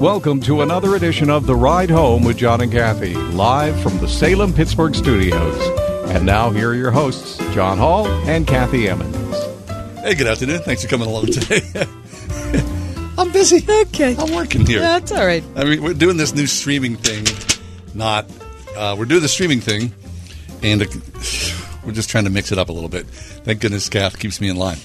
Welcome 0.00 0.40
to 0.42 0.62
another 0.62 0.96
edition 0.96 1.28
of 1.28 1.44
The 1.44 1.54
Ride 1.54 1.90
Home 1.90 2.24
with 2.24 2.38
John 2.38 2.62
and 2.62 2.72
Kathy, 2.72 3.12
live 3.12 3.78
from 3.82 3.98
the 3.98 4.08
Salem 4.08 4.54
Pittsburgh 4.54 4.94
studios. 4.94 5.60
And 6.08 6.24
now, 6.24 6.48
here 6.48 6.70
are 6.70 6.74
your 6.74 6.90
hosts, 6.90 7.36
John 7.52 7.76
Hall 7.76 8.06
and 8.06 8.46
Kathy 8.46 8.88
Emmons. 8.88 9.36
Hey, 9.98 10.14
good 10.14 10.26
afternoon. 10.26 10.62
Thanks 10.62 10.82
for 10.82 10.88
coming 10.88 11.06
along 11.06 11.26
today. 11.26 11.60
I'm 13.18 13.30
busy. 13.30 13.62
Okay. 13.70 14.16
I'm 14.18 14.34
working 14.34 14.64
here. 14.64 14.80
That's 14.80 15.12
all 15.12 15.26
right. 15.26 15.44
I 15.54 15.64
mean, 15.64 15.82
we're 15.82 15.92
doing 15.92 16.16
this 16.16 16.34
new 16.34 16.46
streaming 16.46 16.96
thing. 16.96 17.26
Not, 17.92 18.24
uh, 18.74 18.96
we're 18.98 19.04
doing 19.04 19.20
the 19.20 19.28
streaming 19.28 19.60
thing, 19.60 19.92
and 20.62 20.80
uh, 20.80 20.86
we're 21.84 21.92
just 21.92 22.08
trying 22.08 22.24
to 22.24 22.30
mix 22.30 22.52
it 22.52 22.58
up 22.58 22.70
a 22.70 22.72
little 22.72 22.88
bit. 22.88 23.04
Thank 23.04 23.60
goodness 23.60 23.90
Kath 23.90 24.18
keeps 24.18 24.40
me 24.40 24.48
in 24.48 24.56
line. 24.56 24.78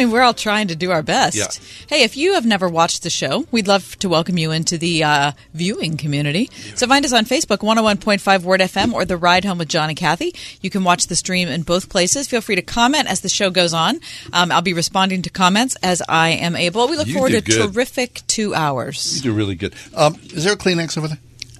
I 0.00 0.04
mean, 0.04 0.12
we're 0.14 0.22
all 0.22 0.32
trying 0.32 0.68
to 0.68 0.76
do 0.76 0.92
our 0.92 1.02
best. 1.02 1.36
Yeah. 1.36 1.48
Hey, 1.86 2.04
if 2.04 2.16
you 2.16 2.32
have 2.32 2.46
never 2.46 2.70
watched 2.70 3.02
the 3.02 3.10
show, 3.10 3.44
we'd 3.50 3.68
love 3.68 3.98
to 3.98 4.08
welcome 4.08 4.38
you 4.38 4.50
into 4.50 4.78
the 4.78 5.04
uh, 5.04 5.32
viewing 5.52 5.98
community. 5.98 6.48
So 6.74 6.86
find 6.86 7.04
us 7.04 7.12
on 7.12 7.26
Facebook, 7.26 7.58
101.5 7.58 8.42
Word 8.42 8.60
FM, 8.60 8.94
or 8.94 9.04
The 9.04 9.18
Ride 9.18 9.44
Home 9.44 9.58
with 9.58 9.68
John 9.68 9.90
and 9.90 9.98
Kathy. 9.98 10.34
You 10.62 10.70
can 10.70 10.84
watch 10.84 11.08
the 11.08 11.16
stream 11.16 11.48
in 11.48 11.64
both 11.64 11.90
places. 11.90 12.28
Feel 12.28 12.40
free 12.40 12.56
to 12.56 12.62
comment 12.62 13.10
as 13.10 13.20
the 13.20 13.28
show 13.28 13.50
goes 13.50 13.74
on. 13.74 14.00
Um, 14.32 14.50
I'll 14.50 14.62
be 14.62 14.72
responding 14.72 15.20
to 15.20 15.28
comments 15.28 15.76
as 15.82 16.00
I 16.08 16.30
am 16.30 16.56
able. 16.56 16.88
We 16.88 16.96
look 16.96 17.06
You 17.06 17.12
forward 17.12 17.32
to 17.32 17.42
good. 17.42 17.74
terrific 17.74 18.22
two 18.26 18.54
hours. 18.54 19.16
You 19.16 19.20
do 19.20 19.32
really 19.36 19.54
good. 19.54 19.74
Um, 19.94 20.14
is 20.32 20.44
there 20.44 20.54
a 20.54 20.56
Kleenex 20.56 20.96
over 20.96 21.08
there? 21.08 21.18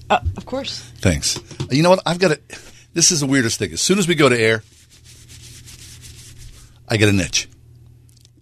Uh, 0.08 0.20
of 0.38 0.46
course. 0.46 0.80
Thanks. 1.00 1.38
You 1.70 1.83
know 1.83 1.91
what? 1.91 2.00
I've 2.06 2.18
got 2.18 2.30
it. 2.30 2.42
This 2.94 3.11
is 3.12 3.20
the 3.20 3.27
weirdest 3.27 3.58
thing. 3.58 3.70
As 3.72 3.83
soon 3.83 3.98
as 3.98 4.08
we 4.08 4.14
go 4.14 4.30
to 4.30 4.41
air, 4.41 4.62
I 6.88 6.96
get 6.96 7.11
an 7.11 7.20
itch. 7.20 7.46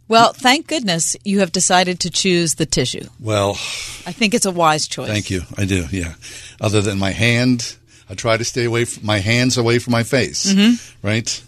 Well, 0.09 0.33
thank 0.33 0.67
goodness 0.67 1.17
you 1.25 1.41
have 1.41 1.53
decided 1.53 2.01
to 2.01 2.11
choose 2.11 2.55
the 2.55 2.67
tissue. 2.67 3.07
Well, 3.21 3.51
I 4.07 4.13
think 4.13 4.33
it's 4.35 4.47
a 4.47 4.51
wise 4.51 4.89
choice. 4.89 5.09
thank 5.09 5.31
you. 5.31 5.43
I 5.57 5.67
do. 5.67 5.87
Yeah. 5.91 6.15
Other 6.61 6.81
than 6.81 6.99
my 6.99 7.11
hand, 7.11 7.77
I 8.09 8.15
try 8.15 8.37
to 8.39 8.45
stay 8.45 8.65
away 8.65 8.87
from 8.87 9.05
my 9.05 9.19
hands 9.19 9.59
away 9.59 9.79
from 9.79 9.93
my 9.93 10.03
face. 10.03 10.53
Mm-hmm. 10.53 11.07
Right. 11.07 11.43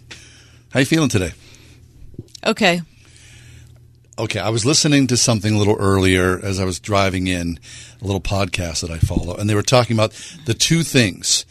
How 0.72 0.80
you 0.80 0.86
feeling 0.86 1.08
today? 1.08 1.32
Okay. 2.46 2.82
Okay, 4.18 4.38
I 4.38 4.50
was 4.50 4.66
listening 4.66 5.06
to 5.06 5.16
something 5.16 5.54
a 5.54 5.58
little 5.58 5.76
earlier 5.78 6.38
as 6.44 6.60
I 6.60 6.64
was 6.66 6.78
driving 6.78 7.26
in, 7.26 7.58
a 8.02 8.04
little 8.04 8.20
podcast 8.20 8.82
that 8.82 8.90
I 8.90 8.98
follow, 8.98 9.34
and 9.34 9.48
they 9.48 9.54
were 9.54 9.62
talking 9.62 9.96
about 9.96 10.12
the 10.44 10.52
two 10.52 10.82
things 10.82 11.46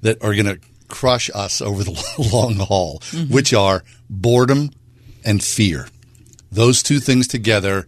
that 0.00 0.22
are 0.22 0.32
going 0.32 0.46
to 0.46 0.58
crush 0.88 1.30
us 1.34 1.60
over 1.60 1.84
the 1.84 1.92
long 2.32 2.54
haul, 2.56 3.02
which 3.28 3.52
are 3.52 3.84
boredom 4.08 4.70
and 5.22 5.44
fear. 5.44 5.86
Those 6.54 6.82
two 6.82 7.00
things 7.00 7.26
together, 7.26 7.86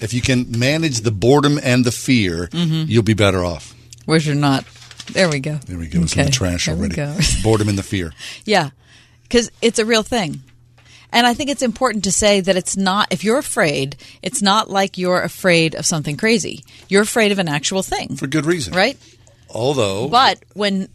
if 0.00 0.12
you 0.14 0.20
can 0.20 0.58
manage 0.58 1.00
the 1.00 1.10
boredom 1.10 1.58
and 1.62 1.84
the 1.84 1.92
fear, 1.92 2.48
mm-hmm. 2.48 2.84
you'll 2.90 3.02
be 3.02 3.14
better 3.14 3.44
off. 3.44 3.74
Where's 4.06 4.26
your 4.26 4.36
knot? 4.36 4.64
There 5.12 5.28
we 5.28 5.38
go. 5.40 5.56
There 5.66 5.78
we 5.78 5.86
go. 5.88 6.00
It's 6.00 6.16
in 6.16 6.24
the 6.26 6.30
trash 6.32 6.66
there 6.66 6.74
we 6.74 6.80
already. 6.88 6.96
go. 6.96 7.16
boredom 7.42 7.68
and 7.68 7.78
the 7.78 7.82
fear. 7.82 8.12
Yeah, 8.44 8.70
because 9.22 9.50
it's 9.60 9.78
a 9.78 9.84
real 9.84 10.02
thing. 10.02 10.40
And 11.12 11.26
I 11.26 11.34
think 11.34 11.48
it's 11.50 11.62
important 11.62 12.04
to 12.04 12.12
say 12.12 12.40
that 12.40 12.56
it's 12.56 12.76
not, 12.76 13.12
if 13.12 13.22
you're 13.22 13.38
afraid, 13.38 13.96
it's 14.22 14.42
not 14.42 14.68
like 14.68 14.98
you're 14.98 15.22
afraid 15.22 15.74
of 15.76 15.86
something 15.86 16.16
crazy. 16.16 16.64
You're 16.88 17.02
afraid 17.02 17.30
of 17.32 17.38
an 17.38 17.48
actual 17.48 17.82
thing, 17.82 18.16
For 18.16 18.26
good 18.26 18.46
reason. 18.46 18.74
right? 18.74 18.98
Although, 19.48 20.08
But 20.08 20.42
when 20.54 20.88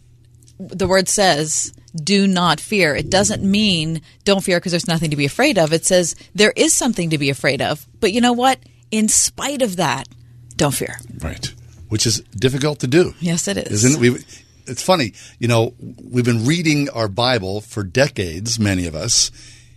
the 0.58 0.86
word 0.86 1.08
says, 1.08 1.72
do 1.94 2.26
not 2.26 2.60
fear, 2.60 2.94
it 2.94 3.10
doesn't 3.10 3.42
mean 3.42 4.00
don't 4.24 4.42
fear 4.44 4.58
because 4.58 4.72
there's 4.72 4.88
nothing 4.88 5.10
to 5.10 5.16
be 5.16 5.24
afraid 5.24 5.58
of. 5.58 5.72
It 5.72 5.84
says 5.84 6.14
there 6.34 6.52
is 6.56 6.72
something 6.72 7.10
to 7.10 7.18
be 7.18 7.30
afraid 7.30 7.60
of. 7.62 7.86
But 8.00 8.12
you 8.12 8.20
know 8.20 8.32
what? 8.32 8.58
In 8.90 9.08
spite 9.08 9.62
of 9.62 9.76
that, 9.76 10.08
don't 10.56 10.74
fear. 10.74 10.96
right, 11.20 11.52
which 11.88 12.06
is 12.06 12.20
difficult 12.36 12.80
to 12.80 12.86
do. 12.86 13.14
Yes, 13.20 13.48
it 13.48 13.56
is. 13.56 13.84
Isn't 13.84 14.02
it? 14.04 14.12
We, 14.12 14.24
it's 14.66 14.82
funny, 14.82 15.14
you 15.38 15.48
know, 15.48 15.74
we've 16.02 16.24
been 16.24 16.46
reading 16.46 16.88
our 16.90 17.08
Bible 17.08 17.60
for 17.60 17.82
decades, 17.82 18.58
many 18.60 18.86
of 18.86 18.94
us. 18.94 19.30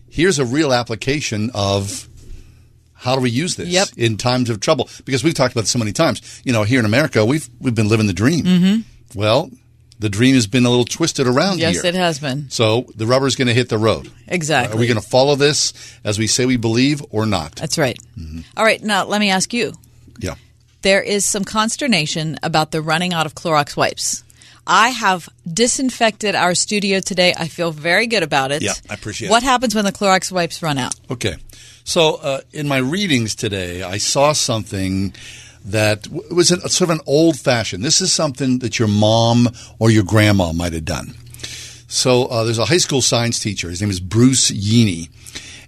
Here's 0.09 0.38
a 0.38 0.46
real 0.46 0.72
application 0.73 1.50
of 1.56 2.07
how 2.94 3.16
do 3.16 3.22
we 3.22 3.31
use 3.31 3.56
this 3.56 3.69
Yep. 3.69 3.88
in 3.97 4.18
times 4.18 4.50
of 4.50 4.59
trouble? 4.59 4.88
Because 5.06 5.23
we've 5.23 5.34
talked 5.34 5.53
about 5.53 5.62
this 5.62 5.72
so 5.72 5.79
many 5.79 5.91
times. 5.94 6.41
You 6.46 6.53
know, 6.53 6.63
here 6.63 6.79
in 6.79 6.85
America, 6.85 7.25
we've 7.25 7.50
we've 7.59 7.73
been 7.75 7.88
living 7.90 8.07
the 8.07 8.13
dream. 8.13 8.46
Mm-hmm. 8.46 9.19
Well, 9.19 9.50
the 10.03 10.09
dream 10.09 10.36
has 10.36 10.47
been 10.47 10.66
a 10.66 10.69
little 10.69 10.86
twisted 10.86 11.25
around 11.28 11.59
Yes, 11.59 11.81
here. 11.81 11.86
it 11.90 11.96
has 11.96 12.19
been. 12.19 12.50
So 12.50 12.86
the 12.96 13.06
rubber's 13.08 13.36
going 13.36 13.47
to 13.47 13.53
hit 13.53 13.69
the 13.69 13.78
road. 13.78 14.12
Exactly. 14.28 14.75
Are 14.75 14.80
we 14.80 14.86
going 14.86 15.00
to 15.02 15.08
follow 15.08 15.36
this 15.36 15.74
as 16.03 16.19
we 16.19 16.28
say 16.28 16.46
we 16.46 16.58
believe 16.58 17.02
or 17.09 17.25
not? 17.25 17.56
That's 17.56 17.78
right. 17.78 17.97
Mm-hmm. 18.19 18.41
All 18.58 18.66
right, 18.66 18.84
now 18.84 19.06
let 19.06 19.19
me 19.22 19.30
ask 19.31 19.53
you. 19.53 19.74
yeah. 20.19 20.36
there 20.81 21.02
is 21.02 21.24
some 21.25 21.46
consternation 21.46 22.38
about 22.44 22.72
the 22.72 22.81
running 22.81 23.14
out 23.14 23.25
of 23.25 23.34
Clorox 23.34 23.78
wipes. 23.78 24.24
I 24.68 24.90
have 24.90 25.28
disinfected 25.52 26.35
our 26.35 26.56
studio 26.56 27.00
today. 27.00 27.34
I 27.38 27.47
feel 27.47 27.72
very 27.72 28.08
good 28.08 28.24
about 28.24 28.52
it. 28.52 28.62
Yeah, 28.62 28.74
I 28.90 28.94
appreciate 28.94 29.30
What 29.30 29.44
it. 29.44 29.46
What 29.46 29.52
happens 29.52 29.75
when 29.75 29.85
the 29.85 29.91
Clorox 29.91 30.31
wipes 30.31 30.62
run 30.62 30.78
out? 30.78 30.96
Okay. 31.09 31.35
So 31.85 32.16
uh, 32.16 32.41
in 32.53 32.68
my 32.68 32.78
readings 32.78 33.35
today, 33.35 33.84
I 33.84 33.97
saw 33.97 34.31
something 34.34 35.14
that 35.66 36.07
was 36.09 36.51
a, 36.51 36.68
sort 36.69 36.90
of 36.90 36.97
an 36.97 37.01
old 37.06 37.40
fashioned. 37.40 37.84
This 37.84 38.01
is 38.01 38.12
something 38.12 38.59
that 38.59 38.79
your 38.79 38.88
mom 38.88 39.47
or 39.79 39.90
your 39.90 40.03
grandma 40.03 40.51
might 40.53 40.74
have 40.74 40.85
done. 40.85 41.13
So 41.88 42.25
uh, 42.25 42.44
there's 42.44 42.57
a 42.59 42.66
high 42.66 42.78
school 42.78 43.01
science 43.01 43.40
teacher. 43.40 43.69
His 43.69 43.81
name 43.81 43.91
is 43.91 44.00
Bruce 44.00 44.52
Yeany, 44.52 45.09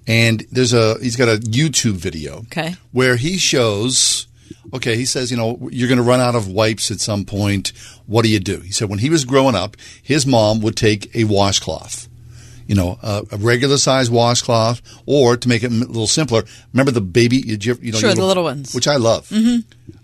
and 0.08 0.44
there's 0.52 0.74
a 0.74 0.98
he's 1.00 1.16
got 1.16 1.28
a 1.30 1.38
YouTube 1.40 1.94
video 1.94 2.40
Okay. 2.52 2.76
where 2.92 3.16
he 3.16 3.38
shows. 3.38 4.28
Okay, 4.74 4.96
he 4.96 5.06
says, 5.06 5.30
you 5.32 5.38
know, 5.38 5.70
you're 5.72 5.88
going 5.88 5.98
to 6.00 6.04
run 6.04 6.20
out 6.20 6.36
of 6.36 6.48
wipes 6.48 6.90
at 6.92 7.00
some 7.00 7.24
point. 7.24 7.72
What 8.08 8.24
do 8.24 8.30
you 8.30 8.40
do? 8.40 8.60
He 8.62 8.72
said 8.72 8.90
when 8.90 9.00
he 9.00 9.10
was 9.10 9.24
growing 9.24 9.56
up, 9.56 9.78
his 10.02 10.26
mom 10.26 10.60
would 10.62 10.76
take 10.76 11.16
a 11.16 11.24
washcloth 11.26 12.08
you 12.68 12.76
know, 12.76 12.98
a, 13.04 13.24
a 13.32 13.38
regular 13.38 13.78
size 13.78 14.10
washcloth, 14.10 14.82
or 15.06 15.38
to 15.38 15.48
make 15.50 15.64
it 15.64 15.72
a 15.72 15.74
little 15.74 16.08
simpler, 16.08 16.44
remember 16.74 16.92
the 16.92 17.02
baby, 17.02 17.38
you, 17.38 17.58
you 17.82 17.92
know, 17.92 18.00
Sure, 18.00 18.10
your 18.10 18.16
the 18.16 18.26
little 18.26 18.44
ones. 18.44 18.74
which 18.74 18.88
I 18.88 18.96
love. 18.96 19.28
Mm-hmm. 19.30 19.60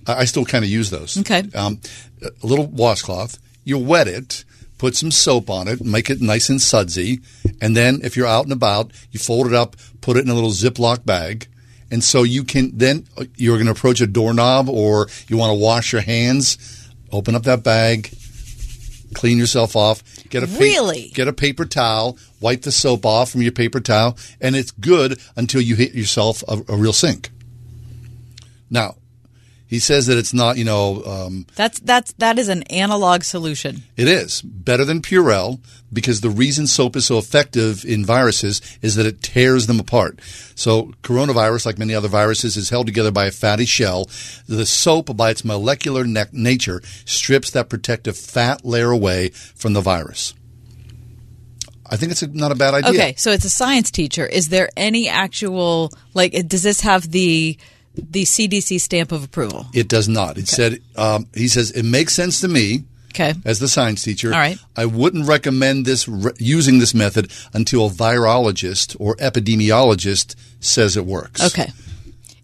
I, 0.07 0.19
I 0.21 0.25
still 0.25 0.45
kind 0.45 0.63
of 0.63 0.69
use 0.69 0.89
those. 0.89 1.17
Okay. 1.17 1.43
Um, 1.55 1.79
a 2.21 2.45
little 2.45 2.67
washcloth, 2.67 3.39
you 3.63 3.77
wet 3.77 4.07
it, 4.07 4.43
put 4.77 4.95
some 4.95 5.11
soap 5.11 5.49
on 5.49 5.67
it, 5.67 5.81
make 5.83 6.09
it 6.09 6.21
nice 6.21 6.49
and 6.49 6.61
sudsy, 6.61 7.19
and 7.61 7.75
then 7.75 7.99
if 8.03 8.15
you're 8.15 8.27
out 8.27 8.43
and 8.43 8.53
about, 8.53 8.91
you 9.11 9.19
fold 9.19 9.47
it 9.47 9.53
up, 9.53 9.75
put 10.01 10.17
it 10.17 10.23
in 10.23 10.29
a 10.29 10.33
little 10.35 10.49
Ziploc 10.51 11.05
bag. 11.05 11.47
And 11.91 12.03
so 12.03 12.23
you 12.23 12.43
can 12.45 12.71
then 12.77 13.05
uh, 13.17 13.25
you're 13.35 13.57
going 13.57 13.65
to 13.65 13.71
approach 13.73 13.99
a 14.01 14.07
doorknob 14.07 14.69
or 14.69 15.07
you 15.27 15.35
want 15.37 15.49
to 15.51 15.59
wash 15.61 15.91
your 15.91 16.01
hands, 16.01 16.89
open 17.11 17.35
up 17.35 17.43
that 17.43 17.63
bag, 17.63 18.09
clean 19.13 19.37
yourself 19.37 19.75
off, 19.75 20.01
get 20.29 20.41
a 20.43 20.47
pa- 20.47 20.57
Really? 20.59 21.11
get 21.13 21.27
a 21.27 21.33
paper 21.33 21.65
towel, 21.65 22.17
wipe 22.41 22.63
the 22.63 22.71
soap 22.71 23.05
off 23.05 23.31
from 23.31 23.41
your 23.41 23.51
paper 23.51 23.79
towel, 23.79 24.17
and 24.41 24.55
it's 24.55 24.71
good 24.71 25.19
until 25.35 25.61
you 25.61 25.75
hit 25.75 25.93
yourself 25.93 26.43
a, 26.47 26.61
a 26.67 26.75
real 26.75 26.93
sink. 26.93 27.29
Now, 28.69 28.95
he 29.67 29.79
says 29.79 30.07
that 30.07 30.17
it's 30.17 30.33
not, 30.33 30.57
you 30.57 30.65
know, 30.65 31.01
um, 31.05 31.45
That's 31.55 31.79
that's 31.79 32.11
that 32.13 32.37
is 32.37 32.49
an 32.49 32.63
analog 32.63 33.23
solution. 33.23 33.83
it 33.95 34.07
is 34.07 34.41
better 34.41 34.83
than 34.83 35.01
Purell 35.01 35.61
because 35.93 36.19
the 36.19 36.29
reason 36.29 36.67
soap 36.67 36.97
is 36.97 37.05
so 37.05 37.17
effective 37.17 37.85
in 37.85 38.05
viruses 38.05 38.61
is 38.81 38.95
that 38.95 39.05
it 39.05 39.21
tears 39.21 39.67
them 39.67 39.79
apart. 39.79 40.19
So 40.55 40.91
coronavirus, 41.03 41.65
like 41.65 41.77
many 41.77 41.95
other 41.95 42.09
viruses, 42.09 42.57
is 42.57 42.69
held 42.69 42.85
together 42.85 43.11
by 43.11 43.27
a 43.27 43.31
fatty 43.31 43.65
shell. 43.65 44.09
The 44.47 44.65
soap, 44.65 45.15
by 45.15 45.31
its 45.31 45.45
molecular 45.45 46.03
ne- 46.03 46.25
nature, 46.33 46.81
strips 47.05 47.49
that 47.51 47.69
protective 47.69 48.17
fat 48.17 48.65
layer 48.65 48.91
away 48.91 49.29
from 49.29 49.71
the 49.71 49.81
virus. 49.81 50.33
I 51.91 51.97
think 51.97 52.11
it's 52.13 52.23
a, 52.23 52.27
not 52.27 52.51
a 52.51 52.55
bad 52.55 52.73
idea. 52.73 52.89
Okay, 52.89 53.13
so 53.17 53.31
it's 53.31 53.45
a 53.45 53.49
science 53.49 53.91
teacher. 53.91 54.25
Is 54.25 54.49
there 54.49 54.69
any 54.77 55.09
actual 55.09 55.91
like 56.13 56.31
does 56.47 56.63
this 56.63 56.81
have 56.81 57.11
the 57.11 57.57
the 57.95 58.23
CDC 58.23 58.79
stamp 58.79 59.11
of 59.11 59.23
approval? 59.23 59.67
It 59.73 59.89
does 59.89 60.07
not. 60.07 60.37
It 60.37 60.47
said 60.47 60.79
um, 60.95 61.27
he 61.35 61.47
says 61.47 61.71
it 61.71 61.83
makes 61.83 62.13
sense 62.13 62.41
to 62.41 62.47
me 62.47 62.85
Okay. 63.11 63.33
As 63.43 63.59
the 63.59 63.67
science 63.67 64.03
teacher, 64.03 64.31
All 64.33 64.39
right. 64.39 64.57
I 64.75 64.85
wouldn't 64.85 65.27
recommend 65.27 65.85
this 65.85 66.07
re- 66.07 66.31
using 66.37 66.79
this 66.79 66.93
method 66.93 67.29
until 67.53 67.87
a 67.87 67.89
virologist 67.89 68.95
or 68.99 69.17
epidemiologist 69.17 70.35
says 70.61 70.95
it 70.95 71.05
works. 71.05 71.43
Okay. 71.47 71.71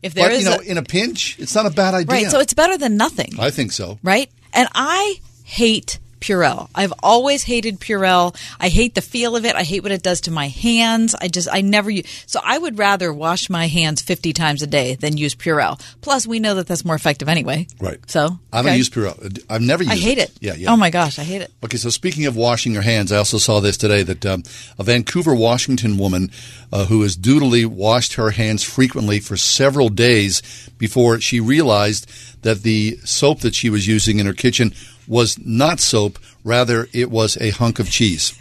If 0.03 0.13
there 0.13 0.25
But 0.25 0.33
is 0.33 0.43
you 0.43 0.49
know, 0.49 0.57
a, 0.57 0.61
in 0.63 0.77
a 0.77 0.83
pinch, 0.83 1.39
it's 1.39 1.55
not 1.55 1.65
a 1.65 1.69
bad 1.69 1.93
idea. 1.93 2.15
right, 2.23 2.27
so 2.27 2.39
it's 2.39 2.53
better 2.53 2.77
than 2.77 2.97
nothing. 2.97 3.33
I 3.39 3.49
think 3.49 3.71
so. 3.71 3.97
right? 4.03 4.29
And 4.53 4.67
I 4.75 5.15
hate 5.45 5.99
Purell. 6.19 6.69
I've 6.73 6.93
always 7.01 7.43
hated 7.43 7.79
Purell. 7.79 8.35
I 8.59 8.69
hate 8.69 8.95
the 8.95 9.01
feel 9.01 9.35
of 9.35 9.45
it. 9.45 9.55
I 9.55 9.63
hate 9.63 9.83
what 9.83 9.91
it 9.91 10.03
does 10.03 10.21
to 10.21 10.31
my 10.31 10.47
hands. 10.47 11.15
I 11.15 11.27
just 11.27 11.47
I 11.51 11.61
never 11.61 11.89
use. 11.89 12.05
So 12.25 12.39
I 12.43 12.57
would 12.57 12.77
rather 12.77 13.13
wash 13.13 13.49
my 13.49 13.67
hands 13.67 14.01
50 14.01 14.33
times 14.33 14.61
a 14.61 14.67
day 14.67 14.95
than 14.95 15.17
use 15.17 15.35
Purell. 15.35 15.79
Plus 16.01 16.27
we 16.27 16.39
know 16.39 16.55
that 16.55 16.67
that's 16.67 16.85
more 16.85 16.95
effective 16.95 17.29
anyway. 17.29 17.67
Right. 17.79 17.99
So 18.09 18.39
I 18.51 18.61
don't 18.61 18.77
use 18.77 18.89
Purell. 18.89 19.43
I've 19.49 19.61
never 19.61 19.83
used 19.83 19.93
I 19.93 19.97
hate 19.99 20.17
it. 20.17 20.31
Yeah, 20.39 20.55
yeah. 20.55 20.71
Oh 20.71 20.77
my 20.77 20.89
gosh, 20.89 21.19
I 21.19 21.23
hate 21.23 21.41
it. 21.41 21.51
Okay, 21.63 21.77
so 21.77 21.89
speaking 21.89 22.25
of 22.25 22.35
washing 22.35 22.73
your 22.73 22.81
hands, 22.81 23.11
I 23.11 23.17
also 23.17 23.37
saw 23.37 23.59
this 23.59 23.77
today 23.77 24.03
that 24.03 24.25
um, 24.25 24.43
a 24.77 24.83
Vancouver, 24.83 25.35
Washington 25.35 25.97
woman 25.97 26.31
uh, 26.71 26.85
who 26.85 27.01
has 27.03 27.15
doodly 27.15 27.65
washed 27.65 28.15
her 28.15 28.31
hands 28.31 28.63
frequently 28.63 29.19
for 29.19 29.37
several 29.37 29.89
days 29.89 30.41
before 30.77 31.19
she 31.19 31.39
realized 31.39 32.09
that 32.41 32.63
the 32.63 32.97
soap 33.03 33.41
that 33.41 33.55
she 33.55 33.69
was 33.69 33.87
using 33.87 34.19
in 34.19 34.25
her 34.25 34.33
kitchen 34.33 34.73
was 35.07 35.39
not 35.39 35.79
soap, 35.79 36.19
rather, 36.43 36.87
it 36.93 37.09
was 37.09 37.37
a 37.37 37.51
hunk 37.51 37.79
of 37.79 37.89
cheese. 37.89 38.33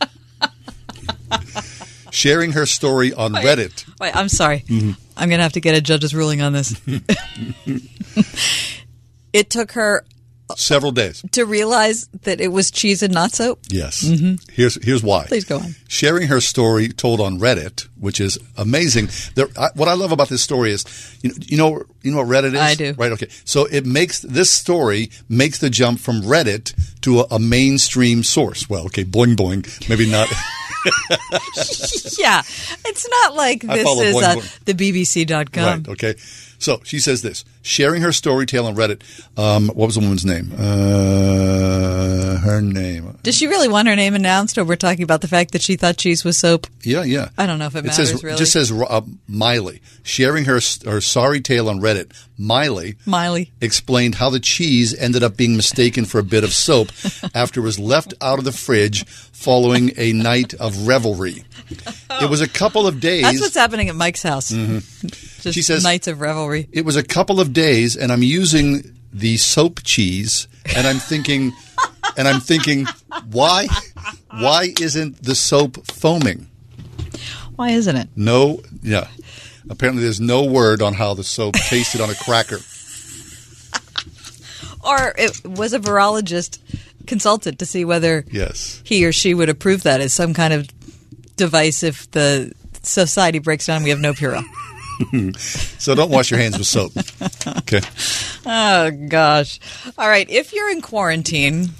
Sharing 2.10 2.52
her 2.52 2.66
story 2.66 3.12
on 3.12 3.32
Reddit. 3.32 3.84
Wait, 3.98 4.14
I'm 4.14 4.28
sorry. 4.28 4.60
Mm-hmm. 4.60 4.92
I'm 5.16 5.28
going 5.28 5.38
to 5.38 5.42
have 5.42 5.54
to 5.54 5.60
get 5.60 5.76
a 5.76 5.80
judge's 5.80 6.14
ruling 6.14 6.42
on 6.42 6.52
this. 6.52 6.80
it 9.32 9.50
took 9.50 9.72
her 9.72 10.04
Several 10.56 10.92
days. 10.92 11.24
to 11.32 11.44
realize 11.44 12.06
that 12.22 12.40
it 12.40 12.48
was 12.48 12.70
cheese 12.70 13.02
and 13.02 13.14
not 13.14 13.32
soap. 13.32 13.60
Yes. 13.70 14.02
Here's 14.52 14.82
here's 14.84 15.02
why. 15.02 15.20
Mm-hmm. 15.20 15.28
Please 15.28 15.44
go 15.44 15.58
on. 15.58 15.74
Sharing 15.88 16.28
her 16.28 16.40
story 16.40 16.88
told 16.88 17.20
on 17.20 17.38
Reddit, 17.38 17.88
which 17.98 18.20
is 18.20 18.38
amazing. 18.56 19.08
There, 19.34 19.48
I, 19.58 19.70
what 19.74 19.88
I 19.88 19.94
love 19.94 20.12
about 20.12 20.28
this 20.28 20.42
story 20.42 20.70
is, 20.70 20.84
you 21.22 21.30
know, 21.30 21.36
you 21.40 21.56
know, 21.56 21.82
you 22.02 22.10
know 22.10 22.18
what 22.18 22.26
Reddit 22.26 22.54
is. 22.54 22.60
I 22.60 22.74
do. 22.74 22.92
Right. 22.92 23.12
Okay. 23.12 23.28
So 23.44 23.64
it 23.64 23.86
makes 23.86 24.20
this 24.20 24.50
story 24.50 25.10
makes 25.28 25.58
the 25.58 25.70
jump 25.70 25.98
from 25.98 26.20
Reddit 26.20 26.74
to 27.00 27.20
a, 27.20 27.26
a 27.32 27.38
mainstream 27.38 28.22
source. 28.22 28.68
Well, 28.68 28.84
okay, 28.86 29.04
boing 29.04 29.36
boing, 29.36 29.88
maybe 29.88 30.10
not. 30.10 30.28
yeah. 32.18 32.42
It's 32.84 33.08
not 33.08 33.34
like 33.34 33.64
I 33.64 33.76
this 33.76 33.88
is 33.88 34.14
Boing 34.14 34.22
uh, 34.22 34.34
Boing. 34.36 34.64
the 34.64 34.74
BBC.com. 34.74 35.64
right. 35.64 35.88
Okay. 35.88 36.14
So 36.58 36.80
she 36.84 36.98
says 37.00 37.22
this, 37.22 37.44
sharing 37.64 38.02
her 38.02 38.12
story 38.12 38.46
tale 38.46 38.66
on 38.66 38.76
Reddit. 38.76 39.02
Um, 39.36 39.66
what 39.68 39.86
was 39.86 39.94
the 39.96 40.00
woman's 40.02 40.24
name? 40.24 40.52
Uh, 40.56 42.36
her 42.38 42.60
name. 42.60 43.18
Does 43.22 43.34
she 43.36 43.46
really 43.46 43.68
want 43.68 43.88
her 43.88 43.96
name 43.96 44.14
announced, 44.14 44.58
or 44.58 44.64
we're 44.64 44.76
talking 44.76 45.02
about 45.02 45.22
the 45.22 45.28
fact 45.28 45.52
that 45.52 45.62
she 45.62 45.76
thought 45.76 45.96
cheese 45.96 46.24
was 46.24 46.38
soap? 46.38 46.66
Yeah, 46.82 47.02
yeah. 47.02 47.30
I 47.38 47.46
don't 47.46 47.58
know 47.58 47.66
if 47.66 47.74
it 47.74 47.84
says, 47.92 48.10
matters, 48.10 48.22
really. 48.24 48.38
just 48.38 48.52
says 48.52 48.70
uh, 48.70 49.00
Miley 49.26 49.80
sharing 50.02 50.44
her 50.44 50.60
her 50.84 51.00
sorry 51.00 51.40
tale 51.40 51.68
on 51.68 51.80
Reddit. 51.80 52.12
Miley 52.36 52.96
Miley. 53.06 53.52
explained 53.60 54.16
how 54.16 54.28
the 54.28 54.40
cheese 54.40 54.92
ended 54.98 55.22
up 55.22 55.36
being 55.36 55.56
mistaken 55.56 56.04
for 56.04 56.18
a 56.18 56.22
bit 56.24 56.42
of 56.42 56.52
soap 56.52 56.88
after 57.34 57.60
it 57.60 57.62
was 57.62 57.78
left 57.78 58.12
out 58.20 58.38
of 58.40 58.44
the 58.44 58.50
fridge 58.52 59.06
following 59.06 59.92
a 59.96 60.12
night 60.12 60.52
of 60.54 60.86
revelry. 60.88 61.44
It 62.20 62.28
was 62.28 62.40
a 62.40 62.48
couple 62.48 62.86
of 62.88 62.98
days. 63.00 63.22
That's 63.22 63.40
what's 63.40 63.54
happening 63.54 63.88
at 63.88 63.94
Mike's 63.94 64.22
house. 64.22 64.48
Just 64.50 65.54
She 65.54 65.62
says- 65.62 65.82
nights 65.84 66.08
of 66.08 66.20
revelry. 66.20 66.68
it 66.72 66.84
was 66.84 66.96
a 66.96 67.02
couple 67.04 67.40
of 67.40 67.52
days, 67.54 67.96
and 67.96 68.12
I'm 68.12 68.22
using 68.22 68.94
the 69.12 69.36
soap 69.38 69.80
cheese, 69.84 70.46
and 70.76 70.86
I'm 70.86 70.98
thinking, 70.98 71.52
and 72.18 72.28
I'm 72.28 72.40
thinking, 72.40 72.86
why, 73.30 73.66
why 74.30 74.74
isn't 74.80 75.22
the 75.22 75.34
soap 75.34 75.86
foaming? 75.86 76.50
Why 77.56 77.70
isn't 77.70 77.96
it? 77.96 78.08
No, 78.16 78.60
yeah. 78.82 79.08
Apparently, 79.70 80.02
there's 80.02 80.20
no 80.20 80.44
word 80.44 80.82
on 80.82 80.92
how 80.94 81.14
the 81.14 81.24
soap 81.24 81.54
tasted 81.54 82.00
on 82.02 82.10
a 82.10 82.14
cracker. 82.14 82.58
Or 84.86 85.14
it 85.16 85.46
was 85.46 85.72
a 85.72 85.78
virologist 85.80 86.58
consulted 87.06 87.58
to 87.60 87.64
see 87.64 87.86
whether 87.86 88.24
Yes. 88.30 88.82
he 88.84 89.06
or 89.06 89.12
she 89.12 89.32
would 89.32 89.48
approve 89.48 89.82
that 89.84 90.02
as 90.02 90.12
some 90.12 90.34
kind 90.34 90.52
of 90.52 90.68
device 91.36 91.82
if 91.82 92.10
the 92.10 92.52
society 92.82 93.38
breaks 93.38 93.64
down 93.66 93.76
and 93.76 93.84
we 93.84 93.90
have 93.90 93.98
no 94.00 94.12
Purell. 94.12 94.44
So 95.78 95.94
don't 95.94 96.10
wash 96.10 96.30
your 96.30 96.40
hands 96.40 96.56
with 96.56 96.66
soap. 96.66 96.92
Okay. 97.58 97.80
Oh 98.46 98.90
gosh. 99.08 99.60
All 99.98 100.08
right, 100.08 100.28
if 100.30 100.52
you're 100.52 100.70
in 100.70 100.80
quarantine, 100.80 101.70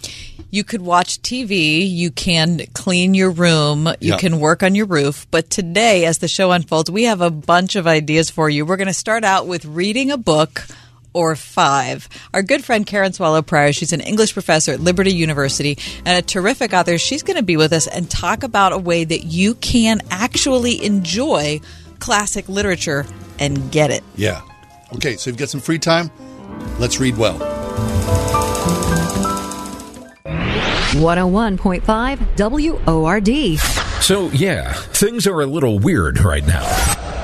you 0.51 0.63
could 0.63 0.83
watch 0.83 1.21
TV, 1.23 1.89
you 1.89 2.11
can 2.11 2.61
clean 2.75 3.15
your 3.15 3.31
room, 3.31 3.89
you 4.01 4.17
can 4.17 4.41
work 4.41 4.63
on 4.63 4.75
your 4.75 4.87
roof, 4.87 5.27
but 5.31 5.51
today 5.51 6.05
as 6.05 6.19
the 6.19 6.29
show 6.29 6.53
unfolds, 6.53 6.91
we 6.91 7.05
have 7.05 7.21
a 7.21 7.31
bunch 7.31 7.77
of 7.77 7.87
ideas 7.87 8.31
for 8.31 8.49
you. 8.49 8.65
We're 8.67 8.77
going 8.77 8.89
to 8.89 8.95
start 8.95 9.25
out 9.25 9.47
with 9.47 9.65
reading 9.65 10.11
a 10.11 10.17
book 10.17 10.67
or 11.13 11.37
five. 11.37 12.09
Our 12.35 12.43
good 12.43 12.65
friend 12.65 12.85
Karen 12.85 13.13
Swallow 13.13 13.41
Prior, 13.41 13.73
she's 13.73 13.93
an 13.93 14.01
English 14.01 14.33
professor 14.33 14.73
at 14.73 14.81
Liberty 14.81 15.15
University 15.15 15.79
and 16.05 16.19
a 16.19 16.23
terrific 16.23 16.73
author. 16.75 16.99
She's 16.99 17.23
going 17.23 17.37
to 17.37 17.43
be 17.43 17.57
with 17.57 17.73
us 17.73 17.87
and 17.87 18.11
talk 18.11 18.43
about 18.43 18.73
a 18.73 18.79
way 18.79 19.05
that 19.05 19.25
you 19.25 19.55
can 19.55 20.03
actually 20.11 20.85
enjoy 20.85 21.61
classic 21.99 22.49
literature 22.49 23.07
and 23.39 23.71
get 23.71 23.91
it. 23.91 24.03
Yeah. 24.17 24.43
Okay. 24.95 25.17
So 25.17 25.31
you've 25.31 25.39
got 25.39 25.49
some 25.49 25.61
free 25.61 25.79
time. 25.79 26.11
Let's 26.79 27.01
read 27.01 27.17
well. 27.17 27.39
101.5 30.95 32.37
WORD. 32.87 33.59
So, 34.01 34.29
yeah, 34.31 34.73
things 34.73 35.27
are 35.27 35.41
a 35.41 35.47
little 35.47 35.79
weird 35.79 36.21
right 36.21 36.47
now. 36.47 36.63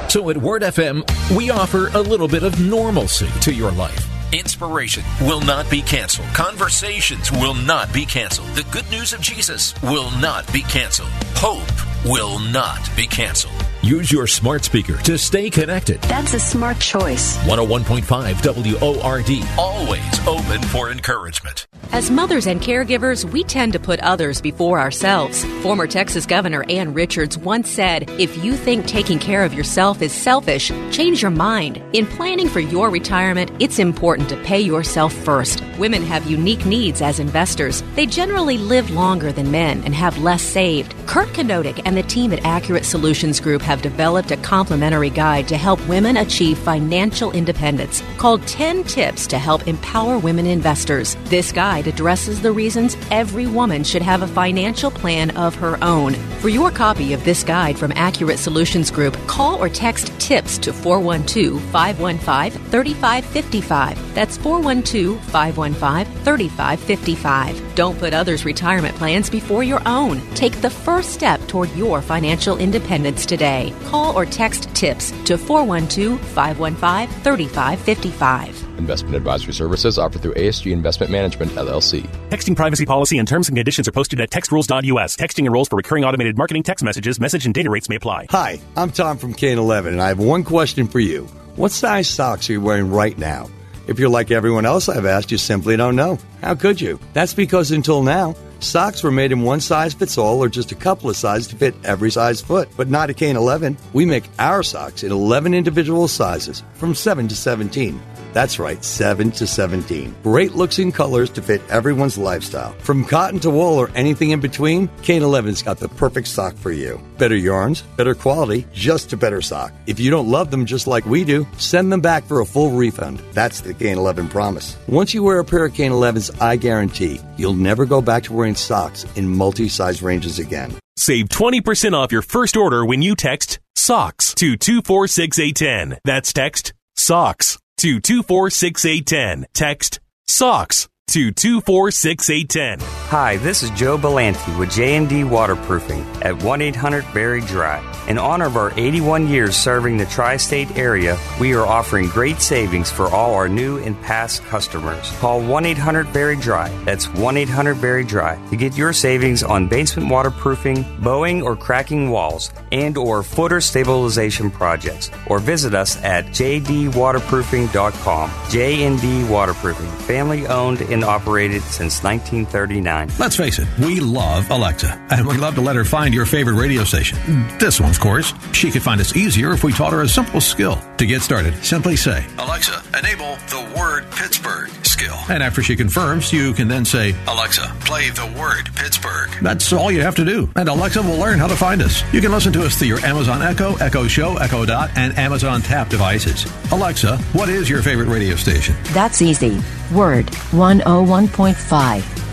So, 0.08 0.28
at 0.30 0.36
Word 0.36 0.62
FM, 0.62 1.04
we 1.36 1.50
offer 1.50 1.88
a 1.88 2.00
little 2.00 2.26
bit 2.26 2.42
of 2.42 2.58
normalcy 2.60 3.28
to 3.42 3.52
your 3.52 3.70
life. 3.70 4.08
Inspiration 4.32 5.04
will 5.20 5.40
not 5.40 5.70
be 5.70 5.82
canceled. 5.82 6.28
Conversations 6.28 7.30
will 7.30 7.54
not 7.54 7.92
be 7.92 8.04
canceled. 8.06 8.48
The 8.50 8.64
good 8.70 8.90
news 8.90 9.12
of 9.12 9.20
Jesus 9.20 9.74
will 9.82 10.10
not 10.20 10.50
be 10.52 10.62
canceled. 10.62 11.10
Hope 11.34 11.68
will 12.04 12.38
not 12.38 12.88
be 12.96 13.06
canceled. 13.06 13.54
Use 13.82 14.12
your 14.12 14.26
smart 14.26 14.62
speaker 14.62 14.98
to 14.98 15.16
stay 15.16 15.48
connected. 15.48 16.02
That's 16.02 16.34
a 16.34 16.38
smart 16.38 16.78
choice. 16.80 17.38
101.5 17.44 18.82
WORD, 18.82 19.58
always 19.58 20.26
open 20.26 20.60
for 20.68 20.90
encouragement. 20.90 21.66
As 21.92 22.08
mothers 22.10 22.46
and 22.46 22.60
caregivers, 22.60 23.24
we 23.24 23.42
tend 23.42 23.72
to 23.72 23.80
put 23.80 23.98
others 24.00 24.40
before 24.40 24.78
ourselves. 24.78 25.44
Former 25.62 25.88
Texas 25.88 26.24
Governor 26.24 26.64
Ann 26.68 26.94
Richards 26.94 27.36
once 27.36 27.68
said, 27.68 28.08
If 28.10 28.44
you 28.44 28.52
think 28.52 28.86
taking 28.86 29.18
care 29.18 29.44
of 29.44 29.54
yourself 29.54 30.00
is 30.00 30.12
selfish, 30.12 30.68
change 30.92 31.22
your 31.22 31.32
mind. 31.32 31.82
In 31.92 32.06
planning 32.06 32.48
for 32.48 32.60
your 32.60 32.90
retirement, 32.90 33.50
it's 33.58 33.80
important 33.80 34.28
to 34.28 34.36
pay 34.44 34.60
yourself 34.60 35.12
first. 35.12 35.64
Women 35.78 36.04
have 36.04 36.30
unique 36.30 36.64
needs 36.64 37.02
as 37.02 37.18
investors. 37.18 37.82
They 37.96 38.06
generally 38.06 38.58
live 38.58 38.90
longer 38.90 39.32
than 39.32 39.50
men 39.50 39.82
and 39.84 39.94
have 39.94 40.18
less 40.18 40.42
saved. 40.42 40.94
Kurt 41.06 41.28
Kanodik 41.30 41.82
and 41.86 41.96
the 41.96 42.04
team 42.04 42.32
at 42.32 42.44
Accurate 42.44 42.84
Solutions 42.84 43.40
Group 43.40 43.62
have 43.70 43.82
developed 43.82 44.32
a 44.32 44.36
complimentary 44.38 45.10
guide 45.10 45.46
to 45.46 45.56
help 45.56 45.78
women 45.86 46.16
achieve 46.16 46.58
financial 46.58 47.30
independence 47.30 48.02
called 48.18 48.44
10 48.48 48.82
Tips 48.82 49.28
to 49.28 49.38
Help 49.38 49.68
Empower 49.68 50.18
Women 50.18 50.44
Investors. 50.44 51.16
This 51.26 51.52
guide 51.52 51.86
addresses 51.86 52.42
the 52.42 52.50
reasons 52.50 52.96
every 53.12 53.46
woman 53.46 53.84
should 53.84 54.02
have 54.02 54.22
a 54.22 54.26
financial 54.26 54.90
plan 54.90 55.30
of 55.36 55.54
her 55.54 55.78
own. 55.84 56.14
For 56.40 56.48
your 56.48 56.72
copy 56.72 57.12
of 57.12 57.22
this 57.24 57.44
guide 57.44 57.78
from 57.78 57.92
Accurate 57.94 58.40
Solutions 58.40 58.90
Group, 58.90 59.14
call 59.28 59.62
or 59.62 59.68
text 59.68 60.08
TIPS 60.18 60.58
to 60.64 60.72
412 60.72 61.62
515 61.70 62.70
3555. 62.70 64.14
That's 64.14 64.36
412 64.38 65.20
515 65.26 66.24
3555. 66.24 67.74
Don't 67.76 67.98
put 67.98 68.14
others' 68.14 68.44
retirement 68.44 68.96
plans 68.96 69.30
before 69.30 69.62
your 69.62 69.82
own. 69.86 70.20
Take 70.34 70.60
the 70.60 70.70
first 70.70 71.10
step 71.10 71.40
toward 71.46 71.70
your 71.76 72.02
financial 72.02 72.56
independence 72.56 73.24
today. 73.26 73.59
Call 73.84 74.16
or 74.16 74.24
text 74.24 74.74
TIPS 74.74 75.10
to 75.24 75.36
412 75.36 76.20
515 76.20 77.22
3555. 77.22 78.78
Investment 78.78 79.14
advisory 79.14 79.52
services 79.52 79.98
offered 79.98 80.22
through 80.22 80.34
ASG 80.34 80.72
Investment 80.72 81.12
Management, 81.12 81.52
LLC. 81.52 82.02
Texting 82.30 82.56
privacy 82.56 82.86
policy 82.86 83.18
and 83.18 83.28
terms 83.28 83.48
and 83.48 83.56
conditions 83.56 83.86
are 83.86 83.92
posted 83.92 84.20
at 84.20 84.30
textrules.us. 84.30 85.16
Texting 85.16 85.44
enrolls 85.46 85.68
for 85.68 85.76
recurring 85.76 86.04
automated 86.04 86.38
marketing 86.38 86.62
text 86.62 86.82
messages. 86.82 87.20
Message 87.20 87.44
and 87.44 87.54
data 87.54 87.68
rates 87.68 87.88
may 87.88 87.96
apply. 87.96 88.26
Hi, 88.30 88.58
I'm 88.76 88.90
Tom 88.90 89.18
from 89.18 89.34
Kane 89.34 89.58
11, 89.58 89.92
and 89.92 90.02
I 90.02 90.08
have 90.08 90.18
one 90.18 90.44
question 90.44 90.88
for 90.88 91.00
you. 91.00 91.24
What 91.56 91.72
size 91.72 92.08
socks 92.08 92.48
are 92.48 92.54
you 92.54 92.60
wearing 92.60 92.90
right 92.90 93.16
now? 93.18 93.50
If 93.86 93.98
you're 93.98 94.08
like 94.08 94.30
everyone 94.30 94.66
else 94.66 94.88
I've 94.88 95.04
asked, 95.04 95.30
you 95.30 95.38
simply 95.38 95.76
don't 95.76 95.96
know. 95.96 96.18
How 96.42 96.54
could 96.54 96.80
you? 96.80 96.98
That's 97.12 97.34
because 97.34 97.72
until 97.72 98.02
now, 98.02 98.36
socks 98.60 99.02
were 99.02 99.10
made 99.10 99.32
in 99.32 99.42
one 99.42 99.60
size 99.60 99.94
fits 99.94 100.18
all 100.18 100.42
or 100.42 100.48
just 100.48 100.72
a 100.72 100.76
couple 100.76 101.10
of 101.10 101.16
sizes 101.16 101.48
to 101.48 101.56
fit 101.56 101.74
every 101.84 102.10
size 102.10 102.40
foot. 102.40 102.68
But 102.76 102.88
not 102.88 103.10
at 103.10 103.16
Kane 103.16 103.36
11. 103.36 103.76
We 103.92 104.06
make 104.06 104.24
our 104.38 104.62
socks 104.62 105.02
in 105.02 105.12
11 105.12 105.54
individual 105.54 106.08
sizes 106.08 106.62
from 106.74 106.94
7 106.94 107.28
to 107.28 107.36
17. 107.36 108.00
That's 108.32 108.58
right, 108.58 108.82
7 108.84 109.32
to 109.32 109.46
17. 109.46 110.14
Great 110.22 110.54
looks 110.54 110.78
and 110.78 110.94
colors 110.94 111.30
to 111.30 111.42
fit 111.42 111.62
everyone's 111.68 112.16
lifestyle. 112.16 112.72
From 112.80 113.04
cotton 113.04 113.40
to 113.40 113.50
wool 113.50 113.78
or 113.78 113.90
anything 113.94 114.30
in 114.30 114.40
between, 114.40 114.88
Kane 115.02 115.22
11's 115.22 115.62
got 115.62 115.78
the 115.78 115.88
perfect 115.88 116.28
sock 116.28 116.56
for 116.56 116.70
you. 116.70 117.00
Better 117.18 117.36
yarns, 117.36 117.82
better 117.96 118.14
quality, 118.14 118.66
just 118.72 119.12
a 119.12 119.16
better 119.16 119.42
sock. 119.42 119.72
If 119.86 119.98
you 119.98 120.10
don't 120.10 120.30
love 120.30 120.50
them 120.50 120.64
just 120.64 120.86
like 120.86 121.04
we 121.06 121.24
do, 121.24 121.46
send 121.58 121.92
them 121.92 122.00
back 122.00 122.24
for 122.24 122.40
a 122.40 122.46
full 122.46 122.70
refund. 122.70 123.20
That's 123.32 123.60
the 123.60 123.74
Kane 123.74 123.98
11 123.98 124.28
promise. 124.28 124.76
Once 124.86 125.12
you 125.12 125.22
wear 125.22 125.40
a 125.40 125.44
pair 125.44 125.64
of 125.64 125.74
Kane 125.74 125.92
11s, 125.92 126.40
I 126.40 126.56
guarantee 126.56 127.20
you'll 127.36 127.54
never 127.54 127.84
go 127.84 128.00
back 128.00 128.24
to 128.24 128.32
wearing 128.32 128.54
socks 128.54 129.04
in 129.16 129.28
multi-size 129.28 130.02
ranges 130.02 130.38
again. 130.38 130.72
Save 130.96 131.28
20% 131.28 131.94
off 131.94 132.12
your 132.12 132.22
first 132.22 132.56
order 132.56 132.84
when 132.84 133.02
you 133.02 133.16
text 133.16 133.58
SOCKS 133.76 134.34
to 134.34 134.56
246810. 134.56 135.98
That's 136.04 136.32
text 136.32 136.74
SOCKS 136.96 137.59
to 137.80 138.00
246810. 138.00 139.46
Text 139.54 140.00
SOCKS 140.28 140.89
to 141.10 141.30
246810. 141.32 142.78
Hi, 143.08 143.36
this 143.38 143.64
is 143.64 143.70
Joe 143.70 143.98
Belanti 143.98 144.56
with 144.56 144.70
J&D 144.70 145.24
Waterproofing 145.24 146.02
at 146.22 146.36
1-800-VERY 146.36 147.40
DRY. 147.40 147.82
In 148.06 148.16
honor 148.16 148.46
of 148.46 148.56
our 148.56 148.72
81 148.76 149.26
years 149.26 149.56
serving 149.56 149.96
the 149.96 150.06
tri-state 150.06 150.76
area, 150.76 151.18
we 151.40 151.52
are 151.54 151.66
offering 151.66 152.06
great 152.08 152.40
savings 152.40 152.92
for 152.92 153.08
all 153.08 153.34
our 153.34 153.48
new 153.48 153.78
and 153.78 154.00
past 154.02 154.44
customers. 154.44 155.10
Call 155.18 155.42
1-800-VERY-DRY. 155.42 156.68
That's 156.84 157.06
1-800-VERY-DRY 157.06 158.38
to 158.50 158.56
get 158.56 158.76
your 158.76 158.92
savings 158.92 159.42
on 159.42 159.66
basement 159.66 160.08
waterproofing, 160.08 160.86
bowing 161.00 161.42
or 161.42 161.56
cracking 161.56 162.10
walls, 162.10 162.52
and 162.70 162.96
or 162.96 163.24
footer 163.24 163.60
stabilization 163.60 164.48
projects. 164.48 165.10
Or 165.26 165.40
visit 165.40 165.74
us 165.74 166.00
at 166.04 166.26
jdwaterproofing.com. 166.26 168.30
J&D 168.50 169.24
Waterproofing, 169.24 169.90
family 170.06 170.46
owned 170.46 170.82
and 170.82 170.99
operated 171.04 171.62
since 171.62 172.02
1939. 172.02 173.10
Let's 173.18 173.36
face 173.36 173.58
it, 173.58 173.68
we 173.78 174.00
love 174.00 174.50
Alexa, 174.50 175.06
and 175.10 175.26
we'd 175.26 175.38
love 175.38 175.54
to 175.56 175.60
let 175.60 175.76
her 175.76 175.84
find 175.84 176.14
your 176.14 176.26
favorite 176.26 176.54
radio 176.54 176.84
station. 176.84 177.18
This 177.58 177.80
one, 177.80 177.90
of 177.90 178.00
course. 178.00 178.32
She 178.52 178.70
could 178.70 178.82
find 178.82 179.00
us 179.00 179.16
easier 179.16 179.52
if 179.52 179.64
we 179.64 179.72
taught 179.72 179.92
her 179.92 180.02
a 180.02 180.08
simple 180.08 180.40
skill. 180.40 180.80
To 181.00 181.06
get 181.06 181.22
started, 181.22 181.54
simply 181.64 181.96
say, 181.96 182.26
Alexa, 182.36 182.82
enable 182.98 183.36
the 183.48 183.72
word 183.74 184.04
Pittsburgh 184.10 184.68
skill. 184.84 185.16
And 185.30 185.42
after 185.42 185.62
she 185.62 185.74
confirms, 185.74 186.30
you 186.30 186.52
can 186.52 186.68
then 186.68 186.84
say, 186.84 187.14
Alexa, 187.26 187.74
play 187.80 188.10
the 188.10 188.26
word 188.38 188.68
Pittsburgh. 188.76 189.30
That's 189.40 189.72
all 189.72 189.90
you 189.90 190.02
have 190.02 190.16
to 190.16 190.26
do, 190.26 190.50
and 190.56 190.68
Alexa 190.68 191.00
will 191.00 191.16
learn 191.16 191.38
how 191.38 191.46
to 191.46 191.56
find 191.56 191.80
us. 191.80 192.04
You 192.12 192.20
can 192.20 192.30
listen 192.30 192.52
to 192.52 192.66
us 192.66 192.76
through 192.76 192.88
your 192.88 193.00
Amazon 193.00 193.40
Echo, 193.40 193.76
Echo 193.76 194.06
Show, 194.08 194.36
Echo 194.36 194.66
Dot, 194.66 194.90
and 194.94 195.16
Amazon 195.16 195.62
Tap 195.62 195.88
devices. 195.88 196.44
Alexa, 196.70 197.16
what 197.32 197.48
is 197.48 197.70
your 197.70 197.80
favorite 197.80 198.08
radio 198.08 198.36
station? 198.36 198.76
That's 198.92 199.22
easy. 199.22 199.62
Word 199.94 200.26
101.5. 200.52 202.29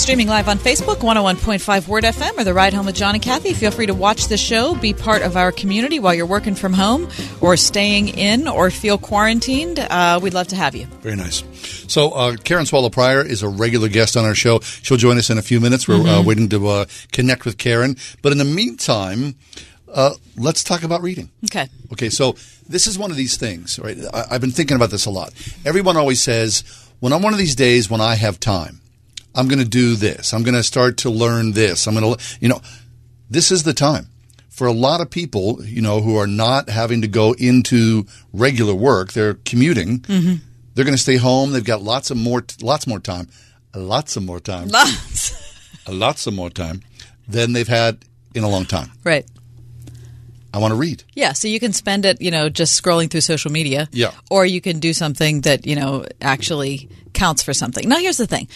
Streaming 0.00 0.28
live 0.28 0.48
on 0.48 0.58
Facebook, 0.58 0.96
101.5 0.96 1.86
Word 1.86 2.02
FM, 2.04 2.36
or 2.38 2.42
the 2.42 2.54
Ride 2.54 2.72
Home 2.72 2.86
with 2.86 2.96
John 2.96 3.14
and 3.14 3.22
Kathy. 3.22 3.52
Feel 3.52 3.70
free 3.70 3.86
to 3.86 3.94
watch 3.94 4.26
the 4.26 4.36
show, 4.38 4.74
be 4.74 4.92
part 4.92 5.22
of 5.22 5.36
our 5.36 5.52
community 5.52 6.00
while 6.00 6.14
you're 6.14 6.26
working 6.26 6.54
from 6.56 6.72
home 6.72 7.06
or 7.40 7.56
staying 7.56 8.08
in 8.08 8.48
or 8.48 8.70
feel 8.70 8.98
quarantined. 8.98 9.78
Uh, 9.78 10.18
we'd 10.20 10.34
love 10.34 10.48
to 10.48 10.56
have 10.56 10.74
you. 10.74 10.86
Very 11.02 11.14
nice. 11.16 11.44
So, 11.86 12.10
uh, 12.10 12.36
Karen 12.42 12.66
Swallow 12.66 12.88
Prior 12.90 13.24
is 13.24 13.42
a 13.44 13.48
regular 13.48 13.88
guest 13.88 14.16
on 14.16 14.24
our 14.24 14.34
show. 14.34 14.58
She'll 14.60 14.96
join 14.96 15.16
us 15.18 15.30
in 15.30 15.38
a 15.38 15.42
few 15.42 15.60
minutes. 15.60 15.86
We're 15.86 15.96
uh, 15.96 15.98
Mm-hmm. 15.98 16.26
waiting 16.26 16.48
to 16.48 16.66
uh, 16.68 16.84
connect 17.12 17.44
with 17.44 17.56
Karen. 17.58 17.96
But 18.22 18.32
in 18.32 18.38
the 18.38 18.44
meantime, 18.44 19.36
uh, 19.92 20.14
let's 20.36 20.64
talk 20.64 20.82
about 20.82 21.02
reading. 21.02 21.30
Okay. 21.44 21.68
Okay, 21.92 22.08
so 22.10 22.34
this 22.68 22.86
is 22.88 22.98
one 22.98 23.10
of 23.12 23.16
these 23.16 23.36
things, 23.36 23.78
right? 23.78 23.98
I, 24.12 24.24
I've 24.32 24.40
been 24.40 24.50
thinking 24.50 24.76
about 24.76 24.90
this 24.90 25.06
a 25.06 25.10
lot. 25.10 25.32
Everyone 25.64 25.96
always 25.96 26.20
says, 26.22 26.64
when 27.00 27.12
I'm 27.12 27.22
one 27.22 27.32
of 27.34 27.38
these 27.38 27.54
days 27.54 27.88
when 27.90 28.00
I 28.00 28.14
have 28.16 28.40
time, 28.40 28.79
I'm 29.34 29.48
going 29.48 29.58
to 29.60 29.68
do 29.68 29.94
this. 29.94 30.32
I'm 30.34 30.42
going 30.42 30.54
to 30.54 30.62
start 30.62 30.98
to 30.98 31.10
learn 31.10 31.52
this. 31.52 31.86
I'm 31.86 31.94
going 31.94 32.16
to, 32.16 32.24
you 32.40 32.48
know, 32.48 32.60
this 33.28 33.50
is 33.52 33.62
the 33.62 33.72
time. 33.74 34.06
For 34.48 34.66
a 34.66 34.72
lot 34.72 35.00
of 35.00 35.08
people, 35.08 35.64
you 35.64 35.80
know, 35.80 36.00
who 36.02 36.16
are 36.16 36.26
not 36.26 36.68
having 36.68 37.00
to 37.02 37.08
go 37.08 37.32
into 37.38 38.06
regular 38.32 38.74
work, 38.74 39.12
they're 39.12 39.34
commuting. 39.34 40.00
Mm-hmm. 40.00 40.34
They're 40.74 40.84
going 40.84 40.96
to 40.96 41.02
stay 41.02 41.16
home. 41.16 41.52
They've 41.52 41.64
got 41.64 41.80
lots 41.82 42.10
of 42.10 42.16
more, 42.16 42.44
lots 42.60 42.86
more 42.86 42.98
time, 43.00 43.28
lots 43.74 44.16
of 44.16 44.24
more 44.24 44.40
time, 44.40 44.68
Lots. 44.68 45.32
lots 45.88 46.26
of 46.26 46.34
more 46.34 46.50
time 46.50 46.82
than 47.26 47.52
they've 47.52 47.66
had 47.68 48.04
in 48.34 48.44
a 48.44 48.48
long 48.48 48.64
time. 48.66 48.90
Right. 49.02 49.26
I 50.52 50.58
want 50.58 50.72
to 50.72 50.76
read. 50.76 51.04
Yeah, 51.14 51.32
so 51.32 51.46
you 51.48 51.60
can 51.60 51.72
spend 51.72 52.04
it, 52.04 52.20
you 52.20 52.30
know, 52.30 52.48
just 52.48 52.80
scrolling 52.80 53.08
through 53.10 53.20
social 53.20 53.52
media. 53.52 53.88
Yeah. 53.92 54.10
Or 54.30 54.44
you 54.44 54.60
can 54.60 54.80
do 54.80 54.92
something 54.92 55.42
that, 55.42 55.64
you 55.64 55.76
know, 55.76 56.04
actually 56.20 56.88
counts 57.12 57.42
for 57.42 57.52
something. 57.52 57.88
Now, 57.88 57.98
here's 57.98 58.16
the 58.16 58.26
thing. 58.26 58.48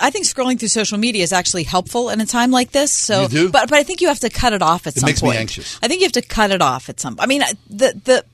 I 0.00 0.10
think 0.10 0.26
scrolling 0.26 0.58
through 0.58 0.68
social 0.68 0.98
media 0.98 1.22
is 1.22 1.32
actually 1.32 1.64
helpful 1.64 2.10
in 2.10 2.20
a 2.20 2.26
time 2.26 2.50
like 2.50 2.72
this. 2.72 2.92
So, 2.92 3.28
but 3.50 3.68
but 3.68 3.74
I 3.74 3.82
think 3.82 4.00
you 4.00 4.08
have 4.08 4.20
to 4.20 4.30
cut 4.30 4.52
it 4.52 4.62
off 4.62 4.86
at 4.86 4.96
It 4.96 5.00
some 5.00 5.08
makes 5.08 5.22
me 5.22 5.28
point. 5.28 5.38
anxious. 5.40 5.78
I 5.82 5.88
think 5.88 6.00
you 6.00 6.06
have 6.06 6.12
to 6.12 6.22
cut 6.22 6.50
it 6.50 6.62
off 6.62 6.88
at 6.88 7.00
some. 7.00 7.16
I 7.18 7.26
mean, 7.26 7.42
the 7.68 8.00
the 8.04 8.24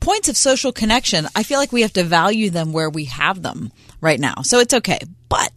points 0.00 0.28
of 0.28 0.36
social 0.36 0.72
connection. 0.72 1.26
I 1.34 1.42
feel 1.42 1.58
like 1.58 1.72
we 1.72 1.82
have 1.82 1.92
to 1.94 2.04
value 2.04 2.50
them 2.50 2.72
where 2.72 2.90
we 2.90 3.04
have 3.06 3.42
them 3.42 3.72
right 4.00 4.20
now. 4.20 4.42
So 4.42 4.58
it's 4.58 4.74
okay, 4.74 4.98
but 5.28 5.50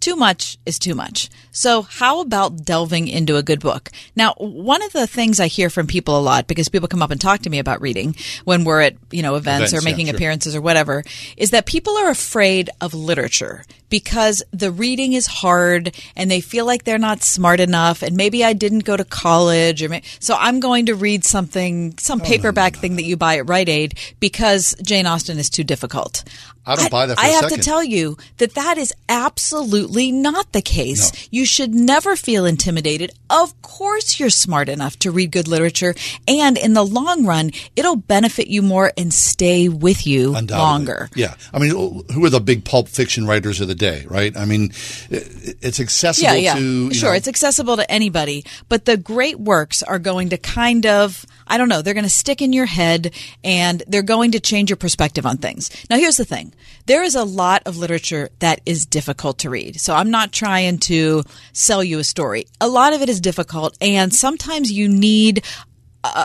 too 0.00 0.16
much 0.16 0.58
is 0.66 0.78
too 0.78 0.94
much. 0.94 1.28
So, 1.54 1.82
how 1.82 2.20
about 2.20 2.64
delving 2.64 3.06
into 3.06 3.36
a 3.36 3.42
good 3.42 3.60
book? 3.60 3.90
Now, 4.16 4.34
one 4.38 4.82
of 4.82 4.92
the 4.92 5.06
things 5.06 5.38
I 5.38 5.46
hear 5.46 5.70
from 5.70 5.86
people 5.86 6.18
a 6.18 6.20
lot 6.20 6.48
because 6.48 6.68
people 6.68 6.88
come 6.88 7.00
up 7.00 7.12
and 7.12 7.20
talk 7.20 7.42
to 7.42 7.50
me 7.50 7.60
about 7.60 7.80
reading 7.80 8.16
when 8.44 8.64
we're 8.64 8.80
at, 8.80 8.96
you 9.12 9.22
know, 9.22 9.36
events, 9.36 9.70
Events, 9.70 9.72
or 9.72 9.88
yeah, 9.88 9.92
making 9.92 10.06
sure. 10.06 10.16
appearances 10.16 10.56
or 10.56 10.60
whatever, 10.60 11.04
is 11.36 11.50
that 11.50 11.64
people 11.64 11.96
are 11.96 12.10
afraid 12.10 12.70
of 12.80 12.92
literature 12.92 13.62
because 13.88 14.42
the 14.50 14.72
reading 14.72 15.12
is 15.12 15.28
hard 15.28 15.94
and 16.16 16.28
they 16.28 16.40
feel 16.40 16.66
like 16.66 16.82
they're 16.82 16.98
not 16.98 17.22
smart 17.22 17.60
enough 17.60 18.02
and 18.02 18.16
maybe 18.16 18.42
I 18.44 18.52
didn't 18.52 18.80
go 18.80 18.96
to 18.96 19.04
college 19.04 19.84
or 19.84 19.88
may- 19.88 20.02
so 20.18 20.34
I'm 20.36 20.58
going 20.58 20.86
to 20.86 20.96
read 20.96 21.24
something 21.24 21.96
some 21.98 22.20
oh, 22.20 22.24
paperback 22.24 22.74
thing 22.74 22.96
that 22.96 23.04
you 23.04 23.16
buy 23.16 23.38
at 23.38 23.48
Rite 23.48 23.68
Aid 23.68 23.96
because 24.18 24.74
Jane 24.82 25.06
Austen 25.06 25.38
is 25.38 25.48
too 25.48 25.62
difficult. 25.62 26.24
I 26.66 26.76
don't 26.76 26.90
buy 26.90 27.06
that 27.06 27.18
I 27.18 27.26
have 27.26 27.42
second. 27.42 27.58
to 27.58 27.62
tell 27.62 27.84
you 27.84 28.16
that 28.38 28.54
that 28.54 28.78
is 28.78 28.92
absolutely 29.08 30.10
not 30.10 30.52
the 30.52 30.62
case. 30.62 31.28
You 31.30 31.43
should 31.44 31.74
never 31.74 32.16
feel 32.16 32.46
intimidated. 32.46 33.12
Of 33.30 33.60
course, 33.62 34.20
you're 34.20 34.30
smart 34.30 34.68
enough 34.68 34.98
to 35.00 35.10
read 35.10 35.32
good 35.32 35.48
literature, 35.48 35.94
and 36.28 36.56
in 36.56 36.74
the 36.74 36.84
long 36.84 37.26
run, 37.26 37.50
it'll 37.76 37.96
benefit 37.96 38.48
you 38.48 38.62
more 38.62 38.92
and 38.96 39.12
stay 39.12 39.68
with 39.68 40.06
you 40.06 40.32
longer. 40.32 41.08
Yeah. 41.14 41.34
I 41.52 41.58
mean, 41.58 41.70
who 41.70 42.24
are 42.24 42.30
the 42.30 42.40
big 42.40 42.64
pulp 42.64 42.88
fiction 42.88 43.26
writers 43.26 43.60
of 43.60 43.68
the 43.68 43.74
day, 43.74 44.04
right? 44.08 44.36
I 44.36 44.44
mean, 44.44 44.72
it's 45.10 45.80
accessible 45.80 46.34
yeah, 46.34 46.54
yeah. 46.54 46.54
to. 46.54 46.94
sure, 46.94 47.10
know, 47.10 47.16
it's 47.16 47.28
accessible 47.28 47.76
to 47.76 47.90
anybody, 47.90 48.44
but 48.68 48.84
the 48.84 48.96
great 48.96 49.38
works 49.38 49.82
are 49.82 49.98
going 49.98 50.30
to 50.30 50.38
kind 50.38 50.86
of, 50.86 51.24
I 51.46 51.58
don't 51.58 51.68
know, 51.68 51.82
they're 51.82 51.94
going 51.94 52.04
to 52.04 52.10
stick 52.10 52.42
in 52.42 52.52
your 52.52 52.66
head 52.66 53.12
and 53.42 53.82
they're 53.86 54.02
going 54.02 54.32
to 54.32 54.40
change 54.40 54.70
your 54.70 54.76
perspective 54.76 55.26
on 55.26 55.38
things. 55.38 55.70
Now, 55.90 55.96
here's 55.96 56.16
the 56.16 56.24
thing. 56.24 56.54
There 56.86 57.02
is 57.02 57.14
a 57.14 57.24
lot 57.24 57.62
of 57.66 57.76
literature 57.76 58.30
that 58.40 58.60
is 58.66 58.86
difficult 58.86 59.38
to 59.40 59.50
read. 59.50 59.80
So 59.80 59.94
I'm 59.94 60.10
not 60.10 60.32
trying 60.32 60.78
to 60.78 61.22
sell 61.52 61.82
you 61.84 61.98
a 61.98 62.04
story. 62.04 62.46
A 62.60 62.68
lot 62.68 62.92
of 62.92 63.02
it 63.02 63.08
is 63.08 63.20
difficult 63.20 63.76
and 63.80 64.14
sometimes 64.14 64.70
you 64.72 64.88
need 64.88 65.44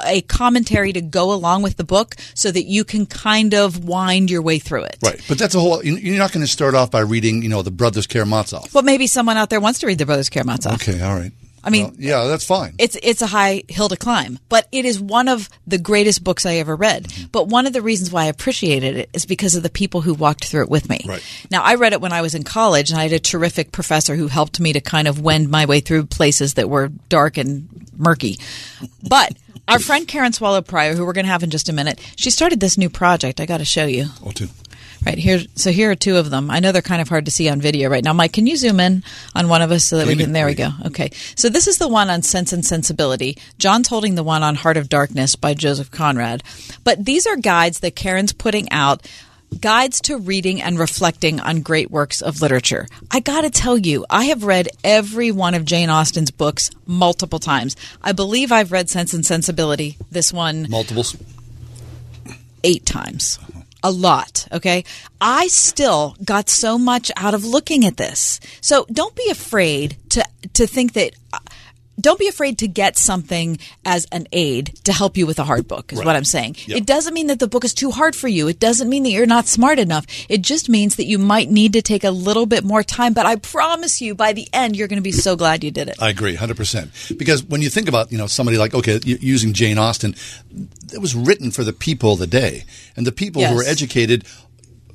a 0.03 0.21
commentary 0.23 0.91
to 0.91 0.99
go 1.01 1.31
along 1.31 1.61
with 1.61 1.77
the 1.77 1.85
book 1.85 2.15
so 2.33 2.51
that 2.51 2.63
you 2.65 2.83
can 2.83 3.05
kind 3.05 3.53
of 3.53 3.85
wind 3.85 4.29
your 4.29 4.41
way 4.41 4.59
through 4.59 4.83
it. 4.83 4.97
Right. 5.01 5.21
But 5.27 5.39
that's 5.39 5.55
a 5.55 5.59
whole. 5.61 5.81
you- 5.85 5.95
You're 5.95 6.17
not 6.17 6.33
going 6.33 6.45
to 6.45 6.51
start 6.51 6.75
off 6.75 6.91
by 6.91 6.99
reading, 6.99 7.43
you 7.43 7.47
know, 7.49 7.61
the 7.61 7.71
Brothers 7.71 8.05
Karamazov. 8.05 8.73
Well, 8.73 8.83
maybe 8.83 9.07
someone 9.07 9.37
out 9.37 9.49
there 9.49 9.61
wants 9.61 9.79
to 9.79 9.87
read 9.87 9.97
the 9.97 10.05
Brothers 10.05 10.29
Karamazov. 10.29 10.73
Okay. 10.73 11.01
All 11.01 11.15
right. 11.15 11.31
I 11.69 11.71
mean, 11.71 11.83
Well, 11.83 11.93
yeah, 11.99 12.23
that's 12.25 12.43
fine. 12.43 12.73
It's 12.79 12.97
it's 13.03 13.21
a 13.21 13.27
high 13.27 13.63
hill 13.67 13.89
to 13.89 13.95
climb, 13.95 14.39
but 14.49 14.67
it 14.71 14.85
is 14.85 14.99
one 14.99 15.27
of 15.27 15.49
the 15.67 15.77
greatest 15.77 16.23
books 16.23 16.47
I 16.47 16.55
ever 16.55 16.75
read. 16.75 17.03
Mm-hmm. 17.03 17.27
But 17.31 17.47
one 17.47 17.67
of 17.67 17.73
the 17.73 17.81
reasons 17.83 18.11
why 18.11 18.23
I 18.23 18.27
appreciated 18.27 18.97
it 18.97 19.09
is 19.13 19.27
because 19.27 19.53
of 19.53 19.61
the 19.61 19.69
people 19.69 20.01
who 20.01 20.15
walked 20.15 20.45
through 20.45 20.63
it 20.63 20.69
with 20.69 20.89
me. 20.89 21.05
Right. 21.07 21.23
Now, 21.51 21.61
I 21.63 21.75
read 21.75 21.93
it 21.93 22.01
when 22.01 22.11
I 22.11 22.21
was 22.21 22.33
in 22.33 22.43
college, 22.43 22.89
and 22.89 22.99
I 22.99 23.03
had 23.03 23.13
a 23.13 23.19
terrific 23.19 23.71
professor 23.71 24.15
who 24.15 24.27
helped 24.27 24.59
me 24.59 24.73
to 24.73 24.81
kind 24.81 25.07
of 25.07 25.21
wend 25.21 25.49
my 25.49 25.65
way 25.67 25.79
through 25.79 26.07
places 26.07 26.55
that 26.55 26.69
were 26.69 26.88
dark 26.88 27.38
and 27.38 27.69
murky. 27.95 28.39
But 29.07 29.38
our 29.67 29.77
friend 29.77 30.07
Karen 30.07 30.33
Swallow 30.33 30.61
Prior, 30.61 30.95
who 30.95 31.05
we're 31.05 31.13
going 31.13 31.25
to 31.25 31.31
have 31.31 31.43
in 31.43 31.51
just 31.51 31.69
a 31.69 31.73
minute, 31.73 31.99
she 32.15 32.31
started 32.31 32.59
this 32.59 32.77
new 32.77 32.89
project. 32.89 33.39
I 33.39 33.45
got 33.45 33.57
to 33.57 33.65
show 33.65 33.85
you. 33.85 34.07
Oh, 34.25 34.31
too. 34.31 34.49
Right 35.06 35.18
here, 35.18 35.39
so 35.56 35.72
here 35.72 35.91
are 35.91 35.96
two 35.96 36.18
of 36.18 36.29
them. 36.29 36.51
I 36.51 36.60
know 36.60 36.72
they're 36.74 36.82
kind 36.82 37.01
of 37.01 37.08
hard 37.08 37.25
to 37.25 37.32
see 37.32 37.48
on 37.50 37.62
video 37.62 37.89
right 37.89 38.03
now. 38.03 38.12
Mike, 38.12 38.34
can 38.34 38.48
you 38.48 38.58
zoom 38.58 38.82
in 38.82 39.03
on 39.34 39.48
one 39.48 39.62
of 39.62 39.72
us 39.72 39.86
so 39.86 39.98
that 39.98 40.08
we 40.08 40.15
can? 40.15 40.34
There 40.34 40.46
we 40.46 40.56
go. 40.56 40.72
Okay, 40.88 41.12
so 41.36 41.48
this 41.48 41.68
is 41.68 41.77
the 41.77 41.88
one 41.88 42.10
on 42.10 42.22
Sense 42.22 42.51
and 42.51 42.65
Sensibility. 42.65 43.38
John's 43.58 43.88
holding 43.88 44.15
the 44.15 44.24
one 44.24 44.44
on 44.44 44.56
Heart 44.56 44.75
of 44.77 44.89
Darkness 44.89 45.36
by 45.38 45.53
Joseph 45.53 45.89
Conrad. 45.89 46.44
But 46.84 47.06
these 47.06 47.25
are 47.25 47.38
guides 47.38 47.79
that 47.79 47.96
Karen's 47.96 48.34
putting 48.34 48.70
out. 48.72 49.08
Guides 49.62 50.00
to 50.01 50.18
reading 50.18 50.62
and 50.62 50.77
reflecting 50.77 51.39
on 51.39 51.62
great 51.62 51.89
works 51.89 52.22
of 52.22 52.41
literature. 52.41 52.86
I 53.10 53.20
gotta 53.20 53.50
tell 53.50 53.77
you, 53.79 54.06
I 54.10 54.25
have 54.25 54.44
read 54.44 54.68
every 54.84 55.32
one 55.32 55.56
of 55.56 55.65
Jane 55.65 55.89
Austen's 55.89 56.29
books 56.29 56.70
multiple 56.86 57.39
times. 57.39 57.75
I 58.03 58.12
believe 58.12 58.51
I've 58.51 58.72
read 58.72 58.89
Sense 58.89 59.13
and 59.13 59.25
Sensibility, 59.25 59.98
this 60.12 60.32
one 60.32 60.70
Multiples. 60.70 61.18
eight 62.63 62.86
times. 62.86 63.39
A 63.81 63.91
lot, 63.91 64.48
okay? 64.51 64.83
I 65.21 65.48
still 65.48 66.15
got 66.24 66.50
so 66.50 66.77
much 66.77 67.12
out 67.15 67.33
of 67.33 67.45
looking 67.45 67.86
at 67.86 67.95
this. 67.98 68.39
So 68.62 68.86
don't 68.91 69.15
be 69.15 69.29
afraid 69.29 69.95
to 70.09 70.24
to 70.53 70.67
think 70.67 70.93
that 70.93 71.13
uh, 71.31 71.39
don't 72.01 72.17
be 72.19 72.29
afraid 72.29 72.57
to 72.59 72.67
get 72.67 72.98
something 72.98 73.57
as 73.83 74.07
an 74.13 74.25
aid 74.31 74.67
to 74.86 74.93
help 74.93 75.17
you 75.17 75.27
with 75.27 75.38
a 75.38 75.43
hard 75.43 75.67
book 75.67 75.91
is 75.91 76.00
Right. 76.00 76.05
what 76.05 76.15
i'm 76.15 76.24
saying 76.24 76.55
Yep. 76.65 76.77
it 76.77 76.86
doesn't 76.86 77.13
mean 77.13 77.27
that 77.27 77.39
the 77.39 77.48
book 77.48 77.65
is 77.65 77.74
too 77.74 77.91
hard 77.91 78.15
for 78.15 78.29
you 78.29 78.48
it 78.48 78.57
doesn't 78.57 78.88
mean 78.88 79.03
that 79.03 79.09
you're 79.09 79.25
not 79.25 79.48
smart 79.48 79.79
enough 79.79 80.05
it 80.29 80.41
just 80.41 80.69
means 80.69 80.95
that 80.95 81.07
you 81.07 81.17
might 81.17 81.50
need 81.50 81.74
to 81.74 81.81
take 81.81 82.05
a 82.05 82.12
little 82.12 82.45
bit 82.45 82.63
more 82.63 82.83
time 82.83 83.13
but 83.13 83.25
i 83.25 83.36
promise 83.36 84.00
you 84.01 84.15
by 84.15 84.31
the 84.31 84.48
end 84.53 84.77
you're 84.77 84.88
going 84.88 84.95
to 85.03 85.03
be 85.03 85.12
so 85.12 85.36
glad 85.36 85.62
you 85.62 85.71
did 85.71 85.89
it 85.89 85.98
I 86.01 86.09
agree, 86.09 86.36
hundred 86.36 86.55
percent. 86.55 86.91
Because 87.17 87.43
when 87.43 87.62
you 87.62 87.69
think 87.69 87.89
about 87.89 88.13
you 88.13 88.17
know 88.17 88.27
somebody 88.27 88.57
like 88.57 88.74
okay, 88.74 89.01
using 89.03 89.51
Jane 89.51 89.77
Austen, 89.77 90.15
it 90.93 91.01
was 91.01 91.13
written 91.15 91.51
for 91.51 91.65
the 91.65 91.74
people 91.74 92.13
of 92.13 92.19
the 92.19 92.27
day, 92.27 92.63
and 93.00 93.08
the 93.08 93.12
people 93.12 93.41
who 93.41 93.48
Yes. 93.48 93.56
were 93.56 93.63
educated. 93.63 94.25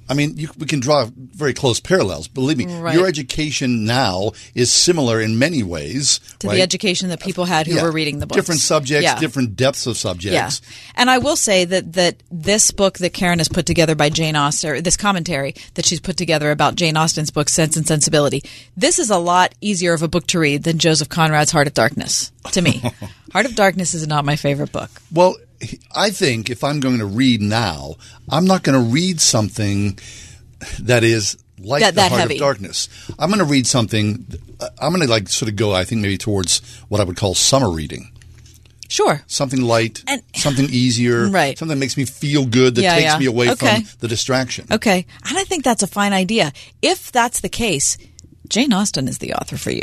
I 0.06 0.12
mean, 0.12 0.36
you, 0.36 0.50
we 0.58 0.66
can 0.66 0.80
draw 0.80 1.08
very 1.16 1.54
close 1.54 1.80
parallels. 1.80 2.28
Believe 2.28 2.58
me, 2.58 2.66
Right. 2.66 2.94
your 2.94 3.06
education 3.06 3.86
now 3.86 4.32
is 4.54 4.70
similar 4.70 5.18
in 5.18 5.38
many 5.38 5.62
ways 5.62 6.20
to 6.40 6.48
right? 6.48 6.56
the 6.56 6.60
education 6.62 7.08
that 7.08 7.20
people 7.20 7.46
had 7.46 7.66
who 7.66 7.76
Yeah. 7.76 7.84
were 7.84 7.90
reading 7.90 8.18
the 8.18 8.26
books 8.26 8.36
Different 8.36 8.60
subjects, 8.60 9.04
Yeah. 9.04 9.18
different 9.18 9.56
depths 9.56 9.86
of 9.86 9.96
subjects. 9.96 10.60
Yeah, 10.62 10.68
and 10.96 11.08
I 11.08 11.16
will 11.16 11.36
say 11.36 11.64
that 11.64 11.94
that 11.94 12.16
this 12.30 12.70
book 12.70 12.98
that 12.98 13.14
Karen 13.14 13.38
has 13.38 13.48
put 13.48 13.64
together 13.64 13.94
by 13.94 14.10
Jane 14.10 14.36
Austen, 14.36 14.82
this 14.82 14.98
commentary 14.98 15.54
that 15.72 15.86
she's 15.86 16.00
put 16.00 16.18
together 16.18 16.50
about 16.50 16.74
Jane 16.76 16.98
Austen's 16.98 17.30
book 17.30 17.48
Sense 17.48 17.74
and 17.74 17.86
Sensibility, 17.88 18.42
this 18.76 18.98
is 18.98 19.08
a 19.08 19.16
lot 19.16 19.54
easier 19.62 19.94
of 19.94 20.02
a 20.02 20.08
book 20.08 20.26
to 20.26 20.38
read 20.38 20.64
than 20.64 20.76
Joseph 20.78 21.08
Conrad's 21.08 21.50
Heart 21.50 21.68
of 21.68 21.72
Darkness. 21.72 22.30
To 22.52 22.60
me, 22.60 22.82
Heart 23.32 23.46
of 23.46 23.54
Darkness 23.54 23.94
is 23.94 24.06
not 24.06 24.26
my 24.26 24.36
favorite 24.36 24.70
book. 24.70 24.90
Well, 25.10 25.34
I 25.94 26.10
think 26.10 26.50
if 26.50 26.62
I'm 26.64 26.80
going 26.80 26.98
to 26.98 27.06
read 27.06 27.40
now, 27.40 27.94
I'm 28.28 28.44
not 28.44 28.62
going 28.62 28.78
to 28.82 28.92
read 28.92 29.20
something 29.20 29.98
that 30.80 31.04
is 31.04 31.36
like 31.58 31.80
That- 31.80 31.94
the 31.94 32.00
that 32.02 32.08
Heart 32.10 32.20
heavy. 32.22 32.34
of 32.34 32.40
Darkness. 32.40 32.88
I'm 33.18 33.30
going 33.30 33.38
to 33.38 33.44
read 33.44 33.66
something. 33.66 34.26
I'm 34.78 34.90
going 34.92 35.06
to 35.06 35.10
like 35.10 35.28
sort 35.28 35.48
of 35.50 35.56
go. 35.56 35.72
I 35.72 35.84
think 35.84 36.00
maybe 36.02 36.18
towards 36.18 36.60
what 36.88 37.00
I 37.00 37.04
would 37.04 37.16
call 37.16 37.34
summer 37.34 37.70
reading. 37.70 38.10
Sure. 38.88 39.22
Something 39.26 39.62
light, 39.62 40.04
and, 40.06 40.22
something 40.36 40.66
easier, 40.70 41.28
Right. 41.28 41.58
Something 41.58 41.76
that 41.76 41.80
makes 41.80 41.96
me 41.96 42.04
feel 42.04 42.44
good, 42.46 42.74
that 42.76 42.82
Yeah, 42.82 42.94
takes 42.94 43.04
yeah. 43.12 43.18
me 43.18 43.26
away 43.26 43.50
Okay. 43.50 43.80
from 43.82 43.88
the 44.00 44.08
distraction. 44.08 44.66
Okay, 44.70 45.06
and 45.28 45.38
I 45.38 45.44
think 45.44 45.64
that's 45.64 45.82
a 45.82 45.86
fine 45.88 46.12
idea. 46.12 46.52
If 46.82 47.10
that's 47.10 47.40
the 47.40 47.48
case, 47.48 47.96
Jane 48.48 48.72
Austen 48.72 49.08
is 49.08 49.18
the 49.18 49.32
author 49.34 49.56
for 49.56 49.70
you. 49.70 49.82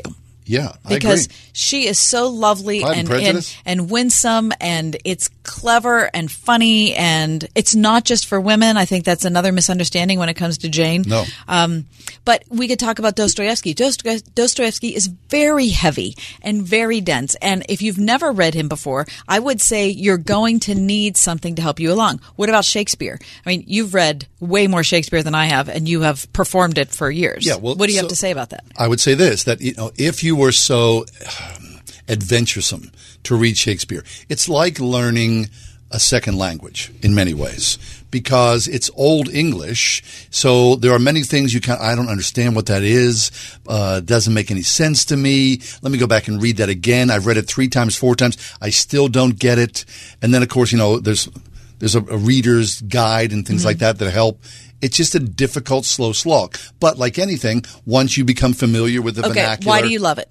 Yeah, 0.52 0.74
I 0.84 0.90
because 0.90 1.30
she 1.54 1.88
is 1.88 1.98
so 1.98 2.28
lovely 2.28 2.84
and 2.84 3.10
and, 3.10 3.56
and 3.66 3.90
winsome 3.90 4.52
and 4.60 4.98
it's 5.06 5.30
clever 5.44 6.10
and 6.14 6.30
funny 6.30 6.94
and 6.94 7.48
it's 7.56 7.74
not 7.74 8.04
just 8.04 8.26
for 8.26 8.40
women. 8.40 8.76
I 8.76 8.84
think 8.84 9.06
that's 9.06 9.24
another 9.24 9.54
misunderstanding 9.54 10.20
when 10.20 10.28
it 10.28 10.34
comes 10.34 10.58
to 10.60 10.70
Jane. 10.70 11.06
No. 11.08 11.24
Um, 11.48 11.86
but 12.26 12.44
we 12.50 12.68
could 12.68 12.80
talk 12.80 13.00
about 13.00 13.16
Dostoevsky. 13.16 13.74
Dostoevsky 13.74 14.94
is 14.94 15.08
very 15.08 15.70
heavy 15.70 16.16
and 16.42 16.62
very 16.64 17.00
dense. 17.00 17.36
And 17.36 17.66
if 17.70 17.82
you've 17.82 17.98
never 17.98 18.34
read 18.34 18.54
him 18.54 18.68
before, 18.68 19.08
I 19.30 19.40
would 19.40 19.62
say 19.62 19.88
you're 19.88 20.18
going 20.18 20.60
to 20.62 20.76
need 20.76 21.16
something 21.16 21.56
to 21.56 21.62
help 21.62 21.80
you 21.80 21.94
along. 21.94 22.20
What 22.36 22.50
about 22.50 22.66
Shakespeare? 22.66 23.18
I 23.46 23.50
mean, 23.50 23.64
you've 23.68 23.94
read 23.94 24.28
way 24.42 24.68
more 24.68 24.84
Shakespeare 24.84 25.24
than 25.24 25.36
I 25.36 25.46
have, 25.46 25.70
and 25.70 25.88
you 25.88 26.02
have 26.02 26.32
performed 26.34 26.78
it 26.78 26.90
for 26.90 27.10
years. 27.10 27.46
Yeah, 27.46 27.56
well, 27.56 27.76
what 27.76 27.88
do 27.88 27.94
you 27.94 28.00
so- 28.00 28.04
have 28.06 28.10
to 28.10 28.16
say 28.16 28.32
about 28.32 28.50
that? 28.50 28.66
I 28.78 28.88
would 28.88 29.00
say 29.00 29.14
this 29.14 29.46
that 29.46 29.62
you 29.62 29.74
know 29.74 29.92
if 29.96 30.24
you 30.24 30.36
were 30.42 30.52
so 30.52 31.06
um, 31.56 31.80
adventuresome 32.10 32.92
to 33.24 33.36
read 33.36 33.58
Shakespeare, 33.58 34.04
it's 34.30 34.48
like 34.50 34.80
learning 34.80 35.50
a 35.94 36.00
second 36.00 36.38
language 36.38 36.90
in 37.02 37.14
many 37.14 37.34
ways 37.34 37.78
because 38.12 38.68
it's 38.68 38.90
old 38.96 39.28
English. 39.30 40.02
So 40.30 40.76
there 40.78 40.94
are 40.94 41.00
many 41.00 41.22
things 41.24 41.54
you 41.54 41.60
can 41.62 41.78
I 41.80 41.96
don't 41.96 42.08
understand 42.10 42.56
what 42.56 42.66
that 42.68 42.82
is. 42.84 43.30
Uh, 43.68 44.00
doesn't 44.00 44.34
make 44.34 44.52
any 44.52 44.62
sense 44.64 45.06
to 45.06 45.18
me. 45.18 45.60
Let 45.82 45.92
me 45.92 45.98
go 45.98 46.08
back 46.08 46.28
and 46.30 46.42
read 46.42 46.58
that 46.58 46.70
again. 46.70 47.12
I've 47.12 47.26
read 47.26 47.38
it 47.38 47.48
three 47.48 47.68
times, 47.68 47.98
four 47.98 48.16
times. 48.16 48.38
I 48.62 48.70
still 48.72 49.08
don't 49.10 49.38
get 49.38 49.60
it. 49.60 49.84
And 50.22 50.34
then 50.34 50.42
of 50.44 50.50
course 50.50 50.72
you 50.72 50.78
know 50.78 50.98
there's 51.00 51.28
there's 51.80 51.96
a, 51.96 52.00
a 52.00 52.18
reader's 52.18 52.82
guide 52.84 53.34
and 53.34 53.46
things 53.46 53.62
Mhm. 53.64 53.66
like 53.66 53.78
that 53.80 54.00
that 54.00 54.12
help. 54.12 54.40
It's 54.82 54.98
just 54.98 55.16
a 55.16 55.20
difficult, 55.20 55.86
slow 55.86 56.12
slog. 56.12 56.58
But 56.80 56.98
like 56.98 57.20
anything, 57.20 57.64
once 57.86 58.18
you 58.18 58.26
become 58.26 58.54
familiar 58.54 59.02
with 59.02 59.16
the 59.16 59.26
okay, 59.26 59.42
vernacular, 59.42 59.70
why 59.70 59.82
do 59.82 59.90
you 59.90 60.00
love 60.00 60.18
it? 60.18 60.30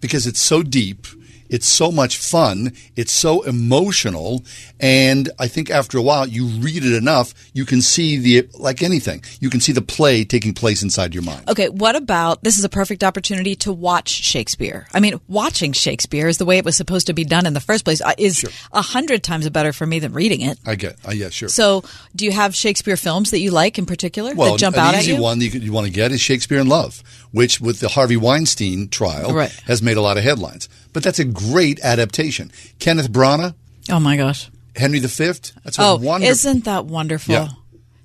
because 0.00 0.26
it's 0.26 0.40
so 0.40 0.62
deep, 0.62 1.06
it's 1.48 1.66
so 1.66 1.90
much 1.90 2.16
fun, 2.18 2.72
it's 2.96 3.12
so 3.12 3.42
emotional, 3.42 4.44
and 4.80 5.30
I 5.38 5.48
think 5.48 5.70
after 5.70 5.98
a 5.98 6.02
while, 6.02 6.26
you 6.26 6.46
read 6.46 6.84
it 6.84 6.94
enough, 6.94 7.34
you 7.52 7.64
can 7.64 7.80
see 7.82 8.16
the 8.16 8.48
like 8.58 8.82
anything, 8.82 9.22
you 9.40 9.50
can 9.50 9.60
see 9.60 9.72
the 9.72 9.82
play 9.82 10.24
taking 10.24 10.54
place 10.54 10.82
inside 10.82 11.14
your 11.14 11.22
mind. 11.22 11.48
Okay, 11.48 11.68
what 11.68 11.96
about 11.96 12.42
this 12.42 12.58
is 12.58 12.64
a 12.64 12.68
perfect 12.68 13.04
opportunity 13.04 13.54
to 13.56 13.72
watch 13.72 14.08
Shakespeare. 14.08 14.86
I 14.92 15.00
mean, 15.00 15.20
watching 15.28 15.72
Shakespeare 15.72 16.28
is 16.28 16.38
the 16.38 16.44
way 16.44 16.58
it 16.58 16.64
was 16.64 16.76
supposed 16.76 17.06
to 17.08 17.12
be 17.12 17.24
done 17.24 17.46
in 17.46 17.52
the 17.54 17.60
first 17.60 17.84
place 17.84 18.00
uh, 18.00 18.12
is 18.18 18.44
a 18.72 18.82
hundred 18.82 19.22
times 19.22 19.48
better 19.50 19.72
for 19.72 19.86
me 19.86 19.98
than 19.98 20.12
reading 20.12 20.40
it. 20.40 20.58
I 20.66 20.74
get, 20.74 20.96
uh, 21.06 21.12
yeah, 21.12 21.28
sure. 21.30 21.48
So, 21.48 21.84
do 22.14 22.24
you 22.24 22.32
have 22.32 22.54
Shakespeare 22.54 22.96
films 22.96 23.30
that 23.30 23.40
you 23.40 23.50
like 23.50 23.78
in 23.78 23.86
particular 23.86 24.34
well, 24.34 24.52
that 24.52 24.58
jump 24.60 24.76
an 24.76 24.82
out 24.82 24.94
easy 24.94 25.12
at 25.12 25.16
you? 25.16 25.22
one 25.22 25.38
that 25.38 25.44
you, 25.44 25.50
could- 25.50 25.62
you 25.62 25.72
want 25.72 25.86
to 25.86 25.92
get 25.92 26.12
is 26.12 26.20
Shakespeare 26.20 26.58
in 26.60 26.68
Love, 26.68 27.02
which 27.32 27.60
with 27.60 27.80
the 27.80 27.88
Harvey 27.88 28.16
Weinstein 28.16 28.88
trial 28.88 29.32
Right. 29.32 29.50
has 29.66 29.82
made 29.82 29.96
a 29.96 30.00
lot 30.00 30.16
of 30.16 30.24
headlines. 30.24 30.68
But 30.96 31.02
that's 31.02 31.18
a 31.18 31.26
great 31.26 31.78
adaptation. 31.80 32.50
Kenneth 32.78 33.12
Branagh, 33.12 33.54
Oh 33.90 34.00
my 34.00 34.16
gosh! 34.16 34.48
Henry 34.74 34.98
V. 34.98 35.06
That's 35.62 35.78
a 35.78 35.82
Oh, 35.82 35.96
wonderful. 35.96 36.30
isn't 36.32 36.64
that 36.64 36.86
wonderful? 36.86 37.34
Yeah. 37.34 37.48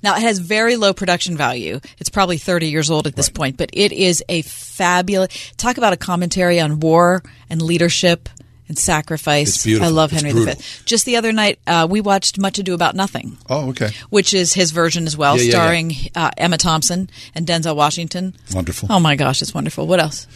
Now 0.03 0.17
it 0.17 0.21
has 0.23 0.39
very 0.39 0.75
low 0.75 0.91
production 0.93 1.37
value. 1.37 1.79
It's 1.99 2.09
probably 2.09 2.37
30 2.37 2.67
years 2.67 2.91
old 2.91 3.07
at 3.07 3.15
this 3.15 3.29
point, 3.29 3.55
but 3.55 3.69
it 3.71 3.93
is 3.93 4.21
a 4.27 4.41
fabulous 4.41 5.29
talk 5.55 5.77
about 5.77 5.93
a 5.93 5.95
commentary 5.95 6.59
on 6.59 6.81
war 6.81 7.23
and 7.49 7.61
leadership 7.61 8.27
and 8.67 8.77
sacrifice. 8.77 9.47
It's 9.55 9.63
beautiful. 9.63 9.87
I 9.87 9.91
love 9.91 10.11
Henry. 10.11 10.33
V. 10.33 10.53
Just 10.83 11.05
the 11.05 11.15
other 11.15 11.31
night, 11.31 11.59
uh, 11.67 11.87
we 11.89 12.01
watched 12.01 12.39
Much 12.39 12.59
Ado 12.59 12.73
About 12.73 12.93
Nothing. 12.95 13.37
Oh, 13.49 13.69
okay. 13.69 13.91
which 14.09 14.33
is 14.33 14.51
his 14.53 14.71
version 14.71 15.07
as 15.07 15.15
well, 15.15 15.37
Yeah, 15.37 15.43
yeah, 15.43 15.47
yeah. 15.47 15.51
starring 15.53 15.95
Uh, 16.13 16.31
Emma 16.37 16.57
Thompson 16.57 17.09
and 17.35 17.47
Denzel 17.47 17.77
Washington. 17.77 18.35
Wonderful. 18.53 18.89
Oh 18.91 18.99
my 18.99 19.15
gosh, 19.15 19.41
it's 19.41 19.53
wonderful. 19.53 19.87
What 19.87 20.01
else? 20.01 20.27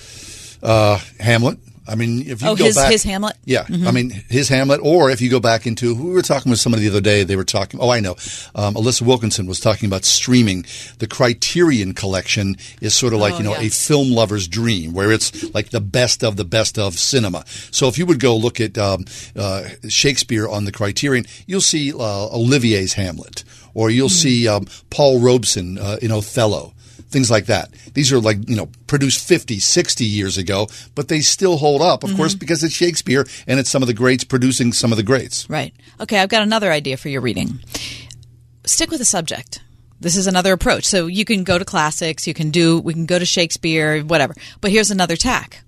uh, 0.63 0.99
Hamlet. 1.19 1.57
I 1.87 1.95
mean, 1.95 2.21
if 2.27 2.41
you 2.41 2.47
Oh, 2.49 2.55
go 2.55 2.65
his- 2.65 2.75
back, 2.75 2.91
his 2.91 3.03
Hamlet? 3.03 3.35
Yeah, 3.45 3.63
Mhm. 3.65 3.87
I 3.87 3.91
mean 3.91 4.23
his 4.29 4.49
Hamlet. 4.49 4.79
Or 4.83 5.11
if 5.11 5.21
you 5.21 5.29
go 5.29 5.39
back 5.39 5.67
into, 5.67 5.93
we 5.93 6.11
were 6.11 6.21
talking 6.21 6.49
with 6.49 6.59
somebody 6.59 6.83
the 6.83 6.89
other 6.89 7.01
day. 7.01 7.23
They 7.23 7.35
were 7.35 7.43
talking. 7.43 7.79
Oh, 7.79 7.89
I 7.89 7.99
know. 7.99 8.15
Um, 8.55 8.73
Alissa 8.75 9.01
Wilkinson 9.03 9.45
was 9.45 9.59
talking 9.59 9.87
about 9.87 10.03
streaming. 10.05 10.65
The 10.99 11.07
Criterion 11.07 11.93
Collection 11.93 12.57
is 12.81 12.93
sort 12.93 13.13
of 13.13 13.19
like 13.19 13.35
Oh, 13.35 13.37
you 13.37 13.43
know 13.43 13.51
yeah. 13.51 13.61
a 13.67 13.69
film 13.69 14.11
lover's 14.11 14.47
dream, 14.47 14.93
where 14.93 15.11
it's 15.11 15.31
like 15.53 15.69
the 15.69 15.81
best 15.81 16.23
of 16.23 16.37
the 16.37 16.45
best 16.45 16.77
of 16.79 16.97
cinema. 16.97 17.43
So 17.71 17.87
if 17.87 17.97
you 17.97 18.05
would 18.05 18.19
go 18.19 18.35
look 18.35 18.59
at 18.61 18.77
um, 18.77 19.05
uh, 19.35 19.63
Shakespeare 19.87 20.47
on 20.47 20.65
the 20.65 20.71
Criterion, 20.71 21.25
you'll 21.47 21.61
see 21.61 21.91
uh, 21.93 22.27
Olivier's 22.29 22.93
Hamlet, 22.93 23.43
or 23.73 23.89
you'll 23.89 24.09
Hmm. 24.09 24.13
see 24.13 24.47
um, 24.47 24.67
Paul 24.89 25.19
Robeson 25.19 25.77
uh, 25.77 25.97
in 26.01 26.11
Othello 26.11 26.73
things 27.15 27.31
like 27.31 27.45
that. 27.45 27.69
These 27.93 28.11
are 28.11 28.19
like, 28.19 28.49
you 28.49 28.57
know, 28.57 28.67
produced 28.87 29.25
50, 29.25 29.57
60 29.57 30.03
years 30.03 30.37
ago, 30.37 30.67
but 30.95 31.07
they 31.07 31.21
still 31.21 31.55
hold 31.55 31.81
up, 31.81 32.03
of 32.03 32.13
course, 32.17 32.35
Mhm. 32.35 32.39
because 32.39 32.61
it's 32.61 32.73
Shakespeare 32.73 33.25
and 33.47 33.57
it's 33.57 33.69
some 33.69 33.81
of 33.81 33.87
the 33.87 33.93
greats 33.93 34.25
producing 34.25 34.73
some 34.73 34.91
of 34.91 34.97
the 34.97 35.03
greats. 35.03 35.49
Right. 35.49 35.73
Okay, 36.01 36.19
I've 36.19 36.27
got 36.27 36.43
another 36.43 36.73
idea 36.73 36.97
for 36.97 37.07
your 37.07 37.21
reading. 37.21 37.59
Stick 38.65 38.91
with 38.91 38.99
the 38.99 39.05
subject. 39.05 39.61
This 40.01 40.17
is 40.17 40.27
another 40.27 40.51
approach. 40.51 40.83
So 40.83 41.07
you 41.07 41.23
can 41.23 41.45
go 41.45 41.57
to 41.57 41.63
classics, 41.63 42.27
you 42.27 42.33
can 42.33 42.51
do, 42.51 42.79
we 42.79 42.91
can 42.91 43.05
go 43.05 43.17
to 43.17 43.25
Shakespeare, 43.25 44.01
whatever. 44.01 44.35
But 44.59 44.71
here's 44.71 44.91
another 44.91 45.15
tack. 45.15 45.61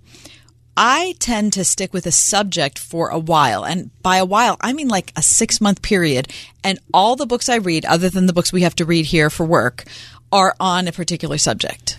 I 0.75 1.15
tend 1.19 1.53
to 1.53 1.63
stick 1.63 1.91
with 1.91 2.05
a 2.05 2.11
subject 2.11 2.77
for 2.77 3.07
a 3.09 3.17
while. 3.17 3.63
And 3.63 3.89
by 4.03 4.17
a 4.17 4.25
while, 4.25 4.57
I 4.61 4.73
mean 4.73 4.89
like 4.89 5.11
a 5.15 5.23
six 5.23 5.59
month 5.61 5.81
period. 5.81 6.27
And 6.63 6.77
all 6.93 7.15
the 7.15 7.25
books 7.25 7.47
I 7.49 7.55
read, 7.55 7.85
other 7.85 8.09
than 8.09 8.25
the 8.27 8.33
books 8.33 8.51
we 8.53 8.61
have 8.63 8.75
to 8.75 8.85
read 8.85 9.05
here 9.05 9.29
for 9.31 9.45
work, 9.45 9.85
are 10.31 10.55
on 10.59 10.87
a 10.87 10.91
particular 10.91 11.37
subject. 11.37 11.97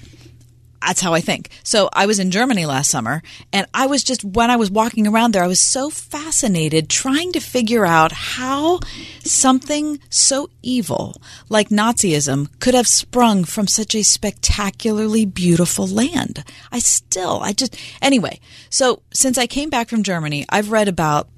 That's 0.80 1.00
how 1.00 1.12
I 1.12 1.20
think. 1.20 1.50
So 1.64 1.88
I 1.92 2.06
was 2.06 2.18
in 2.18 2.30
Germany 2.30 2.64
last 2.64 2.90
summer 2.90 3.22
and 3.52 3.66
I 3.74 3.86
was 3.86 4.04
just, 4.04 4.24
when 4.24 4.50
I 4.50 4.56
was 4.56 4.70
walking 4.70 5.06
around 5.06 5.34
there, 5.34 5.42
I 5.42 5.48
was 5.48 5.60
so 5.60 5.90
fascinated 5.90 6.88
trying 6.88 7.32
to 7.32 7.40
figure 7.40 7.84
out 7.84 8.12
how 8.12 8.80
something 9.24 9.98
so 10.08 10.48
evil 10.62 11.20
like 11.48 11.68
Nazism 11.68 12.48
could 12.60 12.74
have 12.74 12.86
sprung 12.86 13.44
from 13.44 13.66
such 13.66 13.94
a 13.94 14.02
spectacularly 14.02 15.26
beautiful 15.26 15.86
land. 15.86 16.44
I 16.70 16.78
still, 16.78 17.40
I 17.42 17.52
just, 17.52 17.76
anyway. 18.00 18.38
So 18.70 19.02
since 19.12 19.36
I 19.36 19.46
came 19.46 19.70
back 19.70 19.88
from 19.88 20.04
Germany, 20.04 20.46
I've 20.48 20.70
read 20.70 20.88
about, 20.88 21.28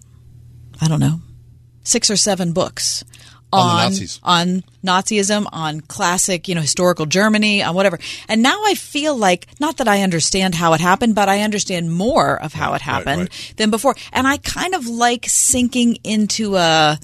I 0.80 0.86
don't 0.86 1.00
know, 1.00 1.20
six 1.82 2.10
or 2.10 2.16
seven 2.16 2.52
books 2.52 3.04
On 3.52 3.60
on 3.60 3.90
Nazis. 3.90 4.20
on 4.22 4.64
Nazism, 4.84 5.46
on 5.52 5.80
classic, 5.80 6.48
you 6.48 6.54
know, 6.54 6.60
historical 6.60 7.06
Germany, 7.06 7.62
on 7.62 7.74
whatever. 7.74 7.98
And 8.28 8.42
now 8.42 8.62
I 8.64 8.74
feel 8.74 9.16
like 9.16 9.46
not 9.58 9.78
that 9.78 9.88
I 9.88 10.02
understand 10.02 10.54
how 10.54 10.72
it 10.74 10.80
happened, 10.80 11.14
but 11.14 11.28
I 11.28 11.40
understand 11.42 11.92
more 11.92 12.40
of 12.40 12.52
how 12.52 12.74
it 12.74 12.82
happened 12.82 13.30
than 13.56 13.70
before. 13.70 13.94
And 14.12 14.26
I 14.26 14.38
kind 14.38 14.74
of 14.74 14.86
like 14.86 15.26
sinking 15.28 15.98
into 16.04 16.56
a 16.56 16.98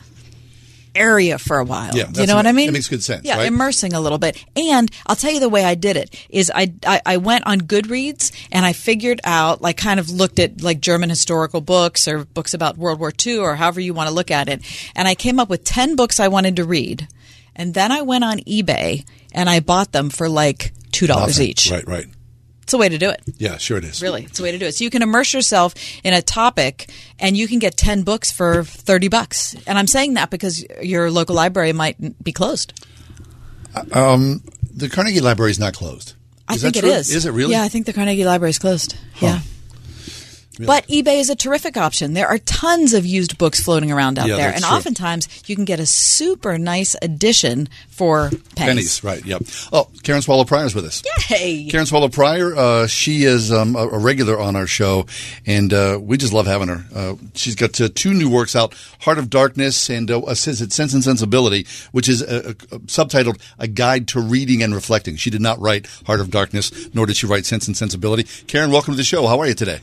area 0.96 1.38
for 1.38 1.58
a 1.58 1.64
while. 1.64 1.94
Yeah, 1.94 2.08
you 2.14 2.26
know 2.26 2.34
what 2.36 2.46
I 2.46 2.52
mean? 2.52 2.68
It 2.68 2.72
makes 2.72 2.88
good 2.88 3.02
sense, 3.02 3.24
Yeah, 3.24 3.36
right? 3.36 3.46
immersing 3.46 3.92
a 3.92 4.00
little 4.00 4.18
bit. 4.18 4.42
And 4.56 4.90
I'll 5.06 5.16
tell 5.16 5.30
you 5.32 5.40
the 5.40 5.48
way 5.48 5.64
I 5.64 5.74
did 5.74 5.96
it 5.96 6.26
is 6.30 6.50
I, 6.54 6.72
I 6.86 7.00
I 7.04 7.16
went 7.18 7.46
on 7.46 7.60
Goodreads 7.60 8.32
and 8.50 8.64
I 8.64 8.72
figured 8.72 9.20
out 9.24 9.60
like 9.62 9.76
kind 9.76 10.00
of 10.00 10.10
looked 10.10 10.38
at 10.38 10.62
like 10.62 10.80
German 10.80 11.10
historical 11.10 11.60
books 11.60 12.08
or 12.08 12.24
books 12.24 12.54
about 12.54 12.76
World 12.78 12.98
War 13.00 13.12
II 13.24 13.38
or 13.38 13.56
however 13.56 13.80
you 13.80 13.94
want 13.94 14.08
to 14.08 14.14
look 14.14 14.30
at 14.30 14.48
it, 14.48 14.62
and 14.94 15.06
I 15.06 15.14
came 15.14 15.38
up 15.38 15.48
with 15.48 15.64
ten 15.64 15.96
books 15.96 16.18
I 16.20 16.28
wanted 16.28 16.56
to 16.56 16.64
read, 16.64 17.06
and 17.54 17.74
then 17.74 17.92
I 17.92 18.02
went 18.02 18.24
on 18.24 18.38
eBay 18.40 19.04
and 19.32 19.48
I 19.50 19.60
bought 19.60 19.92
them 19.92 20.10
for 20.10 20.28
like 20.28 20.72
two 20.92 21.06
dollars 21.06 21.40
each. 21.40 21.70
Right, 21.70 21.86
right. 21.86 22.06
It's 22.66 22.74
a 22.74 22.78
way 22.78 22.88
to 22.88 22.98
do 22.98 23.10
it. 23.10 23.22
Yeah, 23.38 23.58
sure 23.58 23.78
it 23.78 23.84
is. 23.84 24.02
Really, 24.02 24.24
it's 24.24 24.40
a 24.40 24.42
way 24.42 24.50
to 24.50 24.58
do 24.58 24.66
it. 24.66 24.74
So 24.74 24.82
you 24.82 24.90
can 24.90 25.00
immerse 25.00 25.32
yourself 25.32 25.72
in 26.02 26.12
a 26.12 26.20
topic, 26.20 26.90
and 27.16 27.36
you 27.36 27.46
can 27.46 27.60
get 27.60 27.76
ten 27.76 28.02
books 28.02 28.32
for 28.32 28.64
thirty 28.64 29.06
bucks. 29.06 29.54
And 29.68 29.78
I'm 29.78 29.86
saying 29.86 30.14
that 30.14 30.30
because 30.30 30.66
your 30.82 31.08
local 31.08 31.36
library 31.36 31.72
might 31.72 32.24
be 32.24 32.32
closed. 32.32 32.72
Um, 33.92 34.42
the 34.74 34.88
Carnegie 34.88 35.20
Library 35.20 35.52
is 35.52 35.60
not 35.60 35.74
closed. 35.74 36.14
I 36.48 36.56
think 36.56 36.74
that 36.74 36.82
it 36.82 36.88
true? 36.88 36.96
is. 36.96 37.14
Is 37.14 37.24
it 37.24 37.30
really? 37.30 37.52
Yeah, 37.52 37.62
I 37.62 37.68
think 37.68 37.86
the 37.86 37.92
Carnegie 37.92 38.24
Library 38.24 38.50
is 38.50 38.58
closed. 38.58 38.96
Yeah. 39.20 39.42
But 40.58 40.86
eBay 40.86 41.18
is 41.18 41.28
a 41.30 41.36
terrific 41.36 41.76
option. 41.76 42.14
There 42.14 42.26
are 42.26 42.38
tons 42.38 42.94
of 42.94 43.04
used 43.04 43.36
books 43.38 43.60
floating 43.62 43.92
around 43.92 44.18
out 44.18 44.28
Yeah, 44.28 44.36
there, 44.36 44.52
and 44.52 44.62
true. 44.64 44.76
oftentimes 44.76 45.28
you 45.46 45.54
can 45.54 45.64
get 45.64 45.80
a 45.80 45.86
super 45.86 46.56
nice 46.58 46.96
edition 47.02 47.68
for 47.88 48.30
pennies. 48.54 49.00
Pennies, 49.00 49.04
right? 49.04 49.24
Yep. 49.24 49.42
Oh, 49.72 49.88
Karen 50.02 50.22
Swallow 50.22 50.44
Prior 50.44 50.64
is 50.64 50.74
with 50.74 50.84
us. 50.84 51.02
Yay! 51.30 51.68
Karen 51.70 51.86
Swallow 51.86 52.08
Prior, 52.08 52.54
uh, 52.56 52.86
she 52.86 53.24
is 53.24 53.52
um, 53.52 53.76
a, 53.76 53.98
regular 53.98 54.38
on 54.38 54.56
our 54.56 54.66
show, 54.66 55.06
and 55.44 55.72
uh, 55.72 55.98
we 56.00 56.16
just 56.16 56.32
love 56.32 56.46
having 56.46 56.68
her. 56.68 56.84
Uh, 56.94 57.14
she's 57.34 57.54
got 57.54 57.78
uh, 57.80 57.88
two 57.94 58.14
new 58.14 58.30
works 58.30 58.54
out: 58.56 58.74
"Heart 59.00 59.18
of 59.18 59.30
Darkness" 59.30 59.90
and 59.90 60.10
uh, 60.10 60.34
"Sense 60.34 60.60
and 60.60 61.04
Sensibility," 61.04 61.66
which 61.92 62.08
is 62.08 62.22
uh, 62.22 62.52
uh, 62.72 62.78
subtitled 62.86 63.40
"A 63.58 63.68
Guide 63.68 64.08
to 64.08 64.20
Reading 64.20 64.62
and 64.62 64.74
Reflecting." 64.74 65.16
She 65.16 65.30
did 65.30 65.40
not 65.40 65.60
write 65.60 65.86
"Heart 66.06 66.20
of 66.20 66.30
Darkness," 66.30 66.88
nor 66.94 67.06
did 67.06 67.16
she 67.16 67.26
write 67.26 67.44
"Sense 67.46 67.66
and 67.66 67.76
Sensibility." 67.76 68.24
Karen, 68.46 68.70
welcome 68.70 68.94
to 68.94 68.96
the 68.96 69.04
show. 69.04 69.26
How 69.26 69.40
are 69.40 69.46
you 69.46 69.54
today? 69.54 69.80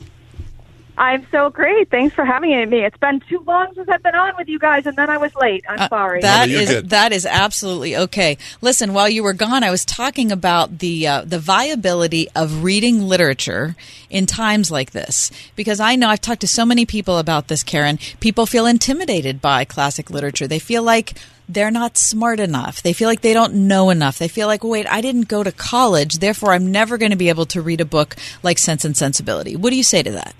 I'm 0.96 1.26
so 1.32 1.50
great. 1.50 1.90
Thanks 1.90 2.14
for 2.14 2.24
having 2.24 2.50
me. 2.70 2.84
It's 2.84 2.96
been 2.98 3.20
too 3.28 3.42
long 3.46 3.74
since 3.74 3.88
I've 3.88 4.02
been 4.02 4.14
on 4.14 4.34
with 4.36 4.48
you 4.48 4.58
guys, 4.58 4.86
and 4.86 4.96
then 4.96 5.10
I 5.10 5.16
was 5.16 5.34
late. 5.34 5.64
I'm 5.68 5.88
sorry. 5.88 6.20
That 6.20 6.48
is 6.48 6.84
that 6.84 7.12
is 7.12 7.26
absolutely 7.26 7.96
okay. 7.96 8.38
Listen, 8.60 8.92
while 8.92 9.08
you 9.08 9.22
were 9.24 9.32
gone, 9.32 9.64
I 9.64 9.70
was 9.70 9.84
talking 9.84 10.30
about 10.30 10.78
the 10.78 11.06
uh, 11.06 11.22
the 11.22 11.38
viability 11.38 12.28
of 12.36 12.62
reading 12.62 13.02
literature 13.02 13.74
in 14.08 14.26
times 14.26 14.70
like 14.70 14.92
this 14.92 15.32
because 15.56 15.80
I 15.80 15.96
know 15.96 16.08
I've 16.08 16.20
talked 16.20 16.42
to 16.42 16.48
so 16.48 16.64
many 16.64 16.86
people 16.86 17.18
about 17.18 17.48
this. 17.48 17.64
Karen, 17.64 17.98
people 18.20 18.46
feel 18.46 18.66
intimidated 18.66 19.40
by 19.40 19.64
classic 19.64 20.10
literature. 20.10 20.46
They 20.46 20.60
feel 20.60 20.84
like 20.84 21.18
they're 21.48 21.70
not 21.70 21.98
smart 21.98 22.40
enough. 22.40 22.82
They 22.82 22.92
feel 22.92 23.08
like 23.08 23.20
they 23.20 23.34
don't 23.34 23.66
know 23.66 23.90
enough. 23.90 24.18
They 24.18 24.28
feel 24.28 24.46
like, 24.46 24.64
wait, 24.64 24.86
I 24.88 25.00
didn't 25.00 25.28
go 25.28 25.42
to 25.42 25.52
college, 25.52 26.18
therefore 26.18 26.52
I'm 26.52 26.70
never 26.70 26.96
going 26.96 27.10
to 27.10 27.16
be 27.16 27.28
able 27.28 27.46
to 27.46 27.60
read 27.60 27.80
a 27.80 27.84
book 27.84 28.16
like 28.42 28.58
Sense 28.58 28.84
and 28.84 28.96
Sensibility. 28.96 29.56
What 29.56 29.70
do 29.70 29.76
you 29.76 29.82
say 29.82 30.02
to 30.02 30.12
that? 30.12 30.34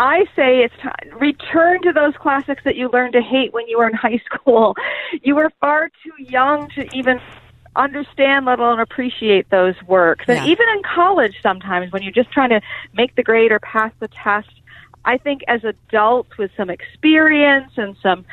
I 0.00 0.24
say 0.34 0.60
it's 0.64 0.74
time. 0.82 1.18
Return 1.20 1.82
to 1.82 1.92
those 1.92 2.14
classics 2.20 2.62
that 2.64 2.74
you 2.74 2.88
learned 2.90 3.12
to 3.12 3.20
hate 3.20 3.52
when 3.52 3.68
you 3.68 3.76
were 3.76 3.86
in 3.86 3.94
high 4.08 4.20
school. 4.24 4.74
You 5.22 5.36
were 5.36 5.50
far 5.60 5.90
too 6.02 6.24
young 6.24 6.68
to 6.74 6.86
even 6.96 7.18
understand, 7.76 8.46
let 8.46 8.58
alone 8.58 8.80
appreciate 8.80 9.50
those 9.50 9.74
works. 9.86 10.24
And 10.26 10.38
Yeah. 10.38 10.44
even 10.46 10.66
in 10.74 10.82
college, 10.82 11.34
sometimes 11.42 11.92
when 11.92 12.02
you're 12.02 12.12
just 12.12 12.32
trying 12.32 12.48
to 12.48 12.62
make 12.94 13.14
the 13.14 13.22
grade 13.22 13.52
or 13.52 13.60
pass 13.60 13.92
the 14.00 14.08
test, 14.24 14.48
I 15.04 15.18
think 15.18 15.42
as 15.48 15.60
adults 15.64 16.30
with 16.38 16.50
some 16.56 16.70
experience 16.70 17.72
and 17.76 17.94
some, 18.02 18.24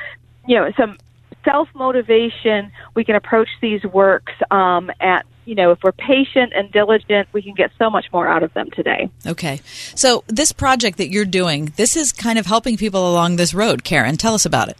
you 0.48 0.58
know, 0.58 0.72
some 0.78 0.98
self 1.44 1.68
motivation, 1.76 2.72
we 2.96 3.04
can 3.04 3.16
approach 3.16 3.50
these 3.62 3.84
works 3.84 4.34
um, 4.52 4.90
at, 5.02 5.26
you 5.48 5.56
know, 5.56 5.72
if 5.72 5.82
we're 5.82 5.94
patient 5.94 6.52
and 6.54 6.70
diligent, 6.72 7.30
we 7.32 7.42
can 7.42 7.54
get 7.54 7.72
so 7.80 7.90
much 7.90 8.12
more 8.12 8.28
out 8.28 8.44
of 8.44 8.54
them 8.54 8.70
today. 8.72 9.10
Okay. 9.26 9.62
So, 9.96 10.26
this 10.28 10.52
project 10.52 10.98
that 10.98 11.10
you're 11.10 11.26
doing, 11.26 11.72
this 11.78 11.96
is 11.96 12.12
kind 12.12 12.38
of 12.38 12.46
helping 12.46 12.76
people 12.76 13.10
along 13.10 13.38
this 13.38 13.54
road. 13.54 13.86
Karen, 13.86 14.18
tell 14.18 14.34
us 14.34 14.46
about 14.46 14.68
it. 14.68 14.78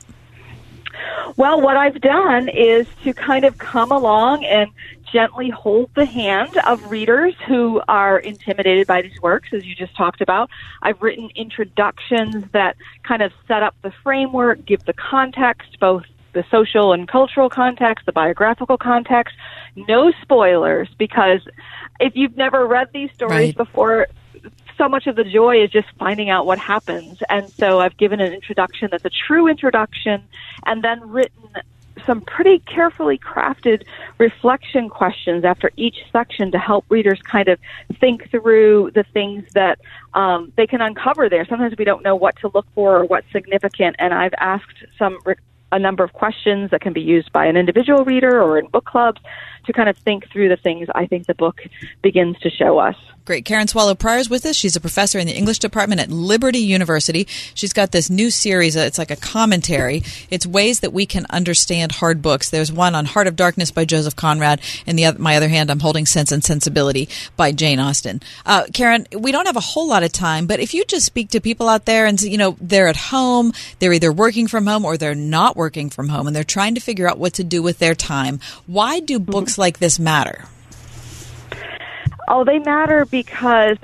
Well, 1.38 1.62
what 1.62 1.78
I've 1.78 2.02
done 2.02 2.50
is 2.50 2.86
to 3.04 3.14
kind 3.14 3.46
of 3.46 3.58
come 3.60 3.92
along 3.92 4.44
and 4.44 4.70
gently 5.14 5.50
hold 5.50 5.90
the 5.96 6.06
hand 6.06 6.58
of 6.66 6.92
readers 6.92 7.34
who 7.48 7.82
are 7.88 8.20
intimidated 8.20 8.88
by 8.88 9.04
these 9.04 9.22
works, 9.22 9.50
as 9.54 9.64
you 9.66 9.74
just 9.74 9.96
talked 9.96 10.20
about. 10.20 10.50
I've 10.82 11.02
written 11.02 11.30
introductions 11.36 12.44
that 12.52 12.76
kind 13.04 13.22
of 13.22 13.32
set 13.48 13.64
up 13.64 13.76
the 13.84 13.92
framework, 14.04 14.66
give 14.66 14.84
the 14.84 14.94
context, 14.94 15.80
both 15.80 16.04
the 16.34 16.44
social 16.52 16.94
and 16.94 17.08
cultural 17.08 17.50
context, 17.50 18.06
the 18.06 18.12
biographical 18.12 18.78
context. 18.78 19.36
No 19.76 20.12
spoilers, 20.22 20.90
because 20.98 21.42
if 22.00 22.14
you've 22.16 22.38
never 22.38 22.68
read 22.68 22.88
these 22.94 23.10
stories 23.16 23.56
Right. 23.56 23.58
before, 23.58 24.08
so 24.78 24.88
much 24.88 25.08
of 25.08 25.16
the 25.16 25.24
joy 25.24 25.64
is 25.64 25.72
just 25.72 25.88
finding 25.98 26.30
out 26.30 26.46
what 26.46 26.60
happens. 26.60 27.18
And 27.30 27.52
so 27.60 27.80
I've 27.80 27.98
given 27.98 28.20
an 28.22 28.34
introduction 28.34 28.90
that's 28.92 29.06
a 29.06 29.10
true 29.10 29.48
introduction 29.48 30.22
and 30.66 30.84
then 30.84 31.10
written 31.10 31.50
some 32.06 32.22
pretty 32.22 32.60
carefully 32.60 33.18
crafted 33.18 33.84
reflection 34.20 34.88
questions 34.90 35.44
after 35.44 35.72
each 35.78 35.98
section 36.12 36.52
to 36.52 36.60
help 36.60 36.86
readers 36.90 37.20
kind 37.24 37.48
of 37.48 37.60
think 38.00 38.30
through 38.30 38.92
the 38.94 39.04
things 39.14 39.44
that 39.54 39.80
um, 40.14 40.54
they 40.58 40.68
can 40.68 40.82
uncover 40.82 41.28
there. 41.28 41.46
Sometimes 41.46 41.74
we 41.78 41.86
don't 41.86 42.04
know 42.04 42.16
what 42.16 42.36
to 42.42 42.52
look 42.54 42.68
for 42.76 42.98
or 42.98 43.06
what's 43.06 43.26
significant, 43.32 43.96
and 44.00 44.14
I've 44.14 44.36
asked 44.38 44.86
some 45.00 45.18
re- 45.26 45.36
a 45.72 45.80
number 45.80 46.04
of 46.04 46.14
questions 46.14 46.72
that 46.72 46.82
can 46.82 46.94
be 46.94 47.02
used 47.02 47.32
by 47.32 47.46
an 47.46 47.58
individual 47.58 48.06
reader 48.06 48.42
or 48.42 48.58
in 48.58 48.68
book 48.68 48.86
clubs 48.86 49.22
to 49.68 49.74
kind 49.74 49.88
of 49.90 49.98
think 49.98 50.30
through 50.32 50.50
the 50.50 50.58
things 50.58 50.88
I 50.94 51.06
think 51.06 51.28
the 51.28 51.36
book 51.36 51.62
begins 52.02 52.40
to 52.40 52.50
show 52.50 52.80
us. 52.80 52.96
Great. 53.26 53.44
Karen 53.44 53.68
Swallow 53.68 53.94
Prior 53.94 54.20
is 54.20 54.30
with 54.30 54.46
us. 54.46 54.56
She's 54.56 54.78
a 54.78 54.80
professor 54.82 55.20
in 55.20 55.28
the 55.28 55.34
English 55.36 55.60
department 55.60 56.00
at 56.00 56.10
Liberty 56.10 56.60
University. 56.60 57.28
She's 57.54 57.74
got 57.74 57.92
this 57.92 58.10
new 58.10 58.30
series. 58.32 58.78
uh, 58.78 58.82
It's 58.82 58.98
like 58.98 59.12
a 59.12 59.18
commentary. 59.18 60.02
It's 60.32 60.48
ways 60.48 60.80
that 60.80 60.94
we 60.94 61.06
can 61.06 61.26
understand 61.30 61.92
hard 61.92 62.22
books. 62.22 62.50
There's 62.50 62.72
one 62.72 62.96
on 62.96 63.04
Heart 63.04 63.28
of 63.28 63.36
Darkness 63.36 63.70
by 63.70 63.84
Joseph 63.84 64.16
Conrad, 64.16 64.62
and 64.86 64.98
the 64.98 65.04
other, 65.04 65.20
my 65.20 65.36
other 65.36 65.50
hand, 65.50 65.70
I'm 65.70 65.82
holding 65.82 66.06
Sense 66.06 66.32
and 66.32 66.42
Sensibility 66.42 67.10
by 67.36 67.52
Jane 67.52 67.80
Austen. 67.82 68.22
Uh, 68.46 68.64
Karen, 68.74 69.06
we 69.12 69.34
don't 69.34 69.46
have 69.46 69.58
a 69.58 69.60
whole 69.60 69.90
lot 69.90 70.04
of 70.04 70.14
time, 70.14 70.48
but 70.48 70.62
if 70.62 70.74
you 70.74 70.86
just 70.86 71.06
speak 71.06 71.32
to 71.32 71.42
people 71.42 71.68
out 71.68 71.84
there 71.84 72.06
and 72.06 72.22
you 72.22 72.38
know 72.38 72.56
they're 72.62 72.88
at 72.88 72.96
home, 72.96 73.52
they're 73.80 73.92
either 73.92 74.14
working 74.14 74.48
from 74.48 74.66
home 74.68 74.86
or 74.86 74.96
they're 74.96 75.14
not 75.16 75.58
working 75.58 75.90
from 75.90 76.08
home, 76.08 76.28
and 76.28 76.36
they're 76.36 76.46
trying 76.46 76.76
to 76.76 76.82
figure 76.82 77.10
out 77.10 77.20
what 77.20 77.34
to 77.34 77.44
do 77.44 77.62
with 77.62 77.80
their 77.80 77.94
time. 77.94 78.40
Why 78.68 79.02
do 79.02 79.20
books 79.20 79.57
like 79.58 79.80
this 79.80 80.00
matter? 80.00 80.46
Oh, 82.28 82.44
they 82.44 82.60
matter 82.60 83.06
because 83.06 83.78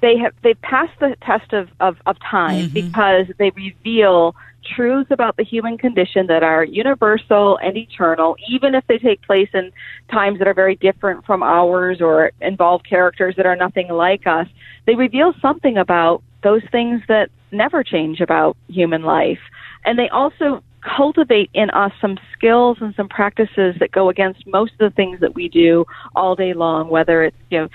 they 0.00 0.16
have 0.18 0.32
they've 0.42 0.60
passed 0.62 0.98
the 1.00 1.16
test 1.22 1.52
of, 1.52 1.68
of, 1.80 1.96
of 2.06 2.16
time 2.20 2.68
Mm-hmm. 2.68 2.74
because 2.74 3.26
they 3.38 3.50
reveal 3.50 4.34
truths 4.76 5.10
about 5.10 5.36
the 5.36 5.42
human 5.42 5.78
condition 5.78 6.26
that 6.26 6.42
are 6.42 6.62
universal 6.64 7.58
and 7.62 7.76
eternal, 7.76 8.36
even 8.48 8.74
if 8.74 8.86
they 8.86 8.98
take 8.98 9.22
place 9.22 9.48
in 9.54 9.72
times 10.10 10.38
that 10.38 10.46
are 10.46 10.54
very 10.54 10.76
different 10.76 11.24
from 11.24 11.42
ours 11.42 12.00
or 12.00 12.30
involve 12.40 12.82
characters 12.84 13.34
that 13.36 13.46
are 13.46 13.56
nothing 13.56 13.88
like 13.88 14.26
us. 14.26 14.46
They 14.86 14.94
reveal 14.94 15.32
something 15.40 15.76
about 15.76 16.22
those 16.42 16.62
things 16.70 17.02
that 17.08 17.30
never 17.50 17.82
change 17.82 18.20
about 18.20 18.56
human 18.68 19.02
life. 19.02 19.40
And 19.84 19.98
they 19.98 20.08
also 20.10 20.62
cultivate 20.82 21.50
in 21.54 21.70
us 21.70 21.92
some 22.00 22.18
skills 22.32 22.78
and 22.80 22.94
some 22.94 23.08
practices 23.08 23.76
that 23.80 23.90
go 23.92 24.08
against 24.08 24.46
most 24.46 24.72
of 24.72 24.78
the 24.78 24.90
things 24.90 25.20
that 25.20 25.34
we 25.34 25.48
do 25.48 25.84
all 26.14 26.34
day 26.34 26.52
long, 26.52 26.88
whether 26.88 27.22
it's, 27.22 27.36
you 27.50 27.58
know, 27.58 27.68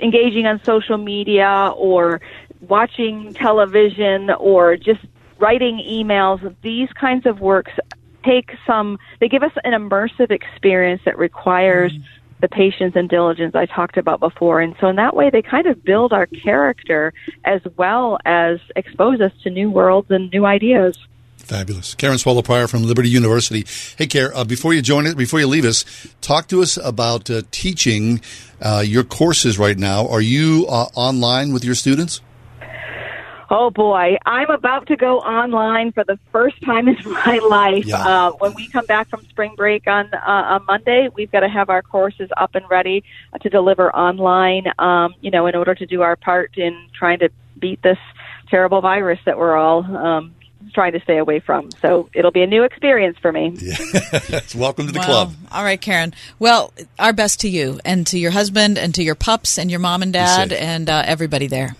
engaging 0.00 0.46
on 0.46 0.62
social 0.64 0.96
media 0.96 1.72
or 1.76 2.20
watching 2.60 3.34
television 3.34 4.30
or 4.30 4.76
just 4.76 5.00
writing 5.38 5.78
emails. 5.78 6.54
These 6.62 6.88
kinds 6.92 7.26
of 7.26 7.40
works 7.40 7.72
take 8.24 8.50
some, 8.66 8.98
they 9.20 9.28
give 9.28 9.42
us 9.42 9.52
an 9.64 9.72
immersive 9.72 10.30
experience 10.30 11.02
that 11.04 11.18
requires 11.18 11.92
mm-hmm. 11.92 12.02
the 12.40 12.48
patience 12.48 12.94
and 12.96 13.08
diligence 13.08 13.54
I 13.54 13.66
talked 13.66 13.96
about 13.96 14.20
before. 14.20 14.60
And 14.60 14.74
so 14.80 14.88
in 14.88 14.96
that 14.96 15.14
way, 15.14 15.30
they 15.30 15.42
kind 15.42 15.66
of 15.66 15.84
build 15.84 16.12
our 16.12 16.26
character 16.26 17.12
as 17.44 17.60
well 17.76 18.18
as 18.24 18.58
expose 18.76 19.20
us 19.20 19.32
to 19.44 19.50
new 19.50 19.70
worlds 19.70 20.10
and 20.10 20.30
new 20.32 20.44
ideas. 20.44 20.98
Fabulous. 21.48 21.94
Karen 21.94 22.18
Swallow 22.18 22.42
Prior 22.42 22.66
from 22.66 22.82
Liberty 22.82 23.08
University. 23.08 23.64
Hey, 23.96 24.06
Karen, 24.06 24.32
uh, 24.34 24.44
before 24.44 24.74
you 24.74 24.82
join 24.82 25.06
it, 25.06 25.16
before 25.16 25.40
you 25.40 25.46
leave 25.46 25.64
us, 25.64 25.84
talk 26.20 26.46
to 26.48 26.60
us 26.60 26.76
about 26.76 27.30
uh, 27.30 27.40
teaching 27.50 28.20
uh, 28.60 28.82
your 28.84 29.02
courses 29.02 29.58
right 29.58 29.78
now. 29.78 30.06
Are 30.08 30.20
you 30.20 30.66
uh, 30.68 30.88
online 30.94 31.54
with 31.54 31.64
your 31.64 31.74
students? 31.74 32.20
Oh 33.50 33.70
boy, 33.70 34.18
I'm 34.26 34.50
about 34.50 34.88
to 34.88 34.96
go 34.96 35.20
online 35.20 35.92
for 35.92 36.04
the 36.04 36.18
first 36.32 36.62
time 36.62 36.86
in 36.86 36.98
my 37.06 37.38
life. 37.38 37.86
Yeah. 37.86 38.06
Uh, 38.06 38.32
when 38.32 38.52
we 38.54 38.68
come 38.68 38.84
back 38.84 39.08
from 39.08 39.24
spring 39.30 39.54
break 39.56 39.86
on 39.86 40.12
uh, 40.12 40.20
on 40.26 40.66
Monday, 40.66 41.08
we've 41.14 41.32
got 41.32 41.40
to 41.40 41.48
have 41.48 41.70
our 41.70 41.80
courses 41.80 42.28
up 42.36 42.54
and 42.56 42.68
ready 42.68 43.04
to 43.40 43.48
deliver 43.48 43.90
online. 43.96 44.66
Um, 44.78 45.14
you 45.22 45.30
know, 45.30 45.46
in 45.46 45.54
order 45.54 45.74
to 45.74 45.86
do 45.86 46.02
our 46.02 46.14
part 46.14 46.58
in 46.58 46.90
trying 46.92 47.20
to 47.20 47.30
beat 47.58 47.80
this 47.82 47.96
terrible 48.50 48.82
virus 48.82 49.18
that 49.24 49.38
we're 49.38 49.56
all 49.56 49.82
um, 49.96 50.34
trying 50.72 50.92
to 50.92 51.00
stay 51.00 51.18
away 51.18 51.40
from. 51.40 51.70
So 51.82 52.08
it'll 52.14 52.30
be 52.30 52.42
a 52.42 52.46
new 52.46 52.62
experience 52.64 53.16
for 53.20 53.32
me. 53.32 53.50
Welcome 54.54 54.86
to 54.86 54.92
the 54.92 54.98
Wow. 54.98 55.04
club. 55.04 55.34
All 55.52 55.64
right, 55.64 55.80
Karen. 55.80 56.14
Well, 56.38 56.72
our 56.98 57.12
best 57.12 57.40
to 57.40 57.48
you 57.48 57.80
and 57.84 58.06
to 58.08 58.18
your 58.18 58.30
husband 58.30 58.78
and 58.78 58.94
to 58.94 59.02
your 59.02 59.14
pups 59.14 59.58
and 59.58 59.70
your 59.70 59.80
mom 59.80 60.02
and 60.02 60.12
dad 60.12 60.52
and 60.52 60.88
uh, 60.88 61.02
everybody 61.06 61.46
there. 61.46 61.76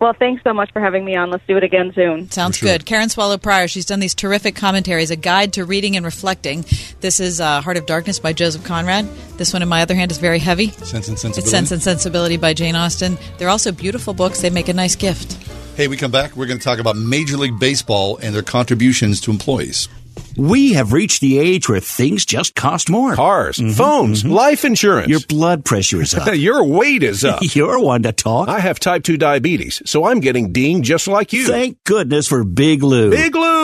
Well, 0.00 0.12
thanks 0.12 0.42
so 0.44 0.52
much 0.52 0.70
for 0.72 0.80
having 0.80 1.02
me 1.04 1.16
on. 1.16 1.30
Let's 1.30 1.46
do 1.46 1.56
it 1.56 1.62
again 1.64 1.92
soon. 1.94 2.30
Sounds 2.30 2.60
good. 2.60 2.84
Karen 2.84 3.08
Swallow 3.08 3.38
Prior, 3.38 3.68
she's 3.68 3.86
done 3.86 4.00
these 4.00 4.14
terrific 4.14 4.54
commentaries, 4.54 5.10
A 5.10 5.16
Guide 5.16 5.54
to 5.54 5.64
Reading 5.64 5.96
and 5.96 6.04
Reflecting. 6.04 6.62
This 7.00 7.20
is 7.20 7.40
uh, 7.40 7.62
Heart 7.62 7.78
of 7.78 7.86
Darkness 7.86 8.18
by 8.18 8.34
Joseph 8.34 8.64
Conrad. 8.64 9.06
This 9.38 9.52
one, 9.54 9.62
in 9.62 9.68
my 9.68 9.80
other 9.80 9.94
hand, 9.94 10.10
is 10.10 10.18
very 10.18 10.40
heavy. 10.40 10.68
Sense 10.72 11.08
and 11.08 11.18
Sensibility. 11.18 11.38
It's 11.40 11.50
Sense 11.50 11.70
and 11.70 11.82
Sensibility 11.82 12.36
by 12.36 12.52
Jane 12.52 12.76
Austen. 12.76 13.16
They're 13.38 13.48
also 13.48 13.72
beautiful 13.72 14.12
books. 14.12 14.42
They 14.42 14.50
make 14.50 14.68
a 14.68 14.74
nice 14.74 14.96
gift. 14.96 15.38
Hey, 15.76 15.88
we 15.88 15.96
come 15.96 16.12
back. 16.12 16.36
We're 16.36 16.46
going 16.46 16.60
to 16.60 16.64
talk 16.64 16.78
about 16.78 16.96
Major 16.96 17.36
League 17.36 17.58
Baseball 17.58 18.16
and 18.18 18.32
their 18.32 18.44
contributions 18.44 19.20
to 19.22 19.32
employees. 19.32 19.88
We 20.36 20.74
have 20.74 20.92
reached 20.92 21.20
the 21.20 21.40
age 21.40 21.68
where 21.68 21.80
things 21.80 22.24
just 22.24 22.54
cost 22.54 22.88
more. 22.88 23.16
Cars, 23.16 23.56
mm-hmm, 23.56 23.72
phones, 23.72 24.22
mm-hmm. 24.22 24.32
life 24.32 24.64
insurance. 24.64 25.08
Your 25.08 25.18
blood 25.28 25.64
pressure 25.64 26.00
is 26.00 26.14
up. 26.14 26.32
Your 26.32 26.62
weight 26.62 27.02
is 27.02 27.24
up. 27.24 27.40
You're 27.54 27.80
one 27.80 28.04
to 28.04 28.12
talk. 28.12 28.48
I 28.48 28.60
have 28.60 28.78
type 28.78 29.02
2 29.02 29.16
diabetes, 29.16 29.82
so 29.84 30.04
I'm 30.04 30.20
getting 30.20 30.52
dinged 30.52 30.84
just 30.84 31.08
like 31.08 31.32
you. 31.32 31.48
Thank 31.48 31.82
goodness 31.82 32.28
for 32.28 32.44
Big 32.44 32.84
Lou. 32.84 33.10
Big 33.10 33.34
Lou! 33.34 33.63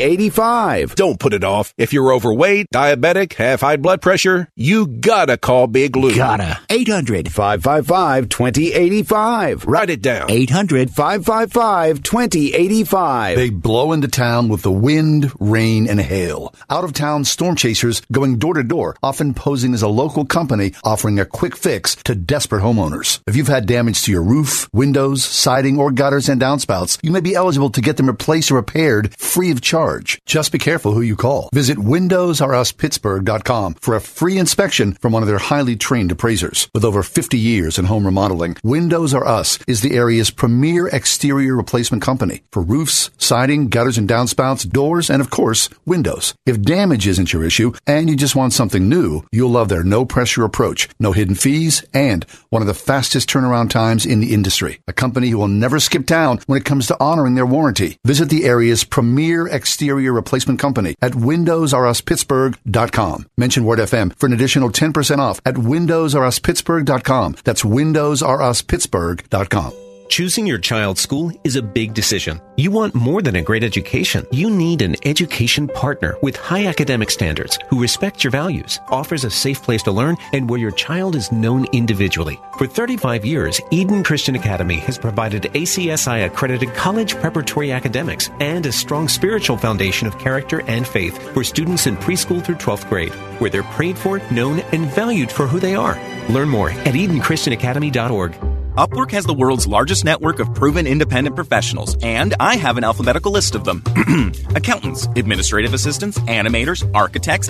Don't 0.95 1.19
put 1.19 1.33
it 1.33 1.43
off. 1.43 1.73
If 1.77 1.93
you're 1.93 2.13
overweight, 2.13 2.67
diabetic, 2.73 3.33
have 3.33 3.61
high 3.61 3.77
blood 3.77 4.01
pressure, 4.01 4.49
you 4.55 4.87
gotta 4.87 5.37
call 5.37 5.67
Big 5.67 5.95
Lou. 5.95 6.15
Gotta. 6.15 6.59
800 6.69 7.31
555 7.31 8.29
2085. 8.29 9.65
Write 9.65 9.89
it 9.89 10.01
down. 10.01 10.31
800 10.31 10.89
555 10.89 12.03
2085. 12.03 13.35
They 13.37 13.49
blow 13.49 13.91
into 13.91 14.07
town 14.07 14.49
with 14.49 14.63
the 14.63 14.71
wind, 14.71 15.31
rain, 15.39 15.87
and 15.87 15.99
hail. 15.99 16.53
Out 16.69 16.83
of 16.83 16.93
town 16.93 17.23
storm 17.23 17.55
chasers 17.55 18.01
going 18.11 18.37
door 18.39 18.55
to 18.55 18.63
door, 18.63 18.95
often 19.03 19.33
posing 19.33 19.73
as 19.73 19.81
a 19.81 19.87
local 19.87 20.25
company 20.25 20.73
offering 20.83 21.19
a 21.19 21.25
quick 21.25 21.55
fix 21.55 21.95
to 22.03 22.15
desperate 22.15 22.61
homeowners. 22.63 23.19
If 23.27 23.35
you've 23.35 23.47
had 23.47 23.65
damage 23.65 24.03
to 24.03 24.11
your 24.11 24.23
roof, 24.23 24.67
windows, 24.73 25.23
siding, 25.23 25.79
or 25.79 25.91
gutters 25.91 26.29
and 26.29 26.41
downspouts, 26.41 26.97
you 27.03 27.11
may 27.11 27.21
be 27.21 27.35
eligible 27.35 27.69
to 27.71 27.81
get 27.81 27.97
them 27.97 28.07
replaced 28.07 28.51
or 28.51 28.55
repaired 28.55 29.13
free 29.17 29.51
of 29.51 29.61
charge. 29.61 29.90
Just 29.99 30.51
be 30.51 30.57
careful 30.57 30.93
who 30.93 31.01
you 31.01 31.15
call. 31.15 31.49
Visit 31.53 31.77
WindowsRUsPittsburgh.com 31.77 33.73
for 33.75 33.95
a 33.95 34.01
free 34.01 34.37
inspection 34.37 34.93
from 34.93 35.11
one 35.11 35.21
of 35.21 35.27
their 35.27 35.37
highly 35.37 35.75
trained 35.75 36.11
appraisers. 36.11 36.69
With 36.73 36.85
over 36.85 37.03
50 37.03 37.37
years 37.37 37.77
in 37.77 37.85
home 37.85 38.05
remodeling, 38.05 38.55
Windows 38.63 39.13
R 39.13 39.27
Us 39.27 39.59
is 39.67 39.81
the 39.81 39.95
area's 39.95 40.31
premier 40.31 40.87
exterior 40.87 41.55
replacement 41.55 42.01
company 42.01 42.41
for 42.51 42.61
roofs, 42.61 43.09
siding, 43.17 43.67
gutters 43.67 43.97
and 43.97 44.07
downspouts, 44.07 44.69
doors, 44.69 45.09
and 45.09 45.21
of 45.21 45.29
course, 45.29 45.67
windows. 45.85 46.33
If 46.45 46.61
damage 46.61 47.05
isn't 47.07 47.33
your 47.33 47.43
issue 47.43 47.73
and 47.85 48.09
you 48.09 48.15
just 48.15 48.35
want 48.35 48.53
something 48.53 48.87
new, 48.87 49.23
you'll 49.31 49.49
love 49.49 49.67
their 49.67 49.83
no 49.83 50.05
pressure 50.05 50.45
approach, 50.45 50.87
no 50.99 51.11
hidden 51.11 51.35
fees, 51.35 51.83
and 51.93 52.25
one 52.49 52.61
of 52.61 52.67
the 52.67 52.73
fastest 52.73 53.29
turnaround 53.29 53.69
times 53.69 54.05
in 54.05 54.21
the 54.21 54.33
industry. 54.33 54.79
A 54.87 54.93
company 54.93 55.29
who 55.29 55.37
will 55.37 55.49
never 55.49 55.81
skip 55.81 56.05
town 56.05 56.39
when 56.45 56.57
it 56.57 56.65
comes 56.65 56.87
to 56.87 56.97
honoring 56.99 57.35
their 57.35 57.45
warranty. 57.45 57.97
Visit 58.05 58.29
the 58.29 58.45
area's 58.45 58.85
premier 58.85 59.47
exterior 59.47 59.80
replacement 59.89 60.59
company 60.59 60.93
at 61.01 61.13
WindowsRUsPittsburgh.com. 61.13 63.25
Mention 63.37 63.65
Word 63.65 63.79
FM 63.79 64.13
for 64.15 64.27
an 64.27 64.33
additional 64.33 64.69
10% 64.69 65.17
off 65.19 65.41
at 65.45 65.55
WindowsRUsPittsburgh.com. 65.55 67.37
That's 67.43 67.63
WindowsRUsPittsburgh.com. 67.63 69.90
Choosing 70.11 70.45
your 70.45 70.57
child's 70.57 70.99
school 70.99 71.31
is 71.45 71.55
a 71.55 71.61
big 71.61 71.93
decision. 71.93 72.41
You 72.57 72.69
want 72.69 72.93
more 72.93 73.21
than 73.21 73.37
a 73.37 73.41
great 73.41 73.63
education. 73.63 74.27
You 74.29 74.49
need 74.49 74.81
an 74.81 74.97
education 75.05 75.69
partner 75.69 76.17
with 76.21 76.35
high 76.35 76.65
academic 76.65 77.09
standards 77.09 77.57
who 77.69 77.81
respects 77.81 78.21
your 78.21 78.31
values, 78.31 78.77
offers 78.89 79.23
a 79.23 79.31
safe 79.31 79.63
place 79.63 79.83
to 79.83 79.93
learn, 79.93 80.17
and 80.33 80.49
where 80.49 80.59
your 80.59 80.71
child 80.71 81.15
is 81.15 81.31
known 81.31 81.65
individually. 81.71 82.37
For 82.57 82.67
35 82.67 83.23
years, 83.23 83.61
Eden 83.71 84.03
Christian 84.03 84.35
Academy 84.35 84.79
has 84.79 84.97
provided 84.97 85.43
ACSI 85.43 86.25
accredited 86.25 86.73
college 86.73 87.15
preparatory 87.15 87.71
academics 87.71 88.29
and 88.41 88.65
a 88.65 88.71
strong 88.73 89.07
spiritual 89.07 89.55
foundation 89.55 90.09
of 90.09 90.19
character 90.19 90.61
and 90.67 90.85
faith 90.85 91.17
for 91.33 91.45
students 91.45 91.87
in 91.87 91.95
preschool 91.95 92.43
through 92.43 92.55
12th 92.55 92.89
grade, 92.89 93.13
where 93.39 93.49
they're 93.49 93.63
prayed 93.63 93.97
for, 93.97 94.19
known, 94.29 94.59
and 94.73 94.91
valued 94.91 95.31
for 95.31 95.47
who 95.47 95.61
they 95.61 95.73
are. 95.73 95.97
Learn 96.27 96.49
more 96.49 96.71
at 96.71 96.95
EdenChristianAcademy.org. 96.95 98.60
Upwork 98.77 99.11
has 99.11 99.25
the 99.25 99.33
world's 99.33 99.67
largest 99.67 100.05
network 100.05 100.39
of 100.39 100.55
proven 100.55 100.87
independent 100.87 101.35
professionals, 101.35 101.97
and 102.01 102.33
I 102.39 102.55
have 102.55 102.77
an 102.77 102.85
alphabetical 102.85 103.33
list 103.33 103.53
of 103.53 103.65
them 103.65 103.83
accountants, 104.55 105.07
administrative 105.17 105.73
assistants, 105.73 106.17
animators, 106.19 106.89
architects. 106.95 107.49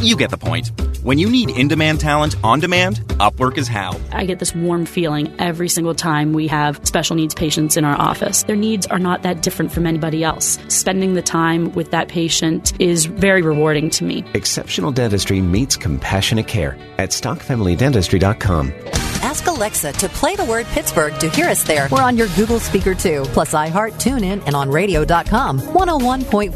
You 0.00 0.16
get 0.16 0.30
the 0.30 0.38
point. 0.38 0.70
When 1.02 1.18
you 1.18 1.28
need 1.28 1.50
in 1.50 1.66
demand 1.66 1.98
talent 1.98 2.36
on 2.44 2.60
demand, 2.60 2.98
Upwork 3.18 3.58
is 3.58 3.66
how. 3.66 3.98
I 4.12 4.24
get 4.24 4.38
this 4.38 4.54
warm 4.54 4.86
feeling 4.86 5.34
every 5.40 5.68
single 5.68 5.94
time 5.94 6.34
we 6.34 6.46
have 6.46 6.80
special 6.86 7.16
needs 7.16 7.34
patients 7.34 7.76
in 7.76 7.84
our 7.84 8.00
office. 8.00 8.44
Their 8.44 8.54
needs 8.54 8.86
are 8.86 9.00
not 9.00 9.24
that 9.24 9.42
different 9.42 9.72
from 9.72 9.88
anybody 9.88 10.22
else. 10.22 10.56
Spending 10.68 11.14
the 11.14 11.22
time 11.22 11.72
with 11.72 11.90
that 11.90 12.06
patient 12.06 12.80
is 12.80 13.06
very 13.06 13.42
rewarding 13.42 13.90
to 13.90 14.04
me. 14.04 14.24
Exceptional 14.34 14.92
dentistry 14.92 15.40
meets 15.40 15.76
compassionate 15.76 16.46
care 16.46 16.78
at 16.96 17.10
stockfamilydentistry.com. 17.10 18.99
Ask 19.22 19.46
Alexa 19.46 19.92
to 19.92 20.08
play 20.08 20.36
the 20.36 20.44
word 20.44 20.66
Pittsburgh 20.66 21.18
to 21.20 21.28
hear 21.28 21.48
us 21.48 21.62
there. 21.62 21.88
We're 21.90 22.02
on 22.02 22.16
your 22.16 22.28
Google 22.36 22.60
speaker 22.60 22.94
too, 22.94 23.22
plus 23.28 23.52
iHeart, 23.52 23.92
TuneIn, 23.92 24.42
and 24.46 24.54
on 24.54 24.70
radio.com. 24.70 25.60
101.5 25.60 26.52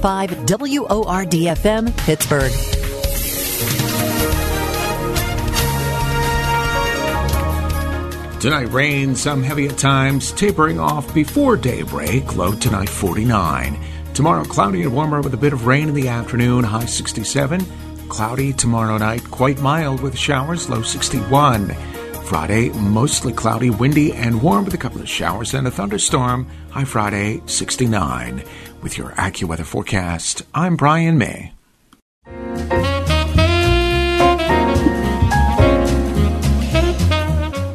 WORDFM, 0.46 1.96
Pittsburgh. 1.98 2.52
Tonight, 8.44 8.72
rain, 8.72 9.14
some 9.14 9.42
heavy 9.42 9.68
at 9.68 9.78
times, 9.78 10.30
tapering 10.32 10.78
off 10.78 11.14
before 11.14 11.56
daybreak. 11.56 12.36
Low 12.36 12.52
tonight, 12.52 12.90
49. 12.90 13.78
Tomorrow, 14.12 14.44
cloudy 14.44 14.82
and 14.82 14.92
warmer 14.92 15.22
with 15.22 15.32
a 15.32 15.38
bit 15.38 15.54
of 15.54 15.66
rain 15.66 15.88
in 15.88 15.94
the 15.94 16.08
afternoon, 16.08 16.62
high 16.62 16.84
67. 16.84 17.64
Cloudy 18.10 18.52
tomorrow 18.52 18.98
night, 18.98 19.24
quite 19.30 19.60
mild 19.60 20.02
with 20.02 20.14
showers, 20.18 20.68
low 20.68 20.82
61. 20.82 21.74
Friday, 22.24 22.70
mostly 22.70 23.32
cloudy, 23.34 23.68
windy, 23.68 24.12
and 24.12 24.40
warm 24.40 24.64
with 24.64 24.72
a 24.72 24.78
couple 24.78 25.00
of 25.00 25.08
showers 25.08 25.52
and 25.52 25.66
a 25.66 25.70
thunderstorm, 25.70 26.48
high 26.70 26.84
Friday, 26.84 27.42
69. 27.44 28.42
With 28.82 28.96
your 28.96 29.10
AccuWeather 29.12 29.64
forecast, 29.64 30.42
I'm 30.54 30.76
Brian 30.76 31.18
May. 31.18 31.52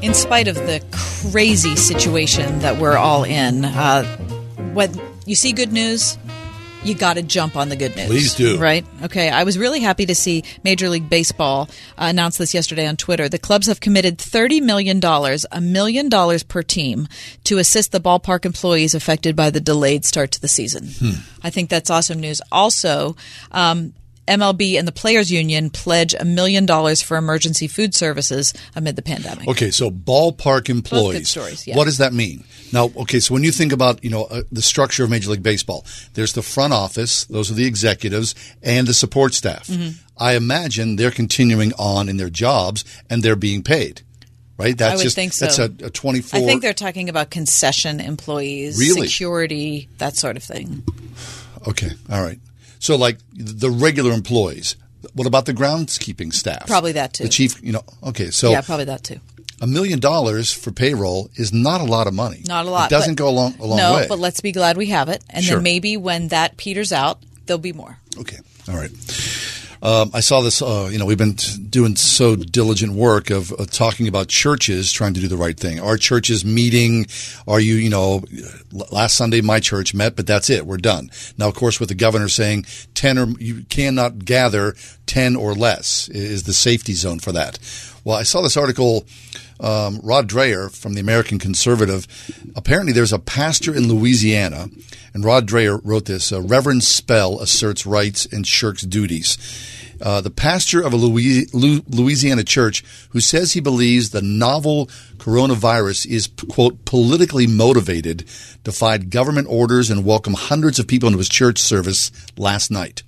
In 0.02 0.16
spite 0.16 0.48
of 0.48 0.56
the 0.56 0.84
crazy 1.32 1.76
situation 1.76 2.60
that 2.60 2.80
we're 2.80 2.98
all 2.98 3.24
in, 3.24 3.66
uh, 3.66 4.04
when 4.74 4.92
you 5.28 5.36
see 5.36 5.52
good 5.52 5.72
news, 5.72 6.18
you 6.84 6.96
got 6.96 7.16
to 7.16 7.22
jump 7.22 7.56
on 7.56 7.70
the 7.70 7.76
good 7.76 7.96
news. 7.96 8.08
Please 8.08 8.36
do. 8.36 8.58
Right? 8.58 8.86
Okay. 9.04 9.30
I 9.30 9.44
was 9.44 9.58
really 9.58 9.80
happy 9.80 10.06
to 10.06 10.16
see 10.16 10.44
Major 10.64 10.90
League 10.90 11.10
Baseball 11.10 11.70
uh, 11.98 12.06
announce 12.10 12.38
this 12.38 12.54
yesterday 12.54 12.88
on 12.88 12.98
Twitter. 12.98 13.28
The 13.30 13.40
clubs 13.40 13.68
have 13.68 13.80
committed 13.80 14.18
$30 14.18 14.62
million, 14.62 15.02
a 15.04 15.62
million 15.62 16.10
dollars 16.10 16.44
per 16.44 16.64
team, 16.64 17.08
to 17.46 17.58
assist 17.58 17.92
the 17.92 18.00
ballpark 18.00 18.46
employees 18.46 18.96
affected 18.96 19.36
by 19.36 19.50
the 19.50 19.60
delayed 19.60 20.06
start 20.06 20.32
to 20.32 20.42
the 20.42 20.48
season. 20.48 20.88
Hmm. 20.88 21.22
I 21.44 21.50
think 21.50 21.70
that's 21.70 21.90
awesome 21.90 22.20
news. 22.20 22.42
Also, 22.52 23.16
um, 23.52 23.94
MLB 24.30 24.78
and 24.78 24.88
the 24.88 24.92
Players 24.92 25.32
Union 25.32 25.70
pledge 25.70 26.14
a 26.14 26.24
million 26.24 26.66
dollars 26.66 27.02
for 27.02 27.18
emergency 27.18 27.68
food 27.68 27.94
services 27.96 28.54
amid 28.76 28.96
the 28.96 29.02
pandemic. 29.02 29.48
Okay, 29.48 29.72
so 29.72 29.90
ballpark 29.90 30.70
employees. 30.70 31.30
stories, 31.30 31.66
yeah. 31.68 31.76
What 31.76 31.86
does 31.86 31.98
that 31.98 32.14
mean? 32.14 32.44
Now, 32.72 32.92
okay, 32.98 33.20
so 33.20 33.34
when 33.34 33.44
you 33.44 33.52
think 33.52 33.74
about 33.74 34.04
you 34.04 34.10
know 34.12 34.26
uh, 34.26 34.44
the 34.52 34.62
structure 34.62 35.04
of 35.04 35.10
Major 35.10 35.32
League 35.32 35.44
Baseball, 35.44 35.86
there's 36.14 36.34
the 36.34 36.44
front 36.44 36.72
office; 36.74 37.26
those 37.26 37.50
are 37.52 37.56
the 37.56 37.66
executives 37.66 38.36
and 38.62 38.88
the 38.88 38.94
support 38.94 39.34
staff. 39.34 39.68
Mhm. 39.68 39.96
I 40.18 40.36
imagine 40.36 40.96
they're 40.98 41.12
continuing 41.12 41.74
on 41.80 42.10
in 42.10 42.18
their 42.18 42.30
jobs 42.30 42.84
and 43.10 43.24
they're 43.24 43.36
being 43.38 43.64
paid, 43.64 44.02
right? 44.58 44.78
That's 44.78 44.94
I 44.94 44.96
would 44.98 45.04
just 45.04 45.16
think 45.16 45.34
so. 45.34 45.46
that's 45.46 45.60
a, 45.60 45.86
a 45.86 45.90
24. 45.90 46.40
I 46.40 46.44
think 46.44 46.62
they're 46.62 46.74
talking 46.74 47.10
about 47.10 47.30
concession 47.32 48.00
employees, 48.02 48.78
Really? 48.78 49.08
security, 49.08 49.88
that 49.98 50.16
sort 50.18 50.36
of 50.38 50.44
thing. 50.44 50.84
Okay, 51.68 51.92
all 52.12 52.22
right. 52.22 52.40
So, 52.80 52.96
like 52.96 53.18
the 53.34 53.70
regular 53.70 54.12
employees. 54.12 54.76
What 55.14 55.28
about 55.28 55.46
the 55.46 55.54
groundskeeping 55.54 56.34
staff? 56.34 56.68
Probably 56.68 56.92
that 56.94 57.14
too. 57.14 57.24
The 57.24 57.30
chief, 57.30 57.62
you 57.64 57.72
know. 57.72 57.84
Okay, 58.04 58.32
so 58.32 58.52
yeah, 58.52 58.62
probably 58.62 58.86
that 58.86 59.02
too. 59.04 59.20
a 59.62 59.68
million 59.68 60.00
dollars 60.00 60.52
for 60.52 60.72
payroll 60.72 61.30
is 61.36 61.54
not 61.54 61.80
a 61.80 61.86
lot 61.86 62.08
of 62.08 62.14
money. 62.14 62.42
Not 62.46 62.66
a 62.66 62.70
lot. 62.70 62.92
It 62.92 62.96
doesn't 62.96 63.16
but- 63.16 63.24
go 63.24 63.30
a 63.30 63.32
long, 63.32 63.56
a 63.60 63.66
long 63.66 63.78
no, 63.78 63.94
way. 63.96 64.06
but 64.10 64.20
let's 64.20 64.42
be 64.42 64.52
glad 64.52 64.76
we 64.76 64.88
have 64.88 65.08
it, 65.10 65.24
and 65.30 65.44
Sure. 65.44 65.56
then 65.56 65.64
maybe 65.64 65.96
when 65.96 66.28
that 66.30 66.58
peters 66.58 66.92
out, 66.92 67.22
there'll 67.46 67.60
be 67.60 67.72
more. 67.74 67.98
Okay. 68.18 68.40
All 68.68 68.76
right. 68.76 68.92
Um, 69.82 70.12
I 70.14 70.20
saw 70.20 70.42
this. 70.42 70.62
Uh, 70.62 70.90
you 70.92 71.00
know, 71.00 71.06
we've 71.06 71.18
been 71.18 71.36
doing 71.70 71.96
so 71.96 72.36
diligent 72.36 72.94
work 72.94 73.30
of 73.30 73.52
uh, 73.54 73.66
talking 73.66 74.08
about 74.08 74.28
churches 74.28 74.92
trying 74.92 75.14
to 75.14 75.22
do 75.22 75.28
the 75.28 75.38
right 75.38 75.58
thing. 75.58 75.80
Are 75.80 75.98
churches 75.98 76.44
meeting? 76.44 77.06
Are 77.48 77.60
you, 77.60 77.76
you 77.76 77.90
know, 77.90 78.24
last 78.92 79.16
Sunday 79.16 79.42
my 79.42 79.60
church 79.60 79.94
met, 79.94 80.16
but 80.16 80.28
that's 80.28 80.50
it. 80.50 80.66
We're 80.66 80.78
done. 80.78 81.12
Now, 81.38 81.48
of 81.48 81.56
course, 81.56 81.80
with 81.80 81.90
the 81.90 81.96
governor 81.96 82.28
saying 82.28 82.66
ten 82.94 83.18
or 83.18 83.28
you 83.40 83.64
cannot 83.70 84.26
gather 84.26 84.76
ten 85.06 85.36
or 85.36 85.54
less 85.54 86.10
is 86.10 86.44
the 86.44 86.54
safety 86.54 86.94
zone 86.94 87.20
for 87.20 87.32
that. 87.32 87.60
Well, 88.04 88.18
I 88.18 88.24
saw 88.24 88.42
this 88.42 88.58
article. 88.58 89.06
Um, 89.60 90.00
Rod 90.04 90.30
Dreher 90.30 90.74
from 90.74 90.94
the 90.94 91.02
American 91.02 91.38
Conservative. 91.38 92.08
Apparently, 92.56 92.94
there's 92.94 93.12
a 93.12 93.20
pastor 93.20 93.76
in 93.76 93.88
Louisiana, 93.88 94.70
and 95.14 95.26
Rod 95.26 95.48
Dreher 95.48 95.82
wrote 95.84 96.06
this. 96.06 96.32
Uh, 96.32 96.42
Reverend 96.42 96.84
Spell 96.84 97.40
asserts 97.40 97.86
rights 97.86 98.26
and 98.26 98.48
shirks 98.48 98.84
duties. 98.84 99.38
Uh, 100.02 100.22
the 100.22 100.30
pastor 100.30 100.82
of 100.82 100.94
a 100.94 100.96
Louisiana 100.96 102.44
church 102.44 102.86
who 103.10 103.20
says 103.20 103.52
he 103.52 103.60
believes 103.60 104.10
the 104.10 104.22
novel 104.22 104.86
coronavirus 105.18 106.06
is, 106.06 106.30
quote, 106.50 106.86
politically 106.86 107.48
motivated, 107.48 108.20
defied 108.64 109.10
government 109.10 109.48
orders 109.50 109.90
and 109.90 110.06
welcomed 110.06 110.38
hundreds 110.38 110.80
of 110.80 110.88
people 110.88 111.08
into 111.08 111.18
his 111.18 111.28
church 111.28 111.60
service 111.60 112.12
last 112.38 112.72
night. 112.72 113.04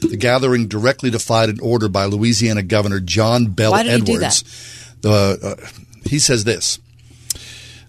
The 0.00 0.16
gathering 0.16 0.68
directly 0.68 1.10
defied 1.10 1.48
an 1.48 1.60
order 1.60 1.88
by 1.88 2.04
Louisiana 2.06 2.62
Governor 2.62 3.00
John 3.00 3.46
Bell 3.46 3.72
Why 3.72 3.82
did 3.84 4.00
he 4.00 4.04
do 4.04 4.16
Edwards. 4.16 4.42
The, 5.00 5.56
uh, 5.60 5.68
he 6.06 6.18
says 6.18 6.44
this 6.44 6.78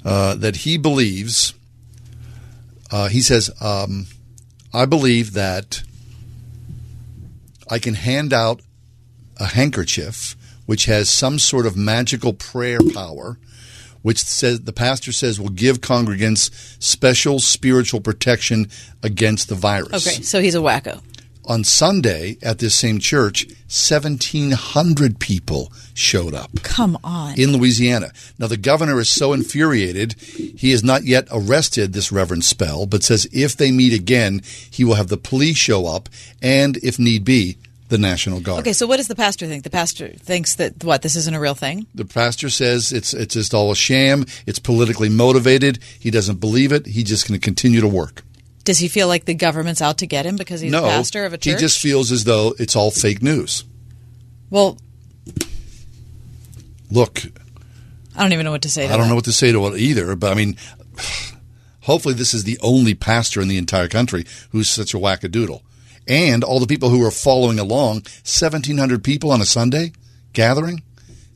uh, 0.04 0.36
that 0.36 0.58
he 0.58 0.78
believes, 0.78 1.54
uh, 2.91 3.08
he 3.08 3.21
says, 3.21 3.49
um, 3.62 4.08
I 4.73 4.86
believe 4.86 5.34
that 5.34 5.84
I 7.69 7.80
can 7.80 7.95
hand 7.95 8.34
out 8.34 8.62
a 9.38 9.47
handkerchief 9.47 10.36
which 10.65 10.86
has 10.86 11.10
some 11.10 11.39
sort 11.39 11.65
of 11.65 11.78
magical 11.78 12.34
prayer 12.34 12.80
power, 12.93 13.38
which 14.01 14.19
says 14.19 14.62
the 14.62 14.73
pastor 14.73 15.12
says 15.12 15.39
will 15.39 15.49
give 15.49 15.82
congregants 15.82 16.51
special 16.82 17.39
spiritual 17.39 18.01
protection 18.01 18.69
against 19.04 19.49
the 19.49 19.56
virus. 19.56 20.08
Okay, 20.08 20.21
so 20.21 20.41
he's 20.41 20.56
a 20.56 20.60
wacko. 20.60 21.01
On 21.47 21.63
Sunday 21.63 22.38
at 22.41 22.60
this 22.60 22.73
same 22.75 22.99
church, 22.99 23.45
1,700 23.67 25.19
people 25.19 25.71
showed 25.93 26.34
up 26.34 26.49
Come 26.63 26.97
on. 27.03 27.39
in 27.39 27.51
Louisiana. 27.51 28.12
Now, 28.39 28.47
the 28.47 28.58
governor 28.58 28.99
is 28.99 29.10
so 29.10 29.31
infuriated, 29.34 30.13
he 30.13 30.71
has 30.71 30.84
not 30.84 31.03
yet 31.03 31.27
arrested 31.31 31.93
this 31.93 32.12
Reverend 32.12 32.45
Spell, 32.45 32.86
but 32.86 33.03
says 33.03 33.27
if 33.31 33.55
they 33.55 33.71
meet 33.71 33.93
again, 33.93 34.41
he 34.69 34.84
will 34.84 34.95
have 34.95 35.10
the 35.10 35.17
police 35.17 35.58
show 35.58 35.86
up 35.88 36.10
and, 36.41 36.77
if 36.77 36.97
need 36.97 37.23
be, 37.23 37.58
the 37.89 37.97
National 37.97 38.39
Guard. 38.39 38.62
Okay, 38.62 38.73
so 38.73 38.88
what 38.88 38.97
does 38.97 39.08
the 39.08 39.15
pastor 39.15 39.45
think? 39.45 39.63
The 39.63 39.69
pastor 39.69 40.10
thinks 40.10 40.55
that 40.55 40.84
what 40.84 41.01
this 41.01 41.15
isn't 41.15 41.36
a 41.36 41.39
real 41.39 41.53
thing. 41.53 41.86
The 41.93 42.05
pastor 42.05 42.49
says 42.49 42.91
it's 42.91 43.13
it's 43.13 43.36
just 43.36 43.53
all 43.53 43.71
a 43.71 43.75
sham. 43.75 44.25
It's 44.47 44.60
politically 44.60 45.10
motivated. 45.10 45.79
He 45.99 46.10
doesn't 46.10 46.39
believe 46.39 46.71
it. 46.71 46.88
He's 46.88 47.03
just 47.03 47.27
going 47.27 47.39
to 47.39 47.43
continue 47.43 47.81
to 47.81 47.88
work. 47.88 48.23
Does 48.65 48.80
he 48.80 48.88
feel 48.89 49.08
like 49.08 49.23
the 49.25 49.34
government's 49.34 49.82
out 49.82 49.99
to 49.99 50.08
get 50.08 50.25
him 50.25 50.36
because 50.36 50.60
he's 50.60 50.71
no, 50.71 50.84
a 50.86 50.89
pastor 50.89 51.23
of 51.25 51.34
a 51.34 51.38
church? 51.38 51.54
he 51.54 51.60
just 51.60 51.80
feels 51.80 52.12
as 52.12 52.25
though 52.25 52.54
it's 52.60 52.75
all 52.75 52.91
fake 52.91 53.21
news. 53.21 53.63
well, 54.49 54.78
Look, 56.91 57.21
I 58.15 58.21
don't 58.21 58.34
even 58.34 58.45
know 58.45 58.51
what 58.51 58.62
to 58.62 58.69
say. 58.69 58.88
To 58.88 58.93
I 58.93 58.97
don't 58.97 59.06
that. 59.06 59.10
know 59.10 59.15
what 59.15 59.25
to 59.25 59.32
say 59.34 59.51
to 59.51 59.67
it 59.67 59.80
either, 59.80 60.15
but 60.15 60.32
I 60.32 60.36
mean, 60.36 60.56
hopefully 61.82 62.13
this 62.13 62.34
is 62.34 62.43
the 62.43 62.60
only 62.62 62.93
pastor 62.93 63.41
in 63.41 63.47
the 63.47 63.58
entire 63.58 63.88
country 63.88 64.25
who's 64.51 64.69
such 64.69 64.93
a 64.93 64.97
wackadoodle. 64.97 65.62
And 66.08 66.43
all 66.43 66.60
the 66.60 66.67
people 66.67 66.89
who 66.89 67.04
are 67.06 67.12
following 67.12 67.58
along, 67.60 68.04
1,700 68.23 69.04
people 69.04 69.32
on 69.32 69.41
a 69.41 69.45
Sunday 69.45 69.93
gathering, 70.34 70.84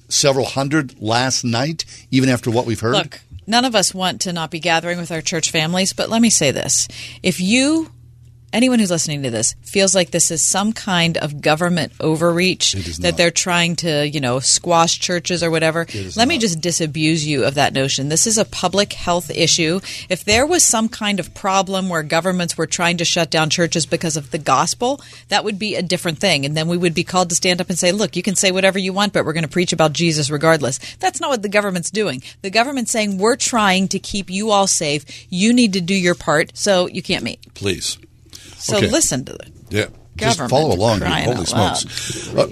several 0.08 0.46
hundred 0.46 1.02
last 1.02 1.44
night, 1.44 1.84
even 2.12 2.30
after 2.30 2.52
what 2.52 2.68
we've 2.68 2.80
heard. 2.80 2.94
Look, 2.94 3.22
none 3.50 3.66
of 3.66 3.76
us 3.76 3.94
want 3.94 4.22
to 4.22 4.34
not 4.34 4.52
be 4.52 4.60
gathering 4.60 5.00
with 5.00 5.12
our 5.12 5.22
church 5.22 5.52
families, 5.52 5.92
but 5.94 6.10
let 6.10 6.22
me 6.22 6.30
say 6.30 6.52
this. 6.52 6.88
If 7.24 7.42
you, 7.42 7.92
anyone 8.54 8.80
who's 8.80 8.92
listening 8.92 9.24
to 9.24 9.30
this, 9.30 9.56
feels 9.62 9.96
like 9.96 10.12
this 10.12 10.32
is 10.32 10.44
some 10.44 10.74
kind 10.74 11.18
of 11.18 11.42
government 11.42 11.94
overreach, 12.00 12.74
that 13.00 13.18
they're 13.18 13.32
trying 13.32 13.76
to, 13.78 14.08
you 14.08 14.20
know, 14.20 14.40
squash 14.40 15.00
churches 15.00 15.44
or 15.44 15.52
whatever, 15.52 15.86
let 16.16 16.28
me 16.28 16.38
just 16.38 16.62
disabuse 16.62 17.26
you 17.26 17.46
of 17.46 17.56
that 17.56 17.74
notion. 17.74 18.10
This 18.10 18.28
is 18.28 18.38
a 18.38 18.46
public 18.46 18.94
health 18.94 19.30
issue. 19.30 19.80
If 20.10 20.24
there 20.24 20.46
was 20.46 20.64
some 20.64 20.90
kind 20.90 21.20
of 21.20 21.34
problem 21.34 21.90
where 21.90 22.04
governments 22.04 22.58
were 22.58 22.68
trying 22.68 22.98
to 22.98 23.06
shut 23.06 23.30
down 23.30 23.50
churches 23.50 23.86
because 23.86 24.18
of 24.18 24.32
the 24.32 24.38
gospel, 24.38 25.02
that 25.28 25.44
would 25.44 25.60
be 25.60 25.76
a 25.76 25.82
different 25.82 26.20
thing. 26.20 26.46
And 26.46 26.56
then 26.56 26.68
we 26.68 26.78
would 26.78 26.94
be 26.94 27.04
called 27.04 27.30
to 27.30 27.36
stand 27.36 27.62
up 27.62 27.70
and 27.70 27.78
say, 27.78 27.92
look, 27.92 28.16
you 28.16 28.24
can 28.24 28.36
say 28.36 28.52
whatever 28.52 28.80
you 28.80 28.94
want, 28.94 29.14
but 29.14 29.26
we're 29.26 29.34
going 29.34 29.44
to 29.44 29.50
preach 29.50 29.74
about 29.74 29.94
Jesus 29.94 30.30
regardless. 30.30 30.80
That's 30.98 31.22
not 31.22 31.30
what 31.30 31.42
the 31.42 31.50
government's 31.50 31.92
doing. 31.92 32.22
The 32.42 32.50
government's 32.50 32.92
saying, 32.92 33.18
we're 33.18 33.36
trying 33.36 33.88
to 33.90 34.00
keep 34.00 34.30
you 34.30 34.52
all 34.52 34.68
safe. 34.68 35.06
You 35.30 35.54
need 35.54 35.74
to 35.74 35.82
do 35.82 35.94
your 35.94 36.16
part, 36.16 36.58
so 36.58 36.88
you 36.88 37.02
can't 37.02 37.24
meet. 37.24 37.54
Please. 37.54 37.98
So 38.60 38.78
Okay. 38.78 38.88
listen 38.90 39.26
to 39.26 39.34
it. 39.34 39.52
Yeah. 39.70 39.86
Just 40.18 40.40
follow 40.50 40.76
along. 40.76 41.02
Holy 41.02 41.46
smokes. 41.46 42.34
Uh, 42.36 42.48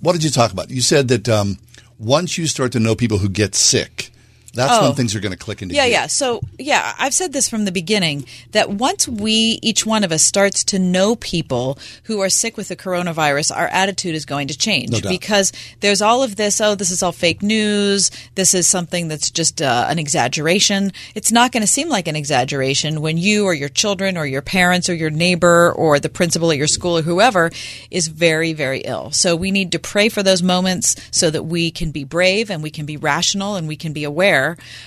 what 0.00 0.12
did 0.12 0.22
you 0.22 0.30
talk 0.30 0.52
about? 0.52 0.70
You 0.70 0.82
said 0.82 1.08
that 1.08 1.28
um, 1.28 1.58
once 1.98 2.36
you 2.38 2.46
start 2.46 2.72
to 2.72 2.80
know 2.80 2.94
people 2.94 3.18
who 3.18 3.28
get 3.28 3.54
sick, 3.54 4.12
that's 4.54 4.72
Oh. 4.72 4.82
when 4.86 4.94
things 4.94 5.14
are 5.14 5.20
going 5.20 5.32
to 5.32 5.38
click 5.38 5.62
into 5.62 5.74
Yeah, 5.74 5.84
gear. 5.84 5.92
yeah. 5.92 6.06
So, 6.06 6.40
yeah, 6.58 6.94
I've 6.98 7.14
said 7.14 7.32
this 7.32 7.48
from 7.48 7.64
the 7.64 7.72
beginning 7.72 8.24
that 8.52 8.70
once 8.70 9.06
we, 9.08 9.58
each 9.62 9.84
one 9.86 10.04
of 10.04 10.12
us, 10.12 10.22
starts 10.24 10.64
to 10.64 10.78
know 10.78 11.16
people 11.16 11.78
who 12.04 12.20
are 12.20 12.28
sick 12.30 12.56
with 12.56 12.68
the 12.68 12.76
coronavirus, 12.76 13.54
our 13.56 13.68
attitude 13.68 14.14
is 14.14 14.24
going 14.24 14.48
to 14.48 14.56
change 14.58 14.90
No 14.90 15.08
because 15.08 15.52
there's 15.80 16.00
all 16.02 16.22
of 16.22 16.36
this. 16.36 16.60
Oh, 16.60 16.74
this 16.74 16.90
is 16.90 17.02
all 17.02 17.12
fake 17.12 17.42
news. 17.42 18.10
This 18.34 18.54
is 18.54 18.66
something 18.66 19.08
that's 19.08 19.30
just 19.30 19.60
uh, 19.62 19.86
an 19.88 19.98
exaggeration. 19.98 20.92
It's 21.14 21.32
not 21.32 21.52
going 21.52 21.62
to 21.62 21.66
seem 21.66 21.88
like 21.88 22.08
an 22.08 22.16
exaggeration 22.16 23.00
when 23.00 23.18
you 23.18 23.44
or 23.44 23.54
your 23.54 23.68
children 23.68 24.16
or 24.16 24.26
your 24.26 24.42
parents 24.42 24.88
or 24.88 24.94
your 24.94 25.10
neighbor 25.10 25.72
or 25.72 25.98
the 26.00 26.08
principal 26.08 26.50
at 26.50 26.56
your 26.56 26.66
school 26.66 26.98
or 26.98 27.02
whoever 27.02 27.50
is 27.90 28.08
very, 28.08 28.52
very 28.52 28.80
ill. 28.80 29.10
So 29.10 29.36
we 29.36 29.50
need 29.50 29.72
to 29.72 29.78
pray 29.78 30.08
for 30.08 30.22
those 30.22 30.42
moments 30.42 30.96
so 31.10 31.30
that 31.30 31.44
we 31.44 31.70
can 31.70 31.90
be 31.90 32.04
brave 32.04 32.50
and 32.50 32.62
we 32.62 32.70
can 32.70 32.86
be 32.86 32.96
rational 32.96 33.56
and 33.56 33.66
we 33.68 33.76
can 33.76 33.92
be 33.92 34.04
aware. 34.04 34.37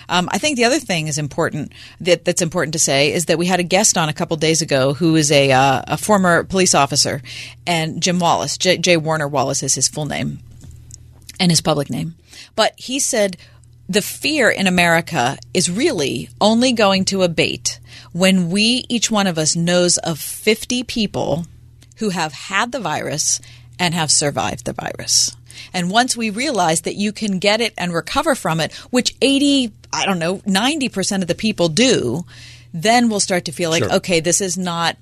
Um, 0.09 0.29
I 0.31 0.37
think 0.37 0.57
the 0.57 0.65
other 0.65 0.79
thing 0.79 1.07
is 1.07 1.17
important 1.17 1.73
that 2.01 2.25
that's 2.25 2.41
important 2.41 2.73
to 2.73 2.79
say 2.79 3.13
is 3.13 3.25
that 3.25 3.37
we 3.37 3.45
had 3.45 3.59
a 3.59 3.63
guest 3.63 3.97
on 3.97 4.09
a 4.09 4.13
couple 4.13 4.37
days 4.37 4.61
ago 4.61 4.93
who 4.93 5.15
is 5.15 5.31
a 5.31 5.51
uh, 5.51 5.81
a 5.87 5.97
former 5.97 6.43
police 6.43 6.75
officer, 6.75 7.21
and 7.65 8.01
Jim 8.01 8.19
Wallace, 8.19 8.57
J. 8.57 8.77
J. 8.77 8.97
Warner 8.97 9.27
Wallace 9.27 9.63
is 9.63 9.75
his 9.75 9.87
full 9.87 10.05
name 10.05 10.39
and 11.39 11.51
his 11.51 11.61
public 11.61 11.89
name. 11.89 12.15
But 12.55 12.73
he 12.77 12.99
said 12.99 13.37
the 13.89 14.01
fear 14.01 14.49
in 14.49 14.67
America 14.67 15.37
is 15.53 15.69
really 15.69 16.29
only 16.39 16.71
going 16.71 17.03
to 17.05 17.23
abate 17.23 17.79
when 18.13 18.49
we, 18.49 18.85
each 18.87 19.11
one 19.11 19.27
of 19.27 19.37
us, 19.37 19.55
knows 19.55 19.97
of 19.97 20.19
50 20.19 20.83
people 20.83 21.45
who 21.97 22.09
have 22.09 22.33
had 22.33 22.71
the 22.71 22.79
virus 22.79 23.41
and 23.77 23.93
have 23.93 24.11
survived 24.11 24.65
the 24.65 24.73
virus. 24.73 25.35
And 25.73 25.89
once 25.89 26.15
we 26.17 26.29
realize 26.29 26.81
that 26.81 26.95
you 26.95 27.11
can 27.11 27.39
get 27.39 27.61
it 27.61 27.73
and 27.77 27.93
recover 27.93 28.35
from 28.35 28.59
it, 28.59 28.73
which 28.91 29.15
80, 29.21 29.71
I 29.93 30.05
don't 30.05 30.19
know, 30.19 30.37
90% 30.39 31.21
of 31.21 31.27
the 31.27 31.35
people 31.35 31.69
do, 31.69 32.25
then 32.73 33.09
we'll 33.09 33.19
start 33.19 33.45
to 33.45 33.51
feel 33.51 33.69
like, 33.69 33.83
Sure. 33.83 33.93
okay, 33.95 34.19
this 34.19 34.41
is 34.41 34.57
not. 34.57 34.97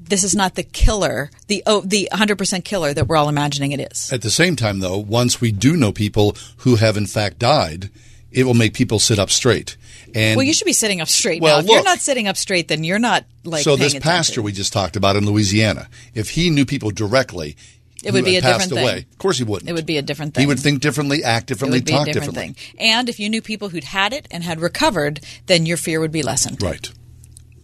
This 0.00 0.24
is 0.24 0.34
not 0.34 0.54
the 0.54 0.62
killer, 0.62 1.30
the 1.48 1.62
oh, 1.66 1.82
the 1.82 2.08
100% 2.10 2.64
killer 2.64 2.94
that 2.94 3.06
we're 3.08 3.16
all 3.16 3.28
imagining 3.28 3.72
it 3.72 3.92
is. 3.92 4.10
At 4.10 4.22
the 4.22 4.30
same 4.30 4.56
time, 4.56 4.78
though, 4.80 4.96
once 4.96 5.38
we 5.38 5.52
do 5.52 5.76
know 5.76 5.92
people 5.92 6.34
who 6.58 6.76
have 6.76 6.96
in 6.96 7.04
fact 7.06 7.38
died, 7.38 7.90
it 8.32 8.44
will 8.44 8.54
make 8.54 8.72
people 8.72 8.98
sit 9.00 9.18
up 9.18 9.28
straight. 9.28 9.76
And 10.14 10.38
well, 10.38 10.44
you 10.46 10.54
should 10.54 10.64
be 10.64 10.72
sitting 10.72 11.02
up 11.02 11.08
straight 11.08 11.42
Well, 11.42 11.56
now. 11.58 11.64
If 11.64 11.68
you're 11.68 11.84
not 11.84 11.98
sitting 11.98 12.26
up 12.26 12.38
straight, 12.38 12.68
then 12.68 12.84
you're 12.84 12.98
not 12.98 13.26
like. 13.44 13.64
so 13.64 13.76
this 13.76 13.92
attention. 13.92 14.00
pastor 14.10 14.40
we 14.40 14.52
just 14.52 14.72
talked 14.72 14.96
about 14.96 15.16
in 15.16 15.26
Louisiana, 15.26 15.88
if 16.14 16.30
he 16.30 16.48
knew 16.48 16.64
people 16.64 16.90
directly, 16.90 17.58
It 18.04 18.12
would 18.12 18.24
be 18.24 18.36
a 18.36 18.40
different 18.40 18.70
thing. 18.70 18.78
away, 18.78 19.06
of 19.10 19.18
course 19.18 19.38
he 19.38 19.44
wouldn't. 19.44 19.68
It 19.68 19.72
would 19.72 19.86
be 19.86 19.96
a 19.98 20.02
different 20.02 20.34
thing. 20.34 20.42
He 20.42 20.46
would 20.46 20.60
think 20.60 20.80
differently, 20.80 21.24
act 21.24 21.46
differently, 21.46 21.80
talk 21.80 22.06
a 22.06 22.12
different 22.12 22.34
differently. 22.34 22.54
thing. 22.70 22.78
And 22.78 23.08
if 23.08 23.18
you 23.18 23.28
knew 23.28 23.42
people 23.42 23.70
who'd 23.70 23.84
had 23.84 24.12
it 24.12 24.28
and 24.30 24.44
had 24.44 24.60
recovered, 24.60 25.20
then 25.46 25.66
your 25.66 25.76
fear 25.76 25.98
would 26.00 26.12
be 26.12 26.22
lessened. 26.22 26.62
Right. 26.62 26.90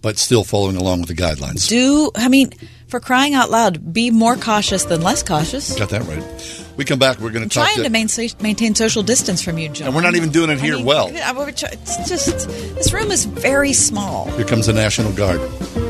But 0.03 0.18
still 0.18 0.45
following 0.45 0.76
along 0.76 1.01
with 1.01 1.09
the 1.09 1.14
guidelines. 1.14 1.68
Do 1.68 2.11
I 2.14 2.28
mean 2.28 2.51
for 2.89 3.01
crying 3.01 3.35
out 3.35 3.51
loud? 3.51 3.93
Be 3.93 4.11
more 4.11 4.37
cautious 4.37 4.85
than 4.85 5.01
less 5.01 5.22
cautious. 5.22 5.78
Got 5.78 5.91
that 5.91 6.03
right. 6.03 6.66
We 6.76 6.85
come 6.85 6.99
back. 6.99 7.20
We're 7.20 7.30
going 7.30 7.49
to 7.49 7.55
talk 7.55 7.68
trying 7.72 7.85
to 7.85 7.91
maintain, 7.91 8.28
maintain 8.41 8.74
social 8.74 9.05
distance 9.05 9.41
from 9.41 9.57
you, 9.57 9.68
John. 9.68 9.87
And 9.87 9.97
we're 9.97 10.03
not 10.03 10.16
even 10.16 10.30
doing 10.30 10.51
it 10.51 10.59
I 10.59 10.61
here 10.61 10.76
mean, 10.76 10.85
well. 10.85 11.07
I- 11.07 11.49
It's 11.49 12.09
just 12.09 12.26
this 12.74 12.93
room 12.93 13.12
is 13.12 13.24
very 13.24 13.72
small. 13.72 14.28
Here 14.32 14.45
comes 14.45 14.66
the 14.66 14.72
National 14.72 15.12
Guard. 15.12 15.41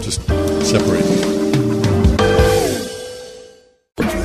Just 0.03 0.21
separate. 0.65 1.34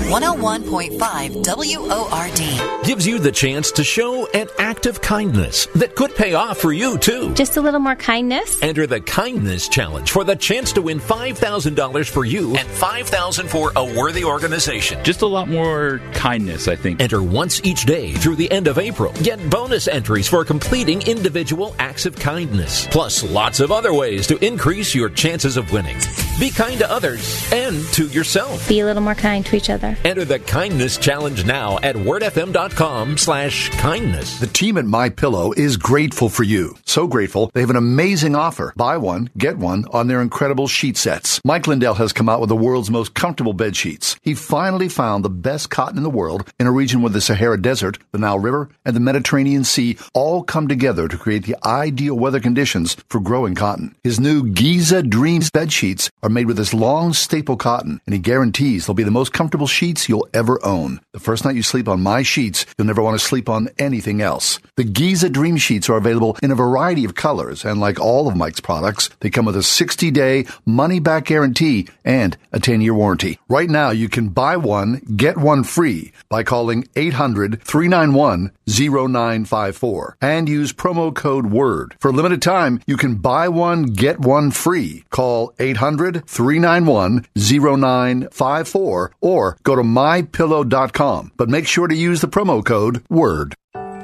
101.5 0.09 1.45
WORD. 1.45 2.83
Gives 2.83 3.05
you 3.05 3.19
the 3.19 3.31
chance 3.31 3.71
to 3.73 3.83
show 3.83 4.25
an 4.33 4.47
act 4.57 4.87
of 4.87 5.01
kindness 5.01 5.67
that 5.75 5.95
could 5.95 6.15
pay 6.15 6.33
off 6.33 6.57
for 6.57 6.73
you, 6.73 6.97
too. 6.97 7.31
Just 7.35 7.57
a 7.57 7.61
little 7.61 7.79
more 7.79 7.95
kindness? 7.95 8.59
Enter 8.63 8.87
the 8.87 9.01
Kindness 9.01 9.69
Challenge 9.69 10.09
for 10.09 10.23
the 10.23 10.35
chance 10.35 10.73
to 10.73 10.81
win 10.81 10.99
$5,000 10.99 12.09
for 12.09 12.25
you 12.25 12.55
and 12.55 12.67
$5,000 12.67 13.47
for 13.49 13.71
a 13.75 13.85
worthy 13.85 14.23
organization. 14.23 14.97
Just 15.03 15.21
a 15.21 15.27
lot 15.27 15.47
more 15.47 16.01
kindness, 16.13 16.67
I 16.67 16.75
think. 16.75 17.01
Enter 17.01 17.21
once 17.21 17.63
each 17.63 17.85
day 17.85 18.13
through 18.13 18.37
the 18.37 18.51
end 18.51 18.67
of 18.67 18.79
April. 18.79 19.13
Get 19.21 19.47
bonus 19.51 19.87
entries 19.87 20.27
for 20.27 20.43
completing 20.43 21.03
individual 21.03 21.75
acts 21.77 22.07
of 22.07 22.15
kindness, 22.15 22.87
plus 22.87 23.21
lots 23.21 23.59
of 23.59 23.71
other 23.71 23.93
ways 23.93 24.25
to 24.25 24.43
increase 24.43 24.95
your 24.95 25.09
chances 25.09 25.55
of 25.55 25.71
winning. 25.71 25.97
Be 26.39 26.49
kind 26.49 26.79
to 26.79 26.89
others 26.89 27.47
and 27.53 27.83
to 27.93 28.07
yourself. 28.07 28.67
Be 28.67 28.79
a 28.79 28.85
little 28.85 29.03
more 29.03 29.13
kind 29.13 29.45
to 29.45 29.55
each 29.55 29.69
other. 29.69 29.97
Enter 30.05 30.23
the 30.23 30.39
Kindness 30.39 30.97
Challenge 30.97 31.45
now 31.45 31.77
at 31.83 31.93
wordfm.com 31.93 33.17
slash 33.17 33.67
kindness. 33.71 34.39
The 34.39 34.47
team 34.47 34.77
at 34.77 34.85
My 34.85 35.09
Pillow 35.09 35.51
is 35.51 35.75
grateful 35.75 36.29
for 36.29 36.43
you. 36.43 36.77
So 36.85 37.05
grateful, 37.05 37.51
they 37.53 37.59
have 37.59 37.69
an 37.69 37.75
amazing 37.75 38.33
offer. 38.33 38.71
Buy 38.77 38.95
one, 38.95 39.29
get 39.37 39.57
one 39.57 39.83
on 39.91 40.07
their 40.07 40.21
incredible 40.21 40.69
sheet 40.69 40.95
sets. 40.95 41.41
Mike 41.43 41.67
Lindell 41.67 41.95
has 41.95 42.13
come 42.13 42.29
out 42.29 42.39
with 42.39 42.47
the 42.47 42.55
world's 42.55 42.89
most 42.89 43.13
comfortable 43.13 43.51
bed 43.51 43.75
sheets. 43.75 44.15
He 44.21 44.35
finally 44.35 44.87
found 44.87 45.25
the 45.25 45.29
best 45.29 45.69
cotton 45.69 45.97
in 45.97 46.03
the 46.03 46.09
world 46.09 46.49
in 46.57 46.65
a 46.65 46.71
region 46.71 47.01
where 47.01 47.09
the 47.09 47.19
Sahara 47.19 47.61
Desert, 47.61 47.97
the 48.13 48.19
Nile 48.19 48.39
River, 48.39 48.69
and 48.85 48.95
the 48.95 49.01
Mediterranean 49.01 49.65
Sea 49.65 49.97
all 50.13 50.43
come 50.43 50.69
together 50.69 51.09
to 51.09 51.17
create 51.17 51.43
the 51.43 51.57
ideal 51.65 52.15
weather 52.15 52.39
conditions 52.39 52.95
for 53.09 53.19
growing 53.19 53.53
cotton. 53.53 53.93
His 54.03 54.17
new 54.17 54.47
Giza 54.47 55.03
Dreams 55.03 55.51
bed 55.51 55.73
sheets 55.73 56.09
are 56.23 56.29
made 56.29 56.45
with 56.45 56.55
this 56.55 56.73
long 56.73 57.11
staple 57.11 57.57
cotton, 57.57 57.99
and 58.05 58.13
he 58.13 58.19
guarantees 58.19 58.85
they'll 58.87 58.93
be 58.93 59.03
the 59.03 59.11
most 59.11 59.33
comfortable 59.33 59.67
sheets 59.89 60.07
you'll 60.07 60.27
ever 60.33 60.63
own. 60.63 60.99
The 61.11 61.19
first 61.19 61.43
night 61.43 61.55
you 61.55 61.63
sleep 61.63 61.87
on 61.87 62.03
my 62.03 62.21
sheets, 62.21 62.67
you'll 62.77 62.85
never 62.85 63.01
want 63.01 63.19
to 63.19 63.25
sleep 63.25 63.49
on 63.49 63.69
anything 63.79 64.21
else. 64.21 64.59
The 64.75 64.83
Giza 64.83 65.27
Dream 65.27 65.57
Sheets 65.57 65.89
are 65.89 65.97
available 65.97 66.37
in 66.43 66.51
a 66.51 66.55
variety 66.55 67.03
of 67.03 67.15
colors, 67.15 67.65
and 67.65 67.79
like 67.79 67.99
all 67.99 68.27
of 68.27 68.35
Mike's 68.35 68.59
products, 68.59 69.09
they 69.19 69.31
come 69.31 69.45
with 69.45 69.55
a 69.55 69.63
60 69.63 70.11
day 70.11 70.45
money 70.67 70.99
back 70.99 71.25
guarantee 71.25 71.87
and 72.05 72.37
a 72.53 72.59
10 72.59 72.81
year 72.81 72.93
warranty. 72.93 73.39
Right 73.49 73.71
now, 73.71 73.89
you 73.89 74.07
can 74.07 74.29
buy 74.29 74.55
one, 74.57 75.01
get 75.15 75.35
one 75.35 75.63
free 75.63 76.11
by 76.29 76.43
calling 76.43 76.87
800 76.95 77.63
391 77.63 78.51
0954 78.67 80.17
and 80.21 80.47
use 80.47 80.73
promo 80.73 81.15
code 81.15 81.47
WORD. 81.47 81.95
For 81.99 82.09
a 82.09 82.13
limited 82.13 82.43
time, 82.43 82.81
you 82.85 82.97
can 82.97 83.15
buy 83.15 83.47
one, 83.49 83.87
get 83.87 84.19
one 84.19 84.51
free. 84.51 85.05
Call 85.09 85.55
800 85.57 86.23
391 86.27 87.25
0954 87.35 89.11
or 89.21 89.57
go 89.63 89.75
to 89.75 89.81
mypillow.com. 89.81 90.99
But 91.37 91.49
make 91.49 91.67
sure 91.67 91.87
to 91.87 91.95
use 91.95 92.21
the 92.21 92.27
promo 92.27 92.63
code 92.63 93.03
WORD. 93.09 93.55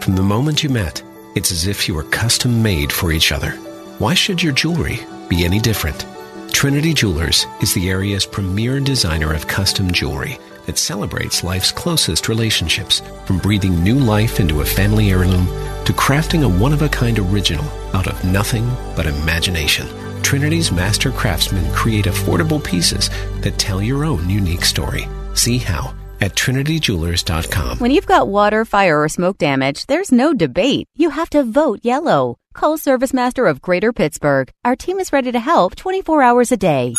From 0.02 0.16
the 0.16 0.24
moment 0.24 0.64
you 0.64 0.70
met, 0.70 1.04
it's 1.36 1.52
as 1.52 1.68
if 1.68 1.88
you 1.88 1.94
were 1.94 2.04
custom 2.04 2.64
made 2.64 2.92
for 2.92 3.12
each 3.12 3.32
other. 3.32 3.52
Why 4.00 4.14
should 4.14 4.42
your 4.42 4.54
jewelry 4.54 5.00
be 5.30 5.46
any 5.46 5.60
different? 5.60 6.06
Trinity 6.52 6.94
Jewelers 6.94 7.46
is 7.62 7.74
the 7.74 7.90
area's 7.90 8.26
premier 8.26 8.80
designer 8.80 9.34
of 9.34 9.48
custom 9.48 9.92
jewelry 9.92 10.40
that 10.66 10.80
celebrates 10.80 11.44
life's 11.44 11.72
closest 11.72 12.28
relationships, 12.28 13.02
from 13.26 13.38
breathing 13.38 13.84
new 13.84 14.00
life 14.00 14.40
into 14.40 14.62
a 14.62 14.66
family 14.66 15.12
heirloom 15.12 15.46
to 15.86 15.94
crafting 15.94 16.44
a 16.44 16.50
one 16.50 16.74
of 16.74 16.82
a 16.82 16.90
kind 16.90 17.20
original 17.20 17.66
out 17.94 18.08
of 18.08 18.24
nothing 18.26 18.68
but 18.96 19.06
imagination. 19.06 19.88
Trinity's 20.24 20.72
master 20.72 21.12
craftsmen 21.12 21.72
create 21.72 22.06
affordable 22.06 22.64
pieces 22.64 23.10
that 23.42 23.60
tell 23.60 23.82
your 23.82 24.06
own 24.06 24.28
unique 24.28 24.66
story. 24.66 25.08
See 25.36 25.60
how 25.60 25.94
at 26.26 26.36
trinityjewelers.com. 26.36 27.78
When 27.78 27.92
you've 27.92 28.08
got 28.08 28.28
water, 28.28 28.66
fire, 28.66 29.02
or 29.02 29.08
smoke 29.08 29.38
damage, 29.38 29.86
there's 29.86 30.12
no 30.12 30.34
debate. 30.34 30.88
You 30.96 31.12
have 31.12 31.30
to 31.30 31.44
vote 31.44 31.80
yellow. 31.84 32.38
Call 32.54 32.78
Service 32.78 33.14
Master 33.14 33.46
of 33.46 33.62
Greater 33.62 33.94
Pittsburgh. 33.94 34.50
Our 34.66 34.76
team 34.76 35.00
is 35.00 35.14
ready 35.14 35.32
to 35.32 35.40
help 35.40 35.76
24 35.76 36.24
hours 36.24 36.52
a 36.52 36.58
day. 36.58 36.96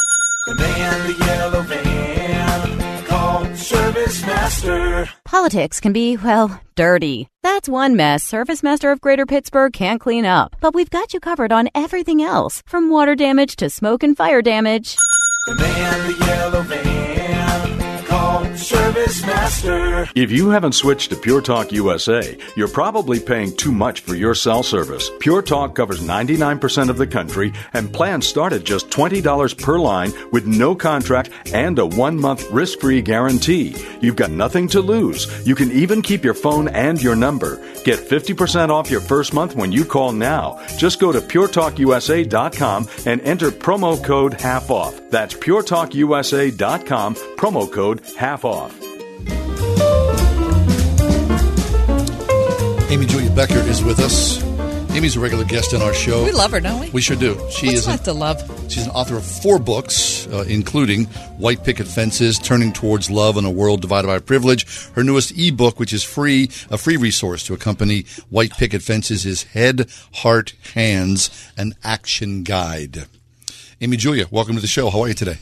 The 0.46 0.54
man, 0.54 1.06
the 1.08 1.24
yellow 1.26 1.62
van, 1.62 3.04
call 3.06 3.54
Service 3.56 4.24
Master. 4.24 5.08
Politics 5.24 5.80
can 5.80 5.92
be, 5.92 6.16
well, 6.16 6.60
dirty. 6.76 7.26
That's 7.42 7.68
one 7.68 7.96
mess 7.96 8.22
Service 8.22 8.62
Master 8.62 8.92
of 8.92 9.00
Greater 9.00 9.26
Pittsburgh 9.26 9.72
can't 9.72 10.00
clean 10.00 10.24
up. 10.24 10.54
But 10.60 10.74
we've 10.74 10.90
got 10.90 11.14
you 11.14 11.20
covered 11.20 11.50
on 11.50 11.68
everything 11.74 12.22
else, 12.22 12.62
from 12.66 12.90
water 12.90 13.16
damage 13.16 13.56
to 13.56 13.70
smoke 13.70 14.04
and 14.04 14.16
fire 14.16 14.42
damage. 14.42 14.96
The 15.46 15.54
man, 15.56 16.12
the 16.12 16.26
yellow 16.26 16.62
van, 16.62 16.84
call 16.84 17.05
Service 18.66 19.24
Master. 19.24 20.08
If 20.16 20.32
you 20.32 20.50
haven't 20.50 20.72
switched 20.72 21.10
to 21.10 21.16
Pure 21.16 21.42
Talk 21.42 21.70
USA, 21.70 22.36
you're 22.56 22.66
probably 22.66 23.20
paying 23.20 23.56
too 23.56 23.70
much 23.70 24.00
for 24.00 24.16
your 24.16 24.34
cell 24.34 24.64
service. 24.64 25.08
Pure 25.20 25.42
Talk 25.42 25.76
covers 25.76 26.00
99% 26.00 26.88
of 26.90 26.96
the 26.96 27.06
country, 27.06 27.52
and 27.74 27.92
plans 27.92 28.26
start 28.26 28.52
at 28.52 28.64
just 28.64 28.90
$20 28.90 29.62
per 29.62 29.78
line 29.78 30.12
with 30.32 30.48
no 30.48 30.74
contract 30.74 31.30
and 31.52 31.78
a 31.78 31.86
one 31.86 32.18
month 32.18 32.50
risk 32.50 32.80
free 32.80 33.00
guarantee. 33.02 33.76
You've 34.00 34.16
got 34.16 34.32
nothing 34.32 34.66
to 34.68 34.80
lose. 34.80 35.46
You 35.46 35.54
can 35.54 35.70
even 35.70 36.02
keep 36.02 36.24
your 36.24 36.34
phone 36.34 36.66
and 36.66 37.00
your 37.00 37.14
number. 37.14 37.62
Get 37.84 38.00
50% 38.00 38.70
off 38.70 38.90
your 38.90 39.00
first 39.00 39.32
month 39.32 39.54
when 39.54 39.70
you 39.70 39.84
call 39.84 40.10
now. 40.10 40.58
Just 40.76 40.98
go 40.98 41.12
to 41.12 41.20
puretalkusa.com 41.20 42.88
and 43.06 43.20
enter 43.20 43.52
promo 43.52 44.02
code 44.02 44.40
half 44.40 44.72
off. 44.72 45.00
That's 45.10 45.34
puretalkusa.com, 45.34 47.14
promo 47.14 47.72
code 47.72 48.02
half 48.18 48.44
off. 48.44 48.55
Amy 52.88 53.06
Julia 53.06 53.30
Becker 53.30 53.58
is 53.68 53.82
with 53.84 53.98
us. 53.98 54.42
Amy's 54.96 55.14
a 55.14 55.20
regular 55.20 55.44
guest 55.44 55.74
on 55.74 55.82
our 55.82 55.92
show. 55.92 56.24
We 56.24 56.32
love 56.32 56.52
her, 56.52 56.60
don't 56.60 56.80
we? 56.80 56.88
We 56.88 57.02
sure 57.02 57.16
do. 57.16 57.34
She 57.50 57.66
What's 57.66 57.80
is 57.80 57.86
not 57.86 57.98
an, 57.98 58.04
to 58.04 58.12
love? 58.14 58.70
She's 58.72 58.86
an 58.86 58.92
author 58.92 59.18
of 59.18 59.26
four 59.26 59.58
books, 59.58 60.26
uh, 60.28 60.46
including 60.48 61.04
White 61.36 61.64
Picket 61.64 61.86
Fences, 61.86 62.38
Turning 62.38 62.72
Towards 62.72 63.10
Love 63.10 63.36
in 63.36 63.44
a 63.44 63.50
World 63.50 63.82
Divided 63.82 64.06
by 64.06 64.18
Privilege. 64.20 64.88
Her 64.92 65.04
newest 65.04 65.36
ebook, 65.36 65.78
which 65.78 65.92
is 65.92 66.02
free, 66.02 66.44
a 66.70 66.78
free 66.78 66.96
resource 66.96 67.44
to 67.44 67.52
accompany 67.52 68.06
White 68.30 68.52
Picket 68.52 68.80
Fences, 68.80 69.26
is 69.26 69.42
Head, 69.42 69.90
Heart, 70.14 70.54
Hands, 70.72 71.52
an 71.58 71.74
Action 71.84 72.42
Guide. 72.42 73.04
Amy 73.82 73.98
Julia, 73.98 74.26
welcome 74.30 74.54
to 74.54 74.62
the 74.62 74.66
show. 74.66 74.88
How 74.88 75.02
are 75.02 75.08
you 75.08 75.14
today? 75.14 75.36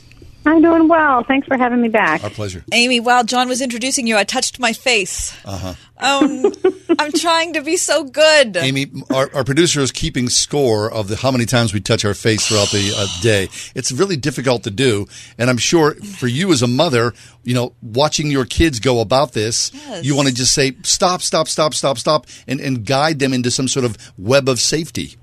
I'm 0.45 0.61
doing 0.61 0.87
well. 0.87 1.23
Thanks 1.23 1.47
for 1.47 1.57
having 1.57 1.81
me 1.81 1.87
back. 1.89 2.23
Our 2.23 2.29
pleasure. 2.29 2.63
Amy, 2.71 2.99
while 2.99 3.23
John 3.23 3.47
was 3.47 3.61
introducing 3.61 4.05
you, 4.07 4.15
I 4.17 4.23
touched 4.23 4.59
my 4.59 4.73
face. 4.73 5.35
Uh 5.45 5.57
huh. 5.57 5.73
Um, 5.97 6.53
I'm 6.99 7.11
trying 7.13 7.53
to 7.53 7.61
be 7.61 7.77
so 7.77 8.03
good. 8.03 8.55
Amy, 8.57 8.87
our, 9.13 9.29
our 9.33 9.43
producer 9.43 9.79
is 9.79 9.91
keeping 9.91 10.29
score 10.29 10.91
of 10.91 11.07
the 11.07 11.15
how 11.15 11.31
many 11.31 11.45
times 11.45 11.73
we 11.73 11.79
touch 11.79 12.05
our 12.05 12.13
face 12.13 12.47
throughout 12.47 12.69
the 12.69 12.93
uh, 12.95 13.07
day. 13.21 13.49
It's 13.75 13.91
really 13.91 14.17
difficult 14.17 14.63
to 14.63 14.71
do, 14.71 15.07
and 15.37 15.49
I'm 15.49 15.57
sure 15.57 15.95
for 15.95 16.27
you 16.27 16.51
as 16.51 16.61
a 16.61 16.67
mother, 16.67 17.13
you 17.43 17.53
know, 17.55 17.73
watching 17.81 18.29
your 18.29 18.45
kids 18.45 18.79
go 18.79 18.99
about 18.99 19.33
this, 19.33 19.71
Yes. 19.73 20.03
you 20.05 20.15
want 20.15 20.27
to 20.27 20.33
just 20.33 20.53
say 20.53 20.75
stop, 20.83 21.21
stop, 21.21 21.47
stop, 21.47 21.73
stop, 21.73 21.97
stop, 21.97 22.27
and 22.47 22.59
and 22.59 22.85
guide 22.85 23.19
them 23.19 23.33
into 23.33 23.49
some 23.49 23.67
sort 23.67 23.85
of 23.85 23.97
web 24.17 24.47
of 24.49 24.59
safety. 24.59 25.15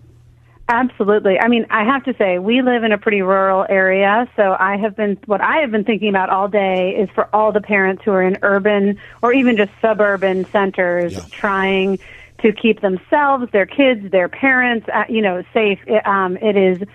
Absolutely. 0.68 1.38
I 1.38 1.48
mean, 1.48 1.66
I 1.70 1.84
have 1.84 2.04
to 2.04 2.14
say, 2.16 2.38
we 2.38 2.62
live 2.62 2.84
in 2.84 2.92
a 2.92 2.98
pretty 2.98 3.20
rural 3.20 3.66
area, 3.68 4.28
so 4.36 4.56
I 4.58 4.76
have 4.76 4.96
been, 4.96 5.18
what 5.26 5.40
I 5.40 5.58
have 5.58 5.70
been 5.70 5.84
thinking 5.84 6.08
about 6.08 6.30
all 6.30 6.48
day 6.48 6.96
is 6.96 7.10
for 7.14 7.28
all 7.34 7.52
the 7.52 7.60
parents 7.60 8.02
who 8.04 8.12
are 8.12 8.22
in 8.22 8.38
urban 8.42 8.98
or 9.22 9.32
even 9.32 9.56
just 9.56 9.72
suburban 9.80 10.46
centers 10.46 11.28
trying 11.30 11.98
to 12.38 12.52
keep 12.52 12.80
themselves, 12.80 13.50
their 13.52 13.66
kids, 13.66 14.10
their 14.10 14.28
parents, 14.28 14.86
uh, 14.92 15.04
you 15.08 15.20
know, 15.20 15.42
safe. 15.52 15.78
It, 15.86 16.06
um, 16.06 16.36
it 16.38 16.56
is 16.56 16.86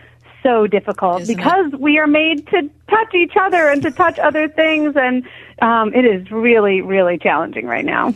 so 0.43 0.67
difficult 0.67 1.27
because 1.27 1.71
we 1.73 1.97
are 1.97 2.07
made 2.07 2.47
to 2.47 2.69
touch 2.89 3.13
each 3.13 3.33
other 3.39 3.67
and 3.67 3.81
to 3.81 3.91
touch 3.91 4.17
other 4.19 4.47
things, 4.47 4.95
and 4.95 5.27
um, 5.61 5.93
it 5.93 6.05
is 6.05 6.31
really, 6.31 6.81
really 6.81 7.17
challenging 7.17 7.65
right 7.65 7.85
now. 7.85 8.13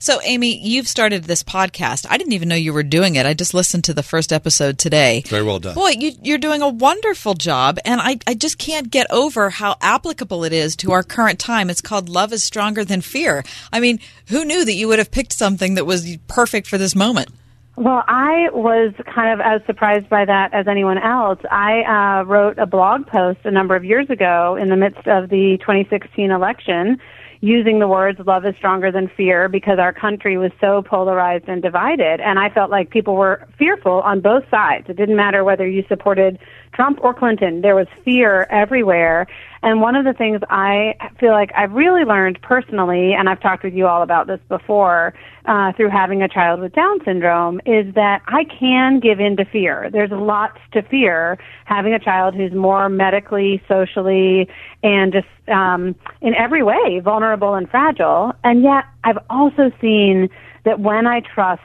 So, 0.00 0.20
Amy, 0.22 0.56
you've 0.56 0.86
started 0.86 1.24
this 1.24 1.42
podcast. 1.42 2.06
I 2.08 2.18
didn't 2.18 2.32
even 2.32 2.48
know 2.48 2.54
you 2.54 2.72
were 2.72 2.84
doing 2.84 3.16
it. 3.16 3.26
I 3.26 3.34
just 3.34 3.52
listened 3.52 3.82
to 3.84 3.94
the 3.94 4.04
first 4.04 4.32
episode 4.32 4.78
today. 4.78 5.24
Very 5.26 5.42
well 5.42 5.58
done. 5.58 5.74
Boy, 5.74 5.90
you, 5.98 6.12
you're 6.22 6.38
doing 6.38 6.62
a 6.62 6.68
wonderful 6.68 7.34
job, 7.34 7.78
and 7.84 8.00
I, 8.00 8.18
I 8.24 8.34
just 8.34 8.58
can't 8.58 8.92
get 8.92 9.10
over 9.10 9.50
how 9.50 9.74
applicable 9.80 10.44
it 10.44 10.52
is 10.52 10.76
to 10.76 10.92
our 10.92 11.02
current 11.02 11.40
time. 11.40 11.68
It's 11.68 11.80
called 11.80 12.08
Love 12.08 12.32
is 12.32 12.44
Stronger 12.44 12.84
Than 12.84 13.00
Fear. 13.00 13.44
I 13.72 13.80
mean, 13.80 13.98
who 14.28 14.44
knew 14.44 14.64
that 14.64 14.74
you 14.74 14.86
would 14.86 15.00
have 15.00 15.10
picked 15.10 15.32
something 15.32 15.74
that 15.74 15.84
was 15.84 16.16
perfect 16.28 16.68
for 16.68 16.78
this 16.78 16.94
moment? 16.94 17.30
Well, 17.74 18.04
I 18.06 18.50
was 18.52 18.92
kind 19.12 19.32
of 19.32 19.44
as 19.44 19.64
surprised 19.66 20.08
by 20.08 20.24
that 20.24 20.54
as 20.54 20.68
anyone 20.68 20.98
else. 20.98 21.40
I 21.50 22.20
uh, 22.20 22.24
wrote 22.24 22.58
a 22.58 22.66
blog 22.66 23.06
post 23.06 23.40
a 23.44 23.50
number 23.50 23.74
of 23.74 23.84
years 23.84 24.10
ago 24.10 24.56
in 24.56 24.68
the 24.68 24.76
midst 24.76 25.06
of 25.08 25.28
the 25.28 25.58
2016 25.58 26.30
election, 26.30 27.00
using 27.40 27.78
the 27.78 27.88
words 27.88 28.18
love 28.26 28.44
is 28.44 28.54
stronger 28.56 28.90
than 28.90 29.08
fear 29.16 29.48
because 29.48 29.78
our 29.78 29.92
country 29.92 30.36
was 30.36 30.50
so 30.60 30.82
polarized 30.82 31.48
and 31.48 31.62
divided. 31.62 32.20
And 32.20 32.38
I 32.38 32.50
felt 32.50 32.70
like 32.70 32.90
people 32.90 33.14
were 33.14 33.46
fearful 33.58 34.00
on 34.02 34.20
both 34.20 34.44
sides. 34.50 34.86
It 34.88 34.96
didn't 34.96 35.16
matter 35.16 35.44
whether 35.44 35.66
you 35.66 35.84
supported 35.88 36.38
Trump 36.78 37.00
or 37.02 37.12
Clinton. 37.12 37.60
There 37.60 37.74
was 37.74 37.88
fear 38.04 38.46
everywhere. 38.50 39.26
And 39.64 39.80
one 39.80 39.96
of 39.96 40.04
the 40.04 40.12
things 40.12 40.40
I 40.48 40.94
feel 41.18 41.32
like 41.32 41.50
I've 41.56 41.72
really 41.72 42.04
learned 42.04 42.40
personally, 42.40 43.14
and 43.14 43.28
I've 43.28 43.40
talked 43.40 43.64
with 43.64 43.74
you 43.74 43.88
all 43.88 44.00
about 44.00 44.28
this 44.28 44.38
before, 44.48 45.12
uh, 45.46 45.72
through 45.72 45.88
having 45.88 46.22
a 46.22 46.28
child 46.28 46.60
with 46.60 46.72
Down 46.74 47.04
syndrome, 47.04 47.60
is 47.66 47.92
that 47.96 48.22
I 48.28 48.44
can 48.44 49.00
give 49.00 49.18
in 49.18 49.36
to 49.38 49.44
fear. 49.44 49.90
There's 49.90 50.12
lots 50.12 50.60
to 50.70 50.82
fear 50.82 51.36
having 51.64 51.94
a 51.94 51.98
child 51.98 52.36
who's 52.36 52.52
more 52.52 52.88
medically, 52.88 53.60
socially, 53.66 54.48
and 54.84 55.12
just 55.12 55.26
um, 55.48 55.96
in 56.20 56.36
every 56.36 56.62
way 56.62 57.00
vulnerable 57.02 57.54
and 57.54 57.68
fragile. 57.68 58.34
And 58.44 58.62
yet, 58.62 58.84
I've 59.02 59.18
also 59.28 59.72
seen 59.80 60.28
that 60.62 60.78
when 60.78 61.08
I 61.08 61.22
trust 61.22 61.62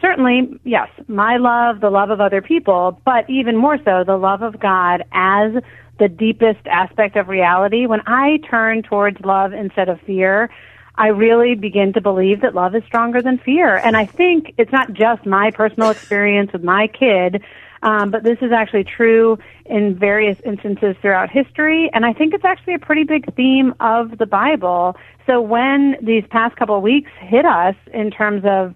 certainly, 0.00 0.58
yes, 0.64 0.88
my 1.06 1.36
love, 1.36 1.80
the 1.80 1.90
love 1.90 2.10
of 2.10 2.20
other 2.20 2.42
people, 2.42 3.00
but 3.04 3.28
even 3.28 3.56
more 3.56 3.78
so, 3.84 4.04
the 4.04 4.16
love 4.16 4.42
of 4.42 4.58
God 4.60 5.04
as 5.12 5.52
the 5.98 6.08
deepest 6.08 6.66
aspect 6.66 7.16
of 7.16 7.28
reality. 7.28 7.86
When 7.86 8.02
I 8.06 8.38
turn 8.48 8.82
towards 8.82 9.20
love 9.20 9.52
instead 9.52 9.88
of 9.88 10.00
fear, 10.02 10.48
I 10.94 11.08
really 11.08 11.54
begin 11.54 11.92
to 11.92 12.00
believe 12.00 12.40
that 12.40 12.54
love 12.54 12.74
is 12.74 12.82
stronger 12.84 13.22
than 13.22 13.38
fear. 13.38 13.76
And 13.76 13.96
I 13.96 14.06
think 14.06 14.54
it's 14.58 14.72
not 14.72 14.92
just 14.92 15.24
my 15.26 15.50
personal 15.50 15.90
experience 15.90 16.52
with 16.52 16.64
my 16.64 16.88
kid, 16.88 17.42
um, 17.82 18.10
but 18.10 18.24
this 18.24 18.38
is 18.42 18.50
actually 18.50 18.84
true 18.84 19.38
in 19.66 19.96
various 19.96 20.38
instances 20.44 20.96
throughout 21.00 21.30
history. 21.30 21.88
And 21.92 22.04
I 22.04 22.12
think 22.12 22.34
it's 22.34 22.44
actually 22.44 22.74
a 22.74 22.78
pretty 22.80 23.04
big 23.04 23.32
theme 23.34 23.74
of 23.78 24.18
the 24.18 24.26
Bible. 24.26 24.96
So 25.26 25.40
when 25.40 25.96
these 26.02 26.24
past 26.30 26.56
couple 26.56 26.76
of 26.76 26.82
weeks 26.82 27.10
hit 27.20 27.44
us 27.44 27.76
in 27.92 28.10
terms 28.10 28.42
of 28.44 28.74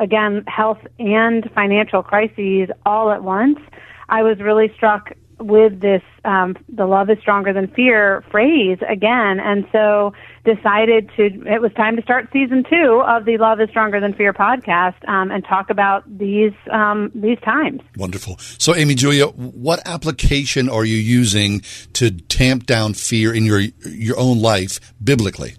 again, 0.00 0.44
health 0.48 0.80
and 0.98 1.48
financial 1.54 2.02
crises 2.02 2.68
all 2.84 3.10
at 3.10 3.22
once, 3.22 3.58
I 4.08 4.22
was 4.22 4.40
really 4.40 4.72
struck 4.74 5.12
with 5.38 5.80
this 5.80 6.02
um, 6.24 6.56
the 6.68 6.86
love 6.86 7.08
is 7.08 7.18
stronger 7.20 7.52
than 7.52 7.68
fear 7.68 8.22
phrase 8.30 8.78
again 8.86 9.40
and 9.40 9.66
so 9.72 10.12
decided 10.44 11.10
to 11.16 11.24
it 11.46 11.62
was 11.62 11.72
time 11.72 11.96
to 11.96 12.02
start 12.02 12.28
season 12.30 12.62
two 12.68 13.02
of 13.06 13.24
the 13.24 13.38
love 13.38 13.58
is 13.58 13.70
stronger 13.70 14.00
than 14.00 14.12
fear 14.12 14.34
podcast 14.34 14.96
um, 15.08 15.30
and 15.30 15.42
talk 15.44 15.70
about 15.70 16.04
these 16.18 16.52
um, 16.70 17.10
these 17.14 17.38
times. 17.40 17.80
Wonderful. 17.96 18.36
So 18.58 18.74
amy 18.74 18.94
julia 18.94 19.28
what 19.28 19.80
application 19.86 20.68
are 20.68 20.84
you 20.84 20.96
using 20.96 21.62
to 21.94 22.10
tamp 22.10 22.66
down 22.66 22.92
fear 22.92 23.34
in 23.34 23.46
your 23.46 23.60
your 23.60 24.18
own 24.18 24.40
life 24.40 24.92
biblically 25.02 25.54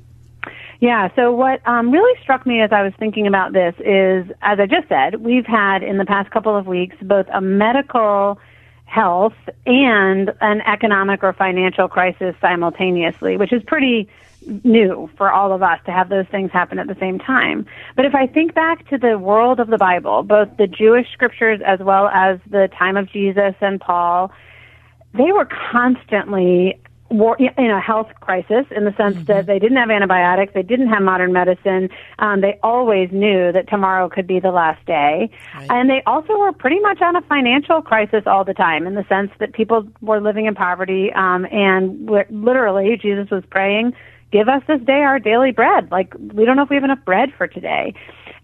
yeah, 0.81 1.09
so 1.15 1.31
what 1.31 1.65
um, 1.67 1.91
really 1.91 2.19
struck 2.23 2.43
me 2.47 2.59
as 2.59 2.71
I 2.71 2.81
was 2.81 2.91
thinking 2.97 3.27
about 3.27 3.53
this 3.53 3.75
is, 3.79 4.25
as 4.41 4.59
I 4.59 4.65
just 4.65 4.89
said, 4.89 5.21
we've 5.21 5.45
had 5.45 5.83
in 5.83 5.99
the 5.99 6.05
past 6.05 6.31
couple 6.31 6.57
of 6.57 6.65
weeks 6.65 6.95
both 7.03 7.27
a 7.31 7.39
medical 7.39 8.39
health 8.85 9.35
and 9.67 10.33
an 10.41 10.61
economic 10.61 11.23
or 11.23 11.33
financial 11.33 11.87
crisis 11.87 12.35
simultaneously, 12.41 13.37
which 13.37 13.53
is 13.53 13.61
pretty 13.67 14.09
new 14.63 15.07
for 15.17 15.31
all 15.31 15.53
of 15.53 15.61
us 15.61 15.79
to 15.85 15.91
have 15.91 16.09
those 16.09 16.25
things 16.31 16.51
happen 16.51 16.79
at 16.79 16.87
the 16.87 16.97
same 16.99 17.19
time. 17.19 17.67
But 17.95 18.05
if 18.05 18.15
I 18.15 18.25
think 18.25 18.55
back 18.55 18.89
to 18.89 18.97
the 18.97 19.19
world 19.19 19.59
of 19.59 19.67
the 19.67 19.77
Bible, 19.77 20.23
both 20.23 20.49
the 20.57 20.65
Jewish 20.65 21.05
scriptures 21.13 21.61
as 21.63 21.79
well 21.79 22.07
as 22.07 22.39
the 22.49 22.69
time 22.75 22.97
of 22.97 23.07
Jesus 23.07 23.53
and 23.61 23.79
Paul, 23.79 24.31
they 25.13 25.31
were 25.31 25.47
constantly 25.71 26.81
war, 27.11 27.37
in 27.37 27.69
a 27.69 27.79
health 27.79 28.07
crisis 28.19 28.65
in 28.71 28.85
the 28.85 28.93
sense 28.95 29.15
mm-hmm. 29.15 29.25
that 29.25 29.45
they 29.45 29.59
didn't 29.59 29.77
have 29.77 29.89
antibiotics, 29.89 30.53
they 30.53 30.63
didn't 30.63 30.87
have 30.87 31.01
modern 31.01 31.33
medicine. 31.33 31.89
Um, 32.19 32.41
they 32.41 32.57
always 32.63 33.11
knew 33.11 33.51
that 33.51 33.69
tomorrow 33.69 34.09
could 34.09 34.27
be 34.27 34.39
the 34.39 34.51
last 34.51 34.83
day, 34.85 35.29
right. 35.55 35.67
and 35.69 35.89
they 35.89 36.01
also 36.05 36.37
were 36.37 36.53
pretty 36.53 36.79
much 36.79 37.01
on 37.01 37.15
a 37.15 37.21
financial 37.21 37.81
crisis 37.81 38.23
all 38.25 38.43
the 38.43 38.53
time 38.53 38.87
in 38.87 38.95
the 38.95 39.05
sense 39.07 39.31
that 39.39 39.53
people 39.53 39.87
were 40.01 40.21
living 40.21 40.45
in 40.45 40.55
poverty, 40.55 41.11
um, 41.13 41.45
and 41.51 42.09
literally 42.29 42.97
Jesus 43.01 43.29
was 43.29 43.43
praying, 43.49 43.93
"Give 44.31 44.47
us 44.47 44.63
this 44.67 44.81
day 44.81 45.01
our 45.03 45.19
daily 45.19 45.51
bread." 45.51 45.91
Like 45.91 46.13
we 46.33 46.45
don't 46.45 46.55
know 46.55 46.63
if 46.63 46.69
we 46.69 46.75
have 46.75 46.85
enough 46.85 47.03
bread 47.05 47.33
for 47.37 47.47
today, 47.47 47.93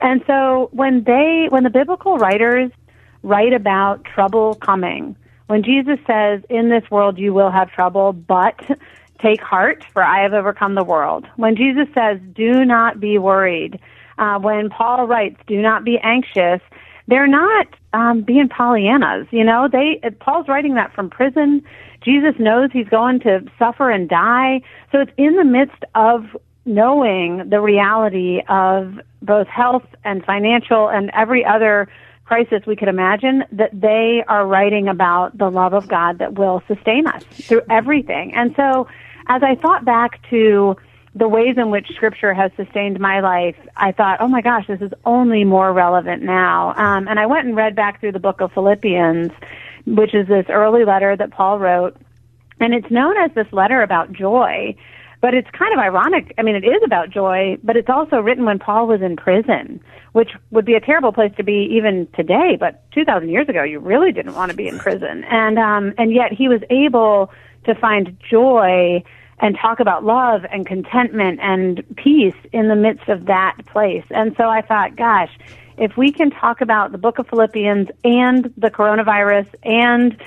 and 0.01 0.21
so 0.27 0.69
when 0.71 1.03
they, 1.03 1.47
when 1.49 1.63
the 1.63 1.69
biblical 1.69 2.17
writers 2.17 2.71
write 3.23 3.53
about 3.53 4.03
trouble 4.03 4.55
coming 4.55 5.15
when 5.47 5.63
Jesus 5.63 5.97
says, 6.05 6.41
In 6.49 6.69
this 6.69 6.89
world 6.91 7.17
you 7.17 7.33
will 7.33 7.51
have 7.51 7.71
trouble, 7.71 8.13
but 8.13 8.59
take 9.19 9.41
heart, 9.41 9.83
for 9.93 10.03
I 10.03 10.21
have 10.21 10.33
overcome 10.33 10.75
the 10.75 10.83
world. 10.83 11.25
When 11.35 11.55
Jesus 11.55 11.87
says, 11.93 12.19
Do 12.33 12.63
not 12.63 12.99
be 12.99 13.17
worried, 13.17 13.79
uh, 14.17 14.39
when 14.39 14.69
Paul 14.69 15.07
writes, 15.07 15.37
Do 15.47 15.61
not 15.61 15.83
be 15.83 15.97
anxious, 16.03 16.61
they're 17.07 17.27
not 17.27 17.67
um, 17.93 18.21
being 18.21 18.49
Pollyannas. 18.49 19.27
You 19.31 19.43
know, 19.43 19.69
they 19.71 20.01
Paul's 20.19 20.47
writing 20.47 20.75
that 20.75 20.93
from 20.93 21.09
prison. 21.09 21.63
Jesus 22.03 22.35
knows 22.37 22.69
he's 22.71 22.87
going 22.89 23.19
to 23.21 23.43
suffer 23.57 23.89
and 23.89 24.09
die. 24.09 24.61
So 24.91 24.99
it's 24.99 25.11
in 25.17 25.35
the 25.35 25.43
midst 25.43 25.83
of 25.95 26.35
knowing 26.65 27.49
the 27.49 27.61
reality 27.61 28.41
of 28.49 28.99
both 29.21 29.47
health 29.47 29.85
and 30.03 30.23
financial 30.25 30.89
and 30.89 31.09
every 31.13 31.45
other 31.45 31.87
crisis 32.27 32.65
we 32.67 32.75
could 32.75 32.89
imagine, 32.89 33.45
that 33.53 33.71
they 33.73 34.23
are 34.27 34.45
writing 34.45 34.89
about 34.89 35.37
the 35.37 35.49
love 35.49 35.73
of 35.73 35.87
God 35.87 36.19
that 36.19 36.33
will 36.33 36.61
sustain 36.67 37.07
us 37.07 37.23
through 37.31 37.61
everything. 37.69 38.33
And 38.35 38.53
so, 38.55 38.87
as 39.27 39.41
I 39.43 39.55
thought 39.55 39.85
back 39.85 40.21
to 40.29 40.75
the 41.15 41.27
ways 41.27 41.55
in 41.57 41.71
which 41.71 41.87
Scripture 41.95 42.33
has 42.33 42.51
sustained 42.57 42.99
my 42.99 43.21
life, 43.21 43.55
I 43.75 43.91
thought, 43.93 44.17
oh 44.19 44.27
my 44.27 44.41
gosh, 44.41 44.67
this 44.67 44.81
is 44.81 44.91
only 45.05 45.45
more 45.45 45.71
relevant 45.71 46.21
now. 46.21 46.73
Um, 46.75 47.07
and 47.07 47.19
I 47.19 47.25
went 47.25 47.47
and 47.47 47.55
read 47.55 47.75
back 47.75 47.99
through 47.99 48.11
the 48.11 48.19
book 48.19 48.41
of 48.41 48.51
Philippians, 48.51 49.31
which 49.85 50.13
is 50.13 50.27
this 50.27 50.45
early 50.49 50.83
letter 50.85 51.15
that 51.15 51.31
Paul 51.31 51.59
wrote. 51.59 51.95
And 52.59 52.73
it's 52.73 52.91
known 52.91 53.17
as 53.17 53.31
this 53.35 53.47
letter 53.51 53.81
about 53.81 54.11
joy. 54.11 54.75
But 55.19 55.33
it's 55.33 55.49
kind 55.51 55.73
of 55.73 55.79
ironic. 55.79 56.33
I 56.37 56.43
mean, 56.43 56.55
it 56.55 56.63
is 56.63 56.81
about 56.85 57.09
joy, 57.09 57.57
but 57.63 57.75
it's 57.75 57.89
also 57.89 58.17
written 58.17 58.45
when 58.45 58.59
Paul 58.59 58.87
was 58.87 59.01
in 59.01 59.15
prison 59.15 59.81
which 60.17 60.31
would 60.49 60.65
be 60.65 60.73
a 60.73 60.79
terrible 60.79 61.13
place 61.13 61.31
to 61.37 61.43
be 61.43 61.69
even 61.71 62.07
today. 62.15 62.57
But 62.59 62.83
2,000 62.91 63.29
years 63.29 63.47
ago, 63.47 63.61
you 63.61 63.79
really 63.79 64.11
didn't 64.11 64.33
want 64.33 64.49
to 64.49 64.57
be 64.57 64.67
in 64.67 64.79
prison, 64.79 65.23
and 65.25 65.59
um, 65.59 65.93
and 65.99 66.11
yet 66.11 66.33
he 66.33 66.47
was 66.47 66.61
able 66.71 67.31
to 67.65 67.75
find 67.75 68.17
joy 68.27 69.03
and 69.39 69.55
talk 69.55 69.79
about 69.79 70.03
love 70.03 70.41
and 70.51 70.65
contentment 70.65 71.39
and 71.43 71.83
peace 71.97 72.33
in 72.51 72.67
the 72.67 72.75
midst 72.75 73.07
of 73.07 73.27
that 73.27 73.57
place. 73.67 74.05
And 74.09 74.33
so 74.37 74.45
I 74.45 74.61
thought, 74.61 74.95
gosh, 74.95 75.29
if 75.77 75.95
we 75.95 76.11
can 76.11 76.31
talk 76.31 76.61
about 76.61 76.91
the 76.91 76.97
book 76.97 77.19
of 77.19 77.27
Philippians 77.27 77.89
and 78.03 78.51
the 78.57 78.69
coronavirus 78.69 79.47
and 79.63 80.17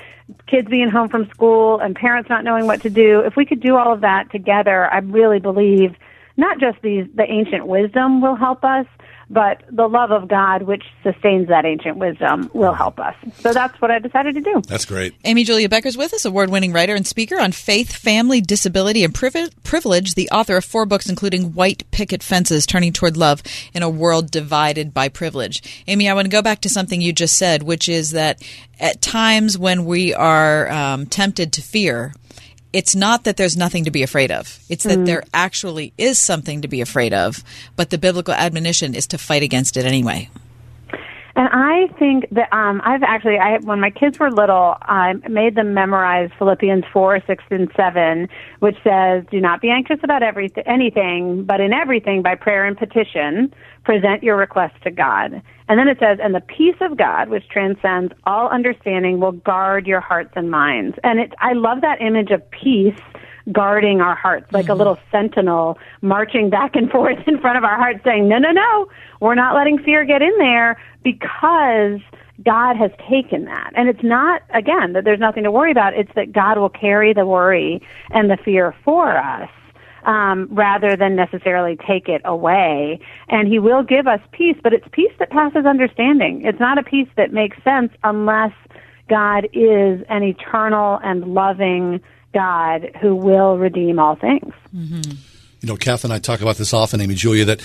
kids 0.47 0.69
being 0.69 0.89
home 0.89 1.09
from 1.09 1.29
school 1.29 1.79
and 1.79 1.95
parents 1.95 2.29
not 2.29 2.43
knowing 2.43 2.65
what 2.65 2.81
to 2.83 2.89
do, 2.89 3.19
if 3.19 3.35
we 3.35 3.45
could 3.45 3.59
do 3.59 3.75
all 3.75 3.93
of 3.93 4.01
that 4.01 4.31
together, 4.31 4.91
I 4.91 4.99
really 4.99 5.39
believe 5.39 5.95
not 6.37 6.59
just 6.59 6.81
these 6.81 7.07
the 7.13 7.29
ancient 7.29 7.67
wisdom 7.67 8.21
will 8.21 8.35
help 8.35 8.63
us, 8.63 8.87
but 9.31 9.63
the 9.71 9.87
love 9.87 10.11
of 10.11 10.27
God, 10.27 10.63
which 10.63 10.83
sustains 11.03 11.47
that 11.47 11.65
ancient 11.65 11.95
wisdom, 11.95 12.51
will 12.53 12.73
help 12.73 12.99
us. 12.99 13.15
So 13.35 13.53
that's 13.53 13.79
what 13.81 13.89
I 13.89 13.99
decided 13.99 14.35
to 14.35 14.41
do. 14.41 14.61
That's 14.67 14.83
great. 14.83 15.15
Amy 15.23 15.45
Julia 15.45 15.69
Becker's 15.69 15.95
with 15.95 16.13
us, 16.13 16.25
award 16.25 16.49
winning 16.49 16.73
writer 16.73 16.95
and 16.95 17.07
speaker 17.07 17.39
on 17.39 17.53
faith, 17.53 17.95
family, 17.95 18.41
disability, 18.41 19.05
and 19.05 19.15
privilege, 19.15 20.15
the 20.15 20.29
author 20.31 20.57
of 20.57 20.65
four 20.65 20.85
books, 20.85 21.09
including 21.09 21.53
White 21.53 21.89
Picket 21.91 22.21
Fences 22.21 22.65
Turning 22.65 22.91
Toward 22.91 23.15
Love 23.15 23.41
in 23.73 23.83
a 23.83 23.89
World 23.89 24.31
Divided 24.31 24.93
by 24.93 25.07
Privilege. 25.07 25.85
Amy, 25.87 26.09
I 26.09 26.13
want 26.13 26.25
to 26.25 26.31
go 26.31 26.41
back 26.41 26.59
to 26.61 26.69
something 26.69 26.99
you 26.99 27.13
just 27.13 27.37
said, 27.37 27.63
which 27.63 27.87
is 27.87 28.11
that 28.11 28.43
at 28.81 29.01
times 29.01 29.57
when 29.57 29.85
we 29.85 30.13
are 30.13 30.69
um, 30.69 31.05
tempted 31.05 31.53
to 31.53 31.61
fear, 31.61 32.13
it's 32.73 32.95
not 32.95 33.25
that 33.25 33.37
there's 33.37 33.57
nothing 33.57 33.85
to 33.85 33.91
be 33.91 34.03
afraid 34.03 34.31
of. 34.31 34.59
It's 34.69 34.83
that 34.83 34.99
mm. 34.99 35.05
there 35.05 35.23
actually 35.33 35.93
is 35.97 36.19
something 36.19 36.61
to 36.61 36.67
be 36.67 36.81
afraid 36.81 37.13
of, 37.13 37.43
but 37.75 37.89
the 37.89 37.97
biblical 37.97 38.33
admonition 38.33 38.95
is 38.95 39.07
to 39.07 39.17
fight 39.17 39.43
against 39.43 39.77
it 39.77 39.85
anyway. 39.85 40.29
And 41.33 41.47
I 41.51 41.87
think 41.97 42.27
that 42.31 42.51
um, 42.53 42.81
I've 42.83 43.03
actually, 43.03 43.37
I 43.37 43.57
when 43.59 43.79
my 43.79 43.89
kids 43.89 44.19
were 44.19 44.29
little, 44.29 44.75
I 44.81 45.13
made 45.29 45.55
them 45.55 45.73
memorize 45.73 46.29
Philippians 46.37 46.83
four, 46.91 47.21
six, 47.25 47.43
and 47.49 47.71
seven, 47.75 48.27
which 48.59 48.75
says, 48.83 49.23
"Do 49.31 49.39
not 49.39 49.61
be 49.61 49.69
anxious 49.69 49.99
about 50.03 50.23
everything, 50.23 50.63
anything, 50.67 51.45
but 51.45 51.61
in 51.61 51.71
everything 51.71 52.21
by 52.21 52.35
prayer 52.35 52.65
and 52.65 52.77
petition, 52.77 53.53
present 53.83 54.23
your 54.23 54.37
request 54.37 54.75
to 54.83 54.91
God." 54.91 55.41
And 55.67 55.79
then 55.79 55.87
it 55.87 55.99
says, 55.99 56.19
"And 56.21 56.35
the 56.35 56.41
peace 56.41 56.75
of 56.81 56.97
God, 56.97 57.29
which 57.29 57.47
transcends 57.49 58.13
all 58.25 58.49
understanding, 58.49 59.19
will 59.19 59.31
guard 59.31 59.87
your 59.87 60.01
hearts 60.01 60.31
and 60.35 60.51
minds." 60.51 60.97
And 61.03 61.19
it, 61.19 61.33
I 61.39 61.53
love 61.53 61.81
that 61.81 62.01
image 62.01 62.31
of 62.31 62.49
peace 62.51 62.99
guarding 63.51 64.01
our 64.01 64.15
hearts, 64.15 64.51
like 64.51 64.65
mm-hmm. 64.65 64.73
a 64.73 64.75
little 64.75 64.99
sentinel 65.11 65.77
marching 66.01 66.49
back 66.49 66.75
and 66.75 66.89
forth 66.91 67.19
in 67.27 67.39
front 67.39 67.57
of 67.57 67.63
our 67.63 67.77
hearts 67.77 68.03
saying, 68.03 68.27
no, 68.27 68.37
no, 68.37 68.51
no, 68.51 68.87
we're 69.19 69.35
not 69.35 69.55
letting 69.55 69.79
fear 69.79 70.05
get 70.05 70.21
in 70.21 70.37
there 70.37 70.81
because 71.03 71.99
God 72.43 72.75
has 72.75 72.91
taken 73.09 73.45
that. 73.45 73.71
And 73.75 73.89
it's 73.89 74.03
not, 74.03 74.41
again, 74.53 74.93
that 74.93 75.03
there's 75.03 75.19
nothing 75.19 75.43
to 75.43 75.51
worry 75.51 75.71
about. 75.71 75.93
It's 75.93 76.11
that 76.15 76.31
God 76.31 76.57
will 76.57 76.69
carry 76.69 77.13
the 77.13 77.25
worry 77.25 77.81
and 78.11 78.29
the 78.29 78.37
fear 78.37 78.75
for 78.83 79.17
us. 79.17 79.49
Um, 80.03 80.47
rather 80.51 80.95
than 80.95 81.15
necessarily 81.15 81.77
take 81.87 82.07
it 82.07 82.21
away. 82.25 82.99
And 83.29 83.47
He 83.47 83.59
will 83.59 83.83
give 83.83 84.07
us 84.07 84.19
peace, 84.31 84.57
but 84.63 84.73
it's 84.73 84.87
peace 84.91 85.11
that 85.19 85.29
passes 85.29 85.65
understanding. 85.65 86.43
It's 86.45 86.59
not 86.59 86.77
a 86.77 86.83
peace 86.83 87.09
that 87.17 87.31
makes 87.31 87.61
sense 87.63 87.91
unless 88.03 88.53
God 89.09 89.45
is 89.53 90.01
an 90.09 90.23
eternal 90.23 90.99
and 91.03 91.33
loving 91.33 92.01
God 92.33 92.91
who 93.01 93.15
will 93.15 93.57
redeem 93.57 93.99
all 93.99 94.15
things. 94.15 94.53
Mm-hmm. 94.75 95.11
You 95.61 95.67
know, 95.67 95.75
Kath 95.75 96.03
and 96.03 96.11
I 96.11 96.19
talk 96.19 96.41
about 96.41 96.55
this 96.55 96.73
often, 96.73 97.01
Amy 97.01 97.13
Julia, 97.13 97.45
that 97.45 97.61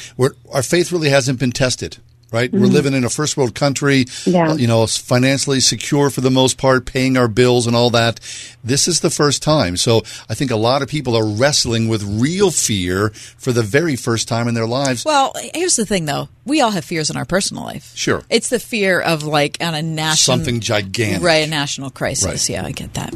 our 0.53 0.63
faith 0.63 0.93
really 0.93 1.09
hasn't 1.09 1.39
been 1.39 1.53
tested 1.53 1.99
right? 2.31 2.51
Mm-hmm. 2.51 2.61
We're 2.61 2.69
living 2.69 2.95
in 2.95 3.05
a 3.05 3.11
first 3.11 3.37
world 3.37 3.55
country, 3.55 4.07
yeah. 4.25 4.51
uh, 4.51 4.55
you 4.57 4.67
know, 4.67 4.87
financially 4.87 5.61
secure 5.61 6.11
for 6.11 6.21
the 6.21 6.31
most 6.31 6.59
part, 6.59 6.87
paying 6.87 7.17
our 7.17 7.29
bills 7.29 7.67
and 7.67 7.77
all 7.77 7.91
that. 7.91 8.21
This 8.65 8.89
is 8.89 9.01
the 9.01 9.11
first 9.11 9.43
time. 9.43 9.77
So 9.77 10.03
I 10.29 10.35
think 10.35 10.51
a 10.51 10.57
lot 10.57 10.83
of 10.83 10.89
people 10.89 11.17
are 11.17 11.27
wrestling 11.27 11.89
with 11.89 12.03
real 12.03 12.51
fear 12.51 13.11
for 13.11 13.53
the 13.53 13.63
very 13.63 13.97
first 13.97 14.29
time 14.29 14.49
in 14.49 14.55
their 14.55 14.67
lives. 14.67 15.05
Well, 15.05 15.33
here's 15.55 15.77
the 15.77 15.87
thing 15.87 16.05
though. 16.05 16.29
We 16.45 16.61
all 16.61 16.71
have 16.71 16.85
fears 16.85 17.11
in 17.11 17.17
our 17.17 17.25
personal 17.25 17.65
life. 17.65 17.93
Sure. 17.95 18.23
It's 18.31 18.49
the 18.49 18.61
fear 18.61 19.01
of 19.01 19.23
like 19.25 19.59
on 19.61 19.75
a 19.75 19.83
national 19.83 20.37
something 20.37 20.61
gigantic. 20.61 21.23
Right, 21.23 21.47
a 21.47 21.51
national 21.51 21.91
crisis. 21.91 22.27
Right. 22.27 22.49
Yeah, 22.49 22.67
I 22.67 22.73
get 22.73 22.95
that. 22.95 23.15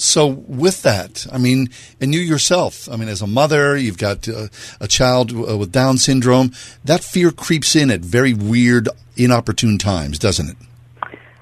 So 0.00 0.28
with 0.28 0.80
that, 0.82 1.26
I 1.30 1.36
mean, 1.36 1.68
and 2.00 2.14
you 2.14 2.20
yourself, 2.20 2.88
I 2.90 2.96
mean, 2.96 3.10
as 3.10 3.20
a 3.20 3.26
mother, 3.26 3.76
you've 3.76 3.98
got 3.98 4.26
uh, 4.26 4.48
a 4.80 4.88
child 4.88 5.30
uh, 5.30 5.58
with 5.58 5.72
Down 5.72 5.98
syndrome. 5.98 6.52
That 6.82 7.04
fear 7.04 7.30
creeps 7.30 7.76
in 7.76 7.90
at 7.90 8.00
very 8.00 8.32
weird, 8.32 8.88
inopportune 9.18 9.76
times, 9.76 10.18
doesn't 10.18 10.48
it? 10.48 10.56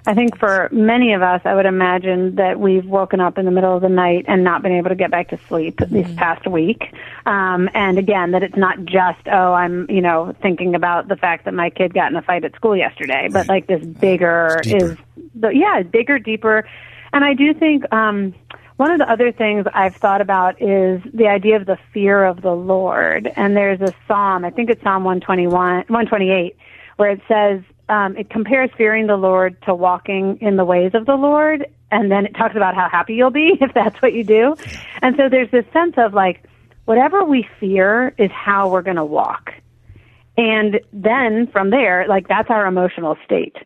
I 0.08 0.14
think 0.14 0.38
for 0.38 0.68
many 0.72 1.12
of 1.12 1.22
us, 1.22 1.42
I 1.44 1.54
would 1.54 1.66
imagine 1.66 2.34
that 2.36 2.58
we've 2.58 2.84
woken 2.84 3.20
up 3.20 3.38
in 3.38 3.44
the 3.44 3.52
middle 3.52 3.76
of 3.76 3.82
the 3.82 3.88
night 3.88 4.24
and 4.26 4.42
not 4.42 4.62
been 4.62 4.72
able 4.72 4.88
to 4.88 4.96
get 4.96 5.12
back 5.12 5.28
to 5.28 5.38
sleep 5.46 5.76
mm-hmm. 5.76 5.94
this 5.94 6.12
past 6.16 6.44
week. 6.48 6.82
Um, 7.26 7.68
and 7.74 7.96
again, 7.96 8.32
that 8.32 8.42
it's 8.42 8.56
not 8.56 8.84
just, 8.86 9.20
oh, 9.30 9.52
I'm, 9.52 9.88
you 9.88 10.00
know, 10.00 10.34
thinking 10.42 10.74
about 10.74 11.06
the 11.06 11.16
fact 11.16 11.44
that 11.44 11.54
my 11.54 11.70
kid 11.70 11.94
got 11.94 12.10
in 12.10 12.16
a 12.16 12.22
fight 12.22 12.42
at 12.44 12.56
school 12.56 12.76
yesterday, 12.76 13.22
right. 13.22 13.32
but 13.32 13.48
like 13.48 13.68
this 13.68 13.84
bigger 13.84 14.60
is, 14.64 14.96
the, 15.36 15.50
yeah, 15.50 15.82
bigger, 15.82 16.18
deeper. 16.18 16.66
And 17.12 17.24
I 17.24 17.34
do 17.34 17.54
think, 17.54 17.90
um, 17.92 18.34
one 18.78 18.92
of 18.92 18.98
the 18.98 19.10
other 19.10 19.32
things 19.32 19.66
I've 19.74 19.96
thought 19.96 20.20
about 20.20 20.62
is 20.62 21.02
the 21.12 21.26
idea 21.26 21.56
of 21.56 21.66
the 21.66 21.78
fear 21.92 22.24
of 22.24 22.42
the 22.42 22.52
Lord. 22.52 23.28
And 23.34 23.56
there's 23.56 23.80
a 23.80 23.92
psalm, 24.06 24.44
I 24.44 24.50
think 24.50 24.70
it's 24.70 24.80
Psalm 24.84 25.02
121, 25.02 25.50
128, 25.88 26.56
where 26.96 27.10
it 27.10 27.20
says, 27.26 27.60
um, 27.88 28.16
it 28.16 28.30
compares 28.30 28.70
fearing 28.76 29.08
the 29.08 29.16
Lord 29.16 29.60
to 29.62 29.74
walking 29.74 30.38
in 30.40 30.56
the 30.56 30.64
ways 30.64 30.92
of 30.94 31.06
the 31.06 31.16
Lord. 31.16 31.66
And 31.90 32.08
then 32.08 32.24
it 32.24 32.34
talks 32.36 32.54
about 32.54 32.76
how 32.76 32.88
happy 32.88 33.14
you'll 33.14 33.30
be 33.30 33.54
if 33.60 33.74
that's 33.74 34.00
what 34.00 34.12
you 34.12 34.22
do. 34.22 34.54
And 35.02 35.16
so 35.16 35.28
there's 35.28 35.50
this 35.50 35.64
sense 35.72 35.94
of 35.96 36.14
like, 36.14 36.44
whatever 36.84 37.24
we 37.24 37.48
fear 37.58 38.14
is 38.16 38.30
how 38.30 38.68
we're 38.68 38.82
going 38.82 38.96
to 38.96 39.04
walk. 39.04 39.50
And 40.36 40.80
then 40.92 41.48
from 41.48 41.70
there, 41.70 42.06
like 42.08 42.28
that's 42.28 42.48
our 42.48 42.64
emotional 42.66 43.16
state. 43.24 43.56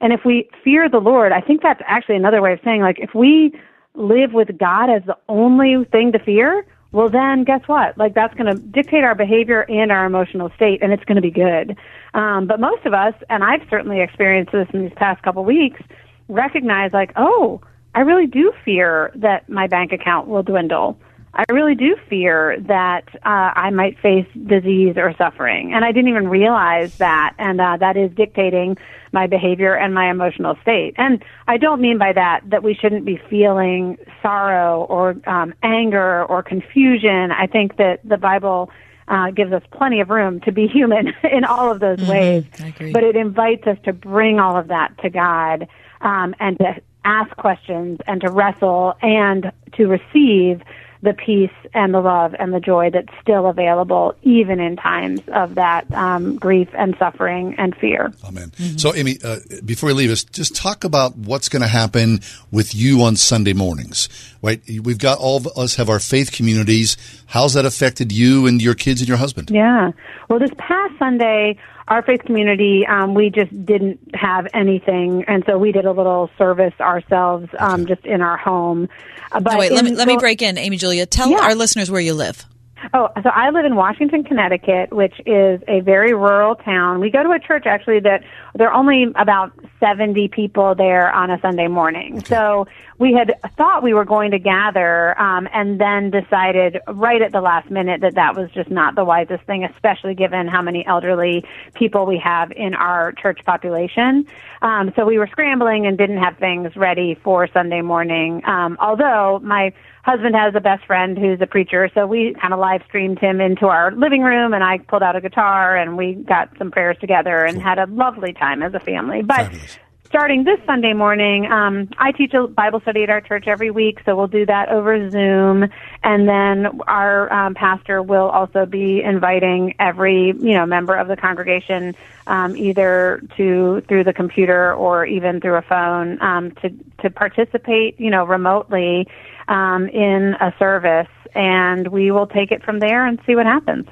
And 0.00 0.12
if 0.12 0.24
we 0.24 0.48
fear 0.62 0.88
the 0.88 0.98
Lord, 0.98 1.32
I 1.32 1.40
think 1.40 1.62
that's 1.62 1.82
actually 1.86 2.16
another 2.16 2.42
way 2.42 2.52
of 2.52 2.60
saying 2.64 2.80
like 2.80 2.98
if 2.98 3.14
we 3.14 3.52
live 3.94 4.32
with 4.32 4.58
God 4.58 4.90
as 4.90 5.02
the 5.06 5.16
only 5.28 5.84
thing 5.84 6.12
to 6.12 6.18
fear, 6.18 6.66
well 6.92 7.08
then 7.08 7.44
guess 7.44 7.62
what? 7.66 7.96
Like 7.96 8.14
that's 8.14 8.34
going 8.34 8.54
to 8.54 8.60
dictate 8.60 9.04
our 9.04 9.14
behavior 9.14 9.62
and 9.62 9.90
our 9.90 10.04
emotional 10.04 10.50
state, 10.56 10.82
and 10.82 10.92
it's 10.92 11.04
going 11.04 11.16
to 11.16 11.22
be 11.22 11.30
good. 11.30 11.76
Um, 12.14 12.46
but 12.46 12.60
most 12.60 12.84
of 12.86 12.94
us, 12.94 13.14
and 13.30 13.42
I've 13.42 13.62
certainly 13.70 14.00
experienced 14.00 14.52
this 14.52 14.68
in 14.72 14.82
these 14.82 14.94
past 14.96 15.22
couple 15.22 15.44
weeks, 15.44 15.80
recognize 16.28 16.92
like, 16.92 17.12
oh, 17.16 17.60
I 17.94 18.00
really 18.00 18.26
do 18.26 18.52
fear 18.64 19.12
that 19.16 19.48
my 19.48 19.66
bank 19.66 19.92
account 19.92 20.26
will 20.28 20.42
dwindle. 20.42 20.98
I 21.36 21.44
really 21.50 21.74
do 21.74 21.96
fear 22.08 22.58
that 22.60 23.08
uh, 23.16 23.52
I 23.54 23.70
might 23.70 23.98
face 23.98 24.26
disease 24.46 24.94
or 24.96 25.14
suffering, 25.18 25.72
and 25.74 25.84
I 25.84 25.90
didn't 25.90 26.08
even 26.08 26.28
realize 26.28 26.96
that, 26.98 27.34
and 27.38 27.60
uh, 27.60 27.76
that 27.78 27.96
is 27.96 28.12
dictating 28.12 28.76
my 29.12 29.26
behavior 29.26 29.74
and 29.74 29.94
my 29.94 30.10
emotional 30.10 30.56
state. 30.62 30.94
And 30.96 31.24
I 31.48 31.56
don't 31.56 31.80
mean 31.80 31.98
by 31.98 32.12
that 32.12 32.42
that 32.50 32.62
we 32.62 32.74
shouldn't 32.74 33.04
be 33.04 33.20
feeling 33.28 33.98
sorrow 34.22 34.84
or 34.84 35.16
um, 35.26 35.54
anger 35.62 36.24
or 36.24 36.42
confusion. 36.42 37.32
I 37.32 37.46
think 37.46 37.76
that 37.78 38.00
the 38.04 38.16
Bible 38.16 38.70
uh, 39.08 39.30
gives 39.30 39.52
us 39.52 39.62
plenty 39.72 40.00
of 40.00 40.10
room 40.10 40.40
to 40.42 40.52
be 40.52 40.66
human 40.72 41.12
in 41.24 41.44
all 41.44 41.70
of 41.70 41.80
those 41.80 41.98
mm-hmm. 41.98 42.10
ways. 42.10 42.44
But 42.92 43.02
it 43.02 43.16
invites 43.16 43.66
us 43.66 43.78
to 43.84 43.92
bring 43.92 44.38
all 44.38 44.56
of 44.56 44.68
that 44.68 44.96
to 44.98 45.10
God 45.10 45.68
um, 46.00 46.34
and 46.38 46.58
to 46.58 46.76
ask 47.04 47.34
questions 47.36 47.98
and 48.06 48.20
to 48.20 48.30
wrestle 48.30 48.94
and 49.02 49.52
to 49.72 49.86
receive 49.86 50.62
the 51.04 51.12
peace 51.12 51.52
and 51.74 51.92
the 51.92 52.00
love 52.00 52.34
and 52.38 52.52
the 52.52 52.60
joy 52.60 52.90
that's 52.90 53.12
still 53.20 53.46
available 53.46 54.14
even 54.22 54.58
in 54.58 54.74
times 54.76 55.20
of 55.32 55.54
that 55.54 55.92
um, 55.92 56.36
grief 56.36 56.68
and 56.72 56.96
suffering 56.98 57.54
and 57.58 57.76
fear. 57.76 58.12
Amen. 58.24 58.50
Mm-hmm. 58.50 58.78
So, 58.78 58.94
Amy, 58.94 59.18
uh, 59.22 59.38
before 59.64 59.88
we 59.88 59.92
leave 59.92 60.10
us, 60.10 60.24
just 60.24 60.56
talk 60.56 60.84
about 60.84 61.16
what's 61.16 61.48
going 61.48 61.62
to 61.62 61.68
happen 61.68 62.20
with 62.50 62.74
you 62.74 63.02
on 63.02 63.16
Sunday 63.16 63.52
mornings. 63.52 64.08
Right? 64.42 64.60
We've 64.82 64.98
got 64.98 65.18
all 65.18 65.36
of 65.36 65.46
us 65.56 65.76
have 65.76 65.88
our 65.88 66.00
faith 66.00 66.32
communities. 66.32 66.96
How's 67.26 67.54
that 67.54 67.66
affected 67.66 68.10
you 68.10 68.46
and 68.46 68.60
your 68.60 68.74
kids 68.74 69.00
and 69.00 69.08
your 69.08 69.18
husband? 69.18 69.50
Yeah. 69.50 69.92
Well, 70.28 70.38
this 70.38 70.50
past 70.58 70.98
Sunday, 70.98 71.58
our 71.88 72.02
faith 72.02 72.22
community, 72.24 72.86
um, 72.86 73.14
we 73.14 73.30
just 73.30 73.50
didn't 73.66 74.14
have 74.14 74.48
anything, 74.54 75.24
and 75.24 75.44
so 75.46 75.58
we 75.58 75.72
did 75.72 75.84
a 75.84 75.92
little 75.92 76.30
service 76.38 76.74
ourselves, 76.80 77.48
um, 77.58 77.86
just 77.86 78.04
in 78.06 78.22
our 78.22 78.36
home. 78.36 78.88
Uh, 79.32 79.40
but 79.40 79.58
wait, 79.58 79.72
let 79.72 79.84
me 79.84 79.94
let 79.94 80.08
me 80.08 80.16
break 80.16 80.42
in, 80.42 80.56
Amy 80.58 80.76
Julia. 80.76 81.06
Tell 81.06 81.30
yeah. 81.30 81.40
our 81.40 81.54
listeners 81.54 81.90
where 81.90 82.00
you 82.00 82.14
live. 82.14 82.44
Oh, 82.92 83.08
so 83.22 83.30
I 83.30 83.50
live 83.50 83.64
in 83.64 83.76
Washington, 83.76 84.24
Connecticut, 84.24 84.92
which 84.92 85.14
is 85.26 85.60
a 85.66 85.80
very 85.80 86.12
rural 86.12 86.54
town. 86.54 87.00
We 87.00 87.10
go 87.10 87.22
to 87.22 87.30
a 87.30 87.38
church 87.38 87.64
actually 87.66 88.00
that 88.00 88.22
there 88.54 88.68
are 88.68 88.74
only 88.74 89.06
about 89.16 89.52
70 89.80 90.28
people 90.28 90.74
there 90.74 91.12
on 91.12 91.30
a 91.30 91.40
Sunday 91.40 91.68
morning. 91.68 92.22
So 92.24 92.66
we 92.98 93.12
had 93.12 93.34
thought 93.56 93.82
we 93.82 93.94
were 93.94 94.04
going 94.04 94.30
to 94.30 94.38
gather, 94.38 95.18
um, 95.20 95.48
and 95.52 95.80
then 95.80 96.10
decided 96.10 96.78
right 96.88 97.20
at 97.22 97.32
the 97.32 97.40
last 97.40 97.70
minute 97.70 98.00
that 98.02 98.14
that 98.14 98.36
was 98.36 98.50
just 98.52 98.70
not 98.70 98.94
the 98.94 99.04
wisest 99.04 99.44
thing, 99.44 99.64
especially 99.64 100.14
given 100.14 100.46
how 100.46 100.62
many 100.62 100.86
elderly 100.86 101.44
people 101.74 102.06
we 102.06 102.18
have 102.18 102.52
in 102.52 102.74
our 102.74 103.12
church 103.12 103.40
population. 103.44 104.26
Um, 104.62 104.92
so 104.96 105.04
we 105.04 105.18
were 105.18 105.26
scrambling 105.26 105.86
and 105.86 105.98
didn't 105.98 106.18
have 106.18 106.38
things 106.38 106.76
ready 106.76 107.14
for 107.22 107.48
Sunday 107.48 107.82
morning. 107.82 108.42
Um, 108.46 108.76
although 108.80 109.40
my 109.42 109.72
husband 110.04 110.34
has 110.36 110.54
a 110.54 110.60
best 110.60 110.84
friend 110.84 111.18
who's 111.18 111.40
a 111.40 111.46
preacher, 111.46 111.90
so 111.94 112.06
we 112.06 112.34
kind 112.40 112.52
of 112.52 112.60
live 112.60 112.82
streamed 112.86 113.18
him 113.18 113.40
into 113.40 113.66
our 113.66 113.90
living 113.92 114.20
room, 114.20 114.52
and 114.52 114.62
I 114.62 114.78
pulled 114.78 115.02
out 115.02 115.16
a 115.16 115.20
guitar 115.20 115.76
and 115.76 115.96
we 115.96 116.12
got 116.12 116.50
some 116.58 116.70
prayers 116.70 116.98
together 117.00 117.44
and 117.44 117.60
had 117.60 117.78
a 117.78 117.86
lovely 117.86 118.34
time 118.34 118.62
as 118.62 118.74
a 118.74 118.80
family. 118.80 119.22
But 119.22 119.46
Fabulous. 119.46 119.78
starting 120.04 120.44
this 120.44 120.60
Sunday 120.66 120.92
morning, 120.92 121.50
um, 121.50 121.88
I 121.96 122.12
teach 122.12 122.34
a 122.34 122.46
Bible 122.46 122.80
study 122.80 123.02
at 123.02 123.08
our 123.08 123.22
church 123.22 123.44
every 123.46 123.70
week, 123.70 123.98
so 124.04 124.14
we'll 124.14 124.26
do 124.26 124.44
that 124.44 124.68
over 124.68 125.10
Zoom, 125.10 125.70
and 126.02 126.28
then 126.28 126.80
our 126.86 127.32
um, 127.32 127.54
pastor 127.54 128.02
will 128.02 128.28
also 128.28 128.66
be 128.66 129.02
inviting 129.02 129.74
every 129.78 130.34
you 130.38 130.52
know 130.52 130.66
member 130.66 130.94
of 130.94 131.08
the 131.08 131.16
congregation 131.16 131.96
um, 132.26 132.54
either 132.58 133.22
to 133.38 133.80
through 133.88 134.04
the 134.04 134.12
computer 134.12 134.74
or 134.74 135.06
even 135.06 135.40
through 135.40 135.56
a 135.56 135.62
phone 135.62 136.20
um, 136.20 136.50
to 136.56 136.68
to 137.00 137.08
participate 137.08 137.98
you 137.98 138.10
know 138.10 138.26
remotely 138.26 139.08
um, 139.48 139.88
in 139.88 140.34
a 140.40 140.54
service, 140.58 141.08
and 141.34 141.88
we 141.88 142.10
will 142.10 142.26
take 142.26 142.52
it 142.52 142.62
from 142.62 142.78
there 142.78 143.06
and 143.06 143.20
see 143.26 143.34
what 143.34 143.46
happens. 143.46 143.86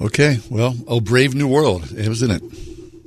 Okay, 0.00 0.38
well, 0.50 0.74
oh, 0.86 1.00
brave 1.00 1.34
new 1.34 1.48
world, 1.48 1.90
isn't 1.92 2.30
it? 2.30 2.42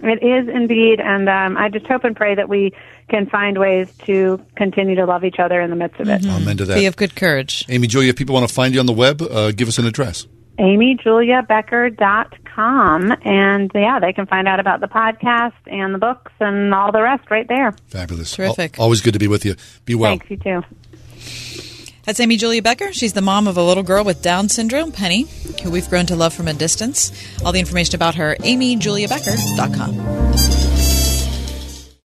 It 0.04 0.24
is 0.24 0.48
indeed, 0.48 1.00
and 1.00 1.28
um, 1.28 1.58
I 1.58 1.70
just 1.70 1.88
hope 1.88 2.04
and 2.04 2.16
pray 2.16 2.36
that 2.36 2.48
we 2.48 2.72
can 3.10 3.28
find 3.28 3.58
ways 3.58 3.92
to 4.06 4.44
continue 4.56 4.96
to 4.96 5.06
love 5.06 5.24
each 5.24 5.40
other 5.40 5.60
in 5.60 5.70
the 5.70 5.76
midst 5.76 6.00
of 6.00 6.08
it. 6.08 6.22
Mm-hmm. 6.22 6.42
Amen 6.42 6.58
to 6.58 6.66
that. 6.66 6.76
Be 6.76 6.86
of 6.86 6.96
good 6.96 7.16
courage. 7.16 7.66
Amy 7.70 7.88
Julia, 7.88 8.10
if 8.10 8.16
people 8.16 8.36
want 8.36 8.48
to 8.48 8.54
find 8.54 8.74
you 8.74 8.80
on 8.80 8.86
the 8.86 8.94
web, 8.94 9.22
uh, 9.22 9.52
give 9.52 9.68
us 9.68 9.80
an 9.80 9.86
address. 9.86 10.28
AmyJuliaBecker.com. 10.60 13.16
And 13.24 13.72
yeah, 13.74 14.00
they 14.00 14.14
can 14.14 14.26
find 14.26 14.48
out 14.48 14.60
about 14.60 14.80
the 14.80 14.88
podcast 14.88 15.54
and 15.68 15.94
the 15.94 16.00
books 16.00 16.32
and 16.40 16.74
all 16.74 16.92
the 16.92 17.02
rest 17.02 17.30
right 17.30 17.48
there. 17.48 17.72
Fabulous. 17.88 18.36
Terrific. 18.36 18.80
Al- 18.80 18.86
always 18.86 19.02
good 19.02 19.14
to 19.14 19.20
be 19.20 19.28
with 19.28 19.46
you. 19.46 19.56
Be 19.86 19.96
well. 19.96 20.12
Thanks, 20.12 20.30
you 20.30 20.38
too. 20.38 20.64
That's 22.04 22.20
Amy 22.22 22.38
Julia 22.38 22.62
Becker. 22.62 22.94
She's 22.94 23.12
the 23.12 23.22
mom 23.22 23.48
of 23.48 23.58
a 23.58 23.64
little 23.64 23.84
girl 23.84 24.06
with 24.06 24.22
Down 24.22 24.48
syndrome, 24.48 24.94
Penny, 24.94 25.26
who 25.62 25.70
we've 25.70 25.90
grown 25.90 26.06
to 26.06 26.16
love 26.16 26.34
from 26.34 26.48
a 26.48 26.54
distance. 26.54 27.12
All 27.44 27.52
the 27.52 27.60
information 27.60 27.96
about 27.96 28.16
her, 28.16 28.38
amyjuliabecker.com. 28.40 29.94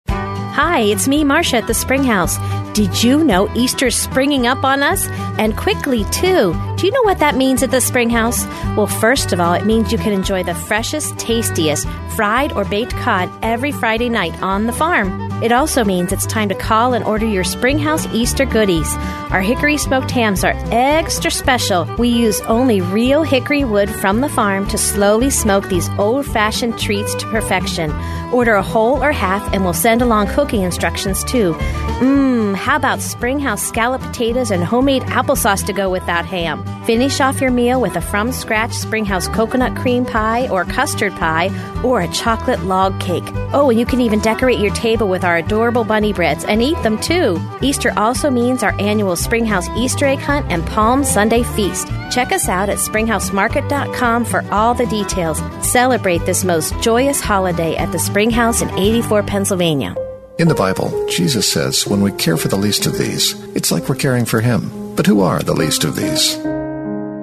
Hi, 0.09 0.81
it's 0.81 1.07
me, 1.07 1.23
Marcia, 1.23 1.59
at 1.59 1.67
the 1.67 1.75
Springhouse. 1.75 2.37
Did 2.73 3.03
you 3.03 3.25
know 3.25 3.53
Easter's 3.55 3.97
springing 3.97 4.47
up 4.47 4.65
on 4.65 4.83
us? 4.83 5.07
And 5.39 5.57
quickly, 5.57 6.05
too. 6.13 6.55
Do 6.77 6.87
you 6.87 6.93
know 6.93 7.03
what 7.03 7.19
that 7.19 7.37
means 7.37 7.63
at 7.63 7.73
the 7.73 7.81
Springhouse? 7.81 8.47
Well, 8.77 8.87
first 8.87 9.33
of 9.33 9.41
all, 9.41 9.55
it 9.55 9.67
means 9.67 9.91
you 9.91 9.99
can 9.99 10.13
enjoy 10.13 10.45
the 10.45 10.55
freshest, 10.55 11.19
tastiest 11.19 11.87
fried 12.21 12.53
or 12.53 12.65
baked 12.65 12.93
cod 12.97 13.31
every 13.43 13.73
Friday 13.73 14.09
night 14.09 14.41
on 14.43 14.67
the 14.67 14.73
farm. 14.73 15.31
It 15.43 15.53
also 15.53 15.85
means 15.85 16.13
it's 16.13 16.27
time 16.27 16.51
to 16.51 16.55
call 16.55 16.93
and 16.93 17.03
order 17.05 17.25
your 17.25 17.45
Springhouse 17.45 18.07
Easter 18.13 18.45
goodies. 18.45 18.93
Our 19.31 19.41
hickory 19.41 19.79
smoked 19.79 20.11
hams 20.11 20.45
are 20.45 20.53
extra 20.71 21.31
special. 21.31 21.87
We 21.97 22.09
use 22.09 22.41
only 22.43 22.83
real 22.83 23.23
hickory 23.23 23.65
wood 23.65 23.89
from 23.89 24.21
the 24.21 24.29
farm 24.29 24.67
to 24.69 24.77
slowly 24.77 25.31
smoke 25.31 25.69
these 25.69 25.89
old 25.99 26.27
fashioned 26.27 26.79
treats 26.79 27.15
to 27.15 27.27
perfection. 27.29 27.91
Order 28.33 28.55
a 28.55 28.63
whole 28.63 29.03
or 29.03 29.13
half, 29.13 29.55
and 29.55 29.65
we'll 29.65 29.73
send 29.73 30.03
along 30.03 30.27
cooking 30.29 30.63
instructions 30.63 31.25
too. 31.25 31.55
Mmm, 32.01 32.55
how 32.61 32.77
about 32.77 33.01
Springhouse 33.01 33.67
scallop 33.67 34.03
potatoes 34.03 34.51
and 34.51 34.63
homemade 34.63 35.03
applesauce 35.05 35.65
to 35.65 35.73
go 35.73 35.89
with 35.89 36.05
that 36.05 36.27
ham? 36.27 36.63
Finish 36.85 37.19
off 37.19 37.41
your 37.41 37.51
meal 37.51 37.81
with 37.81 37.97
a 37.97 38.03
from 38.03 38.33
scratch 38.33 38.73
Springhouse 38.73 39.29
coconut 39.29 39.75
cream 39.77 40.05
pie 40.05 40.47
or 40.49 40.67
custard 40.67 41.15
pie 41.15 41.49
or 41.83 42.03
a 42.03 42.13
chocolate 42.13 42.63
log 42.65 43.01
cake. 43.01 43.25
Oh, 43.55 43.71
and 43.71 43.79
you 43.79 43.87
can 43.87 44.03
even 44.03 44.19
decorate 44.21 44.59
your 44.59 44.75
table 44.75 45.09
with 45.09 45.25
our 45.25 45.39
adorable 45.39 45.85
bunny 45.85 46.13
breads 46.13 46.45
and 46.45 46.61
eat 46.61 46.81
them 46.83 47.01
too. 47.01 47.41
Easter 47.63 47.95
also 47.97 48.29
means 48.29 48.63
our 48.63 48.79
annual 48.79 49.17
Springhouse 49.17 49.69
Easter 49.71 50.05
egg 50.05 50.19
hunt 50.19 50.45
and 50.51 50.67
Palm 50.67 51.03
Sunday 51.03 51.43
feast. 51.43 51.89
Check 52.11 52.31
us 52.31 52.47
out 52.47 52.69
at 52.69 52.77
springhousemarket.com 52.77 54.27
for 54.27 54.45
all 54.51 54.75
the 54.75 54.87
details. 54.87 55.41
Celebrate 55.67 56.27
this 56.27 56.45
most 56.45 56.79
joyous 56.83 57.23
holiday 57.23 57.75
at 57.77 57.91
the 57.91 57.99
Springhouse 57.99 58.61
in 58.61 58.69
84, 58.79 59.23
Pennsylvania. 59.23 59.97
In 60.41 60.49
the 60.49 60.55
Bible, 60.55 61.07
Jesus 61.07 61.53
says 61.53 61.87
when 61.87 62.01
we 62.01 62.13
care 62.13 62.39
for 62.39 62.49
the 62.49 62.57
least 62.57 62.87
of 62.87 62.97
these, 62.97 63.35
it's 63.55 63.71
like 63.71 63.91
we're 63.91 63.95
caring 63.95 64.25
for 64.25 64.41
Him. 64.41 64.71
But 64.97 65.05
who 65.05 65.21
are 65.21 65.43
the 65.43 65.53
least 65.53 65.85
of 65.85 65.97
these? 65.97 66.39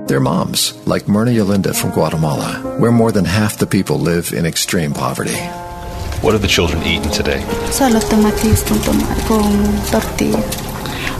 They're 0.08 0.20
moms, 0.20 0.76
like 0.86 1.08
Myrna 1.08 1.32
Yolinda 1.32 1.76
from 1.76 1.90
Guatemala, 1.90 2.78
where 2.78 2.92
more 2.92 3.12
than 3.12 3.26
half 3.26 3.58
the 3.58 3.66
people 3.66 3.98
live 3.98 4.34
in 4.34 4.46
extreme 4.46 4.94
poverty. 4.94 5.40
What 6.22 6.36
are 6.36 6.38
the 6.38 6.48
children 6.48 6.84
eating 6.84 7.10
today? 7.10 7.42
Solo 7.72 8.00
tomates 8.02 8.62
con, 8.62 8.80
toma- 8.82 9.24
con 9.28 9.82
tortilla. 9.90 10.67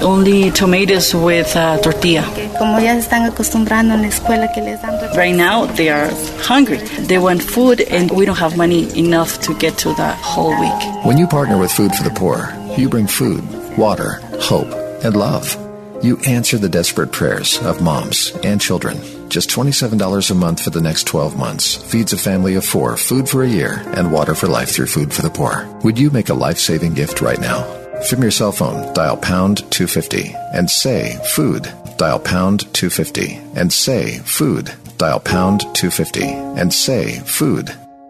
Only 0.02 0.52
tomatoes 0.52 1.14
with 1.14 1.56
uh, 1.56 1.80
tortilla. 1.82 2.24
Como 2.58 2.80
ya 2.80 2.94
se 2.94 3.00
están 3.00 3.26
acostumbrando 3.26 3.94
en 3.94 4.02
la 4.02 4.08
escuela 4.08 4.52
que 4.54 4.62
les 4.62 4.82
dan 4.82 4.98
Right 5.16 5.36
now, 5.36 5.66
they 5.66 5.90
are 5.90 6.10
hungry. 6.42 6.78
They 7.08 7.18
want 7.18 7.42
food, 7.42 7.82
and 7.82 8.12
we 8.12 8.26
don't 8.26 8.38
have 8.38 8.58
money 8.58 8.88
enough 8.98 9.40
to 9.42 9.56
get 9.56 9.78
to 9.80 9.94
the 9.96 10.12
whole 10.22 10.58
week. 10.60 11.06
When 11.06 11.18
you 11.18 11.28
partner 11.28 11.58
with 11.58 11.72
Food 11.72 11.94
for 11.96 12.04
the 12.04 12.12
Poor, 12.12 12.54
you 12.78 12.90
bring 12.90 13.08
food, 13.08 13.44
water, 13.78 14.22
hope, 14.40 14.70
and 15.04 15.16
love. 15.16 15.56
You 16.04 16.18
answer 16.28 16.58
the 16.60 16.70
desperate 16.70 17.12
prayers 17.12 17.58
of 17.64 17.82
moms 17.82 18.32
and 18.44 18.62
children. 18.62 19.00
Just 19.30 19.50
$27 19.50 20.32
a 20.32 20.34
month 20.36 20.62
for 20.64 20.70
the 20.70 20.82
next 20.82 21.08
12 21.08 21.36
months 21.38 21.76
feeds 21.76 22.14
a 22.14 22.18
family 22.18 22.56
of 22.56 22.64
four 22.64 22.96
food 22.98 23.28
for 23.28 23.44
a 23.44 23.48
year 23.48 23.82
and 23.88 24.12
water 24.12 24.36
for 24.36 24.48
life 24.48 24.70
through 24.70 24.88
Food 24.88 25.12
for 25.12 25.24
the 25.24 25.30
Poor. 25.30 25.68
Would 25.84 25.98
you 25.98 26.12
make 26.12 26.30
a 26.30 26.34
life 26.36 26.60
saving 26.60 26.94
gift 26.94 27.22
right 27.22 27.40
now? 27.40 27.87
From 28.06 28.22
your 28.22 28.32
cell 28.32 28.54
phone, 28.54 28.94
dial 28.94 29.18
pound 29.18 29.70
250 29.72 30.34
and 30.54 30.70
say 30.70 31.20
food. 31.36 31.64
Dial 31.98 32.20
pound 32.20 32.62
250 32.74 33.36
and 33.56 33.74
say 33.74 34.20
food. 34.20 34.72
Dial 34.98 35.20
pound 35.20 35.62
250 35.74 36.24
and 36.24 36.74
say 36.74 37.20
food. 37.20 37.76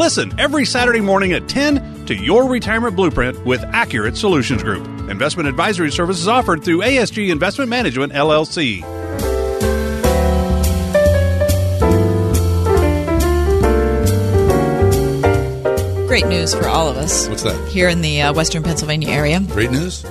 Listen 0.00 0.32
every 0.40 0.64
Saturday 0.64 1.02
morning 1.02 1.34
at 1.34 1.46
10 1.46 2.06
to 2.06 2.14
Your 2.14 2.48
Retirement 2.48 2.96
Blueprint 2.96 3.44
with 3.44 3.62
Accurate 3.64 4.16
Solutions 4.16 4.62
Group. 4.62 4.86
Investment 5.10 5.46
advisory 5.46 5.92
services 5.92 6.26
offered 6.26 6.64
through 6.64 6.78
ASG 6.78 7.28
Investment 7.28 7.68
Management, 7.68 8.14
LLC. 8.14 8.80
Great 16.08 16.26
news 16.28 16.54
for 16.54 16.66
all 16.66 16.88
of 16.88 16.96
us. 16.96 17.28
What's 17.28 17.42
that? 17.42 17.68
Here 17.68 17.90
in 17.90 18.00
the 18.00 18.22
uh, 18.22 18.32
Western 18.32 18.62
Pennsylvania 18.62 19.10
area. 19.10 19.38
Great 19.40 19.70
news? 19.70 20.02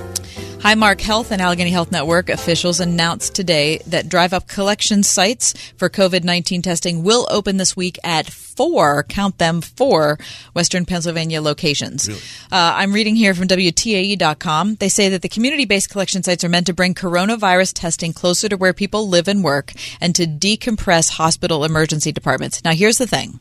Highmark 0.60 1.00
Health 1.00 1.30
and 1.30 1.40
Allegheny 1.40 1.70
Health 1.70 1.90
Network 1.90 2.28
officials 2.28 2.80
announced 2.80 3.34
today 3.34 3.78
that 3.86 4.10
drive 4.10 4.34
up 4.34 4.46
collection 4.46 5.02
sites 5.02 5.54
for 5.78 5.88
COVID 5.88 6.22
19 6.22 6.60
testing 6.60 7.02
will 7.02 7.26
open 7.30 7.56
this 7.56 7.74
week 7.74 7.98
at 8.04 8.28
four, 8.28 9.02
count 9.04 9.38
them, 9.38 9.62
four 9.62 10.18
Western 10.52 10.84
Pennsylvania 10.84 11.40
locations. 11.40 12.10
Uh, 12.52 12.74
I'm 12.76 12.92
reading 12.92 13.16
here 13.16 13.32
from 13.32 13.48
WTAE.com. 13.48 14.74
They 14.74 14.90
say 14.90 15.08
that 15.08 15.22
the 15.22 15.30
community 15.30 15.64
based 15.64 15.88
collection 15.88 16.22
sites 16.22 16.44
are 16.44 16.50
meant 16.50 16.66
to 16.66 16.74
bring 16.74 16.92
coronavirus 16.92 17.72
testing 17.74 18.12
closer 18.12 18.50
to 18.50 18.58
where 18.58 18.74
people 18.74 19.08
live 19.08 19.28
and 19.28 19.42
work 19.42 19.72
and 19.98 20.14
to 20.14 20.26
decompress 20.26 21.12
hospital 21.12 21.64
emergency 21.64 22.12
departments. 22.12 22.62
Now, 22.62 22.74
here's 22.74 22.98
the 22.98 23.06
thing 23.06 23.40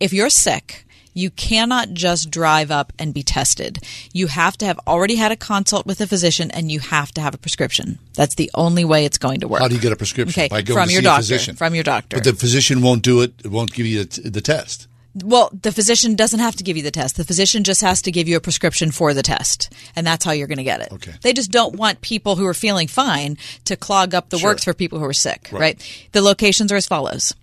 if 0.00 0.12
you're 0.12 0.28
sick, 0.28 0.84
you 1.18 1.30
cannot 1.30 1.92
just 1.94 2.30
drive 2.30 2.70
up 2.70 2.92
and 2.98 3.12
be 3.12 3.22
tested. 3.22 3.78
You 4.12 4.28
have 4.28 4.56
to 4.58 4.66
have 4.66 4.78
already 4.86 5.16
had 5.16 5.32
a 5.32 5.36
consult 5.36 5.84
with 5.86 6.00
a 6.00 6.06
physician 6.06 6.50
and 6.52 6.70
you 6.70 6.80
have 6.80 7.12
to 7.14 7.20
have 7.20 7.34
a 7.34 7.38
prescription. 7.38 7.98
That's 8.14 8.36
the 8.36 8.50
only 8.54 8.84
way 8.84 9.04
it's 9.04 9.18
going 9.18 9.40
to 9.40 9.48
work. 9.48 9.60
How 9.60 9.68
do 9.68 9.74
you 9.74 9.80
get 9.80 9.92
a 9.92 9.96
prescription? 9.96 10.40
Okay, 10.40 10.48
By 10.48 10.62
going 10.62 10.78
from 10.78 10.88
to 10.88 10.92
your 10.92 11.02
see 11.02 11.04
doctor. 11.04 11.18
a 11.18 11.22
physician. 11.22 11.56
From 11.56 11.74
your 11.74 11.84
doctor. 11.84 12.16
But 12.16 12.24
the 12.24 12.32
physician 12.34 12.82
won't 12.82 13.02
do 13.02 13.20
it. 13.22 13.32
It 13.44 13.50
won't 13.50 13.72
give 13.72 13.86
you 13.86 14.04
the, 14.04 14.30
the 14.30 14.40
test. 14.40 14.86
Well, 15.24 15.50
the 15.62 15.72
physician 15.72 16.14
doesn't 16.14 16.38
have 16.38 16.54
to 16.56 16.62
give 16.62 16.76
you 16.76 16.82
the 16.84 16.92
test. 16.92 17.16
The 17.16 17.24
physician 17.24 17.64
just 17.64 17.80
has 17.80 18.02
to 18.02 18.12
give 18.12 18.28
you 18.28 18.36
a 18.36 18.40
prescription 18.40 18.92
for 18.92 19.14
the 19.14 19.22
test, 19.22 19.72
and 19.96 20.06
that's 20.06 20.24
how 20.24 20.30
you're 20.30 20.46
going 20.46 20.58
to 20.58 20.64
get 20.64 20.80
it. 20.80 20.92
Okay. 20.92 21.12
They 21.22 21.32
just 21.32 21.50
don't 21.50 21.74
want 21.74 22.02
people 22.02 22.36
who 22.36 22.46
are 22.46 22.54
feeling 22.54 22.86
fine 22.86 23.36
to 23.64 23.74
clog 23.74 24.14
up 24.14 24.28
the 24.28 24.38
works 24.38 24.62
for 24.62 24.74
people 24.74 25.00
who 25.00 25.04
are 25.06 25.12
sick, 25.12 25.48
Right. 25.50 25.60
right? 25.60 26.08
The 26.12 26.22
locations 26.22 26.70
are 26.70 26.76
as 26.76 26.86
follows. 26.86 27.34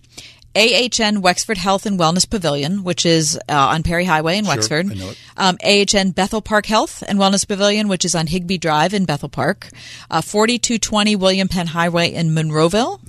AHN 0.56 1.20
Wexford 1.20 1.58
Health 1.58 1.84
and 1.86 1.98
Wellness 2.00 2.28
Pavilion, 2.28 2.82
which 2.82 3.04
is 3.04 3.38
uh, 3.48 3.52
on 3.54 3.82
Perry 3.82 4.04
Highway 4.04 4.38
in 4.38 4.44
Sure, 4.44 4.54
Wexford. 4.54 4.90
I 4.90 4.94
know 4.94 5.10
it. 5.10 5.18
Um, 5.36 5.58
AHN 5.62 6.10
Bethel 6.12 6.40
Park 6.40 6.66
Health 6.66 7.02
and 7.06 7.18
Wellness 7.18 7.46
Pavilion, 7.46 7.88
which 7.88 8.04
is 8.04 8.14
on 8.14 8.26
Higbee 8.26 8.58
Drive 8.58 8.94
in 8.94 9.04
Bethel 9.04 9.28
Park. 9.28 9.68
Uh, 10.10 10.22
4220 10.22 11.14
William 11.16 11.48
Penn 11.48 11.66
Highway 11.68 12.12
in 12.12 12.30
Monroeville. 12.30 13.00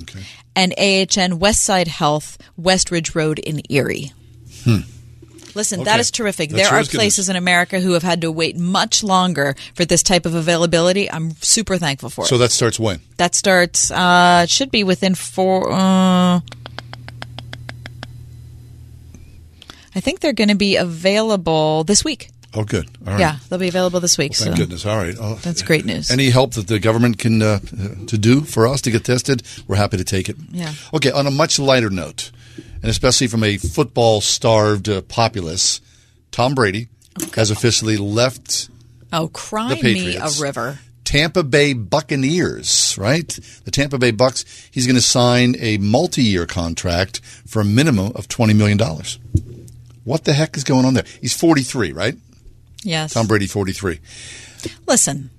And 0.56 0.74
AHN 0.74 1.40
Westside 1.40 1.88
Health, 1.88 2.38
West 2.58 2.92
Ridge 2.92 3.16
Road 3.16 3.40
in 3.40 3.62
Erie. 3.72 4.12
Hmm. 4.64 4.80
Listen, 5.54 5.80
Okay. 5.82 5.86
that 5.92 6.00
is 6.00 6.12
terrific. 6.12 6.50
That 6.50 6.56
there 6.58 6.66
sure 6.68 6.78
are 6.80 6.84
places 6.84 7.30
in 7.30 7.36
America 7.36 7.80
who 7.80 7.94
have 7.94 8.04
had 8.04 8.22
to 8.22 8.32
wait 8.32 8.58
much 8.58 9.04
longer 9.04 9.56
for 9.74 9.86
this 9.86 10.04
type 10.04 10.26
of 10.28 10.36
availability. 10.36 11.10
I'm 11.10 11.32
super 11.42 11.78
thankful 11.78 12.10
for 12.12 12.26
it. 12.26 12.28
So 12.28 12.38
that 12.38 12.52
starts 12.52 12.80
when? 12.80 13.00
That 13.18 13.34
starts, 13.34 13.90
uh, 13.90 14.46
should 14.46 14.70
be 14.70 14.84
within 14.84 15.16
four, 15.16 15.72
uh, 15.72 16.42
I 19.98 20.00
think 20.00 20.20
they're 20.20 20.32
going 20.34 20.50
to 20.50 20.56
be 20.56 20.76
available 20.76 21.84
this 21.84 22.06
week. 22.06 22.30
Oh, 22.54 22.64
good. 22.64 22.88
All 23.06 23.14
right. 23.14 23.20
Yeah, 23.20 23.38
they'll 23.50 23.60
be 23.60 23.68
available 23.68 24.00
this 24.00 24.18
week. 24.18 24.32
Well, 24.32 24.46
thank 24.46 24.56
so 24.58 24.62
goodness. 24.62 24.86
All 24.86 24.96
right. 24.96 25.16
Oh, 25.20 25.36
That's 25.42 25.64
great 25.64 25.86
news. 25.86 26.12
Any 26.12 26.30
help 26.30 26.54
that 26.54 26.68
the 26.68 26.80
government 26.80 27.18
can 27.18 27.42
uh, 27.42 27.60
to 28.08 28.18
do 28.18 28.42
for 28.42 28.68
us 28.68 28.82
to 28.84 28.92
get 28.92 29.04
tested, 29.04 29.42
we're 29.68 29.76
happy 29.76 29.98
to 29.98 30.04
take 30.04 30.30
it. 30.30 30.38
Yeah. 30.52 30.72
Okay. 30.94 31.12
On 31.12 31.26
a 31.26 31.32
much 31.32 31.58
lighter 31.60 31.90
note, 31.90 32.32
and 32.82 32.86
especially 32.86 33.28
from 33.28 33.44
a 33.44 33.58
football-starved 33.58 34.88
uh, 34.88 35.02
populace, 35.02 35.82
Tom 36.32 36.54
Brady 36.56 36.88
has 37.36 37.50
officially 37.52 37.98
left 37.98 38.70
Oh, 39.12 39.30
cry 39.30 39.74
the 39.74 39.82
me 39.84 40.16
a 40.18 40.30
river. 40.40 40.80
Tampa 41.06 41.42
Bay 41.42 41.74
Buccaneers, 41.74 42.96
right? 43.00 43.28
The 43.64 43.72
Tampa 43.72 43.98
Bay 43.98 44.12
Bucks. 44.12 44.46
He's 44.72 44.86
going 44.86 44.96
to 44.98 45.02
sign 45.02 45.56
a 45.60 45.78
multi-year 45.78 46.46
contract 46.46 47.22
for 47.46 47.62
a 47.62 47.66
minimum 47.66 48.12
of 48.16 48.28
twenty 48.28 48.54
million 48.54 48.78
dollars. 48.78 49.18
What 50.08 50.24
the 50.24 50.32
heck 50.34 50.56
is 50.56 50.64
going 50.64 50.86
on 50.86 50.94
there? 50.94 51.04
He's 51.20 51.34
forty-three, 51.36 51.92
right? 51.92 52.16
Yes. 52.84 53.14
Tom 53.14 53.28
Brady, 53.28 53.46
forty-three. 53.48 54.00
Listen, 54.88 55.30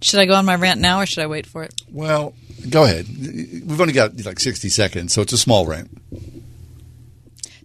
should 0.00 0.20
I 0.20 0.24
go 0.24 0.34
on 0.34 0.46
my 0.46 0.54
rant 0.56 0.80
now 0.80 1.00
or 1.00 1.06
should 1.06 1.22
I 1.22 1.26
wait 1.26 1.44
for 1.46 1.62
it? 1.62 1.74
Well, 1.92 2.32
Go 2.70 2.84
ahead. 2.84 3.06
We've 3.08 3.80
only 3.80 3.92
got 3.92 4.18
like 4.24 4.40
60 4.40 4.70
seconds, 4.70 5.12
so 5.12 5.20
it's 5.22 5.32
a 5.34 5.38
small 5.38 5.66
rant. 5.66 5.90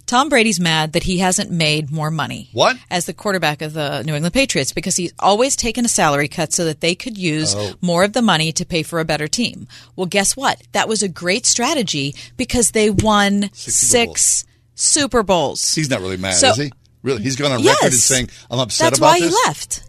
Tom 0.06 0.28
Brady's 0.28 0.60
mad 0.60 0.92
that 0.92 1.04
he 1.04 1.20
hasn't 1.20 1.50
made 1.50 1.90
more 1.90 2.12
money. 2.12 2.50
What? 2.52 2.76
As 2.92 3.06
the 3.06 3.14
quarterback 3.14 3.62
of 3.62 3.72
the 3.74 4.04
New 4.04 4.14
England 4.14 4.34
Patriots 4.34 4.74
because 4.74 4.98
he's 4.98 5.14
always 5.20 5.56
taken 5.56 5.86
a 5.86 5.90
salary 5.90 6.28
cut 6.28 6.52
so 6.52 6.66
that 6.66 6.82
they 6.82 6.94
could 6.96 7.18
use 7.18 7.56
Oh. 7.56 7.74
more 7.80 8.04
of 8.04 8.12
the 8.12 8.22
money 8.22 8.52
to 8.52 8.66
pay 8.66 8.84
for 8.84 9.00
a 9.00 9.06
better 9.06 9.30
team. 9.30 9.68
Well, 9.96 10.06
guess 10.08 10.36
what? 10.36 10.62
That 10.74 10.90
was 10.90 11.02
a 11.02 11.08
great 11.08 11.46
strategy 11.46 12.14
because 12.36 12.72
they 12.72 12.90
won 12.90 13.50
six 13.54 14.44
Super 14.82 15.24
Bowls. 15.24 15.74
He's 15.74 15.90
not 15.90 16.02
really 16.02 16.18
mad, 16.18 16.36
So- 16.36 16.52
is 16.52 16.58
he? 16.58 16.72
Really? 17.04 17.24
He's 17.24 17.36
gone 17.36 17.52
on 17.52 17.64
record 17.64 17.84
and 17.86 17.94
Yes. 17.94 18.04
saying, 18.04 18.30
I'm 18.50 18.60
upset 18.60 18.98
about 18.98 19.14
this." 19.14 19.22
That's 19.22 19.34
why 19.34 19.44
he 19.44 19.48
left. 19.48 19.84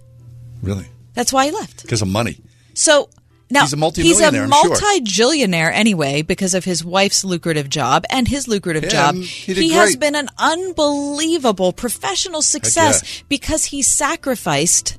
Really? 0.63 0.87
That's 1.15 1.33
why 1.33 1.47
he 1.47 1.51
left. 1.51 1.83
Because 1.83 2.01
of 2.03 2.09
money. 2.09 2.39
So 2.75 3.11
now 3.51 3.63
He's 3.63 3.75
a 3.75 3.77
multimillionaire, 3.77 4.31
He's 4.47 4.51
a 4.51 4.55
sure. 4.63 4.69
multi-gillionaire 4.71 5.71
anyway 5.73 6.23
because 6.23 6.55
of 6.55 6.65
his 6.65 6.83
wife's 6.83 7.23
lucrative 7.23 7.69
job 7.69 8.05
and 8.09 8.27
his 8.29 8.49
lucrative 8.49 8.85
Him, 8.85 8.91
job. 8.91 9.17
he 9.17 9.53
did 9.53 9.73
has 9.73 9.95
been 9.97 10.15
an 10.15 10.31
unbelievable 10.39 11.73
professional 11.75 12.41
success 12.41 13.03
because 13.29 13.67
he 13.67 13.83
sacrificed 13.83 14.97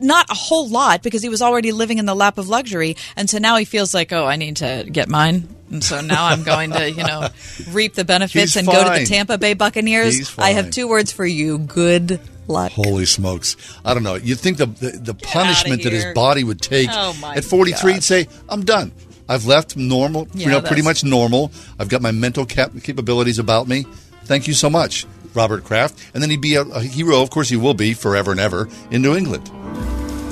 not 0.00 0.26
a 0.30 0.34
whole 0.34 0.68
lot 0.68 1.02
because 1.04 1.22
he 1.22 1.28
was 1.28 1.40
already 1.42 1.70
living 1.72 1.98
in 1.98 2.06
the 2.06 2.14
lap 2.14 2.38
of 2.38 2.48
luxury 2.48 2.96
and 3.16 3.28
so 3.30 3.38
now 3.38 3.56
he 3.56 3.64
feels 3.64 3.92
like 3.94 4.12
oh 4.12 4.24
I 4.24 4.36
need 4.36 4.56
to 4.56 4.86
get 4.90 5.08
mine 5.08 5.48
and 5.70 5.82
so 5.82 6.00
now 6.00 6.26
I'm 6.26 6.42
going 6.42 6.70
to 6.72 6.90
you 6.90 7.02
know 7.04 7.28
reap 7.70 7.94
the 7.94 8.04
benefits 8.04 8.54
He's 8.54 8.56
and 8.56 8.66
go 8.66 8.84
to 8.92 9.00
the. 9.00 9.06
Tampa 9.06 9.38
Bay 9.38 9.54
Buccaneers. 9.54 10.36
I 10.38 10.50
have 10.50 10.70
two 10.70 10.88
words 10.88 11.12
for 11.12 11.26
you. 11.26 11.58
Good 11.58 12.20
luck. 12.48 12.72
Holy 12.72 13.06
smokes. 13.06 13.56
I 13.84 13.92
don't 13.94 14.02
know. 14.02 14.14
You'd 14.14 14.38
think 14.38 14.58
the, 14.58 14.66
the, 14.66 14.90
the 14.90 15.14
punishment 15.14 15.82
that 15.82 15.92
his 15.92 16.06
body 16.14 16.44
would 16.44 16.60
take 16.60 16.88
Oh, 16.92 17.32
at 17.34 17.44
43, 17.44 17.74
God. 17.90 17.94
he'd 17.94 18.04
say, 18.04 18.28
I'm 18.48 18.64
done. 18.64 18.92
I've 19.28 19.46
left 19.46 19.76
normal, 19.76 20.28
you 20.34 20.42
Yeah, 20.46 20.52
know, 20.52 20.60
pretty 20.62 20.82
much 20.82 21.02
normal. 21.02 21.50
I've 21.80 21.88
got 21.88 22.00
my 22.02 22.12
mental 22.12 22.46
cap- 22.46 22.70
capabilities 22.84 23.40
about 23.40 23.66
me. 23.66 23.84
Thank 24.24 24.46
you 24.46 24.54
so 24.54 24.70
much, 24.70 25.04
Robert 25.34 25.64
Kraft. 25.64 25.98
And 26.14 26.22
then 26.22 26.30
he'd 26.30 26.40
be 26.40 26.54
a, 26.54 26.62
a 26.62 26.80
hero. 26.80 27.20
Of 27.22 27.30
course, 27.30 27.48
he 27.48 27.56
will 27.56 27.74
be 27.74 27.92
forever 27.94 28.30
and 28.30 28.38
ever 28.38 28.68
in 28.92 29.02
New 29.02 29.16
England. 29.16 29.46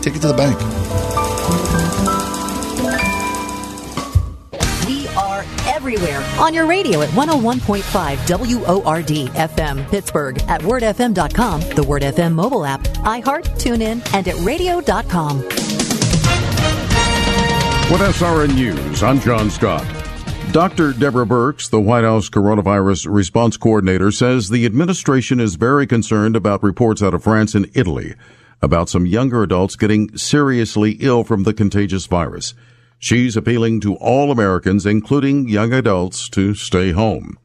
Take 0.05 0.15
it 0.15 0.21
to 0.21 0.29
the 0.29 0.35
bank. 0.35 1.24
Everywhere 5.85 6.25
on 6.39 6.55
your 6.55 6.65
radio 6.65 7.03
at 7.03 7.11
101.5 7.11 8.27
WORD 8.27 9.29
FM 9.35 9.87
Pittsburgh 9.91 10.41
at 10.45 10.63
wordfm.com, 10.63 11.61
the 11.75 11.83
Word 11.83 12.01
FM 12.01 12.33
mobile 12.33 12.65
app, 12.65 12.81
iHeart, 12.81 13.45
TuneIn, 13.59 14.01
and 14.15 14.27
at 14.27 14.35
radio.com. 14.37 15.43
With 15.43 15.51
SRN 18.01 18.55
News, 18.55 19.03
I'm 19.03 19.21
John 19.21 19.51
Scott. 19.51 19.85
Dr. 20.53 20.95
Deborah 20.95 21.27
Birx, 21.27 21.69
the 21.69 21.83
White 21.83 22.05
House 22.05 22.31
coronavirus 22.31 23.13
response 23.13 23.59
coordinator, 23.59 24.11
says 24.11 24.49
the 24.49 24.65
administration 24.65 25.39
is 25.39 25.57
very 25.57 25.87
concerned 25.87 26.35
about 26.35 26.63
reports 26.63 27.03
out 27.03 27.13
of 27.13 27.23
France 27.23 27.55
and 27.55 27.71
Italy 27.75 28.15
about 28.63 28.89
some 28.89 29.05
younger 29.05 29.43
adults 29.43 29.77
getting 29.77 30.17
seriously 30.17 30.93
ill 31.01 31.25
from 31.25 31.43
the 31.43 31.53
contagious 31.53 32.07
virus. 32.07 32.55
She's 32.99 33.37
appealing 33.37 33.81
to 33.81 33.95
all 33.97 34.31
Americans, 34.31 34.87
including 34.87 35.49
young 35.49 35.73
adults, 35.73 36.29
to 36.31 36.55
stay 36.55 36.93
home. 36.93 37.39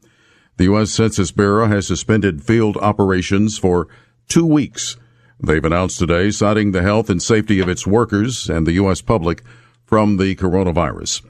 The 0.56 0.64
U.S. 0.64 0.90
Census 0.90 1.32
Bureau 1.32 1.66
has 1.68 1.86
suspended 1.86 2.42
field 2.42 2.76
operations 2.78 3.58
for 3.58 3.88
two 4.28 4.46
weeks. 4.46 4.96
They've 5.42 5.64
announced 5.64 5.98
today, 5.98 6.30
citing 6.30 6.72
the 6.72 6.82
health 6.82 7.08
and 7.08 7.22
safety 7.22 7.60
of 7.60 7.68
its 7.68 7.86
workers 7.86 8.50
and 8.50 8.66
the 8.66 8.72
U.S. 8.72 9.00
public 9.00 9.42
from 9.86 10.18
the 10.18 10.34
coronavirus. 10.36 11.22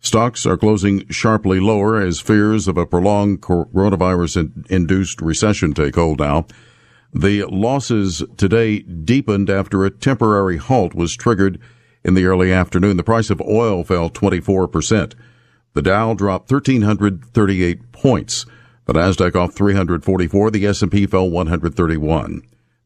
Stocks 0.00 0.46
are 0.46 0.56
closing 0.56 1.06
sharply 1.08 1.60
lower 1.60 2.00
as 2.00 2.20
fears 2.20 2.68
of 2.68 2.78
a 2.78 2.86
prolonged 2.86 3.42
coronavirus 3.42 4.70
induced 4.70 5.20
recession 5.20 5.74
take 5.74 5.96
hold 5.96 6.20
now. 6.20 6.46
The 7.12 7.44
losses 7.44 8.22
today 8.36 8.80
deepened 8.80 9.50
after 9.50 9.84
a 9.84 9.90
temporary 9.90 10.56
halt 10.56 10.94
was 10.94 11.16
triggered 11.16 11.58
in 12.08 12.14
the 12.14 12.24
early 12.24 12.50
afternoon. 12.50 12.96
The 12.96 13.04
price 13.04 13.28
of 13.28 13.40
oil 13.42 13.84
fell 13.84 14.08
24%. 14.08 15.12
The 15.74 15.82
Dow 15.82 16.14
dropped 16.14 16.50
1338 16.50 17.92
points. 17.92 18.46
The 18.86 18.94
Nasdaq 18.94 19.36
off 19.36 19.52
344. 19.54 20.50
The 20.50 20.66
S&P 20.66 21.06
fell 21.06 21.28
131. 21.28 22.42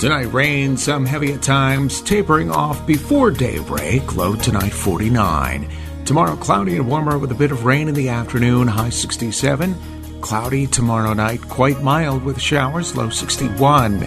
Tonight, 0.04 0.34
rain, 0.34 0.76
some 0.76 1.06
heavy 1.06 1.32
at 1.32 1.42
times, 1.42 2.02
tapering 2.02 2.52
off 2.52 2.86
before 2.86 3.32
daybreak. 3.32 4.18
Low 4.18 4.36
tonight, 4.36 4.74
49. 4.74 5.66
Tomorrow, 6.04 6.36
cloudy 6.36 6.76
and 6.76 6.90
warmer 6.90 7.18
with 7.18 7.32
a 7.32 7.36
bit 7.36 7.54
of 7.54 7.64
rain 7.64 7.88
in 7.88 7.96
the 7.96 8.10
afternoon, 8.10 8.68
high 8.68 8.90
67. 8.90 9.74
Cloudy 10.20 10.68
tomorrow 10.68 11.14
night, 11.14 11.42
quite 11.44 11.82
mild 11.82 12.22
with 12.26 12.38
showers, 12.38 12.98
low 12.98 13.08
61. 13.08 14.02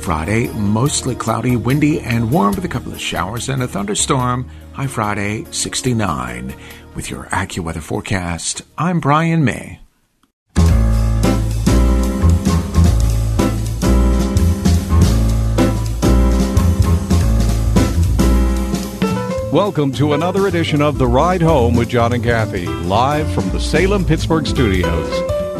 Friday, 0.00 0.48
mostly 0.54 1.14
cloudy, 1.14 1.56
windy, 1.56 2.00
and 2.00 2.30
warm 2.32 2.54
with 2.54 2.64
a 2.64 2.68
couple 2.68 2.92
of 2.92 2.98
showers 2.98 3.50
and 3.50 3.62
a 3.62 3.68
thunderstorm, 3.68 4.48
high 4.72 4.86
Friday, 4.86 5.44
69. 5.50 6.54
With 6.94 7.10
your 7.10 7.24
AccuWeather 7.24 7.82
forecast, 7.82 8.62
I'm 8.78 8.98
Brian 8.98 9.44
May. 9.44 9.83
Welcome 19.54 19.92
to 19.92 20.14
another 20.14 20.48
edition 20.48 20.82
of 20.82 20.98
The 20.98 21.06
Ride 21.06 21.40
Home 21.40 21.76
with 21.76 21.88
John 21.88 22.12
and 22.12 22.24
Kathy, 22.24 22.66
live 22.66 23.32
from 23.32 23.48
the 23.50 23.60
Salem 23.60 24.04
Pittsburgh 24.04 24.48
studios. 24.48 25.08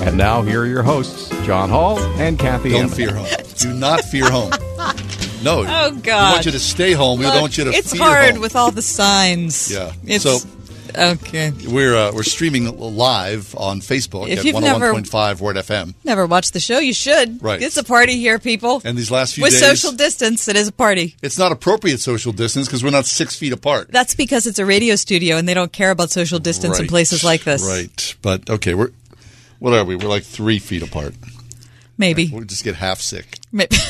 And 0.03 0.19
now, 0.19 0.43
here 0.43 0.63
are 0.63 0.67
your 0.67 0.83
hosts, 0.83 1.29
John 1.47 1.69
Hall 1.69 2.01
and 2.19 2.37
Kathy 2.37 2.71
Don't 2.71 2.93
Emmons. 2.93 2.97
fear 2.97 3.15
home. 3.15 3.29
Do 3.57 3.73
not 3.73 4.01
fear 4.01 4.29
home. 4.29 4.51
No. 5.45 5.65
Oh, 5.69 5.93
God. 6.03 6.31
We 6.31 6.35
want 6.35 6.47
you 6.47 6.51
to 6.53 6.59
stay 6.59 6.91
home. 6.93 7.21
We 7.21 7.27
Look, 7.27 7.35
don't 7.35 7.43
want 7.43 7.57
you 7.57 7.65
to 7.65 7.71
It's 7.71 7.93
fear 7.93 8.03
hard 8.03 8.33
home. 8.33 8.41
with 8.41 8.57
all 8.57 8.73
the 8.73 8.83
signs. 8.83 9.71
Yeah. 9.71 9.93
It's, 10.05 10.25
so 10.25 10.39
okay. 10.97 11.53
we're 11.69 11.97
uh, 11.97 12.13
we're 12.13 12.23
streaming 12.23 12.77
live 12.79 13.55
on 13.57 13.81
Facebook 13.81 14.29
If 14.29 14.41
at 14.41 14.45
you've 14.45 14.61
never- 14.61 14.93
101.5 14.93 15.41
Word 15.41 15.57
FM. 15.57 15.95
Never 16.05 16.27
watched 16.27 16.53
the 16.53 16.61
show. 16.61 16.79
You 16.79 16.93
should. 16.93 17.43
Right. 17.43 17.61
It's 17.63 17.77
a 17.77 17.85
party 17.85 18.19
here, 18.19 18.39
people. 18.39 18.83
And 18.85 18.97
these 18.97 19.11
last 19.11 19.35
few 19.35 19.43
With 19.43 19.53
days, 19.53 19.61
social 19.61 19.93
distance, 19.93 20.49
it 20.49 20.57
is 20.57 20.69
a 20.69 20.73
party. 20.73 21.17
it's 21.23 21.39
not 21.39 21.53
appropriate 21.53 22.01
social 22.01 22.33
distance 22.33 22.67
because 22.67 22.83
we're 22.85 22.91
not 22.91 23.07
six 23.07 23.37
feet 23.37 23.53
apart. 23.53 23.91
That's 23.91 24.15
because 24.15 24.47
it's 24.47 24.59
a 24.59 24.67
radio 24.67 24.97
studio 24.97 25.37
and 25.37 25.49
they 25.49 25.55
don't 25.55 25.73
care 25.73 25.91
about 25.91 26.11
social 26.11 26.39
distance 26.39 26.79
in 26.79 26.87
places 26.87 27.25
like 27.25 27.45
this. 27.45 27.63
Right. 27.67 28.17
But 28.23 28.49
okay, 28.49 28.75
we're 28.75 28.91
what 29.59 29.73
are 29.73 29.85
we? 29.85 29.97
We're 29.97 30.09
like 30.09 30.25
three 30.25 30.59
feet 30.59 30.83
apart. 30.83 31.15
Maybe. 31.97 32.31
We'll 32.33 32.45
just 32.45 32.65
get 32.65 32.77
half 32.77 33.01
sick. 33.01 33.39
Maybe. 33.53 33.77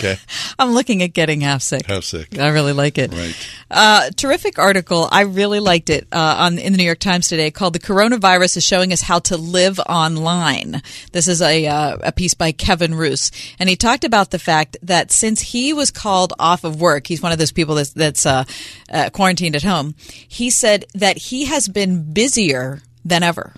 Okay. 0.00 0.16
I'm 0.58 0.72
looking 0.72 1.02
at 1.02 1.12
getting 1.12 1.42
half 1.42 1.62
sick. 1.62 1.86
Half 1.86 2.04
sick. 2.04 2.38
I 2.38 2.48
really 2.48 2.72
like 2.72 2.98
it. 2.98 3.12
Right. 3.12 3.34
Uh, 3.70 4.10
terrific 4.16 4.58
article. 4.58 5.06
I 5.10 5.22
really 5.22 5.60
liked 5.60 5.90
it 5.90 6.08
uh, 6.10 6.36
on 6.38 6.58
in 6.58 6.72
the 6.72 6.78
New 6.78 6.84
York 6.84 6.98
Times 6.98 7.28
today 7.28 7.50
called 7.50 7.74
"The 7.74 7.80
Coronavirus 7.80 8.56
is 8.56 8.64
Showing 8.64 8.92
Us 8.92 9.02
How 9.02 9.18
to 9.20 9.36
Live 9.36 9.78
Online." 9.80 10.82
This 11.12 11.28
is 11.28 11.42
a 11.42 11.66
uh, 11.66 11.98
a 12.02 12.12
piece 12.12 12.34
by 12.34 12.52
Kevin 12.52 12.94
Roose, 12.94 13.30
and 13.58 13.68
he 13.68 13.76
talked 13.76 14.04
about 14.04 14.30
the 14.30 14.38
fact 14.38 14.76
that 14.82 15.12
since 15.12 15.40
he 15.40 15.72
was 15.72 15.90
called 15.90 16.32
off 16.38 16.64
of 16.64 16.80
work, 16.80 17.06
he's 17.06 17.22
one 17.22 17.32
of 17.32 17.38
those 17.38 17.52
people 17.52 17.74
that's, 17.74 17.90
that's 17.90 18.24
uh, 18.26 18.44
uh, 18.90 19.10
quarantined 19.10 19.56
at 19.56 19.62
home. 19.62 19.94
He 20.28 20.50
said 20.50 20.86
that 20.94 21.18
he 21.18 21.44
has 21.44 21.68
been 21.68 22.12
busier 22.12 22.80
than 23.04 23.22
ever. 23.22 23.52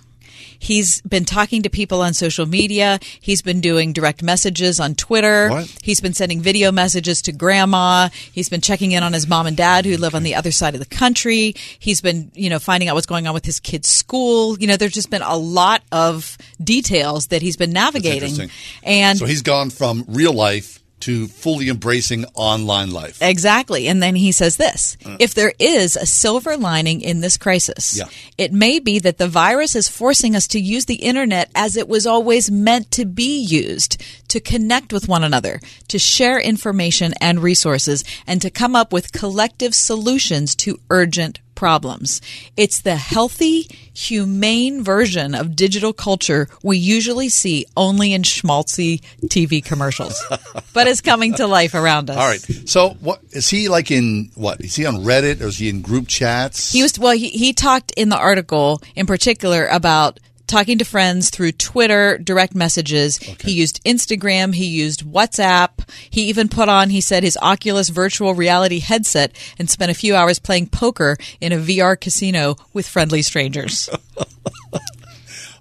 He's 0.62 1.00
been 1.00 1.24
talking 1.24 1.62
to 1.62 1.70
people 1.70 2.02
on 2.02 2.14
social 2.14 2.46
media. 2.46 3.00
He's 3.20 3.42
been 3.42 3.60
doing 3.60 3.92
direct 3.92 4.22
messages 4.22 4.78
on 4.78 4.94
Twitter. 4.94 5.48
What? 5.48 5.66
He's 5.82 6.00
been 6.00 6.14
sending 6.14 6.40
video 6.40 6.70
messages 6.70 7.20
to 7.22 7.32
grandma. 7.32 8.10
He's 8.32 8.48
been 8.48 8.60
checking 8.60 8.92
in 8.92 9.02
on 9.02 9.12
his 9.12 9.26
mom 9.26 9.48
and 9.48 9.56
dad 9.56 9.84
who 9.84 9.96
live 9.96 10.14
on 10.14 10.22
the 10.22 10.36
other 10.36 10.52
side 10.52 10.74
of 10.74 10.78
the 10.78 10.86
country. 10.86 11.54
He's 11.80 12.00
been, 12.00 12.30
you 12.34 12.48
know, 12.48 12.60
finding 12.60 12.88
out 12.88 12.94
what's 12.94 13.08
going 13.08 13.26
on 13.26 13.34
with 13.34 13.44
his 13.44 13.58
kid's 13.58 13.88
school. 13.88 14.56
You 14.56 14.68
know, 14.68 14.76
there's 14.76 14.92
just 14.92 15.10
been 15.10 15.22
a 15.22 15.36
lot 15.36 15.82
of 15.90 16.38
details 16.62 17.26
that 17.28 17.42
he's 17.42 17.56
been 17.56 17.72
navigating. 17.72 18.48
And 18.84 19.18
so 19.18 19.26
he's 19.26 19.42
gone 19.42 19.70
from 19.70 20.04
real 20.06 20.32
life 20.32 20.81
to 21.02 21.26
fully 21.28 21.68
embracing 21.68 22.24
online 22.34 22.90
life. 22.90 23.20
Exactly. 23.20 23.86
And 23.88 24.02
then 24.02 24.14
he 24.16 24.32
says 24.32 24.56
this 24.56 24.96
if 25.18 25.34
there 25.34 25.52
is 25.58 25.96
a 25.96 26.06
silver 26.06 26.56
lining 26.56 27.00
in 27.00 27.20
this 27.20 27.36
crisis, 27.36 28.00
Uh. 28.00 28.04
Yeah. 28.04 28.44
it 28.44 28.52
may 28.52 28.78
be 28.78 28.98
that 29.00 29.18
the 29.18 29.28
virus 29.28 29.76
is 29.76 29.88
forcing 29.88 30.34
us 30.36 30.46
to 30.48 30.58
use 30.60 30.86
the 30.86 30.96
internet 30.96 31.50
as 31.54 31.76
it 31.76 31.88
was 31.88 32.06
always 32.06 32.50
meant 32.50 32.90
to 32.92 33.04
be 33.04 33.38
used 33.40 34.02
to 34.28 34.40
connect 34.40 34.92
with 34.92 35.08
one 35.08 35.24
another, 35.24 35.60
to 35.88 35.98
share 35.98 36.40
information 36.40 37.12
and 37.20 37.40
resources, 37.42 38.04
and 38.26 38.40
to 38.40 38.50
come 38.50 38.74
up 38.74 38.92
with 38.92 39.12
collective 39.12 39.74
solutions 39.74 40.54
to 40.56 40.78
urgent 40.90 41.38
problems. 41.62 42.20
It's 42.56 42.80
the 42.80 42.96
healthy, 42.96 43.68
humane 43.94 44.82
version 44.82 45.32
of 45.32 45.54
digital 45.54 45.92
culture 45.92 46.48
we 46.64 46.76
usually 46.76 47.28
see 47.28 47.66
only 47.76 48.12
in 48.12 48.22
schmaltzy 48.22 49.00
TV 49.26 49.64
commercials, 49.64 50.20
but 50.74 50.88
it's 50.88 51.00
coming 51.00 51.34
to 51.34 51.46
life 51.46 51.74
around 51.74 52.10
us. 52.10 52.16
All 52.16 52.26
right. 52.26 52.68
So 52.68 52.96
what 52.98 53.20
is 53.30 53.48
he 53.48 53.68
like 53.68 53.92
in 53.92 54.32
what? 54.34 54.60
Is 54.60 54.74
he 54.74 54.86
on 54.86 54.96
Reddit 54.96 55.40
or 55.40 55.46
is 55.46 55.58
he 55.58 55.68
in 55.68 55.82
group 55.82 56.08
chats? 56.08 56.72
He 56.72 56.82
was 56.82 56.98
well. 56.98 57.16
He, 57.16 57.28
he 57.28 57.52
talked 57.52 57.92
in 57.92 58.08
the 58.08 58.18
article 58.18 58.82
in 58.96 59.06
particular 59.06 59.68
about 59.68 60.18
talking 60.46 60.78
to 60.78 60.84
friends 60.84 61.30
through 61.30 61.52
Twitter, 61.52 62.18
direct 62.18 62.54
messages. 62.54 63.18
He 63.18 63.52
used 63.52 63.82
Instagram. 63.84 64.54
He 64.54 64.66
used 64.66 65.04
WhatsApp. 65.04 65.88
He 66.10 66.22
even 66.24 66.48
put 66.48 66.68
on, 66.68 66.90
he 66.90 67.00
said, 67.00 67.22
his 67.22 67.38
Oculus 67.40 67.88
virtual 67.88 68.34
reality 68.34 68.80
headset 68.80 69.36
and 69.58 69.68
spent 69.68 69.90
a 69.90 69.94
few 69.94 70.14
hours 70.14 70.38
playing 70.38 70.68
poker 70.68 71.16
in 71.40 71.52
a 71.52 71.56
VR 71.56 71.98
casino 72.00 72.56
with 72.72 72.86
friendly 72.86 73.22
strangers. 73.22 73.88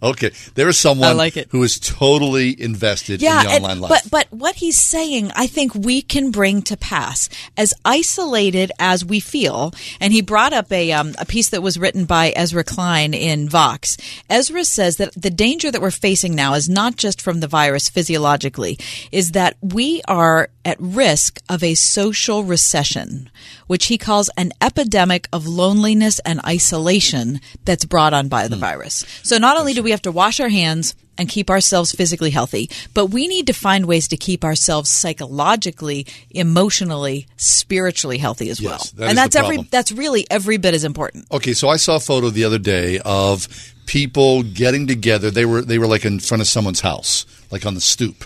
Okay, 0.04 0.32
there 0.56 0.68
is 0.68 0.80
someone 0.80 1.16
like 1.16 1.36
who 1.50 1.62
is 1.62 1.80
totally 1.80 2.60
invested 2.60 3.22
yeah, 3.22 3.42
in 3.42 3.46
the 3.46 3.52
and- 3.52 3.64
online 3.64 3.80
life. 3.82 3.90
but 3.90 4.10
but 4.10 4.28
what 4.32 4.56
he's 4.56 4.80
saying, 4.80 5.32
I 5.36 5.46
think 5.48 5.76
we 5.76 6.02
can 6.02 6.32
bring 6.32 6.64
to 6.64 6.78
pass 6.78 7.30
as 7.56 7.74
isolated 7.86 8.72
as 8.80 9.06
we 9.06 9.20
feel. 9.20 9.74
And 10.00 10.12
he 10.12 10.22
brought 10.22 10.54
up 10.54 10.72
a 10.72 10.92
um, 10.92 11.14
a 11.20 11.26
piece 11.26 11.50
that 11.50 11.62
was 11.62 11.78
written 11.78 12.06
by 12.06 12.34
Ezra 12.36 12.64
Klein 12.64 13.14
in 13.14 13.48
Vox. 13.48 13.98
Ezra 14.30 14.66
says 14.66 14.98
that 14.98 15.14
the 15.14 15.30
danger 15.30 15.70
that 15.70 15.82
we're 15.82 15.92
facing 15.92 16.36
now 16.36 16.56
is 16.56 16.68
not 16.68 16.96
just 16.96 17.22
from 17.22 17.40
the 17.40 17.48
virus 17.48 17.90
physiologically, 17.90 18.80
is 19.12 19.32
that 19.32 19.56
we 19.62 20.02
are 20.08 20.50
at 20.66 20.78
risk 20.80 21.40
of 21.50 21.64
a 21.64 21.76
social 21.76 22.44
recession, 22.44 23.30
which 23.72 23.86
he 23.86 23.98
calls 23.98 24.30
an 24.36 24.52
epidemic 24.60 25.30
of 25.32 25.48
loneliness 25.48 26.20
and 26.26 26.42
isolation 26.46 27.40
that's 27.64 27.86
brought 27.86 28.14
on 28.14 28.28
by 28.28 28.50
the 28.50 28.58
hmm. 28.58 28.60
virus. 28.60 29.06
So 29.24 29.38
not 29.38 29.56
only 29.56 29.74
do 29.74 29.82
we 29.82 29.92
have 29.92 30.02
to 30.02 30.12
wash 30.12 30.42
our 30.42 30.50
hands 30.50 30.94
and 31.18 31.30
keep 31.30 31.50
ourselves 31.50 31.94
physically 31.94 32.32
healthy, 32.32 32.70
but 32.94 33.06
we 33.06 33.30
need 33.30 33.48
to 33.48 33.54
find 33.54 33.86
ways 33.86 34.10
to 34.10 34.18
keep 34.18 34.44
ourselves 34.44 34.92
psychologically, 34.92 36.06
emotionally, 36.32 37.28
spiritually 37.38 38.18
healthy 38.18 38.50
as 38.50 38.62
well. 38.62 38.80
that 38.96 39.04
is 39.04 39.10
and 39.10 39.18
that's 39.18 39.38
every 39.38 39.62
that's 39.72 39.94
really 39.94 40.30
every 40.30 40.58
bit 40.58 40.74
as 40.74 40.84
important. 40.84 41.28
Okay, 41.32 41.54
so 41.54 41.70
I 41.70 41.78
saw 41.78 41.96
a 41.96 42.02
photo 42.02 42.30
the 42.30 42.44
other 42.44 42.60
day 42.60 43.00
of 43.06 43.48
people 43.86 44.44
getting 44.44 44.86
together. 44.86 45.32
They 45.32 45.46
were 45.46 45.62
they 45.62 45.80
were 45.80 45.88
like 45.88 46.04
in 46.04 46.20
front 46.20 46.42
of 46.42 46.48
someone's 46.48 46.82
house, 46.82 47.26
like 47.52 47.66
on 47.66 47.76
the 47.76 47.80
stoop, 47.80 48.26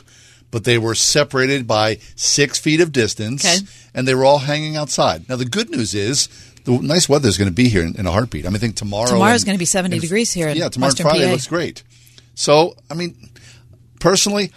but 0.49 0.63
they 0.63 0.79
were 0.79 0.95
separated 0.95 1.67
by 1.67 1.97
six 2.15 2.57
feet 2.57 2.81
of 2.81 2.91
distance, 2.91 3.45
Okay. 3.45 3.67
And 3.95 4.07
they 4.07 4.13
were 4.13 4.25
all 4.25 4.37
hanging 4.39 4.75
outside. 4.75 5.27
Now 5.27 5.35
the 5.37 5.45
good 5.45 5.71
news 5.71 5.95
is 5.95 6.27
the 6.65 6.77
nice 6.79 7.07
weather 7.09 7.27
is 7.29 7.37
going 7.37 7.49
to 7.49 7.53
be 7.53 7.69
here 7.69 7.83
in, 7.83 7.95
in 7.95 8.05
a 8.05 8.11
heartbeat. 8.11 8.45
I 8.45 8.49
mean, 8.49 8.57
I 8.57 8.59
think 8.59 8.75
tomorrow 8.75 9.07
Tomorrow's 9.07 9.41
and- 9.41 9.47
going 9.47 9.55
to 9.57 9.59
be 9.59 9.65
70 9.65 9.95
and- 9.95 10.01
degrees 10.01 10.31
here 10.31 10.47
in 10.49 10.57
Yeah, 10.57 10.69
tomorrow 10.69 10.89
Western 10.89 11.05
Friday 11.07 11.25
PA. 11.25 11.31
looks 11.31 11.47
great. 11.47 11.81
So 12.35 12.75
I 12.91 12.93
mean, 12.93 13.15
personally, 13.99 14.51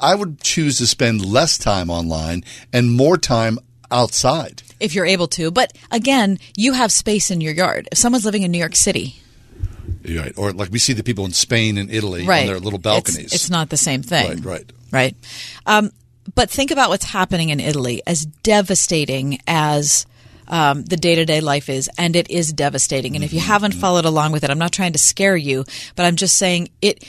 I 0.00 0.14
would 0.14 0.40
choose 0.40 0.78
to 0.78 0.86
spend 0.86 1.24
less 1.24 1.58
time 1.58 1.90
online 1.90 2.44
and 2.72 2.90
more 2.92 3.16
time 3.18 3.58
outside. 3.90 4.62
If 4.80 4.94
you're 4.94 5.06
able 5.06 5.28
to. 5.28 5.50
But 5.50 5.72
again, 5.90 6.38
you 6.56 6.72
have 6.72 6.90
space 6.90 7.30
in 7.30 7.40
your 7.40 7.52
yard. 7.52 7.88
If 7.92 7.98
someone's 7.98 8.24
living 8.24 8.42
in 8.42 8.50
New 8.52 8.58
York 8.58 8.76
City, 8.76 9.16
Right. 10.04 10.32
Or 10.36 10.52
like 10.52 10.72
we 10.72 10.80
see 10.80 10.94
the 10.94 11.04
people 11.04 11.24
in 11.26 11.32
Spain 11.32 11.78
and 11.78 11.88
Italy 11.88 12.26
right. 12.26 12.40
on 12.40 12.46
their 12.48 12.58
little 12.58 12.80
It's- 12.80 12.82
balconies. 13.04 13.32
It's, 13.32 13.50
not 13.50 13.68
the 13.70 13.76
same 13.76 14.02
thing. 14.02 14.40
Right, 14.42 14.44
right. 14.44 14.72
Right. 14.90 15.16
Um, 15.64 15.92
but 16.34 16.50
think 16.50 16.70
about 16.70 16.88
what's 16.90 17.06
happening 17.06 17.50
in 17.50 17.60
Italy, 17.60 18.02
as 18.06 18.24
devastating 18.26 19.38
as 19.46 20.06
um, 20.48 20.82
the 20.84 20.96
day 20.96 21.14
to 21.14 21.24
day 21.24 21.40
life 21.40 21.68
is, 21.68 21.88
and 21.98 22.14
it 22.16 22.30
is 22.30 22.52
devastating. 22.52 23.14
And 23.14 23.24
if 23.24 23.32
you 23.32 23.40
Mm-hmm. 23.40 23.48
haven't 23.48 23.72
followed 23.72 24.04
along 24.04 24.32
with 24.32 24.44
it, 24.44 24.50
I'm 24.50 24.58
not 24.58 24.72
trying 24.72 24.92
to 24.92 24.98
scare 24.98 25.36
you, 25.36 25.64
but 25.96 26.04
I'm 26.04 26.16
just 26.16 26.36
saying 26.36 26.68
it. 26.80 27.04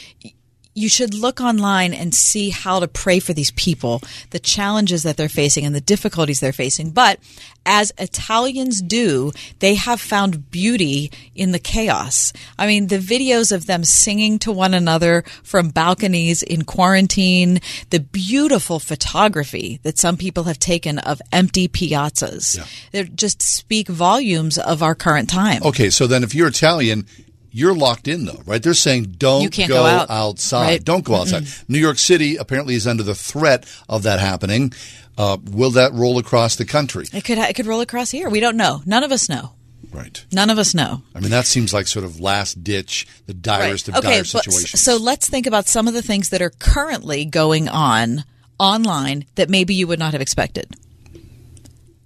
You 0.73 0.89
should 0.89 1.13
look 1.13 1.39
online 1.39 1.93
and 1.93 2.13
see 2.13 2.49
how 2.49 2.79
to 2.79 2.87
pray 2.87 3.19
for 3.19 3.33
these 3.33 3.51
people, 3.51 4.01
the 4.31 4.39
challenges 4.39 5.03
that 5.03 5.17
they're 5.17 5.29
facing 5.29 5.65
and 5.65 5.75
the 5.75 5.81
difficulties 5.81 6.39
they're 6.39 6.51
facing. 6.51 6.91
But 6.91 7.19
as 7.65 7.93
Italians 7.97 8.81
do, 8.81 9.31
they 9.59 9.75
have 9.75 10.01
found 10.01 10.51
beauty 10.51 11.11
in 11.35 11.51
the 11.51 11.59
chaos. 11.59 12.33
I 12.57 12.67
mean, 12.67 12.87
the 12.87 12.97
videos 12.97 13.51
of 13.51 13.67
them 13.67 13.83
singing 13.83 14.39
to 14.39 14.51
one 14.51 14.73
another 14.73 15.23
from 15.43 15.69
balconies 15.69 16.43
in 16.43 16.65
quarantine, 16.65 17.61
the 17.89 17.99
beautiful 17.99 18.79
photography 18.79 19.79
that 19.83 19.97
some 19.97 20.17
people 20.17 20.43
have 20.43 20.59
taken 20.59 20.99
of 20.99 21.21
empty 21.31 21.67
piazzas. 21.67 22.59
They 22.91 23.03
just 23.05 23.41
speak 23.41 23.87
volumes 23.87 24.57
of 24.57 24.83
our 24.83 24.95
current 24.95 25.29
time. 25.29 25.63
Okay, 25.63 25.89
so 25.89 26.07
then 26.07 26.23
if 26.23 26.35
you're 26.35 26.47
Italian, 26.49 27.05
you're 27.53 27.75
locked 27.75 28.07
in 28.07 28.25
though, 28.25 28.41
right? 28.45 28.61
They're 28.61 28.73
saying 28.73 29.15
don't 29.17 29.55
go, 29.55 29.67
go 29.67 29.85
out. 29.85 30.09
outside. 30.09 30.67
Right. 30.67 30.83
Don't 30.83 31.05
go 31.05 31.15
outside. 31.15 31.45
New 31.69 31.77
York 31.77 31.99
City 31.99 32.35
apparently 32.35 32.73
is 32.75 32.87
under 32.87 33.03
the 33.03 33.15
threat 33.15 33.65
of 33.87 34.03
that 34.03 34.19
happening. 34.19 34.73
Uh, 35.17 35.37
will 35.51 35.69
that 35.71 35.93
roll 35.93 36.17
across 36.17 36.55
the 36.55 36.65
country? 36.65 37.05
It 37.13 37.23
could 37.23 37.37
it 37.37 37.55
could 37.55 37.67
roll 37.67 37.81
across 37.81 38.09
here. 38.09 38.29
We 38.29 38.39
don't 38.39 38.57
know. 38.57 38.81
None 38.85 39.03
of 39.03 39.11
us 39.11 39.29
know. 39.29 39.51
Right. 39.91 40.25
None 40.31 40.49
of 40.49 40.57
us 40.57 40.73
know. 40.73 41.03
I 41.13 41.19
mean, 41.19 41.29
that 41.29 41.45
seems 41.45 41.71
like 41.71 41.85
sort 41.85 42.03
of 42.03 42.19
last 42.19 42.63
ditch, 42.63 43.05
the 43.27 43.33
direst 43.35 43.89
of 43.89 43.95
okay, 43.97 44.15
dire 44.15 44.23
situations. 44.23 44.81
so 44.81 44.97
let's 44.97 45.29
think 45.29 45.45
about 45.45 45.67
some 45.67 45.87
of 45.87 45.93
the 45.93 46.01
things 46.01 46.29
that 46.29 46.41
are 46.41 46.49
currently 46.49 47.25
going 47.25 47.69
on 47.69 48.23
online 48.57 49.25
that 49.35 49.51
maybe 49.51 49.75
you 49.75 49.85
would 49.85 49.99
not 49.99 50.13
have 50.13 50.21
expected. 50.21 50.75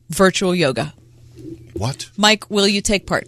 Virtual 0.10 0.54
yoga. 0.54 0.94
What? 1.74 2.10
Mike, 2.18 2.50
will 2.50 2.68
you 2.68 2.82
take 2.82 3.08
part? 3.08 3.28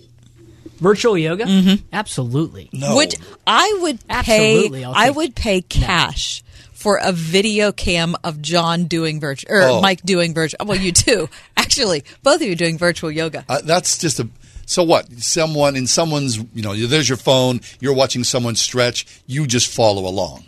Virtual 0.79 1.17
yoga? 1.17 1.45
Mm-hmm. 1.45 1.85
Absolutely. 1.93 2.69
Would 2.73 3.15
I 3.45 3.77
would 3.81 3.99
Absolutely, 4.09 4.79
pay 4.79 4.83
I'll 4.85 4.93
I 4.95 5.07
take- 5.07 5.15
would 5.15 5.35
pay 5.35 5.61
cash 5.61 6.43
for 6.73 6.99
a 7.03 7.11
video 7.11 7.71
cam 7.71 8.15
of 8.23 8.41
John 8.41 8.85
doing 8.85 9.19
virtual 9.19 9.51
or 9.53 9.61
Oh. 9.63 9.81
Mike 9.81 10.01
doing 10.03 10.33
virtual. 10.33 10.65
Well, 10.65 10.77
you 10.77 10.91
too. 10.93 11.27
Actually, 11.57 12.03
both 12.23 12.37
of 12.41 12.43
you 12.47 12.55
doing 12.55 12.77
virtual 12.77 13.11
yoga. 13.11 13.43
Uh, 13.49 13.59
that's 13.63 13.97
just 13.97 14.19
a. 14.19 14.29
So 14.65 14.83
what? 14.83 15.11
Someone 15.13 15.75
in 15.75 15.87
someone's, 15.87 16.37
you 16.37 16.61
know, 16.61 16.73
there's 16.75 17.09
your 17.09 17.17
phone. 17.17 17.59
You're 17.79 17.93
watching 17.95 18.23
someone 18.23 18.55
stretch. 18.55 19.05
You 19.27 19.47
just 19.47 19.67
follow 19.73 20.07
along. 20.07 20.45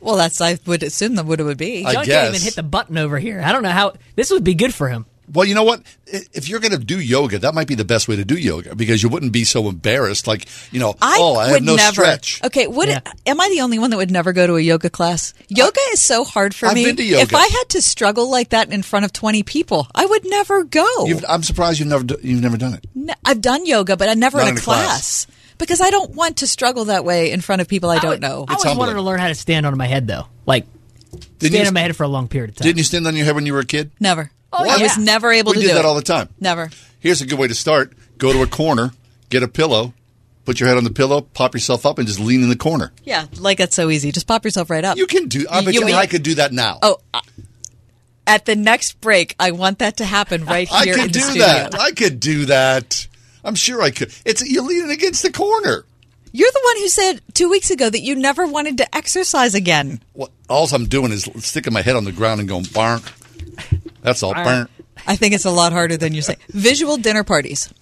Well, 0.00 0.16
that's 0.16 0.40
I 0.40 0.58
would 0.66 0.82
assume 0.82 1.14
that 1.14 1.26
what 1.26 1.38
it 1.38 1.44
would 1.44 1.58
be. 1.58 1.86
I 1.86 1.92
John 1.92 2.04
guess. 2.04 2.14
can't 2.24 2.34
even 2.34 2.44
hit 2.44 2.56
the 2.56 2.64
button 2.64 2.98
over 2.98 3.18
here. 3.20 3.40
I 3.40 3.52
don't 3.52 3.62
know 3.62 3.70
how 3.70 3.94
this 4.16 4.30
would 4.32 4.42
be 4.42 4.54
good 4.54 4.74
for 4.74 4.88
him. 4.88 5.06
Well, 5.32 5.46
you 5.46 5.54
know 5.54 5.62
what? 5.64 5.82
If 6.06 6.48
you're 6.48 6.60
going 6.60 6.72
to 6.72 6.78
do 6.78 7.00
yoga, 7.00 7.38
that 7.38 7.54
might 7.54 7.66
be 7.66 7.74
the 7.74 7.84
best 7.86 8.06
way 8.06 8.16
to 8.16 8.24
do 8.24 8.36
yoga 8.36 8.74
because 8.74 9.02
you 9.02 9.08
wouldn't 9.08 9.32
be 9.32 9.44
so 9.44 9.68
embarrassed. 9.68 10.26
Like, 10.26 10.46
you 10.72 10.78
know, 10.78 10.94
I 11.00 11.16
oh, 11.18 11.36
I 11.36 11.44
have 11.46 11.52
would 11.54 11.62
no 11.62 11.76
never. 11.76 11.92
stretch. 11.92 12.42
Okay, 12.44 12.66
would 12.66 12.88
am 12.90 13.40
I 13.40 13.48
the 13.48 13.62
only 13.62 13.78
one 13.78 13.90
that 13.90 13.96
would 13.96 14.10
never 14.10 14.32
go 14.34 14.46
to 14.46 14.56
a 14.56 14.60
yoga 14.60 14.90
class? 14.90 15.32
Yoga 15.48 15.80
is 15.92 16.00
so 16.02 16.24
hard 16.24 16.54
for 16.54 16.66
I've 16.66 16.74
me. 16.74 16.84
been 16.84 16.96
to 16.96 17.02
yoga. 17.04 17.22
If 17.22 17.34
I 17.34 17.46
had 17.46 17.64
to 17.70 17.80
struggle 17.82 18.30
like 18.30 18.50
that 18.50 18.70
in 18.70 18.82
front 18.82 19.04
of 19.06 19.12
twenty 19.12 19.42
people, 19.42 19.86
I 19.94 20.04
would 20.04 20.24
never 20.26 20.64
go. 20.64 21.06
You've, 21.06 21.24
I'm 21.28 21.42
surprised 21.42 21.78
you've 21.80 21.88
never 21.88 22.04
you've 22.22 22.42
never 22.42 22.58
done 22.58 22.74
it. 22.74 22.86
No, 22.94 23.14
I've 23.24 23.40
done 23.40 23.64
yoga, 23.64 23.96
but 23.96 24.08
I 24.10 24.14
never 24.14 24.36
Not 24.36 24.42
in 24.44 24.48
a 24.48 24.50
in 24.52 24.58
a 24.58 24.60
class. 24.60 25.24
class. 25.24 25.26
because 25.56 25.80
I 25.80 25.88
don't 25.90 26.14
want 26.14 26.38
to 26.38 26.46
struggle 26.46 26.84
that 26.86 27.04
way 27.06 27.30
in 27.32 27.40
front 27.40 27.62
of 27.62 27.68
people 27.68 27.88
I 27.88 28.00
don't 28.00 28.20
know. 28.20 28.44
I 28.48 28.54
always 28.56 28.76
wanted 28.76 28.94
to 28.94 29.02
learn 29.02 29.18
how 29.18 29.28
to 29.28 29.34
stand 29.34 29.64
on 29.64 29.76
my 29.78 29.86
head 29.86 30.06
though, 30.06 30.26
like 30.44 30.66
Didn't 31.38 31.52
stand 31.52 31.54
you- 31.54 31.68
on 31.68 31.74
my 31.74 31.80
head 31.80 31.96
for 31.96 32.02
a 32.02 32.08
long 32.08 32.28
period 32.28 32.50
of 32.50 32.56
time. 32.56 32.64
Didn't 32.66 32.78
you 32.78 32.84
stand 32.84 33.06
on 33.06 33.16
your 33.16 33.24
head 33.24 33.34
when 33.34 33.46
you 33.46 33.54
were 33.54 33.60
a 33.60 33.64
kid? 33.64 33.92
Never. 33.98 34.30
Oh, 34.52 34.68
I 34.68 34.82
was 34.82 34.98
never 34.98 35.32
able 35.32 35.52
we 35.52 35.56
to 35.56 35.60
did 35.62 35.68
do 35.68 35.74
that 35.74 35.80
it. 35.80 35.84
all 35.86 35.94
the 35.94 36.02
time. 36.02 36.28
Never. 36.40 36.70
Here's 37.00 37.20
a 37.20 37.26
good 37.26 37.38
way 37.38 37.48
to 37.48 37.54
start: 37.54 37.92
go 38.18 38.32
to 38.32 38.42
a 38.42 38.46
corner, 38.46 38.90
get 39.30 39.42
a 39.42 39.48
pillow, 39.48 39.94
put 40.44 40.60
your 40.60 40.68
head 40.68 40.76
on 40.78 40.84
the 40.84 40.90
pillow, 40.90 41.22
pop 41.22 41.54
yourself 41.54 41.86
up, 41.86 41.98
and 41.98 42.06
just 42.06 42.20
lean 42.20 42.42
in 42.42 42.48
the 42.48 42.56
corner. 42.56 42.92
Yeah, 43.04 43.26
like 43.38 43.58
that's 43.58 43.74
so 43.76 43.88
easy. 43.90 44.12
Just 44.12 44.26
pop 44.26 44.44
yourself 44.44 44.68
right 44.70 44.84
up. 44.84 44.96
You 44.98 45.06
can 45.06 45.28
do. 45.28 45.46
I 45.50 45.64
bet 45.64 45.74
you, 45.74 45.84
mean- 45.86 45.94
I 45.94 46.06
could 46.06 46.22
do 46.22 46.34
that 46.36 46.52
now. 46.52 46.78
Oh, 46.82 46.98
uh, 47.14 47.20
at 48.26 48.44
the 48.44 48.54
next 48.54 49.00
break, 49.00 49.34
I 49.40 49.50
want 49.50 49.80
that 49.80 49.96
to 49.96 50.04
happen 50.04 50.44
right 50.44 50.68
I 50.72 50.84
here 50.84 50.94
could 50.94 51.02
in 51.06 51.08
the 51.08 51.12
do 51.14 51.20
studio. 51.20 51.46
that. 51.46 51.74
I 51.78 51.90
could 51.92 52.20
do 52.20 52.46
that. 52.46 53.08
I'm 53.44 53.56
sure 53.56 53.82
I 53.82 53.90
could. 53.90 54.12
It's 54.24 54.48
you're 54.48 54.62
leaning 54.62 54.90
against 54.90 55.22
the 55.22 55.32
corner. 55.32 55.84
You're 56.34 56.50
the 56.50 56.60
one 56.64 56.76
who 56.78 56.88
said 56.88 57.20
two 57.34 57.50
weeks 57.50 57.70
ago 57.70 57.90
that 57.90 58.00
you 58.00 58.14
never 58.14 58.46
wanted 58.46 58.78
to 58.78 58.94
exercise 58.96 59.54
again. 59.54 60.00
What, 60.14 60.30
all 60.48 60.66
I'm 60.72 60.86
doing 60.86 61.10
is 61.12 61.28
sticking 61.38 61.72
my 61.72 61.82
head 61.82 61.96
on 61.96 62.04
the 62.04 62.12
ground 62.12 62.40
and 62.40 62.48
going 62.48 62.64
bark. 62.72 63.02
That's 64.02 64.22
all. 64.22 64.34
burnt. 64.34 64.70
I 65.06 65.16
think 65.16 65.34
it's 65.34 65.44
a 65.46 65.50
lot 65.50 65.72
harder 65.72 65.96
than 65.96 66.12
you 66.14 66.22
say. 66.22 66.36
Visual 66.50 66.96
dinner 66.96 67.24
parties. 67.24 67.72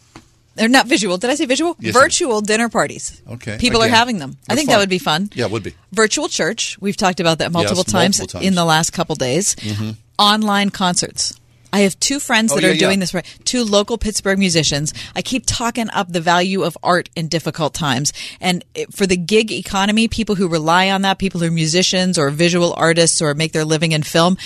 They're 0.57 0.68
not 0.68 0.87
visual. 0.87 1.16
Did 1.16 1.31
I 1.31 1.35
say 1.37 1.47
visual? 1.47 1.77
Yes, 1.81 1.95
Virtual 1.95 2.41
dinner 2.41 2.68
parties. 2.68 3.23
Okay. 3.31 3.57
People 3.59 3.81
Again, 3.83 3.93
are 3.95 3.97
having 3.97 4.18
them. 4.18 4.37
I 4.49 4.55
think 4.55 4.66
fun. 4.68 4.75
that 4.75 4.79
would 4.81 4.89
be 4.91 4.99
fun. 4.99 5.31
Yeah, 5.35 5.47
it 5.47 5.51
would 5.51 5.62
be. 5.62 5.75
Virtual 5.93 6.29
church. 6.29 6.77
We've 6.81 6.97
talked 6.97 7.21
about 7.21 7.39
that 7.39 7.51
multiple, 7.53 7.85
Yes, 7.87 7.93
times, 7.93 8.18
multiple 8.18 8.41
times. 8.41 8.47
in 8.47 8.55
the 8.55 8.64
last 8.64 8.91
couple 8.93 9.14
days. 9.16 9.55
Mhm. 9.57 9.97
Online 10.18 10.71
concerts. 10.71 11.35
I 11.73 11.81
have 11.81 11.99
two 12.01 12.18
friends 12.18 12.51
Oh, 12.51 12.57
that 12.57 12.62
yeah, 12.62 12.71
are 12.73 12.77
doing 12.77 12.99
yeah. 12.99 13.05
this 13.05 13.14
right. 13.14 13.25
Two 13.45 13.62
local 13.64 13.97
Pittsburgh 13.97 14.41
musicians. 14.41 14.93
I 15.14 15.23
keep 15.23 15.45
talking 15.47 15.89
up 15.91 16.12
the 16.12 16.21
value 16.21 16.62
of 16.64 16.77
art 16.83 17.09
in 17.14 17.29
difficult 17.29 17.73
times. 17.73 18.12
And 18.41 18.64
it- 18.75 18.93
for 18.93 19.07
the 19.07 19.16
gig 19.16 19.53
economy, 19.53 20.09
people 20.09 20.35
who 20.35 20.49
rely 20.49 20.91
on 20.91 21.03
that, 21.03 21.18
people 21.18 21.41
who 21.41 21.47
are 21.47 21.51
musicians 21.53 22.18
or 22.18 22.29
visual 22.31 22.75
artists 22.77 23.23
or 23.23 23.33
make 23.35 23.53
their 23.53 23.64
living 23.64 23.93
in 23.93 24.03
film, 24.03 24.37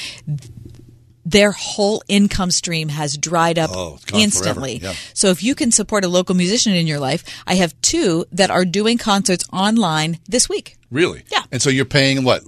their 1.25 1.53
whole 1.53 2.03
income 2.09 2.51
stream 2.51 2.89
has 2.91 3.16
dried 3.16 3.59
up 3.59 3.70
Oh, 3.72 3.99
instantly. 4.12 4.77
Yeah. 4.79 4.95
So 5.14 5.29
if 5.29 5.43
you 5.43 5.55
can 5.55 5.72
support 5.72 6.05
a 6.05 6.09
local 6.09 6.35
musician 6.35 6.75
in 6.75 6.87
your 6.87 7.01
life, 7.01 7.25
I 7.47 7.55
have 7.55 7.75
two 7.81 8.27
that 8.33 8.51
are 8.51 8.64
doing 8.64 8.99
concerts 8.99 9.45
online 9.53 10.18
this 10.29 10.49
week. 10.49 10.77
Really? 10.91 11.22
Yeah. 11.33 11.43
And 11.51 11.61
so 11.62 11.70
you're 11.70 11.85
paying 11.87 12.25
what? 12.25 12.43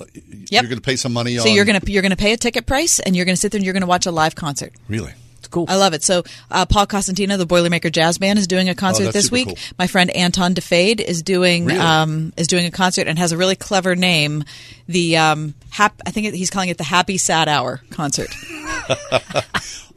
You're 0.50 0.62
going 0.62 0.76
to 0.76 0.80
pay 0.80 0.96
some 0.96 1.12
money 1.12 1.36
So 1.36 1.48
on. 1.48 1.54
you're 1.54 1.64
gonna 1.64 1.80
you're 1.86 2.02
gonna 2.02 2.16
pay 2.16 2.32
a 2.32 2.36
ticket 2.36 2.66
price 2.66 3.00
and 3.00 3.16
you're 3.16 3.24
gonna 3.24 3.36
sit 3.36 3.50
there 3.52 3.58
and 3.58 3.64
you're 3.64 3.74
gonna 3.74 3.86
watch 3.86 4.06
a 4.06 4.12
live 4.12 4.34
concert. 4.34 4.72
really. 4.88 5.12
Cool. 5.48 5.66
I 5.68 5.76
love 5.76 5.94
it. 5.94 6.02
So 6.02 6.22
uh, 6.50 6.66
Paul 6.66 6.86
Cosentino, 6.86 7.36
the 7.38 7.46
Boilermaker 7.46 7.90
Jazz 7.92 8.18
Band, 8.18 8.38
is 8.38 8.46
doing 8.46 8.68
a 8.68 8.74
concert 8.74 9.08
Oh, 9.08 9.12
this 9.12 9.30
week. 9.30 9.46
cool. 9.48 9.56
My 9.78 9.86
friend 9.86 10.10
Anton 10.16 10.54
DeFade 10.54 11.00
is 11.00 11.22
doing 11.22 11.66
Really? 11.66 11.78
um, 11.80 12.32
is 12.36 12.46
doing 12.46 12.66
a 12.66 12.70
concert 12.70 13.06
and 13.08 13.18
has 13.18 13.32
a 13.32 13.36
really 13.36 13.56
clever 13.56 13.94
name. 13.96 14.44
The 14.88 15.16
um, 15.16 15.54
hap- 15.70 16.00
I 16.06 16.10
think 16.10 16.32
he's 16.34 16.50
calling 16.50 16.68
it 16.68 16.78
the 16.78 16.84
Happy 16.84 17.18
Sad 17.18 17.48
Hour 17.48 17.80
concert. 17.90 18.28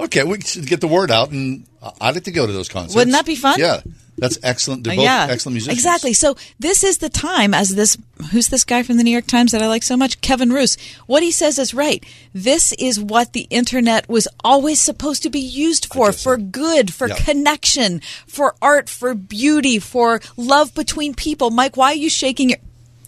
Okay, 0.02 0.24
we 0.24 0.40
should 0.40 0.66
get 0.66 0.80
the 0.80 0.88
word 0.88 1.12
out, 1.12 1.32
and 1.32 1.66
I'd 2.00 2.16
like 2.16 2.24
to 2.24 2.32
go 2.32 2.48
to 2.48 2.54
those 2.54 2.70
concerts. 2.70 2.96
Wouldn't 2.96 3.12
that 3.12 3.26
be 3.26 3.36
fun? 3.36 3.60
Yeah, 3.60 3.82
that's 4.20 4.38
excellent. 4.44 4.84
They're 4.84 4.94
Uh, 4.94 4.98
both 4.98 5.04
yeah, 5.06 5.28
excellent 5.30 5.54
musicians. 5.56 5.78
Exactly. 5.78 6.14
So 6.14 6.36
this 6.60 6.84
is 6.84 6.98
the 7.00 7.10
time 7.10 7.54
as 7.54 7.70
this 7.76 7.98
who's 8.32 8.50
this 8.50 8.64
guy 8.64 8.84
from 8.84 8.98
the 8.98 9.04
New 9.04 9.12
York 9.12 9.28
Times 9.28 9.52
that 9.52 9.62
I 9.62 9.68
like 9.68 9.84
so 9.84 9.96
much, 9.98 10.20
Kevin 10.22 10.52
Roose. 10.52 10.78
What 11.08 11.24
he 11.24 11.32
says 11.32 11.58
is 11.58 11.74
right. 11.74 12.04
This 12.34 12.72
is 12.74 13.00
what 13.00 13.34
the 13.34 13.48
internet 13.50 14.08
was 14.10 14.28
always 14.44 14.80
supposed 14.82 15.24
to 15.24 15.30
be 15.30 15.40
used 15.40 15.86
for 15.94 16.12
for 16.12 16.38
good, 16.38 16.94
for 16.94 17.08
Yeah. 17.08 17.16
connection, 17.16 18.02
for 18.28 18.56
art, 18.62 18.90
for 18.90 19.14
beauty, 19.16 19.80
for 19.80 20.22
love 20.38 20.74
between 20.74 21.14
people. 21.14 21.50
Mike, 21.50 21.78
why 21.78 21.92
are 21.92 21.96
you 21.96 22.10
shaking 22.10 22.50
your 22.50 22.60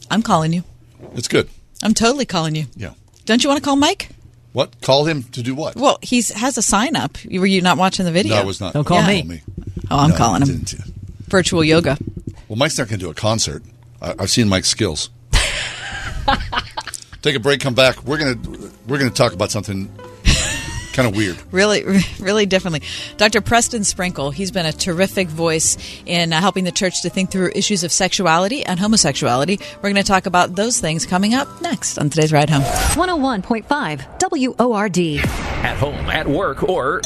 I'm 0.10 0.22
calling 0.22 0.52
you. 0.54 0.64
It's 1.16 1.28
good. 1.28 1.50
I'm 1.84 1.94
totally 1.94 2.26
calling 2.26 2.56
you. 2.56 2.66
Yeah. 2.76 2.92
Don't 3.26 3.44
you 3.44 3.50
want 3.50 3.60
to 3.62 3.66
call 3.66 3.76
Mike? 3.76 4.10
What? 4.54 4.82
Call 4.82 5.06
him 5.06 5.24
to 5.32 5.42
do 5.42 5.56
what? 5.56 5.78
Well, 5.78 5.98
he 6.02 6.22
has 6.36 6.58
a 6.58 6.62
sign 6.62 6.96
up. 6.98 7.18
Were 7.32 7.46
you 7.46 7.62
not 7.62 7.78
watching 7.78 8.06
the 8.06 8.12
video? 8.12 8.36
No, 8.36 8.42
I 8.42 8.44
was 8.44 8.60
not. 8.60 8.74
Don't 8.74 8.84
call 8.84 8.98
Yeah. 9.00 9.24
me. 9.24 9.42
Oh, 9.90 9.98
I'm 9.98 10.10
No, 10.10 10.16
calling 10.18 10.42
him. 10.46 10.66
Didn't. 11.32 11.40
Virtual 11.40 11.64
yoga. 11.64 11.98
Well, 12.48 12.58
Mike's 12.58 12.78
not 12.78 12.88
going 12.88 13.00
to 13.00 13.06
do 13.06 13.10
a 13.10 13.14
concert. 13.14 13.64
I, 14.02 14.14
I've 14.20 14.30
seen 14.30 14.50
Mike's 14.50 14.70
skills. 14.70 15.10
Take 17.22 17.36
a 17.36 17.40
break. 17.40 17.62
Come 17.62 17.76
back. 17.76 18.04
We're 18.04 18.18
gonna 18.18 18.38
we're 18.88 18.98
gonna 18.98 19.12
talk 19.12 19.34
about 19.34 19.52
something 19.52 19.90
kind 20.92 21.08
of 21.08 21.16
weird. 21.16 21.38
really, 21.52 21.84
really 22.20 22.46
differently. 22.46 22.82
Dr. 23.18 23.42
Preston 23.42 23.84
Sprinkle, 23.84 24.32
he's 24.32 24.52
been 24.52 24.66
a 24.66 24.72
terrific 24.72 25.28
voice 25.28 25.78
in 26.06 26.34
uh, 26.34 26.40
helping 26.40 26.64
the 26.64 26.72
church 26.72 27.02
to 27.04 27.10
think 27.10 27.32
through 27.32 27.52
issues 27.56 27.84
of 27.84 27.92
sexuality 27.92 28.66
and 28.66 28.80
homosexuality. 28.80 29.60
We're 29.78 29.92
going 29.92 29.96
to 29.96 30.04
talk 30.04 30.26
about 30.26 30.56
those 30.56 30.80
things 30.80 31.06
coming 31.06 31.34
up 31.34 31.62
next 31.62 31.98
on 31.98 32.10
today's 32.10 32.34
Ride 32.34 32.50
Home. 32.50 32.64
101.5 32.64 34.58
WORD. 34.58 34.98
At 35.64 35.78
home, 35.78 36.10
at 36.10 36.28
work, 36.28 36.64
or 36.64 37.02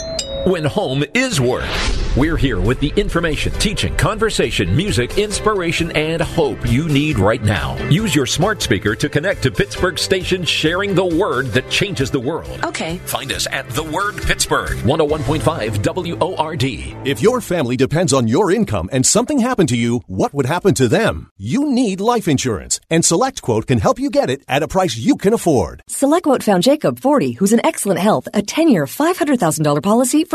when 0.46 0.64
home 0.64 1.04
is 1.14 1.42
work. 1.42 1.66
We're 2.16 2.38
here 2.38 2.62
with 2.62 2.80
the 2.80 2.94
information, 2.96 3.52
teaching, 3.54 3.94
conversation, 3.98 4.74
music, 4.74 5.18
inspiration, 5.18 5.92
and 5.98 6.22
hope 6.22 6.66
you 6.66 6.88
need 6.88 7.20
right 7.20 7.44
now. 7.44 7.76
Use 7.90 8.16
your 8.16 8.26
smart 8.26 8.62
speaker 8.62 8.96
to 8.96 9.10
connect 9.10 9.44
to 9.44 9.52
Pittsburgh 9.52 10.00
station 10.00 10.46
sharing 10.46 10.96
the 10.96 11.06
word 11.06 11.48
that 11.48 11.70
changes 11.70 12.12
the 12.12 12.20
world. 12.20 12.64
Okay. 12.64 13.00
Find 13.00 13.34
us 13.34 13.48
at 13.52 13.70
The 13.72 13.84
Word 13.84 14.16
Pittsburgh, 14.22 14.78
101.5 14.78 16.20
WORD. 16.20 16.64
If 17.06 17.22
your 17.22 17.42
family 17.42 17.76
depends 17.76 18.14
on 18.14 18.30
your 18.30 18.50
income 18.50 18.88
and 18.94 19.06
something 19.06 19.40
happened 19.40 19.70
to 19.70 19.78
you, 19.78 20.02
what 20.08 20.34
would 20.34 20.46
happen 20.46 20.74
to 20.76 20.88
them? 20.88 21.32
You 21.38 21.70
need 21.70 22.00
life 22.00 22.30
insurance, 22.30 22.80
and 22.90 23.04
SelectQuote 23.04 23.68
can 23.68 23.80
help 23.80 24.00
you 24.00 24.10
get 24.10 24.30
it 24.30 24.42
at 24.48 24.64
a 24.64 24.70
price 24.70 24.96
you 24.96 25.18
can 25.18 25.34
afford. 25.34 25.84
SelectQuote 25.90 26.44
found 26.44 26.64
Jacob, 26.64 27.00
40, 27.00 27.34
who's 27.34 27.52
in 27.52 27.66
excellent 27.66 28.00
health, 28.00 28.30
a 28.34 28.42
10 28.42 28.70
year, 28.70 28.86
$500,000 28.86 29.84
policy 29.84 30.24
for 30.24 30.35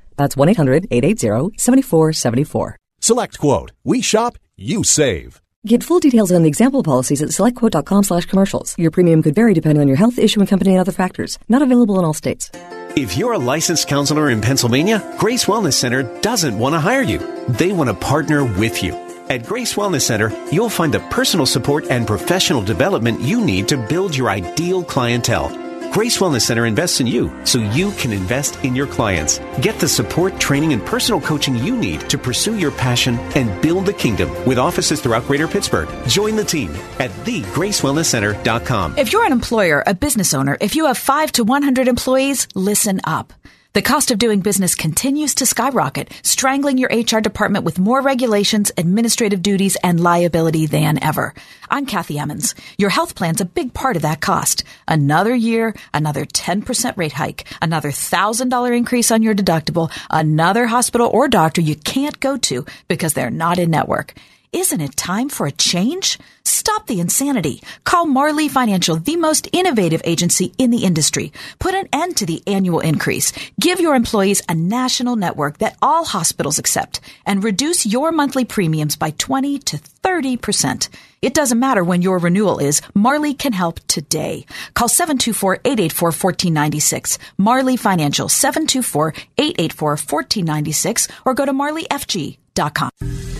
That's 0.17 0.37
1 0.37 0.49
800 0.49 0.87
880 0.91 1.57
7474. 1.57 2.77
Select 2.99 3.39
Quote. 3.39 3.71
We 3.83 4.01
shop, 4.01 4.37
you 4.57 4.83
save. 4.83 5.41
Get 5.65 5.83
full 5.83 5.99
details 5.99 6.31
on 6.31 6.41
the 6.41 6.47
example 6.47 6.81
policies 6.81 7.21
at 7.21 7.29
selectquote.com 7.29 8.03
slash 8.03 8.25
commercials. 8.25 8.75
Your 8.79 8.89
premium 8.89 9.21
could 9.21 9.35
vary 9.35 9.53
depending 9.53 9.79
on 9.79 9.87
your 9.87 9.97
health, 9.97 10.17
issuing 10.17 10.47
company, 10.47 10.71
and 10.71 10.79
other 10.79 10.91
factors. 10.91 11.37
Not 11.47 11.61
available 11.61 11.99
in 11.99 12.05
all 12.05 12.15
states. 12.15 12.49
If 12.95 13.15
you're 13.15 13.33
a 13.33 13.37
licensed 13.37 13.87
counselor 13.87 14.31
in 14.31 14.41
Pennsylvania, 14.41 15.15
Grace 15.19 15.45
Wellness 15.45 15.73
Center 15.73 16.03
doesn't 16.21 16.57
want 16.57 16.73
to 16.73 16.79
hire 16.79 17.03
you. 17.03 17.19
They 17.47 17.71
want 17.71 17.89
to 17.89 17.93
partner 17.93 18.43
with 18.43 18.81
you. 18.81 18.93
At 19.29 19.45
Grace 19.45 19.75
Wellness 19.75 20.01
Center, 20.01 20.33
you'll 20.51 20.67
find 20.67 20.91
the 20.91 20.99
personal 21.11 21.45
support 21.45 21.85
and 21.89 22.07
professional 22.07 22.61
development 22.61 23.21
you 23.21 23.39
need 23.39 23.67
to 23.69 23.77
build 23.77 24.17
your 24.17 24.29
ideal 24.29 24.83
clientele. 24.83 25.60
Grace 25.91 26.19
Wellness 26.19 26.43
Center 26.43 26.65
invests 26.65 27.01
in 27.01 27.07
you 27.07 27.29
so 27.43 27.59
you 27.59 27.91
can 27.91 28.13
invest 28.13 28.63
in 28.63 28.73
your 28.73 28.87
clients. 28.87 29.39
Get 29.59 29.77
the 29.77 29.89
support, 29.89 30.39
training, 30.39 30.71
and 30.71 30.85
personal 30.85 31.19
coaching 31.19 31.57
you 31.57 31.75
need 31.75 32.09
to 32.09 32.17
pursue 32.17 32.57
your 32.57 32.71
passion 32.71 33.19
and 33.35 33.61
build 33.61 33.85
the 33.85 33.91
kingdom 33.91 34.29
with 34.45 34.57
offices 34.57 35.01
throughout 35.01 35.27
Greater 35.27 35.49
Pittsburgh. 35.49 35.89
Join 36.07 36.37
the 36.37 36.45
team 36.45 36.71
at 36.99 37.11
thegracewellnesscenter.com. 37.25 38.97
If 38.97 39.11
you're 39.11 39.25
an 39.25 39.33
employer, 39.33 39.83
a 39.85 39.93
business 39.93 40.33
owner, 40.33 40.57
if 40.61 40.77
you 40.77 40.85
have 40.85 40.97
5 40.97 41.33
to 41.33 41.43
100 41.43 41.89
employees, 41.89 42.47
listen 42.55 43.01
up. 43.03 43.33
The 43.73 43.81
cost 43.81 44.11
of 44.11 44.19
doing 44.19 44.41
business 44.41 44.75
continues 44.75 45.35
to 45.35 45.45
skyrocket, 45.45 46.11
strangling 46.23 46.77
your 46.77 46.89
HR 46.89 47.21
department 47.21 47.63
with 47.63 47.79
more 47.79 48.01
regulations, 48.01 48.69
administrative 48.75 49.41
duties, 49.41 49.77
and 49.81 49.97
liability 49.97 50.65
than 50.65 51.01
ever. 51.01 51.33
I'm 51.69 51.85
Kathy 51.85 52.19
Emmons. 52.19 52.53
Your 52.77 52.89
health 52.89 53.15
plan's 53.15 53.39
a 53.39 53.45
big 53.45 53.73
part 53.73 53.95
of 53.95 54.01
that 54.01 54.19
cost. 54.19 54.65
Another 54.89 55.33
year, 55.33 55.73
another 55.93 56.25
10% 56.25 56.97
rate 56.97 57.13
hike, 57.13 57.45
another 57.61 57.91
$1,000 57.91 58.75
increase 58.75 59.09
on 59.09 59.23
your 59.23 59.33
deductible, 59.33 59.89
another 60.09 60.65
hospital 60.65 61.07
or 61.07 61.29
doctor 61.29 61.61
you 61.61 61.77
can't 61.77 62.19
go 62.19 62.35
to 62.39 62.65
because 62.89 63.13
they're 63.13 63.31
not 63.31 63.57
in 63.57 63.71
network. 63.71 64.15
Isn't 64.53 64.81
it 64.81 64.97
time 64.97 65.29
for 65.29 65.47
a 65.47 65.51
change? 65.51 66.19
Stop 66.43 66.87
the 66.87 66.99
insanity. 66.99 67.63
Call 67.85 68.05
Marley 68.05 68.49
Financial, 68.49 68.97
the 68.97 69.15
most 69.15 69.47
innovative 69.53 70.01
agency 70.03 70.53
in 70.57 70.71
the 70.71 70.83
industry. 70.83 71.31
Put 71.59 71.73
an 71.73 71.87
end 71.93 72.17
to 72.17 72.25
the 72.25 72.43
annual 72.45 72.81
increase. 72.81 73.31
Give 73.61 73.79
your 73.79 73.95
employees 73.95 74.41
a 74.49 74.53
national 74.53 75.15
network 75.15 75.59
that 75.59 75.77
all 75.81 76.03
hospitals 76.03 76.59
accept 76.59 76.99
and 77.25 77.45
reduce 77.45 77.85
your 77.85 78.11
monthly 78.11 78.43
premiums 78.43 78.97
by 78.97 79.11
20 79.11 79.59
to 79.59 79.77
30%. 79.77 80.89
It 81.21 81.33
doesn't 81.33 81.57
matter 81.57 81.85
when 81.85 82.01
your 82.01 82.17
renewal 82.17 82.59
is. 82.59 82.81
Marley 82.93 83.33
can 83.33 83.53
help 83.53 83.79
today. 83.87 84.45
Call 84.73 84.89
724-884-1496. 84.89 87.17
Marley 87.37 87.77
Financial, 87.77 88.27
724-884-1496 88.27 91.09
or 91.23 91.35
go 91.35 91.45
to 91.45 91.53
marleyfg.com. 91.53 92.40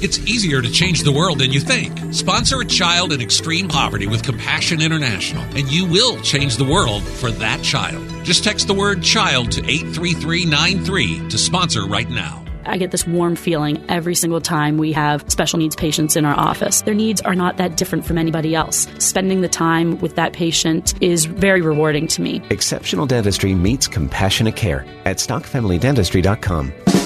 It's 0.04 0.18
easier 0.20 0.62
to 0.62 0.72
change 0.72 1.04
the 1.04 1.12
world 1.12 1.40
than 1.40 1.52
you 1.52 1.60
think. 1.60 2.14
Sponsor 2.14 2.62
a 2.62 2.66
child 2.66 3.14
in 3.14 3.22
extreme 3.22 3.68
poverty 3.68 4.08
with 4.08 4.24
Compassion 4.24 4.82
International, 4.82 5.44
and 5.56 5.72
you 5.72 5.86
will 5.86 6.20
change 6.22 6.58
the 6.58 6.66
world 6.66 7.04
for 7.04 7.30
that 7.30 7.62
child. 7.62 8.04
Just 8.24 8.44
text 8.44 8.68
the 8.68 8.74
word 8.74 9.04
child 9.04 9.52
to 9.52 9.60
83393 9.62 11.30
to 11.30 11.38
sponsor 11.38 11.86
right 11.86 12.10
now. 12.10 12.44
I 12.66 12.78
get 12.78 12.92
this 12.92 13.06
warm 13.06 13.36
feeling 13.36 13.84
every 13.90 14.16
single 14.16 14.42
time 14.42 14.78
we 14.78 14.92
have 14.94 15.30
special 15.30 15.60
needs 15.60 15.76
patients 15.76 16.16
in 16.16 16.26
our 16.26 16.38
office. 16.38 16.82
Their 16.82 16.94
needs 16.94 17.22
are 17.22 17.36
not 17.36 17.58
that 17.58 17.78
different 17.78 18.06
from 18.06 18.18
anybody 18.18 18.56
else. 18.56 18.88
Spending 18.98 19.42
the 19.42 19.50
time 19.50 20.00
with 20.00 20.16
that 20.16 20.34
patient 20.34 20.94
is 21.02 21.26
very 21.26 21.62
rewarding 21.62 22.08
to 22.08 22.22
me. 22.22 22.42
Exceptional 22.50 23.06
dentistry 23.06 23.54
meets 23.54 23.88
compassionate 23.88 24.56
care 24.56 24.86
at 25.06 25.18
stockfamilydentistry.com. 25.18 27.01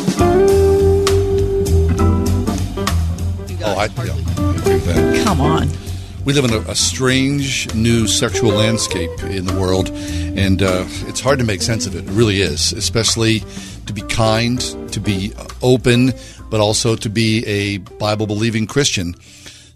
I, 3.98 4.04
yeah, 4.04 4.14
I 4.14 4.56
agree 4.56 4.74
with 4.74 4.86
that. 4.86 5.24
Come 5.24 5.42
on. 5.42 5.70
We 6.26 6.34
live 6.34 6.46
in 6.46 6.54
a, 6.54 6.60
a 6.72 6.76
strange 6.76 7.72
new 7.76 8.08
sexual 8.08 8.52
landscape 8.52 9.12
in 9.24 9.46
the 9.46 9.54
world, 9.54 9.92
and 9.92 10.64
uh, 10.64 10.86
it's 11.08 11.20
hard 11.20 11.38
to 11.38 11.46
make 11.46 11.62
sense 11.62 11.86
of 11.86 11.96
it. 11.96 12.04
It 12.04 12.12
really 12.12 12.42
is, 12.42 12.74
especially 12.74 13.44
to 13.86 13.94
be 13.94 14.02
kind, 14.02 14.60
to 14.92 15.00
be 15.00 15.34
open, 15.62 16.14
but 16.50 16.60
also 16.60 16.96
to 16.96 17.10
be 17.10 17.46
a 17.46 17.78
Bible 17.78 18.26
believing 18.26 18.66
Christian. 18.66 19.14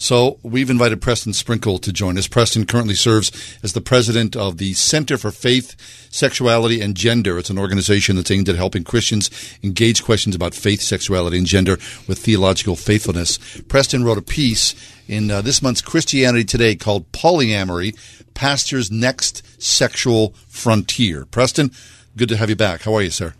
So 0.01 0.39
we've 0.43 0.69
invited 0.69 1.01
Preston 1.01 1.33
Sprinkle 1.33 1.77
to 1.79 1.91
join 1.91 2.17
us. 2.17 2.25
Preston 2.25 2.65
currently 2.65 2.95
serves 2.95 3.33
as 3.61 3.73
the 3.73 3.81
president 3.81 4.33
of 4.33 4.57
the 4.57 4.73
Center 4.73 5.17
for 5.17 5.29
Faith, 5.29 5.75
Sexuality, 6.09 6.79
and 6.79 6.95
Gender. 6.95 7.37
It's 7.37 7.49
an 7.49 7.59
organization 7.59 8.15
that's 8.15 8.31
aimed 8.31 8.47
at 8.47 8.55
helping 8.55 8.85
Christians 8.85 9.29
engage 9.61 10.01
questions 10.01 10.37
about 10.37 10.55
faith, 10.55 10.81
sexuality, 10.81 11.37
and 11.37 11.45
gender 11.45 11.73
with 12.07 12.17
theological 12.19 12.77
faithfulness. 12.77 13.37
Preston 13.67 14.05
wrote 14.05 14.17
a 14.17 14.21
piece 14.21 14.73
in 15.09 15.29
uh, 15.29 15.41
this 15.41 15.61
month's 15.61 15.81
Christianity 15.81 16.45
Today 16.45 16.75
called 16.75 17.11
Polyamory, 17.11 17.93
Pastor's 18.33 18.89
Next 18.89 19.61
Sexual 19.61 20.29
Frontier. 20.47 21.25
Preston, 21.25 21.71
good 22.15 22.29
to 22.29 22.37
have 22.37 22.49
you 22.49 22.55
back. 22.55 22.83
How 22.83 22.93
are 22.95 23.01
you, 23.01 23.09
sir? 23.09 23.33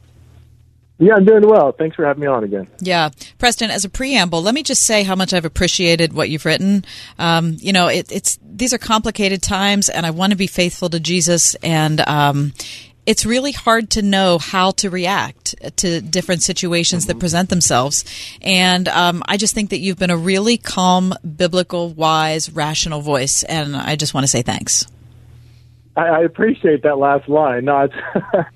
Yeah, 1.00 1.16
I'm 1.16 1.24
doing 1.24 1.48
well. 1.48 1.72
Thanks 1.72 1.96
for 1.96 2.06
having 2.06 2.22
me 2.22 2.28
on 2.28 2.44
again. 2.44 2.68
Yeah. 2.82 3.10
Preston, 3.38 3.72
as 3.72 3.86
a 3.86 3.90
preamble, 3.90 4.42
let 4.42 4.54
me 4.54 4.64
just 4.64 4.86
say 4.86 5.04
how 5.04 5.16
much 5.16 5.34
I've 5.34 5.46
appreciated 5.46 6.12
what 6.12 6.30
you've 6.30 6.46
written. 6.46 6.84
Um, 7.18 7.56
you 7.60 7.72
know, 7.72 7.88
it, 7.88 8.12
it's 8.12 8.38
these 8.44 8.74
are 8.74 8.78
complicated 8.78 9.42
times, 9.42 9.88
and 9.88 10.06
I 10.06 10.12
want 10.12 10.32
to 10.32 10.38
be 10.38 10.48
faithful 10.48 10.90
to 10.90 11.00
Jesus, 11.00 11.56
and 11.56 12.02
um, 12.02 12.54
it's 13.06 13.26
really 13.26 13.54
hard 13.54 13.92
to 13.92 14.02
know 14.02 14.38
how 14.38 14.72
to 14.72 14.90
react 14.90 15.56
to 15.78 16.02
different 16.02 16.44
situations 16.44 17.06
that 17.06 17.18
present 17.18 17.50
themselves. 17.50 18.04
And 18.42 18.88
um, 18.90 19.24
I 19.26 19.38
just 19.38 19.56
think 19.56 19.70
that 19.70 19.80
you've 19.80 19.98
been 19.98 20.12
a 20.12 20.18
really 20.18 20.58
calm, 20.58 21.14
biblical, 21.38 21.90
wise, 21.90 22.52
rational 22.52 23.00
voice, 23.00 23.44
and 23.44 23.76
I 23.76 23.96
just 23.96 24.14
want 24.14 24.26
to 24.26 24.28
say 24.28 24.42
thanks. 24.42 24.86
I, 26.00 26.08
I 26.08 26.20
appreciate 26.22 26.84
that 26.84 26.98
last 26.98 27.28
line. 27.28 27.66
No, 27.66 27.76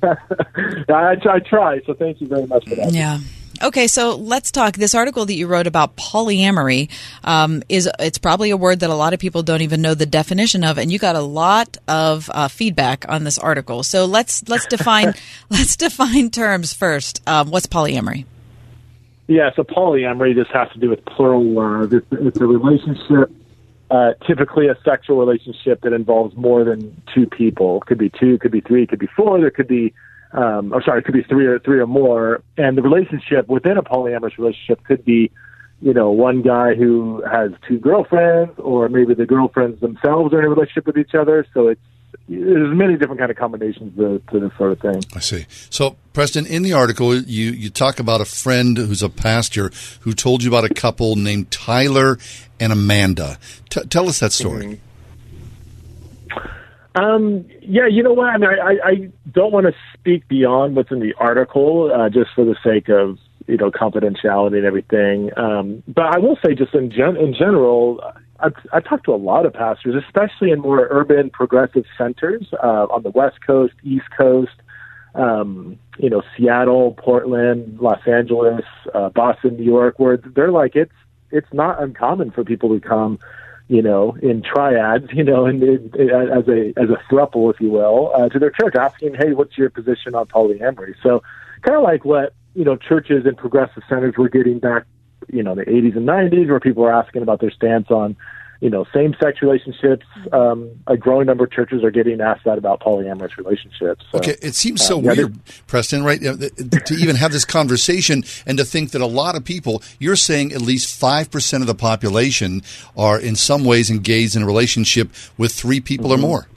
I, 0.04 1.16
I 1.30 1.40
try. 1.40 1.82
So 1.86 1.94
thank 1.94 2.22
you 2.22 2.28
very 2.28 2.48
much 2.48 2.68
for 2.68 2.76
that. 2.76 2.94
Yeah. 2.94 3.20
Okay, 3.62 3.88
so 3.88 4.16
let's 4.16 4.52
talk. 4.52 4.76
This 4.76 4.96
article 4.96 5.26
that 5.26 5.36
you 5.36 5.48
wrote 5.48 5.68
about 5.68 5.96
polyamory 5.96 6.90
um, 7.24 7.64
is 7.70 7.90
it's 8.00 8.18
probably 8.18 8.50
a 8.50 8.58
word 8.58 8.80
that 8.80 8.90
a 8.90 8.96
lot 8.96 9.14
of 9.14 9.20
people 9.20 9.44
don't 9.44 9.62
even 9.62 9.82
know 9.82 9.94
the 9.94 10.06
definition 10.06 10.64
of, 10.64 10.78
and 10.78 10.92
you 10.92 11.00
got 11.00 11.16
a 11.16 11.22
lot 11.22 11.78
of 11.88 12.30
uh, 12.34 12.48
feedback 12.48 13.06
on 13.08 13.24
this 13.24 13.38
article. 13.38 13.84
So 13.84 14.06
let's 14.06 14.48
let's 14.50 14.66
define 14.66 15.14
let's 15.50 15.76
define 15.76 16.30
terms 16.30 16.74
first. 16.74 17.22
Um, 17.28 17.52
what's 17.52 17.68
polyamory? 17.68 18.26
Yeah, 19.28 19.52
so 19.56 19.64
polyamory 19.64 20.36
just 20.36 20.52
has 20.52 20.70
to 20.74 20.80
do 20.80 20.90
with 20.90 21.06
plural 21.06 21.44
love. 21.44 21.94
It's, 21.94 22.08
it's 22.12 22.38
a 22.38 22.46
relationship, 22.46 23.32
uh, 23.92 24.14
typically 24.26 24.68
a 24.68 24.76
sexual 24.84 25.18
relationship 25.18 25.82
that 25.82 25.94
involves 25.94 26.36
more 26.36 26.64
than 26.64 27.02
two 27.14 27.28
people. 27.28 27.78
It 27.82 27.86
could 27.88 27.98
be 27.98 28.10
two, 28.10 28.38
could 28.40 28.52
be 28.52 28.62
three, 28.62 28.88
could 28.88 29.00
be 29.00 29.10
four. 29.16 29.40
There 29.40 29.52
could 29.52 29.68
be 29.68 29.94
um, 30.34 30.74
or 30.74 30.82
sorry, 30.84 31.00
it 31.00 31.06
could 31.06 31.14
be 31.14 31.24
three 31.24 31.46
or 31.46 31.60
three 31.60 31.80
or 31.80 31.88
more. 31.88 32.42
And 32.58 32.78
the 32.78 32.82
relationship 32.82 33.48
within 33.48 33.78
a 33.78 33.84
polyamorous 33.84 34.38
relationship 34.38 34.84
could 34.84 35.06
be, 35.06 35.32
you 35.82 35.94
know, 35.94 36.10
one 36.10 36.42
guy 36.42 36.74
who 36.74 37.24
has 37.32 37.52
two 37.68 37.78
girlfriends, 37.78 38.54
or 38.58 38.90
maybe 38.90 39.14
the 39.14 39.26
girlfriends 39.26 39.80
themselves 39.80 40.34
are 40.34 40.40
in 40.40 40.46
a 40.46 40.50
relationship 40.50 40.88
with 40.88 40.98
each 40.98 41.14
other. 41.14 41.46
So 41.54 41.68
it's 41.68 41.82
there's 42.30 42.76
many 42.76 42.98
different 42.98 43.20
kind 43.20 43.32
of 43.32 43.38
combinations 43.38 43.96
to, 43.98 44.22
to 44.32 44.40
this 44.40 44.58
sort 44.58 44.72
of 44.72 44.80
thing. 44.80 45.04
I 45.16 45.20
see. 45.20 45.46
So, 45.70 45.98
Preston, 46.14 46.46
in 46.46 46.64
the 46.64 46.74
article, 46.74 47.16
you 47.16 47.52
you 47.52 47.70
talk 47.70 48.00
about 48.00 48.22
a 48.22 48.26
friend 48.26 48.78
who's 48.78 49.04
a 49.04 49.10
pastor 49.10 49.72
who 50.02 50.14
told 50.14 50.44
you 50.44 50.50
about 50.50 50.66
a 50.66 50.74
couple 50.74 51.16
named 51.16 51.52
Tyler 51.52 52.18
and 52.60 52.72
Amanda. 52.72 53.38
T- 53.70 53.86
tell 53.86 54.08
us 54.08 54.20
that 54.20 54.32
story. 54.32 54.66
Mm-hmm. 54.66 54.94
Um, 56.96 57.46
yeah, 57.62 57.88
you 57.88 58.04
know 58.04 58.14
what? 58.14 58.30
I 58.30 58.38
mean, 58.38 58.50
I, 58.50 58.78
I 58.84 59.12
don't 59.32 59.52
want 59.52 59.66
to 59.66 59.74
speak 59.94 60.28
beyond 60.28 60.76
what's 60.76 60.92
in 60.92 61.00
the 61.00 61.14
article, 61.18 61.92
uh, 61.92 62.10
just 62.10 62.30
for 62.36 62.46
the 62.46 62.56
sake 62.64 62.88
of 62.90 63.18
you 63.48 63.58
know 63.58 63.72
confidentiality 63.72 64.58
and 64.58 64.66
everything. 64.66 65.32
Um, 65.36 65.84
but 65.88 66.06
I 66.16 66.20
will 66.20 66.38
say, 66.46 66.54
just 66.54 66.74
in 66.76 66.92
gen- 66.92 67.18
in 67.18 67.34
general, 67.34 68.00
I've, 68.44 68.56
I've 68.74 68.84
talked 68.84 69.06
to 69.06 69.14
a 69.14 69.22
lot 69.32 69.46
of 69.46 69.54
pastors, 69.54 69.96
especially 70.06 70.52
in 70.52 70.60
more 70.60 70.88
urban 70.90 71.30
progressive 71.30 71.86
centers 71.98 72.48
uh, 72.62 72.88
on 72.92 73.04
the 73.04 73.10
West 73.12 73.38
Coast, 73.46 73.74
East 73.84 74.06
Coast. 74.18 74.52
um, 75.16 75.78
you 75.98 76.10
know, 76.10 76.24
Seattle, 76.36 76.94
Portland, 76.98 77.80
Los 77.80 78.06
Angeles, 78.08 78.66
uh, 78.94 79.10
Boston, 79.10 79.58
New 79.58 79.64
York, 79.64 80.00
where 80.00 80.18
they're 80.18 80.52
like 80.52 80.76
it's 80.76 80.94
it's 81.32 81.52
not 81.54 81.82
uncommon 81.82 82.32
for 82.32 82.44
people 82.44 82.70
to 82.70 82.80
come, 82.80 83.20
you 83.68 83.82
know, 83.82 84.18
in 84.22 84.42
triads, 84.42 85.08
you 85.14 85.24
know, 85.24 85.46
and 85.46 85.64
as 85.64 86.48
a 86.48 86.74
as 86.78 86.90
a 86.90 87.00
thruple, 87.12 87.54
if 87.54 87.62
you 87.62 87.70
will, 87.70 88.12
uh, 88.16 88.30
to 88.30 88.40
their 88.40 88.52
church, 88.52 88.76
asking, 88.76 89.16
"Hey, 89.16 89.34
what's 89.34 89.58
your 89.58 89.70
position 89.70 90.16
on 90.16 90.26
polyamory?" 90.28 90.96
So, 91.04 91.22
kind 91.62 91.78
of 91.78 91.84
like 91.84 92.06
what 92.06 92.34
you 92.56 92.64
know, 92.64 92.76
churches 92.76 93.26
and 93.26 93.38
progressive 93.38 93.84
centers 93.90 94.16
were 94.18 94.30
getting 94.30 94.60
back, 94.60 94.84
you 95.32 95.44
know, 95.44 95.56
the 95.56 95.66
80s 95.66 95.96
and 95.96 96.08
90s, 96.08 96.50
where 96.50 96.60
people 96.60 96.84
were 96.84 96.94
asking 96.94 97.22
about 97.22 97.40
their 97.42 97.52
stance 97.52 97.90
on 97.90 98.16
you 98.64 98.70
know, 98.70 98.86
same-sex 98.94 99.42
relationships. 99.42 100.06
Um, 100.32 100.70
a 100.88 100.96
growing 100.96 101.26
number 101.26 101.44
of 101.44 101.52
churches 101.52 101.84
are 101.84 101.92
getting 101.92 102.22
asked 102.22 102.46
that 102.46 102.58
about 102.58 102.80
polyamorous 102.80 103.36
relationships. 103.36 104.06
So, 104.10 104.20
okay, 104.20 104.38
it 104.42 104.56
seems 104.56 104.82
so 104.82 105.00
uh, 105.00 105.02
yeah, 105.02 105.14
weird, 105.16 105.40
Preston, 105.68 106.02
right? 106.06 106.22
To 106.22 106.96
even 106.98 107.18
have 107.18 107.34
this 107.34 107.44
conversation 107.44 108.24
and 108.46 108.58
to 108.58 108.64
think 108.64 108.92
that 108.92 109.02
a 109.02 109.06
lot 109.06 109.36
of 109.36 109.44
people, 109.44 109.84
you're 110.00 110.16
saying 110.16 110.54
at 110.54 110.62
least 110.62 110.98
5% 110.98 111.60
of 111.60 111.68
the 111.68 111.76
population 111.76 112.62
are 112.96 113.20
in 113.20 113.36
some 113.36 113.66
ways 113.66 113.92
engaged 113.92 114.34
in 114.38 114.44
a 114.44 114.46
relationship 114.46 115.10
with 115.38 115.52
three 115.52 115.82
people 115.82 116.12
Mm-hmm. 116.12 116.24
or 116.24 116.28
more. 116.28 116.48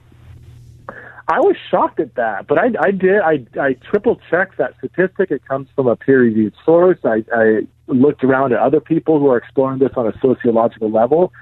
I 1.28 1.40
was 1.40 1.56
shocked 1.70 1.98
at 1.98 2.14
that, 2.14 2.46
but 2.46 2.56
I, 2.58 2.68
I 2.80 2.90
did. 2.92 3.20
I, 3.20 3.44
I 3.60 3.72
triple 3.90 4.20
checked 4.30 4.58
that 4.58 4.74
statistic. 4.78 5.32
It 5.32 5.44
comes 5.44 5.68
from 5.74 5.88
a 5.88 5.96
peer 5.96 6.20
reviewed 6.20 6.54
source. 6.64 6.98
I, 7.04 7.24
I 7.34 7.66
looked 7.88 8.22
around 8.22 8.52
at 8.52 8.60
other 8.60 8.80
people 8.80 9.18
who 9.18 9.28
are 9.28 9.36
exploring 9.36 9.80
this 9.80 9.90
on 9.96 10.06
a 10.06 10.12
sociological 10.20 10.90
level, 10.90 11.32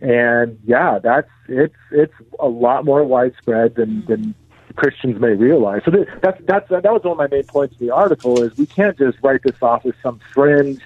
and 0.00 0.58
yeah, 0.64 0.98
that's 1.02 1.28
it's 1.48 1.74
it's 1.90 2.14
a 2.40 2.48
lot 2.48 2.86
more 2.86 3.04
widespread 3.04 3.74
than 3.74 4.06
than 4.06 4.34
Christians 4.76 5.20
may 5.20 5.34
realize. 5.34 5.82
So 5.84 5.90
th- 5.90 6.08
that's 6.22 6.40
that's 6.46 6.68
that 6.70 6.84
was 6.84 7.02
one 7.04 7.12
of 7.12 7.18
my 7.18 7.28
main 7.28 7.44
points 7.44 7.76
in 7.78 7.86
the 7.86 7.94
article 7.94 8.42
is 8.42 8.56
we 8.56 8.66
can't 8.66 8.96
just 8.96 9.18
write 9.22 9.42
this 9.42 9.56
off 9.60 9.84
as 9.84 9.92
some 10.02 10.18
fringe 10.32 10.80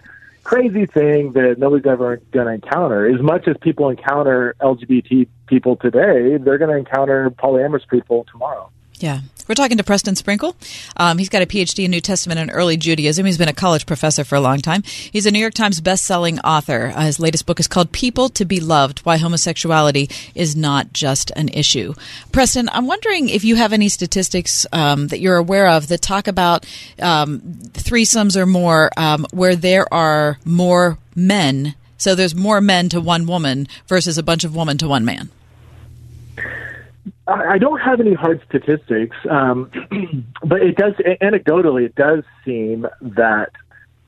crazy 0.51 0.85
thing 0.85 1.31
that 1.33 1.59
nobody's 1.59 1.87
ever 1.87 2.17
going 2.33 2.49
to 2.49 2.53
encounter. 2.53 3.07
As 3.07 3.23
much 3.23 3.47
as 3.47 3.55
people 3.61 3.89
encounter 3.89 4.57
LGBT 4.61 5.29
people 5.47 5.77
today, 5.77 6.39
they're 6.39 6.59
going 6.59 6.73
to 6.73 6.77
encounter 6.77 7.31
polyamorous 7.31 7.89
people 7.89 8.27
tomorrow. 8.33 8.69
Yeah. 9.01 9.21
We're 9.49 9.55
talking 9.55 9.79
to 9.79 9.85
Preston 9.85 10.15
Sprinkle. 10.15 10.55
Um, 10.97 11.19
he's 11.19 11.29
got 11.29 11.43
a 11.43 11.47
PhD 11.47 11.85
in 11.85 11.91
New 11.91 12.01
Testament 12.01 12.39
and 12.39 12.53
early 12.53 12.77
Judaism. 12.77 13.27
He's 13.27 13.39
been 13.39 13.49
a 13.49 13.53
college 13.53 13.85
professor 13.85 14.23
for 14.23 14.37
a 14.37 14.41
long 14.41 14.61
time. 14.61 14.83
He's 14.85 15.27
a 15.27 15.33
New 15.33 15.41
York 15.41 15.55
Times 15.55 15.81
best-selling 15.81 16.39
author. 16.41 16.93
Uh, 16.95 17.07
his 17.07 17.19
latest 17.19 17.47
book 17.47 17.59
is 17.59 17.67
called 17.67 17.91
People 17.91 18.29
to 18.29 18.45
Be 18.45 18.61
Loved: 18.61 19.01
Why 19.01 19.17
Homosexuality 19.17 20.09
is 20.37 20.55
Not 20.55 20.93
Just 20.93 21.33
an 21.35 21.49
Issue. 21.49 21.95
Preston, 22.31 22.69
I'm 22.69 22.87
wondering 22.87 23.29
if 23.29 23.43
you 23.43 23.57
have 23.57 23.73
any 23.73 23.89
statistics 23.89 24.67
um, 24.73 25.09
that 25.09 25.19
you're 25.19 25.37
aware 25.37 25.67
of 25.67 25.89
that 25.89 26.03
talk 26.03 26.29
about 26.29 26.65
um, 27.01 27.41
threesomes 27.73 28.37
or 28.37 28.47
more 28.47 28.91
um, 28.97 29.27
where 29.33 29.57
there 29.57 29.93
are 29.93 30.39
more 30.45 30.99
men. 31.17 31.75
So 31.97 32.15
there's 32.15 32.37
more 32.37 32.61
men 32.61 32.89
to 32.91 33.01
one 33.01 33.27
woman 33.27 33.67
versus 33.89 34.17
a 34.17 34.23
bunch 34.23 34.45
of 34.45 34.55
women 34.55 34.79
to 34.79 34.87
one 34.87 35.05
man. 35.05 35.31
I 37.31 37.59
don't 37.59 37.81
have 37.81 38.01
any 38.01 38.15
hard 38.15 38.43
statistics, 38.49 39.17
um, 39.29 39.71
but 40.45 40.63
it 40.63 40.77
does 40.77 40.95
anecdotally 41.23 41.85
it 41.85 41.95
does 41.95 42.25
seem 42.45 42.87
that 43.01 43.53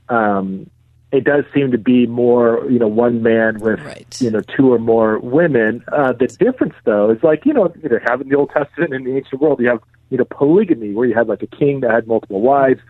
um, 0.09 0.69
it 1.11 1.23
does 1.23 1.45
seem 1.53 1.71
to 1.71 1.77
be 1.77 2.05
more 2.07 2.65
you 2.69 2.79
know 2.79 2.87
one 2.87 3.23
man 3.23 3.59
with 3.59 3.79
you 4.19 4.29
know 4.29 4.41
two 4.41 4.73
or 4.73 4.79
more 4.79 5.19
women. 5.19 5.83
Uh, 5.91 6.11
the 6.11 6.27
difference 6.27 6.73
though 6.83 7.11
is 7.11 7.23
like 7.23 7.45
you 7.45 7.53
know 7.53 7.73
either 7.83 8.01
have 8.05 8.19
in 8.19 8.29
the 8.29 8.35
Old 8.35 8.49
Testament 8.49 8.93
and 8.93 9.05
in 9.05 9.13
the 9.13 9.17
ancient 9.17 9.41
world 9.41 9.59
you 9.59 9.69
have 9.69 9.79
you 10.09 10.17
know 10.17 10.25
polygamy 10.25 10.93
where 10.93 11.07
you 11.07 11.13
had 11.13 11.27
like 11.27 11.43
a 11.43 11.47
king 11.47 11.79
that 11.81 11.91
had 11.91 12.07
multiple 12.07 12.41
wives, 12.41 12.81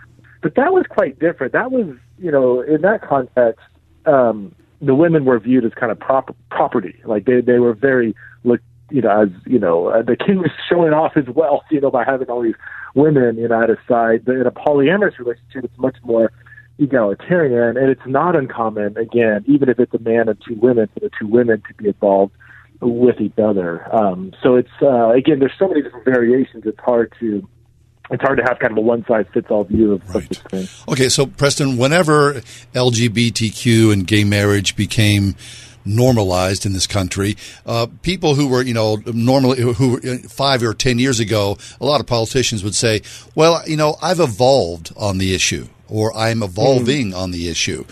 but 0.41 0.55
that 0.55 0.73
was 0.73 0.85
quite 0.89 1.19
different. 1.19 1.53
That 1.53 1.71
was 1.71 1.95
you 2.17 2.31
know 2.31 2.61
in 2.61 2.81
that 2.81 3.01
context. 3.01 3.61
Um, 4.05 4.55
the 4.81 4.93
women 4.93 5.23
were 5.23 5.39
viewed 5.39 5.63
as 5.63 5.71
kind 5.73 5.93
of 5.93 5.99
prop- 5.99 6.35
property, 6.49 7.01
like 7.05 7.25
they 7.25 7.39
they 7.39 7.59
were 7.59 7.73
very 7.73 8.15
looked 8.43 8.65
you 8.93 9.01
know, 9.01 9.23
as 9.23 9.29
you 9.45 9.57
know, 9.57 9.87
uh, 9.87 10.03
the 10.03 10.15
king 10.15 10.37
was 10.37 10.51
showing 10.69 10.93
off 10.93 11.15
his 11.15 11.27
wealth, 11.27 11.63
you 11.71 11.81
know, 11.81 11.89
by 11.89 12.03
having 12.03 12.29
all 12.29 12.43
these 12.43 12.55
women, 12.93 13.37
you 13.37 13.47
know, 13.47 13.63
at 13.63 13.69
his 13.69 13.79
side. 13.87 14.23
But 14.23 14.35
in 14.35 14.45
a 14.45 14.51
polyamorous 14.51 15.17
relationship, 15.17 15.63
it's 15.63 15.77
much 15.79 15.97
more 16.03 16.31
egalitarian, 16.77 17.75
and 17.75 17.89
it's 17.89 18.05
not 18.05 18.35
uncommon. 18.35 18.95
Again, 18.95 19.43
even 19.47 19.67
if 19.67 19.79
it's 19.79 19.93
a 19.95 19.99
man 19.99 20.29
and 20.29 20.39
two 20.47 20.53
women, 20.55 20.87
for 20.93 20.99
the 20.99 21.09
two 21.19 21.27
women 21.27 21.63
to 21.67 21.73
be 21.73 21.87
involved 21.87 22.33
with 22.81 23.19
each 23.19 23.39
other. 23.39 23.83
Um, 23.93 24.31
so 24.43 24.55
it's 24.55 24.69
uh, 24.79 25.09
again, 25.09 25.39
there's 25.39 25.57
so 25.57 25.67
many 25.67 25.81
different 25.81 26.05
variations. 26.05 26.63
It's 26.67 26.79
hard 26.79 27.13
to 27.19 27.47
it's 28.11 28.21
hard 28.21 28.37
to 28.37 28.43
have 28.43 28.59
kind 28.59 28.73
of 28.73 28.77
a 28.77 28.81
one 28.81 29.03
size 29.07 29.25
fits 29.33 29.47
all 29.49 29.63
view 29.63 29.93
of, 29.93 30.15
of 30.15 30.29
this 30.29 30.37
thing. 30.37 30.67
Okay, 30.87 31.09
so 31.09 31.25
Preston, 31.25 31.77
whenever 31.77 32.41
LGBTQ 32.75 33.91
and 33.91 34.05
gay 34.05 34.23
marriage 34.23 34.75
became 34.75 35.35
normalized 35.85 36.65
in 36.65 36.73
this 36.73 36.87
country, 36.87 37.37
uh, 37.65 37.87
people 38.01 38.35
who 38.35 38.47
were, 38.47 38.61
you 38.61 38.73
know, 38.73 38.97
normally 39.05 39.61
who 39.61 39.89
were 39.91 40.17
five 40.29 40.63
or 40.63 40.73
ten 40.73 40.99
years 40.99 41.19
ago, 41.19 41.57
a 41.79 41.85
lot 41.85 41.99
of 41.99 42.07
politicians 42.07 42.63
would 42.63 42.75
say, 42.75 43.01
"Well, 43.35 43.61
you 43.67 43.77
know, 43.77 43.97
I've 44.01 44.19
evolved 44.19 44.91
on 44.95 45.17
the 45.17 45.33
issue, 45.33 45.67
or 45.87 46.15
I'm 46.15 46.43
evolving 46.43 47.13
on 47.13 47.31
the 47.31 47.49
issue." 47.49 47.85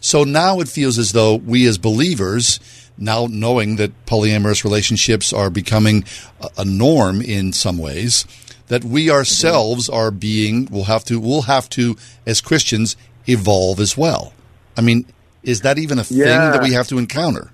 So 0.00 0.24
now 0.24 0.60
it 0.60 0.68
feels 0.68 0.98
as 0.98 1.12
though 1.12 1.34
we 1.34 1.66
as 1.66 1.78
believers, 1.78 2.60
now 2.96 3.26
knowing 3.28 3.76
that 3.76 4.06
polyamorous 4.06 4.64
relationships 4.64 5.32
are 5.32 5.50
becoming 5.50 6.04
a, 6.40 6.48
a 6.58 6.64
norm 6.64 7.20
in 7.20 7.52
some 7.52 7.78
ways, 7.78 8.24
that 8.68 8.84
we 8.84 9.10
ourselves 9.10 9.88
are 9.88 10.10
being 10.10 10.66
will 10.70 10.84
have 10.84 11.04
to 11.04 11.18
will 11.18 11.42
have 11.42 11.68
to 11.70 11.96
as 12.26 12.40
Christians 12.40 12.96
evolve 13.26 13.80
as 13.80 13.96
well. 13.96 14.32
I 14.76 14.80
mean, 14.80 15.06
is 15.42 15.62
that 15.62 15.78
even 15.78 15.98
a 15.98 16.04
thing 16.04 16.18
Yeah. 16.18 16.50
that 16.50 16.62
we 16.62 16.72
have 16.72 16.88
to 16.88 16.98
encounter? 16.98 17.50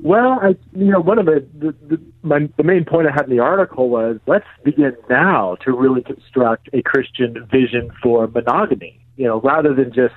Well, 0.00 0.38
I, 0.40 0.48
you 0.72 0.90
know, 0.90 1.00
one 1.00 1.18
of 1.18 1.26
the, 1.26 1.44
the, 1.58 1.74
the, 1.88 2.00
my, 2.22 2.48
the 2.56 2.62
main 2.62 2.84
point 2.84 3.08
I 3.08 3.12
had 3.12 3.24
in 3.24 3.30
the 3.30 3.42
article 3.42 3.88
was 3.88 4.18
let's 4.26 4.46
begin 4.64 4.96
now 5.10 5.56
to 5.64 5.72
really 5.72 6.02
construct 6.02 6.68
a 6.72 6.82
Christian 6.82 7.46
vision 7.50 7.90
for 8.02 8.26
monogamy. 8.28 9.00
You 9.16 9.26
know, 9.26 9.40
rather 9.40 9.74
than 9.74 9.92
just, 9.92 10.14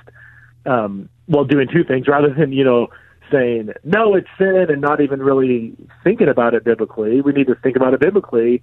um, 0.66 1.08
well, 1.26 1.44
doing 1.44 1.68
two 1.72 1.84
things, 1.84 2.06
rather 2.06 2.32
than 2.32 2.52
you 2.52 2.64
know 2.64 2.88
saying 3.32 3.70
no, 3.84 4.14
it's 4.14 4.28
sin, 4.38 4.66
and 4.68 4.80
not 4.80 5.00
even 5.00 5.20
really 5.20 5.74
thinking 6.04 6.28
about 6.28 6.54
it 6.54 6.64
biblically. 6.64 7.20
We 7.20 7.32
need 7.32 7.46
to 7.46 7.54
think 7.54 7.76
about 7.76 7.94
it 7.94 8.00
biblically. 8.00 8.62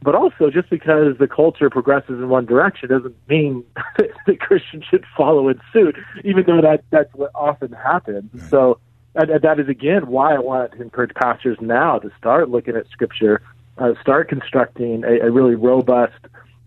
But 0.00 0.14
also, 0.14 0.48
just 0.50 0.70
because 0.70 1.18
the 1.18 1.26
culture 1.26 1.68
progresses 1.70 2.20
in 2.20 2.28
one 2.28 2.46
direction 2.46 2.88
doesn't 2.88 3.16
mean 3.28 3.64
that 4.26 4.40
Christians 4.40 4.84
should 4.88 5.04
follow 5.16 5.48
in 5.48 5.60
suit, 5.72 5.96
even 6.24 6.44
though 6.46 6.60
that 6.60 6.84
that's 6.90 7.12
what 7.14 7.32
often 7.34 7.72
happens. 7.72 8.30
So 8.48 8.78
and, 9.14 9.30
and 9.30 9.42
that 9.42 9.58
is 9.58 9.68
again 9.68 10.06
why 10.06 10.34
I 10.34 10.38
want 10.38 10.72
to 10.72 10.82
encourage 10.82 11.14
pastors 11.14 11.58
now 11.60 11.98
to 11.98 12.10
start 12.16 12.48
looking 12.48 12.76
at 12.76 12.86
Scripture, 12.88 13.42
uh, 13.76 13.94
start 14.00 14.28
constructing 14.28 15.04
a, 15.04 15.26
a 15.26 15.30
really 15.30 15.56
robust, 15.56 16.18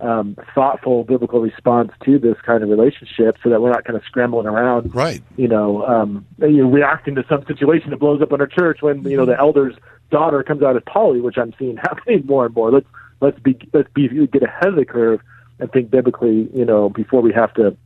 um, 0.02 0.36
thoughtful 0.54 1.04
biblical 1.04 1.40
response 1.40 1.92
to 2.04 2.20
this 2.20 2.36
kind 2.46 2.64
of 2.64 2.70
relationship, 2.70 3.38
so 3.42 3.50
that 3.50 3.62
we're 3.62 3.72
not 3.72 3.86
kind 3.86 3.96
of 3.96 4.04
scrambling 4.04 4.48
around, 4.48 4.94
right? 4.94 5.24
You 5.38 5.48
know, 5.48 5.86
um, 5.86 6.26
you 6.40 6.64
know, 6.64 6.70
reacting 6.70 7.16
to 7.16 7.26
some 7.30 7.46
situation 7.46 7.92
that 7.92 8.00
blows 8.00 8.22
up 8.22 8.34
in 8.34 8.42
our 8.42 8.48
church 8.48 8.82
when 8.82 9.04
you 9.04 9.16
know 9.16 9.26
the 9.26 9.40
elder's 9.40 9.76
daughter 10.10 10.44
comes 10.44 10.62
out 10.62 10.76
as 10.76 10.84
poly, 10.86 11.22
which 11.22 11.38
I'm 11.38 11.54
seeing 11.58 11.78
happening 11.82 12.26
more 12.26 12.46
and 12.46 12.54
more. 12.54 12.72
Let's 12.72 12.88
let's 13.22 13.40
be 13.40 13.58
let's 13.74 13.90
be 13.94 14.08
get 14.28 14.44
ahead 14.44 14.70
of 14.70 14.76
the 14.76 14.86
curve 14.86 15.22
and 15.60 15.72
think 15.72 15.90
biblically, 15.90 16.50
you 16.54 16.66
know, 16.66 16.90
before 16.90 17.22
we 17.22 17.32
have 17.34 17.54
to 17.54 17.78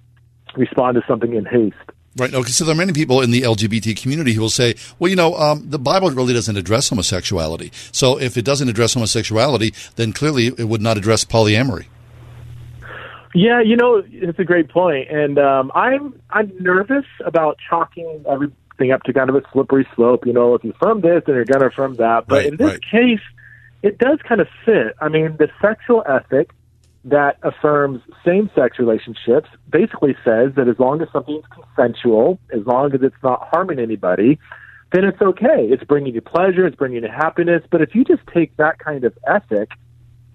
respond 0.56 0.96
to 0.96 1.04
something 1.08 1.34
in 1.34 1.46
haste. 1.46 1.76
Right. 2.18 2.34
Okay. 2.34 2.50
So 2.50 2.64
there 2.64 2.74
are 2.74 2.78
many 2.78 2.94
people 2.94 3.22
in 3.22 3.32
the 3.32 3.42
LGBT 3.42 4.02
community 4.02 4.32
who 4.32 4.42
will 4.42 4.50
say, 4.50 4.76
well, 5.00 5.10
you 5.10 5.18
know, 5.18 5.36
um, 5.36 5.70
the 5.70 5.78
Bible 5.78 6.10
really 6.12 6.34
doesn't 6.34 6.56
address 6.56 6.88
homosexuality. 6.90 7.72
So 7.92 8.18
if 8.20 8.38
it 8.38 8.46
doesn't 8.46 8.70
address 8.70 8.94
homosexuality, 8.94 9.74
then 9.98 10.14
clearly 10.14 10.48
it 10.48 10.70
would 10.70 10.82
not 10.82 10.98
address 10.98 11.26
polyamory. 11.26 11.88
Yeah, 13.34 13.62
you 13.62 13.76
know, 13.76 14.02
it's 14.10 14.40
a 14.40 14.46
great 14.46 14.70
point, 14.70 15.10
and 15.10 15.38
um, 15.38 15.70
I'm 15.76 16.18
I'm 16.30 16.54
nervous 16.58 17.04
about 17.26 17.58
chalking 17.70 18.24
everything 18.30 18.94
up 18.94 19.04
to 19.04 19.12
kind 19.12 19.30
of 19.30 19.36
a 19.36 19.42
slippery 19.52 19.86
slope. 19.94 20.26
You 20.26 20.32
know, 20.32 20.56
if 20.56 20.64
you 20.64 20.72
affirm 20.72 21.02
this, 21.02 21.22
then 21.26 21.36
you're 21.36 21.44
going 21.44 21.60
to 21.60 21.66
affirm 21.66 21.96
that. 21.96 22.28
But 22.28 22.36
Right, 22.36 22.46
in 22.46 22.56
this 22.56 22.72
right. 22.72 22.82
case, 22.82 23.20
it 23.86 24.00
does 24.00 24.20
kind 24.28 24.42
of 24.42 24.48
fit. 24.66 24.96
I 25.00 25.10
mean, 25.10 25.38
the 25.38 25.48
sexual 25.62 26.04
ethic 26.08 26.50
that 27.04 27.38
affirms 27.44 28.02
same-sex 28.26 28.80
relationships 28.80 29.48
basically 29.70 30.16
says 30.26 30.56
that 30.56 30.68
as 30.68 30.80
long 30.80 31.04
as 31.04 31.08
something's 31.14 31.46
consensual, 31.52 32.40
as 32.52 32.66
long 32.66 32.96
as 32.96 33.02
it's 33.04 33.16
not 33.24 33.48
harming 33.52 33.78
anybody, 33.78 34.40
then 34.92 35.04
it's 35.04 35.22
okay. 35.22 35.68
It's 35.70 35.84
bringing 35.84 36.16
you 36.16 36.22
pleasure, 36.22 36.66
it's 36.66 36.76
bringing 36.76 37.04
you 37.04 37.10
happiness. 37.10 37.62
But 37.70 37.84
if 37.84 37.94
you 37.94 38.04
just 38.04 38.24
take 38.34 38.58
that 38.58 38.80
kind 38.80 39.04
of 39.04 39.16
ethic, 39.28 39.70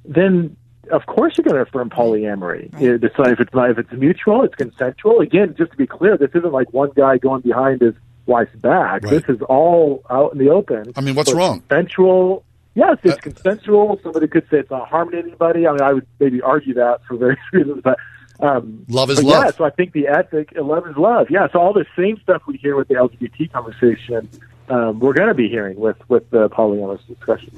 then 0.05 0.57
of 0.93 1.07
course 1.07 1.37
you're 1.37 1.45
going 1.45 1.57
to 1.57 1.69
affirm 1.69 1.91
polyamory. 1.91 2.81
You 2.81 2.99
know, 2.99 3.09
So 3.17 3.25
if 3.25 3.41
it's 3.41 3.53
not, 3.53 3.71
if 3.71 3.79
it's 3.79 3.93
mutual, 3.93 4.45
it's 4.45 4.55
consensual. 4.55 5.19
Again, 5.19 5.57
just 5.59 5.73
to 5.73 5.77
be 5.77 5.89
clear, 5.89 6.17
this 6.17 6.31
isn't 6.37 6.53
like 6.53 6.73
one 6.73 6.91
guy 6.95 7.19
going 7.19 7.43
behind 7.43 7.81
his 7.81 7.95
wife's 8.27 8.55
back. 8.55 9.03
This 9.03 9.25
is 9.29 9.43
all 9.49 10.05
out 10.09 10.35
in 10.35 10.39
the 10.39 10.51
open. 10.51 10.93
I 10.95 11.01
mean, 11.01 11.17
what's 11.17 11.31
So 11.31 11.37
wrong? 11.37 11.63
Consensual. 11.69 12.45
Yes, 12.75 12.99
it's 13.03 13.21
consensual. 13.21 13.99
Somebody 14.03 14.29
could 14.29 14.45
say 14.51 14.59
it's 14.59 14.71
not 14.71 14.89
harming 14.89 15.19
anybody. 15.19 15.67
I 15.67 15.73
mean, 15.73 15.83
I 15.83 15.93
would 15.93 16.07
maybe 16.21 16.41
argue 16.41 16.75
that 16.75 17.01
for 17.07 17.17
various 17.17 17.41
reasons, 17.53 17.83
but 17.83 17.99
um, 18.41 18.87
Love 18.89 19.11
is 19.11 19.17
but 19.17 19.27
love. 19.27 19.45
Yeah, 19.45 19.51
so 19.51 19.65
I 19.65 19.71
think 19.71 19.93
the 19.93 20.09
ethic, 20.09 20.53
love 20.57 20.87
is 20.87 20.97
love. 20.97 21.27
Yeah, 21.31 21.49
so 21.53 21.59
all 21.59 21.73
the 21.73 21.87
same 21.97 22.19
stuff 22.23 22.43
we 22.47 22.57
hear 22.57 22.77
with 22.77 22.89
the 22.89 22.95
LGBT 22.95 23.53
conversation, 23.53 24.29
um, 24.69 25.01
we're 25.01 25.13
going 25.13 25.29
to 25.29 25.35
be 25.35 25.49
hearing 25.49 25.79
with 25.79 25.97
with 26.09 26.31
the 26.31 26.49
polyamorous 26.49 27.07
discussion. 27.07 27.53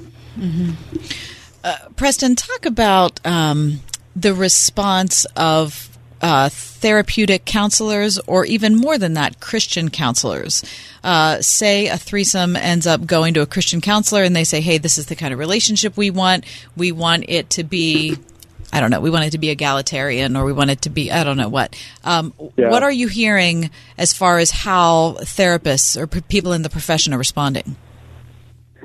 Uh, 1.63 1.77
Preston, 1.95 2.35
talk 2.35 2.65
about 2.65 3.25
um, 3.25 3.79
the 4.15 4.33
response 4.33 5.25
of 5.37 5.92
uh, 6.23 6.49
therapeutic 6.49 7.45
counselors, 7.45 8.17
or 8.27 8.45
even 8.45 8.75
more 8.75 8.97
than 8.97 9.13
that, 9.13 9.39
Christian 9.41 9.89
counselors. 9.89 10.63
Uh, 11.03 11.41
say 11.41 11.87
a 11.87 11.97
threesome 11.97 12.55
ends 12.55 12.87
up 12.87 13.05
going 13.05 13.33
to 13.33 13.41
a 13.41 13.45
Christian 13.45 13.81
counselor, 13.81 14.23
and 14.23 14.35
they 14.35 14.45
say, 14.45 14.61
"Hey, 14.61 14.77
this 14.79 14.97
is 14.97 15.07
the 15.07 15.15
kind 15.15 15.33
of 15.33 15.39
relationship 15.39 15.97
we 15.97 16.09
want. 16.09 16.45
We 16.75 16.91
want 16.91 17.25
it 17.27 17.49
to 17.51 17.63
be." 17.63 18.17
I 18.71 18.79
don't 18.79 18.89
know. 18.89 19.01
We 19.01 19.11
want 19.11 19.25
it 19.25 19.31
to 19.31 19.37
be 19.37 19.51
egalitarian, 19.51 20.35
or 20.35 20.45
we 20.45 20.53
want 20.53 20.71
it 20.71 20.81
to 20.83 20.89
be 20.89 21.11
I 21.11 21.23
don't 21.23 21.37
know 21.37 21.49
what. 21.49 21.75
Um, 22.03 22.33
Yeah. 22.57 22.69
What 22.69 22.81
are 22.81 22.91
you 22.91 23.07
hearing 23.07 23.69
as 23.99 24.13
far 24.13 24.39
as 24.39 24.49
how 24.49 25.17
therapists 25.19 25.95
or 25.95 26.07
p- 26.07 26.21
people 26.21 26.53
in 26.53 26.63
the 26.63 26.69
profession 26.71 27.13
are 27.13 27.19
responding? 27.19 27.75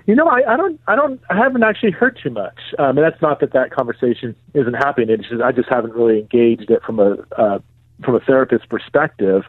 You 0.09 0.15
know, 0.15 0.27
I, 0.27 0.55
I 0.55 0.57
don't, 0.57 0.81
I 0.87 0.97
don't, 0.97 1.21
I 1.29 1.37
haven't 1.37 1.63
actually 1.63 1.91
heard 1.91 2.19
too 2.21 2.31
much. 2.31 2.59
Um, 2.79 2.97
and 2.97 3.05
that's 3.07 3.21
not 3.21 3.41
that 3.41 3.53
that 3.53 3.71
conversation 3.71 4.35
isn't 4.55 4.73
happening. 4.73 5.11
It's 5.11 5.29
just 5.29 5.43
I 5.43 5.53
just 5.53 5.69
haven't 5.69 5.93
really 5.93 6.21
engaged 6.21 6.71
it 6.71 6.83
from 6.83 6.99
a 6.99 7.19
uh, 7.37 7.59
from 8.03 8.15
a 8.15 8.21
therapist 8.21 8.71
perspective. 8.71 9.45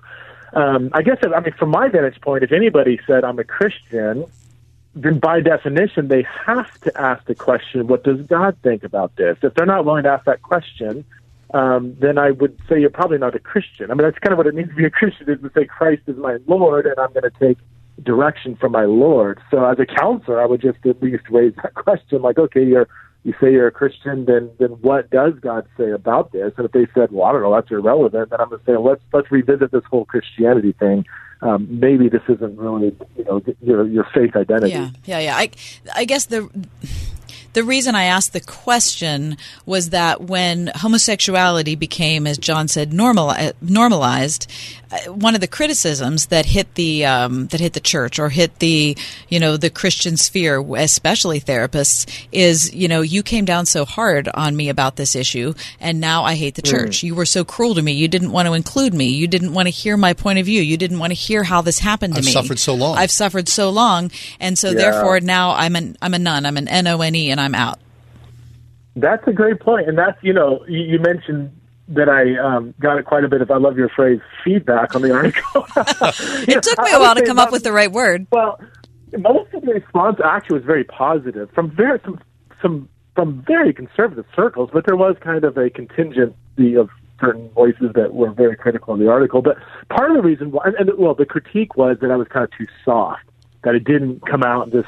Um, 0.51 0.89
I 0.91 1.01
guess, 1.01 1.15
I 1.23 1.39
mean, 1.39 1.53
from 1.53 1.69
my 1.69 1.87
vantage 1.87 2.19
point, 2.19 2.43
if 2.43 2.51
anybody 2.51 2.99
said 3.07 3.23
I'm 3.23 3.39
a 3.39 3.45
Christian, 3.45 4.25
then 4.95 5.17
by 5.19 5.39
definition 5.39 6.09
they 6.09 6.27
have 6.45 6.69
to 6.81 6.99
ask 6.99 7.23
the 7.23 7.35
question, 7.35 7.87
"What 7.87 8.03
does 8.03 8.19
God 8.23 8.57
think 8.61 8.83
about 8.83 9.15
this?" 9.15 9.37
If 9.41 9.53
they're 9.53 9.65
not 9.65 9.85
willing 9.85 10.03
to 10.03 10.09
ask 10.09 10.25
that 10.25 10.41
question, 10.41 11.05
um, 11.53 11.95
then 12.01 12.17
I 12.17 12.31
would 12.31 12.59
say 12.67 12.81
you're 12.81 12.89
probably 12.89 13.17
not 13.17 13.33
a 13.33 13.39
Christian. 13.39 13.91
I 13.91 13.93
mean, 13.93 14.03
that's 14.03 14.19
kind 14.19 14.33
of 14.33 14.37
what 14.37 14.47
it 14.47 14.55
means 14.55 14.67
to 14.71 14.75
be 14.75 14.83
a 14.83 14.89
Christian 14.89 15.29
is 15.29 15.39
to 15.39 15.49
say 15.55 15.63
Christ 15.63 16.01
is 16.07 16.17
my 16.17 16.37
Lord, 16.47 16.85
and 16.85 16.99
I'm 16.99 17.13
going 17.13 17.23
to 17.23 17.39
take 17.39 17.57
direction 18.03 18.55
from 18.55 18.71
my 18.71 18.85
Lord. 18.85 19.39
So 19.51 19.65
as 19.65 19.77
a 19.79 19.85
counselor, 19.85 20.41
I 20.41 20.45
would 20.45 20.61
just 20.61 20.85
at 20.85 21.01
least 21.01 21.23
raise 21.29 21.53
that 21.63 21.73
question, 21.75 22.21
like, 22.21 22.37
okay, 22.37 22.65
you're 22.65 22.87
you 23.23 23.33
say 23.41 23.51
you're 23.51 23.67
a 23.67 23.71
Christian, 23.71 24.25
then 24.25 24.49
then 24.59 24.69
what 24.81 25.09
does 25.09 25.33
God 25.41 25.67
say 25.77 25.91
about 25.91 26.31
this? 26.31 26.53
And 26.57 26.65
if 26.65 26.71
they 26.71 26.87
said, 26.93 27.11
well, 27.11 27.25
I 27.25 27.33
don't 27.33 27.41
know, 27.41 27.53
that's 27.53 27.69
irrelevant, 27.69 28.29
then 28.29 28.39
I'm 28.39 28.49
going 28.49 28.59
to 28.59 28.65
say, 28.65 28.77
let's 28.77 29.01
let's 29.11 29.29
revisit 29.31 29.71
this 29.71 29.83
whole 29.89 30.05
Christianity 30.05 30.71
thing. 30.71 31.05
Um, 31.41 31.67
maybe 31.69 32.09
this 32.09 32.21
isn't 32.27 32.57
really 32.57 32.95
you 33.17 33.23
know 33.25 33.41
your 33.61 33.85
your 33.87 34.07
faith 34.13 34.35
identity. 34.35 34.71
Yeah, 34.71 34.91
yeah, 35.05 35.19
yeah. 35.19 35.37
I, 35.37 35.51
I 35.95 36.05
guess 36.05 36.25
the 36.25 36.49
the 37.53 37.63
reason 37.63 37.95
I 37.95 38.03
asked 38.05 38.33
the 38.33 38.39
question 38.41 39.37
was 39.65 39.89
that 39.89 40.21
when 40.21 40.71
homosexuality 40.75 41.75
became, 41.75 42.27
as 42.27 42.37
John 42.37 42.67
said, 42.67 42.93
normal 42.93 43.33
normalized, 43.61 44.47
uh, 44.91 45.11
one 45.11 45.35
of 45.35 45.41
the 45.41 45.47
criticisms 45.47 46.27
that 46.27 46.45
hit 46.47 46.73
the 46.75 47.05
um, 47.05 47.47
that 47.47 47.59
hit 47.59 47.73
the 47.73 47.79
church 47.79 48.17
or 48.19 48.29
hit 48.29 48.57
the 48.59 48.97
you 49.29 49.39
know 49.39 49.55
the 49.57 49.69
Christian 49.69 50.17
sphere, 50.17 50.59
especially 50.77 51.39
therapists, 51.39 52.07
is 52.31 52.73
you 52.73 52.87
know 52.87 53.01
you 53.01 53.21
came 53.23 53.45
down 53.45 53.65
so 53.65 53.85
hard 53.85 54.27
on 54.33 54.55
me 54.55 54.69
about 54.69 54.95
this 54.95 55.15
issue, 55.15 55.53
and 55.79 55.99
now 55.99 56.23
I 56.23 56.35
hate 56.35 56.55
the 56.55 56.61
Mm. 56.61 56.69
church. 56.71 57.03
You 57.03 57.15
were 57.15 57.25
so 57.25 57.43
cruel 57.43 57.75
to 57.75 57.81
me. 57.81 57.93
You 57.93 58.07
didn't 58.07 58.31
want 58.31 58.47
to 58.47 58.53
include 58.53 58.93
me. 58.93 59.05
You 59.09 59.27
didn't 59.27 59.53
want 59.53 59.67
to 59.67 59.71
hear 59.71 59.95
my 59.97 60.13
point 60.13 60.39
of 60.39 60.45
view. 60.45 60.61
You 60.61 60.75
didn't 60.77 60.99
want 60.99 61.11
to 61.11 61.15
hear 61.15 61.43
how 61.43 61.61
this 61.61 61.79
happened 61.79 62.13
to 62.15 62.19
I've 62.19 62.25
me. 62.25 62.31
suffered 62.31 62.59
so 62.59 62.73
long. 62.73 62.97
I've 62.97 63.11
suffered 63.11 63.47
so 63.47 63.69
long, 63.69 64.11
and 64.39 64.57
so 64.57 64.69
Yeah. 64.69 64.75
therefore 64.75 65.19
now 65.19 65.51
I'm 65.51 65.75
an 65.75 65.97
I'm 66.01 66.13
a 66.13 66.19
nun. 66.19 66.45
I'm 66.45 66.57
an 66.57 66.67
N 66.67 66.87
O 66.87 67.01
N 67.01 67.15
E, 67.15 67.29
and 67.31 67.38
I'm 67.39 67.55
out. 67.55 67.79
That's 68.95 69.25
a 69.27 69.33
great 69.33 69.59
point, 69.59 69.87
and 69.87 69.97
that's 69.97 70.17
you 70.21 70.33
know 70.33 70.65
you, 70.67 70.79
you 70.79 70.99
mentioned 70.99 71.55
that 71.89 72.07
I 72.07 72.37
um, 72.37 72.73
got 72.79 72.97
it 72.97 73.05
quite 73.05 73.23
a 73.23 73.27
bit 73.27 73.41
of 73.41 73.49
I 73.49 73.57
love 73.57 73.77
your 73.77 73.89
phrase 73.89 74.21
feedback 74.43 74.95
on 74.95 75.01
the 75.01 75.13
article. 75.13 75.65
It 76.47 76.63
took 76.63 76.79
me 76.79 76.91
a 76.93 76.99
while 76.99 77.15
to 77.15 77.25
come 77.25 77.39
up 77.39 77.51
with 77.51 77.63
the 77.63 77.71
right 77.71 77.91
word. 77.91 78.27
Well, 78.31 78.59
most 79.17 79.53
of 79.53 79.63
the 79.63 79.73
response 79.73 80.19
actually 80.23 80.57
was 80.59 80.65
very 80.65 80.83
positive 80.83 81.49
from 81.51 81.71
very 81.71 81.99
some 82.03 82.19
some 82.61 82.89
from 83.15 83.43
very 83.45 83.73
conservative 83.73 84.25
circles, 84.35 84.69
but 84.71 84.85
there 84.85 84.95
was 84.95 85.15
kind 85.21 85.43
of 85.43 85.57
a 85.57 85.69
contingency 85.69 86.75
of 86.75 86.89
certain 87.19 87.49
voices 87.49 87.91
that 87.95 88.13
were 88.13 88.31
very 88.31 88.55
critical 88.55 88.93
of 88.93 88.99
the 88.99 89.09
article. 89.09 89.41
But 89.41 89.57
part 89.89 90.11
of 90.11 90.17
the 90.17 90.23
reason 90.23 90.51
why, 90.51 90.63
and, 90.65 90.75
and 90.75 90.97
well, 90.97 91.15
the 91.15 91.25
critique 91.25 91.75
was 91.75 91.97
that 92.01 92.11
I 92.11 92.15
was 92.15 92.27
kind 92.29 92.45
of 92.45 92.51
too 92.57 92.67
soft, 92.85 93.23
that 93.63 93.75
it 93.75 93.83
didn't 93.83 94.25
come 94.25 94.43
out 94.43 94.63
and 94.63 94.71
just 94.71 94.87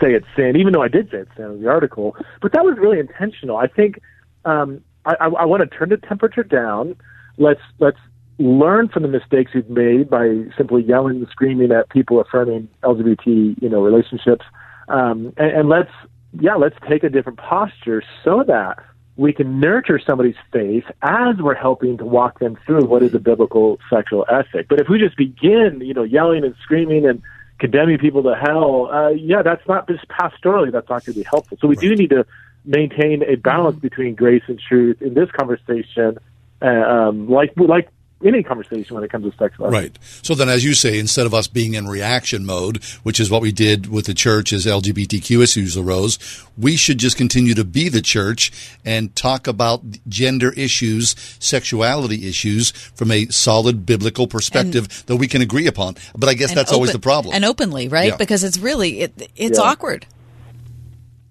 say 0.00 0.14
it's 0.14 0.26
sin, 0.36 0.56
even 0.56 0.72
though 0.72 0.82
I 0.82 0.88
did 0.88 1.10
say 1.10 1.18
it's 1.18 1.30
sin 1.36 1.46
in 1.46 1.62
the 1.62 1.68
article. 1.68 2.16
But 2.40 2.52
that 2.52 2.64
was 2.64 2.76
really 2.78 2.98
intentional. 2.98 3.56
I 3.56 3.66
think 3.66 4.00
um, 4.44 4.82
I, 5.04 5.14
I, 5.20 5.26
I 5.26 5.44
want 5.44 5.68
to 5.68 5.76
turn 5.76 5.88
the 5.90 5.96
temperature 5.96 6.42
down. 6.42 6.96
Let's 7.38 7.60
let's 7.78 7.98
learn 8.38 8.88
from 8.88 9.02
the 9.02 9.08
mistakes 9.08 9.52
we've 9.54 9.68
made 9.68 10.10
by 10.10 10.44
simply 10.56 10.82
yelling 10.82 11.16
and 11.16 11.28
screaming 11.28 11.70
at 11.72 11.88
people 11.90 12.20
affirming 12.20 12.68
LGBT 12.82 13.60
you 13.60 13.68
know 13.68 13.82
relationships, 13.82 14.44
um, 14.88 15.32
and, 15.36 15.50
and 15.52 15.68
let's 15.68 15.92
yeah 16.40 16.54
let's 16.54 16.76
take 16.88 17.04
a 17.04 17.08
different 17.08 17.38
posture 17.38 18.02
so 18.24 18.44
that 18.46 18.78
we 19.16 19.32
can 19.32 19.60
nurture 19.60 20.00
somebody's 20.04 20.36
faith 20.52 20.84
as 21.02 21.36
we're 21.38 21.54
helping 21.54 21.98
to 21.98 22.04
walk 22.04 22.38
them 22.38 22.56
through 22.66 22.84
what 22.86 23.02
is 23.02 23.14
a 23.14 23.18
biblical 23.18 23.78
sexual 23.90 24.24
ethic. 24.30 24.68
But 24.68 24.80
if 24.80 24.88
we 24.88 24.98
just 24.98 25.16
begin, 25.16 25.80
you 25.82 25.92
know, 25.92 26.02
yelling 26.02 26.44
and 26.44 26.54
screaming 26.62 27.06
and 27.06 27.22
condemning 27.62 27.96
people 27.98 28.24
to 28.24 28.34
hell, 28.34 28.90
uh, 28.92 29.10
yeah, 29.10 29.42
that's 29.42 29.66
not 29.68 29.86
just 29.86 30.06
pastorally. 30.08 30.72
That's 30.72 30.88
not 30.88 31.04
going 31.04 31.14
to 31.14 31.20
be 31.20 31.22
helpful. 31.22 31.56
So 31.60 31.68
we 31.68 31.76
do 31.76 31.94
need 31.94 32.10
to 32.10 32.26
maintain 32.64 33.22
a 33.22 33.36
balance 33.36 33.78
between 33.78 34.16
grace 34.16 34.42
and 34.48 34.58
truth 34.58 35.00
in 35.00 35.14
this 35.14 35.30
conversation, 35.30 36.18
uh, 36.60 36.66
um, 36.66 37.28
like 37.28 37.52
like 37.56 37.88
any 38.24 38.42
conversation 38.42 38.94
when 38.94 39.04
it 39.04 39.10
comes 39.10 39.24
to 39.24 39.36
sexual 39.36 39.66
ethics. 39.66 39.98
Right. 39.98 39.98
So 40.22 40.34
then, 40.34 40.48
as 40.48 40.64
you 40.64 40.74
say, 40.74 40.98
instead 40.98 41.26
of 41.26 41.34
us 41.34 41.46
being 41.48 41.74
in 41.74 41.86
reaction 41.88 42.44
mode, 42.44 42.82
which 43.02 43.20
is 43.20 43.30
what 43.30 43.42
we 43.42 43.52
did 43.52 43.88
with 43.88 44.06
the 44.06 44.14
church 44.14 44.52
as 44.52 44.66
LGBTQ 44.66 45.42
issues 45.42 45.76
arose, 45.76 46.18
we 46.56 46.76
should 46.76 46.98
just 46.98 47.16
continue 47.16 47.54
to 47.54 47.64
be 47.64 47.88
the 47.88 48.02
church 48.02 48.52
and 48.84 49.14
talk 49.16 49.46
about 49.46 49.82
gender 50.08 50.52
issues, 50.52 51.14
sexuality 51.38 52.28
issues 52.28 52.70
from 52.70 53.10
a 53.10 53.26
solid 53.26 53.86
biblical 53.86 54.26
perspective 54.26 55.04
that 55.06 55.16
we 55.16 55.26
can 55.26 55.42
agree 55.42 55.66
upon. 55.66 55.96
But 56.16 56.28
I 56.28 56.34
guess 56.34 56.50
And 56.50 56.58
that's 56.58 56.72
always 56.72 56.92
the 56.92 56.98
problem. 56.98 57.34
And 57.34 57.44
openly, 57.44 57.88
right? 57.88 58.10
Yeah. 58.10 58.16
Because 58.16 58.44
it's 58.44 58.58
really 58.58 59.00
it, 59.00 59.30
it's 59.36 59.58
Yeah. 59.58 59.64
awkward. 59.64 60.06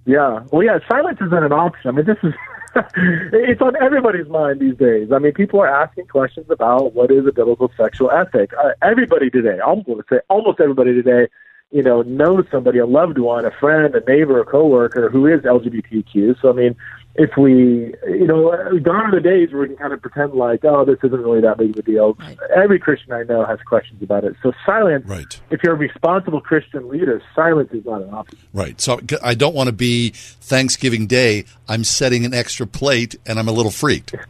Yeah. 0.05 0.41
Well, 0.51 0.63
yeah, 0.63 0.79
silence 0.87 1.19
isn't 1.21 1.33
an 1.43 1.53
option. 1.53 1.89
I 1.89 1.91
mean, 1.91 2.05
this 2.05 2.17
is. 2.23 2.33
it's 3.33 3.61
on 3.61 3.75
everybody's 3.81 4.27
mind 4.27 4.59
these 4.59 4.77
days. 4.77 5.11
I 5.11 5.19
mean, 5.19 5.33
people 5.33 5.59
are 5.59 5.67
asking 5.67 6.07
questions 6.07 6.47
about 6.49 6.93
what 6.93 7.11
is 7.11 7.25
a 7.25 7.31
biblical 7.31 7.71
sexual 7.75 8.11
ethic. 8.11 8.51
Uh, 8.53 8.71
everybody 8.81 9.29
today, 9.29 9.59
I'm 9.65 9.83
going 9.83 9.99
to 9.99 10.05
say 10.09 10.19
almost 10.29 10.59
everybody 10.59 10.93
today, 10.93 11.27
you 11.71 11.83
know, 11.83 12.01
knows 12.01 12.45
somebody, 12.51 12.79
a 12.79 12.85
loved 12.85 13.17
one, 13.17 13.45
a 13.45 13.51
friend, 13.51 13.93
a 13.95 14.01
neighbor, 14.09 14.39
a 14.39 14.45
coworker 14.45 15.09
who 15.09 15.25
is 15.25 15.41
LGBTQ. 15.41 16.41
So, 16.41 16.49
I 16.49 16.53
mean, 16.53 16.75
if 17.15 17.31
we, 17.37 17.93
you 18.07 18.25
know, 18.25 18.49
uh, 18.53 18.71
gone 18.79 19.05
are 19.07 19.11
the 19.11 19.19
days 19.19 19.51
where 19.51 19.61
we 19.63 19.67
can 19.67 19.77
kind 19.77 19.93
of 19.93 20.01
pretend 20.01 20.33
like, 20.33 20.63
oh, 20.63 20.85
this 20.85 20.97
isn't 21.03 21.19
really 21.21 21.41
that 21.41 21.57
big 21.57 21.71
of 21.71 21.77
a 21.77 21.81
deal. 21.81 22.17
Every 22.55 22.79
Christian 22.79 23.11
I 23.11 23.23
know 23.23 23.43
has 23.45 23.59
questions 23.67 24.01
about 24.01 24.23
it. 24.23 24.35
So, 24.41 24.53
silence. 24.65 25.05
Right. 25.05 25.39
If 25.49 25.61
you're 25.63 25.73
a 25.73 25.77
responsible 25.77 26.39
Christian 26.41 26.87
leader, 26.87 27.21
silence 27.35 27.71
is 27.73 27.83
not 27.85 28.01
an 28.01 28.13
option. 28.13 28.37
Right. 28.53 28.79
So 28.79 28.99
I 29.23 29.33
don't 29.33 29.53
want 29.55 29.67
to 29.67 29.73
be 29.73 30.11
Thanksgiving 30.11 31.05
Day. 31.07 31.45
I'm 31.67 31.83
setting 31.83 32.23
an 32.25 32.33
extra 32.33 32.65
plate 32.65 33.15
and 33.25 33.37
I'm 33.39 33.47
a 33.47 33.53
little 33.53 33.71
freaked. 33.71 34.15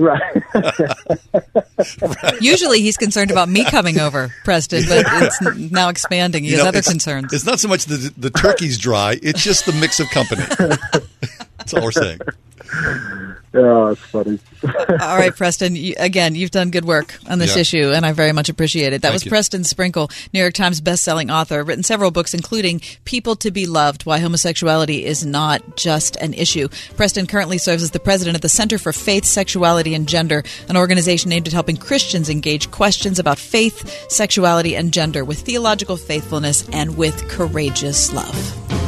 Right. 0.00 0.22
Usually, 2.40 2.80
he's 2.82 2.96
concerned 2.96 3.32
about 3.32 3.48
me 3.48 3.64
coming 3.64 3.98
over, 3.98 4.32
Preston, 4.44 4.84
but 4.88 5.04
it's 5.08 5.40
now 5.72 5.88
expanding. 5.88 6.44
He 6.44 6.50
You 6.50 6.56
has 6.58 6.62
know, 6.64 6.68
other 6.68 6.78
it's- 6.78 6.88
concerns. 6.88 7.32
It's 7.32 7.44
not 7.44 7.58
so 7.58 7.66
much 7.66 7.86
the 7.86 8.12
the 8.16 8.30
turkey's 8.30 8.78
dry; 8.78 9.18
it's 9.20 9.42
just 9.42 9.66
the 9.66 9.72
mix 9.72 9.98
of 9.98 10.08
company. 10.10 10.44
That's 11.70 11.74
all 11.74 11.84
we're 11.84 11.92
saying. 11.92 12.20
Yeah, 13.54 13.92
it's 13.92 14.00
funny. 14.02 14.38
All 15.00 15.16
right, 15.16 15.34
Preston. 15.34 15.74
You, 15.74 15.94
again, 15.96 16.34
you've 16.34 16.50
done 16.50 16.70
good 16.70 16.84
work 16.84 17.18
on 17.26 17.38
this 17.38 17.54
Yeah. 17.54 17.62
issue, 17.62 17.92
and 17.94 18.04
I 18.04 18.12
very 18.12 18.32
much 18.32 18.50
appreciate 18.50 18.92
it. 18.92 19.00
That 19.00 19.08
Thank 19.08 19.14
was 19.14 19.24
you. 19.24 19.30
Preston 19.30 19.64
Sprinkle, 19.64 20.10
New 20.34 20.40
York 20.40 20.52
Times 20.52 20.82
bestselling 20.82 21.32
author, 21.32 21.64
written 21.64 21.82
several 21.82 22.10
books, 22.10 22.34
including 22.34 22.82
"People 23.06 23.36
to 23.36 23.50
Be 23.50 23.66
Loved: 23.66 24.04
Why 24.04 24.18
Homosexuality 24.18 25.06
Is 25.06 25.24
Not 25.24 25.76
Just 25.78 26.16
an 26.16 26.34
Issue." 26.34 26.68
Preston 26.98 27.26
currently 27.26 27.56
serves 27.56 27.82
as 27.82 27.92
the 27.92 27.98
president 28.00 28.36
of 28.36 28.42
the 28.42 28.50
Center 28.50 28.76
for 28.76 28.92
Faith, 28.92 29.24
Sexuality, 29.24 29.94
and 29.94 30.06
Gender, 30.06 30.42
an 30.68 30.76
organization 30.76 31.32
aimed 31.32 31.46
at 31.46 31.54
helping 31.54 31.78
Christians 31.78 32.28
engage 32.28 32.70
questions 32.70 33.18
about 33.18 33.38
faith, 33.38 34.10
sexuality, 34.10 34.76
and 34.76 34.92
gender 34.92 35.24
with 35.24 35.40
theological 35.40 35.96
faithfulness 35.96 36.68
and 36.70 36.98
with 36.98 37.26
courageous 37.30 38.12
love. 38.12 38.87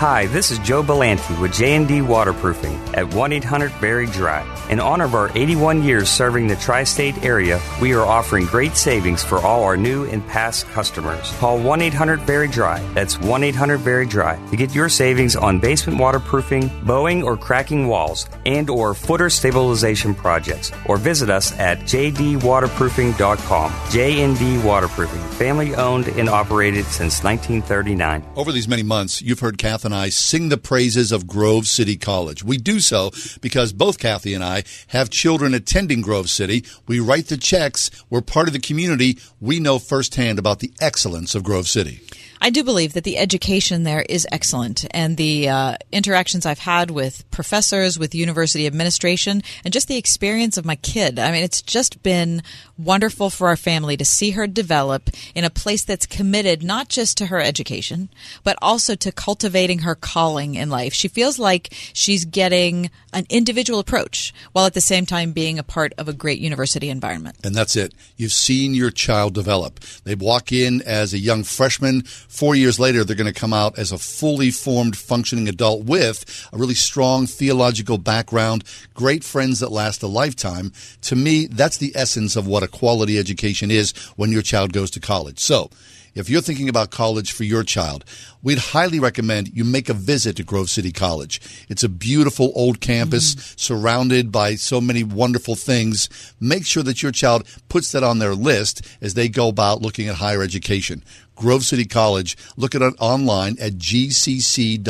Hi, 0.00 0.24
this 0.28 0.50
is 0.50 0.58
Joe 0.60 0.82
Belanti 0.82 1.38
with 1.42 1.52
J&D 1.52 2.00
Waterproofing 2.00 2.72
at 2.94 3.04
1-800-BERRY 3.04 4.06
DRY. 4.06 4.46
In 4.70 4.80
honor 4.80 5.04
of 5.04 5.14
our 5.14 5.30
81 5.36 5.82
years 5.82 6.08
serving 6.08 6.46
the 6.46 6.56
tri-state 6.56 7.22
area, 7.22 7.60
we 7.82 7.92
are 7.92 8.06
offering 8.06 8.46
great 8.46 8.78
savings 8.78 9.22
for 9.22 9.40
all 9.40 9.62
our 9.62 9.76
new 9.76 10.06
and 10.06 10.26
past 10.26 10.64
customers. 10.68 11.30
Call 11.32 11.58
1-800-BERRY 11.58 12.48
DRY. 12.48 12.80
That's 12.94 13.16
1-800-BERRY 13.16 14.06
DRY 14.06 14.40
to 14.48 14.56
get 14.56 14.74
your 14.74 14.88
savings 14.88 15.36
on 15.36 15.58
basement 15.58 16.00
waterproofing, 16.00 16.70
bowing 16.84 17.22
or 17.22 17.36
cracking 17.36 17.86
walls, 17.86 18.26
and 18.46 18.70
or 18.70 18.94
footer 18.94 19.28
stabilization 19.28 20.14
projects. 20.14 20.72
Or 20.86 20.96
visit 20.96 21.28
us 21.28 21.52
at 21.58 21.80
jdwaterproofing.com. 21.80 23.74
J&D 23.90 24.58
Waterproofing, 24.62 25.20
family 25.32 25.74
owned 25.74 26.08
and 26.08 26.30
operated 26.30 26.86
since 26.86 27.22
1939. 27.22 28.24
Over 28.34 28.50
these 28.50 28.66
many 28.66 28.82
months, 28.82 29.20
you've 29.20 29.40
heard 29.40 29.58
Kath 29.58 29.89
and 29.90 29.98
I 29.98 30.08
sing 30.08 30.50
the 30.50 30.56
praises 30.56 31.10
of 31.10 31.26
Grove 31.26 31.66
City 31.66 31.96
College. 31.96 32.44
We 32.44 32.58
do 32.58 32.78
so 32.78 33.10
because 33.40 33.72
both 33.72 33.98
Kathy 33.98 34.34
and 34.34 34.44
I 34.44 34.62
have 34.88 35.10
children 35.10 35.52
attending 35.52 36.00
Grove 36.00 36.30
City. 36.30 36.64
We 36.86 37.00
write 37.00 37.26
the 37.26 37.36
checks. 37.36 37.90
We're 38.08 38.20
part 38.20 38.46
of 38.46 38.52
the 38.52 38.60
community. 38.60 39.18
We 39.40 39.58
know 39.58 39.80
firsthand 39.80 40.38
about 40.38 40.60
the 40.60 40.72
excellence 40.80 41.34
of 41.34 41.42
Grove 41.42 41.66
City. 41.66 42.00
I 42.42 42.50
do 42.50 42.64
believe 42.64 42.94
that 42.94 43.04
the 43.04 43.18
education 43.18 43.82
there 43.82 44.02
is 44.08 44.26
excellent, 44.32 44.86
and 44.92 45.16
the 45.16 45.48
uh, 45.48 45.76
interactions 45.92 46.46
I've 46.46 46.60
had 46.60 46.90
with 46.90 47.30
professors, 47.30 47.98
with 47.98 48.14
university 48.14 48.66
administration, 48.66 49.42
and 49.62 49.74
just 49.74 49.88
the 49.88 49.98
experience 49.98 50.56
of 50.56 50.64
my 50.64 50.76
kid. 50.76 51.18
I 51.18 51.32
mean, 51.32 51.44
it's 51.44 51.60
just 51.60 52.02
been 52.02 52.42
wonderful 52.78 53.28
for 53.28 53.48
our 53.48 53.56
family 53.56 53.96
to 53.98 54.04
see 54.04 54.30
her 54.30 54.46
develop 54.46 55.10
in 55.34 55.44
a 55.44 55.50
place 55.50 55.84
that's 55.84 56.06
committed 56.06 56.62
not 56.62 56.88
just 56.88 57.18
to 57.18 57.26
her 57.26 57.40
education, 57.40 58.08
but 58.42 58.56
also 58.62 58.94
to 58.94 59.12
cultivating 59.12 59.80
her 59.80 59.94
calling 59.94 60.54
in 60.54 60.70
life. 60.70 60.94
She 60.94 61.08
feels 61.08 61.38
like 61.38 61.68
she's 61.92 62.24
getting 62.24 62.90
an 63.12 63.26
individual 63.28 63.80
approach 63.80 64.32
while 64.52 64.66
at 64.66 64.74
the 64.74 64.80
same 64.80 65.04
time 65.04 65.32
being 65.32 65.58
a 65.58 65.62
part 65.62 65.92
of 65.98 66.08
a 66.08 66.12
great 66.12 66.38
university 66.38 66.88
environment. 66.88 67.36
And 67.44 67.54
that's 67.54 67.76
it. 67.76 67.92
You've 68.16 68.32
seen 68.32 68.74
your 68.74 68.90
child 68.90 69.34
develop. 69.34 69.80
They 70.04 70.14
walk 70.14 70.52
in 70.52 70.80
as 70.82 71.12
a 71.12 71.18
young 71.18 71.42
freshman. 71.42 72.02
Four 72.30 72.54
years 72.54 72.78
later, 72.78 73.02
they're 73.02 73.16
going 73.16 73.32
to 73.32 73.38
come 73.38 73.52
out 73.52 73.76
as 73.76 73.90
a 73.90 73.98
fully 73.98 74.52
formed, 74.52 74.96
functioning 74.96 75.48
adult 75.48 75.84
with 75.84 76.48
a 76.52 76.56
really 76.56 76.74
strong 76.74 77.26
theological 77.26 77.98
background, 77.98 78.62
great 78.94 79.24
friends 79.24 79.58
that 79.58 79.72
last 79.72 80.04
a 80.04 80.06
lifetime. 80.06 80.72
To 81.02 81.16
me, 81.16 81.46
that's 81.46 81.78
the 81.78 81.90
essence 81.96 82.36
of 82.36 82.46
what 82.46 82.62
a 82.62 82.68
quality 82.68 83.18
education 83.18 83.72
is 83.72 83.90
when 84.14 84.30
your 84.30 84.42
child 84.42 84.72
goes 84.72 84.92
to 84.92 85.00
college. 85.00 85.40
So, 85.40 85.70
if 86.14 86.28
you're 86.28 86.40
thinking 86.40 86.68
about 86.68 86.90
college 86.90 87.32
for 87.32 87.44
your 87.44 87.62
child, 87.62 88.04
we'd 88.42 88.58
highly 88.58 88.98
recommend 88.98 89.48
you 89.56 89.64
make 89.64 89.88
a 89.88 89.94
visit 89.94 90.36
to 90.36 90.44
Grove 90.44 90.70
City 90.70 90.92
College. 90.92 91.40
It's 91.68 91.84
a 91.84 91.88
beautiful 91.88 92.52
old 92.54 92.80
campus 92.80 93.34
mm-hmm. 93.34 93.54
surrounded 93.56 94.32
by 94.32 94.54
so 94.56 94.80
many 94.80 95.04
wonderful 95.04 95.54
things. 95.54 96.08
Make 96.40 96.66
sure 96.66 96.82
that 96.82 97.02
your 97.02 97.12
child 97.12 97.46
puts 97.68 97.92
that 97.92 98.02
on 98.02 98.18
their 98.18 98.34
list 98.34 98.86
as 99.00 99.14
they 99.14 99.28
go 99.28 99.48
about 99.48 99.82
looking 99.82 100.08
at 100.08 100.16
higher 100.16 100.42
education. 100.42 101.04
Grove 101.36 101.64
City 101.64 101.86
College. 101.86 102.36
Look 102.56 102.74
at 102.74 102.82
it 102.82 102.94
online 102.98 103.56
at 103.60 103.74
gcc.edu. 103.74 104.82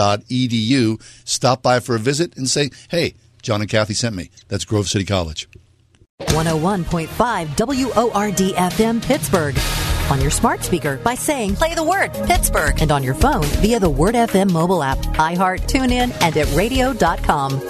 Stop 1.24 1.62
by 1.62 1.80
for 1.80 1.94
a 1.94 1.98
visit 1.98 2.36
and 2.36 2.48
say, 2.48 2.70
hey, 2.90 3.14
John 3.42 3.60
and 3.60 3.70
Kathy 3.70 3.94
sent 3.94 4.16
me. 4.16 4.30
That's 4.48 4.64
Grove 4.64 4.88
City 4.88 5.04
College. 5.04 5.48
101.5 6.20 7.48
WORD 7.56 8.54
FM 8.54 9.02
Pittsburgh. 9.02 9.56
On 10.10 10.20
your 10.20 10.30
smart 10.30 10.64
speaker 10.64 10.96
by 10.98 11.14
saying 11.14 11.54
play 11.54 11.74
the 11.74 11.84
word 11.84 12.12
Pittsburgh 12.24 12.80
and 12.82 12.90
on 12.90 13.04
your 13.04 13.14
phone 13.14 13.44
via 13.62 13.78
the 13.78 13.88
Word 13.88 14.16
FM 14.16 14.50
mobile 14.50 14.82
app, 14.82 14.98
iHeart, 14.98 15.60
TuneIn, 15.60 16.12
and 16.20 16.36
at 16.36 16.52
radio.com. 16.54 17.60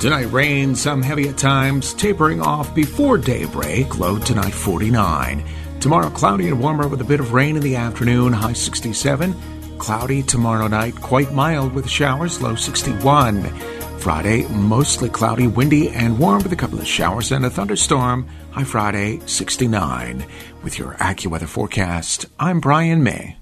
Tonight, 0.00 0.32
rain, 0.32 0.74
some 0.74 1.02
heavy 1.02 1.28
at 1.28 1.36
times, 1.36 1.92
tapering 1.92 2.40
off 2.40 2.74
before 2.74 3.18
daybreak, 3.18 3.98
low 3.98 4.18
tonight 4.18 4.54
49. 4.54 5.44
Tomorrow, 5.78 6.08
cloudy 6.10 6.48
and 6.48 6.58
warmer 6.58 6.88
with 6.88 7.02
a 7.02 7.04
bit 7.04 7.20
of 7.20 7.34
rain 7.34 7.54
in 7.54 7.62
the 7.62 7.76
afternoon, 7.76 8.32
high 8.32 8.54
67. 8.54 9.34
Cloudy 9.76 10.22
tomorrow 10.22 10.68
night, 10.68 10.96
quite 10.96 11.32
mild 11.32 11.74
with 11.74 11.86
showers, 11.86 12.40
low 12.40 12.54
61. 12.54 13.79
Friday, 14.00 14.48
mostly 14.48 15.10
cloudy, 15.10 15.46
windy, 15.46 15.90
and 15.90 16.18
warm 16.18 16.42
with 16.42 16.52
a 16.52 16.56
couple 16.56 16.78
of 16.78 16.86
showers 16.86 17.32
and 17.32 17.44
a 17.44 17.50
thunderstorm. 17.50 18.26
High 18.50 18.64
Friday, 18.64 19.20
69. 19.26 20.24
With 20.62 20.78
your 20.78 20.94
AccuWeather 20.94 21.46
forecast, 21.46 22.24
I'm 22.38 22.60
Brian 22.60 23.02
May. 23.02 23.36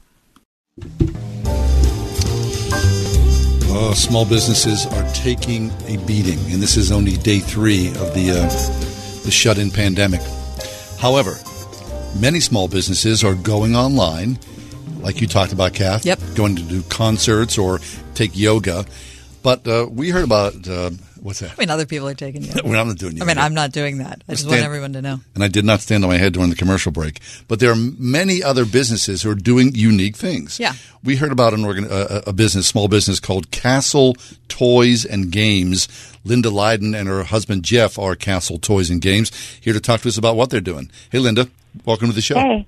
Oh, 3.71 3.93
small 3.95 4.25
businesses 4.25 4.87
are 4.87 5.09
taking 5.15 5.71
a 5.87 5.97
beating, 6.07 6.39
and 6.51 6.61
this 6.61 6.77
is 6.77 6.91
only 6.91 7.17
day 7.17 7.39
three 7.39 7.89
of 7.89 8.13
the 8.15 8.33
uh, 8.33 9.23
the 9.25 9.31
shut-in 9.31 9.71
pandemic. 9.71 10.21
However, 10.99 11.39
many 12.19 12.41
small 12.41 12.67
businesses 12.67 13.23
are 13.23 13.35
going 13.35 13.77
online 13.77 14.39
like 15.01 15.21
you 15.21 15.27
talked 15.27 15.53
about, 15.53 15.75
Kath. 15.75 16.05
Yep. 16.05 16.19
Going 16.35 16.57
to 16.57 16.63
do 16.63 16.83
concerts 16.83 17.57
or 17.57 17.81
take 18.15 18.37
yoga. 18.37 18.85
But 19.43 19.67
uh, 19.67 19.87
we 19.91 20.11
heard 20.11 20.25
about 20.25 20.69
uh, 20.69 20.91
what's 21.21 21.41
that? 21.41 21.53
I 21.53 21.55
mean, 21.59 21.71
other 21.71 21.87
people 21.87 22.09
are 22.09 22.15
taking 22.15 22.43
yoga. 22.43 22.63
well, 22.65 22.81
I'm 22.81 22.89
not 22.89 22.99
doing 22.99 23.17
yoga. 23.17 23.25
I 23.25 23.35
mean, 23.35 23.39
I'm 23.39 23.55
not 23.55 23.73
doing 23.73 23.99
that. 23.99 24.23
I 24.29 24.33
just 24.33 24.43
stand, 24.43 24.53
want 24.53 24.65
everyone 24.65 24.93
to 24.95 25.03
know. 25.03 25.21
And 25.35 25.45
I 25.45 25.49
did 25.49 25.65
not 25.65 25.81
stand 25.81 26.05
on 26.05 26.11
my 26.11 26.17
head 26.17 26.33
during 26.33 26.51
the 26.51 26.57
commercial 26.57 26.93
break. 26.93 27.21
But 27.47 27.61
there 27.61 27.71
are 27.71 27.77
many 27.77 28.43
other 28.43 28.65
businesses 28.65 29.23
who 29.23 29.31
are 29.31 29.35
doing 29.35 29.75
unique 29.75 30.17
things. 30.17 30.59
Yeah. 30.59 30.75
We 31.05 31.17
heard 31.17 31.33
about 31.33 31.55
an 31.55 31.65
organ, 31.65 31.87
uh, 31.91 32.23
a 32.27 32.33
business, 32.33 32.67
small 32.67 32.89
business 32.89 33.21
called 33.21 33.51
Castle 33.51 34.17
Toys 34.49 35.05
and 35.05 35.31
Games. 35.31 35.89
Linda 36.25 36.51
Lyden 36.51 36.99
and 36.99 37.09
her 37.09 37.23
husband 37.25 37.63
Jeff 37.63 37.99
are 37.99 38.15
Castle 38.15 38.59
Toys 38.59 38.91
and 38.91 39.01
Games 39.01 39.33
here 39.61 39.73
to 39.73 39.81
talk 39.81 40.03
to 40.03 40.09
us 40.09 40.19
about 40.19 40.37
what 40.37 40.51
they're 40.51 40.61
doing. 40.61 40.91
Hey, 41.11 41.19
Linda, 41.19 41.49
welcome 41.85 42.09
to 42.09 42.15
the 42.15 42.21
show. 42.21 42.35
Hey, 42.35 42.67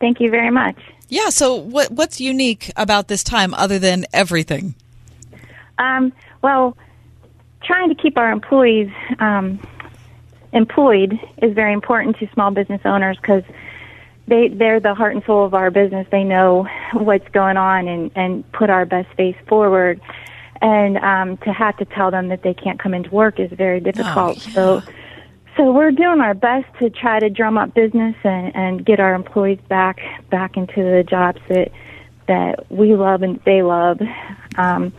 thank 0.00 0.20
you 0.20 0.30
very 0.30 0.50
much. 0.50 0.76
Yeah. 1.08 1.28
So, 1.28 1.54
what 1.54 1.90
what's 1.90 2.20
unique 2.20 2.72
about 2.76 3.08
this 3.08 3.22
time 3.22 3.52
other 3.54 3.78
than 3.78 4.06
everything? 4.12 4.74
Um, 5.78 6.12
well, 6.42 6.76
trying 7.62 7.88
to 7.88 7.94
keep 7.94 8.16
our 8.18 8.30
employees 8.30 8.90
um, 9.18 9.60
employed 10.52 11.18
is 11.42 11.54
very 11.54 11.72
important 11.72 12.18
to 12.18 12.28
small 12.32 12.50
business 12.50 12.80
owners 12.84 13.16
because 13.20 13.42
they 14.26 14.48
they're 14.48 14.80
the 14.80 14.94
heart 14.94 15.14
and 15.14 15.24
soul 15.24 15.44
of 15.44 15.54
our 15.54 15.70
business. 15.70 16.06
They 16.10 16.24
know 16.24 16.66
what's 16.92 17.28
going 17.28 17.56
on 17.56 17.88
and 17.88 18.10
and 18.14 18.50
put 18.52 18.70
our 18.70 18.86
best 18.86 19.08
face 19.16 19.36
forward. 19.48 20.00
And 20.62 20.96
um, 20.98 21.36
to 21.38 21.52
have 21.52 21.76
to 21.76 21.84
tell 21.84 22.10
them 22.10 22.28
that 22.28 22.42
they 22.42 22.54
can't 22.54 22.78
come 22.78 22.94
into 22.94 23.10
work 23.10 23.38
is 23.38 23.50
very 23.52 23.80
difficult. 23.80 24.38
Oh, 24.38 24.42
yeah. 24.46 24.54
So 24.54 24.82
so 25.56 25.72
we're 25.72 25.92
doing 25.92 26.20
our 26.20 26.34
best 26.34 26.66
to 26.78 26.90
try 26.90 27.20
to 27.20 27.30
drum 27.30 27.58
up 27.58 27.74
business 27.74 28.16
and, 28.24 28.54
and 28.56 28.84
get 28.84 28.98
our 28.98 29.14
employees 29.14 29.60
back 29.68 30.00
back 30.30 30.56
into 30.56 30.82
the 30.82 31.04
jobs 31.08 31.40
that 31.48 31.70
that 32.26 32.70
we 32.70 32.94
love 32.94 33.22
and 33.22 33.40
they 33.44 33.62
love. 33.62 34.00
Um, 34.56 34.92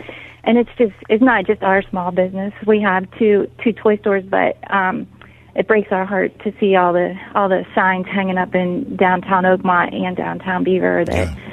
and 0.45 0.57
it's 0.57 0.69
just 0.77 0.93
it's 1.09 1.23
not 1.23 1.45
just 1.45 1.63
our 1.63 1.81
small 1.89 2.11
business. 2.11 2.53
We 2.65 2.81
have 2.81 3.05
two 3.17 3.49
two 3.63 3.73
toy 3.73 3.97
stores, 3.97 4.23
but 4.30 4.57
um, 4.72 5.07
it 5.55 5.67
breaks 5.67 5.91
our 5.91 6.05
heart 6.05 6.38
to 6.43 6.53
see 6.59 6.76
all 6.76 6.93
the 6.93 7.15
all 7.34 7.49
the 7.49 7.65
signs 7.73 8.05
hanging 8.07 8.38
up 8.38 8.53
in 8.55 8.95
downtown 8.95 9.43
Oakmont 9.43 9.93
and 9.93 10.15
downtown 10.15 10.63
Beaver 10.63 11.05
that. 11.05 11.13
Yeah. 11.13 11.51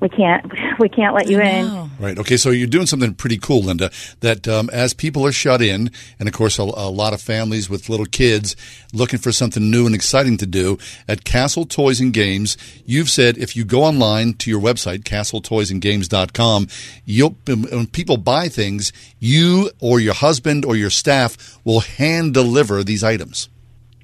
We 0.00 0.08
can't 0.08 0.50
we 0.78 0.88
can't 0.88 1.14
let 1.14 1.28
you 1.28 1.40
in. 1.40 1.90
Right. 1.98 2.18
Okay. 2.18 2.36
So 2.36 2.50
you're 2.50 2.66
doing 2.66 2.86
something 2.86 3.14
pretty 3.14 3.36
cool, 3.38 3.62
Linda. 3.62 3.90
That 4.20 4.48
um, 4.48 4.70
as 4.70 4.94
people 4.94 5.26
are 5.26 5.32
shut 5.32 5.60
in, 5.60 5.90
and 6.18 6.28
of 6.28 6.34
course 6.34 6.58
a, 6.58 6.62
a, 6.62 6.90
lot 6.90 7.12
of 7.12 7.20
families 7.20 7.68
with 7.68 7.88
little 7.88 8.06
kids 8.06 8.56
looking 8.92 9.18
for 9.18 9.32
something 9.32 9.70
new 9.70 9.86
and 9.86 9.94
exciting 9.94 10.36
to 10.38 10.46
do 10.46 10.78
at 11.06 11.24
Castle 11.24 11.66
Toys 11.66 12.00
and 12.00 12.12
Games, 12.12 12.56
you've 12.86 13.10
said 13.10 13.36
if 13.38 13.54
you 13.54 13.64
go 13.64 13.84
online 13.84 14.34
to 14.34 14.50
your 14.50 14.60
website 14.60 15.00
castletoysandgames.com, 15.04 16.68
you'll 17.04 17.36
when 17.46 17.86
people 17.86 18.16
buy 18.16 18.48
things, 18.48 18.92
you 19.18 19.70
or 19.80 20.00
your 20.00 20.14
husband 20.14 20.64
or 20.64 20.76
your 20.76 20.90
staff 20.90 21.58
will 21.64 21.80
hand 21.80 22.34
deliver 22.34 22.82
these 22.82 23.04
items. 23.04 23.48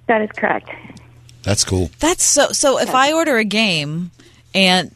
That 0.07 0.23
is 0.23 0.31
correct. 0.37 0.71
That's 1.43 1.65
cool. 1.65 1.91
That's 2.01 2.25
so. 2.25 2.49
So 2.49 2.79
if 2.81 2.91
I 2.91 3.13
order 3.13 3.37
a 3.37 3.45
game 3.45 4.11
and 4.53 4.91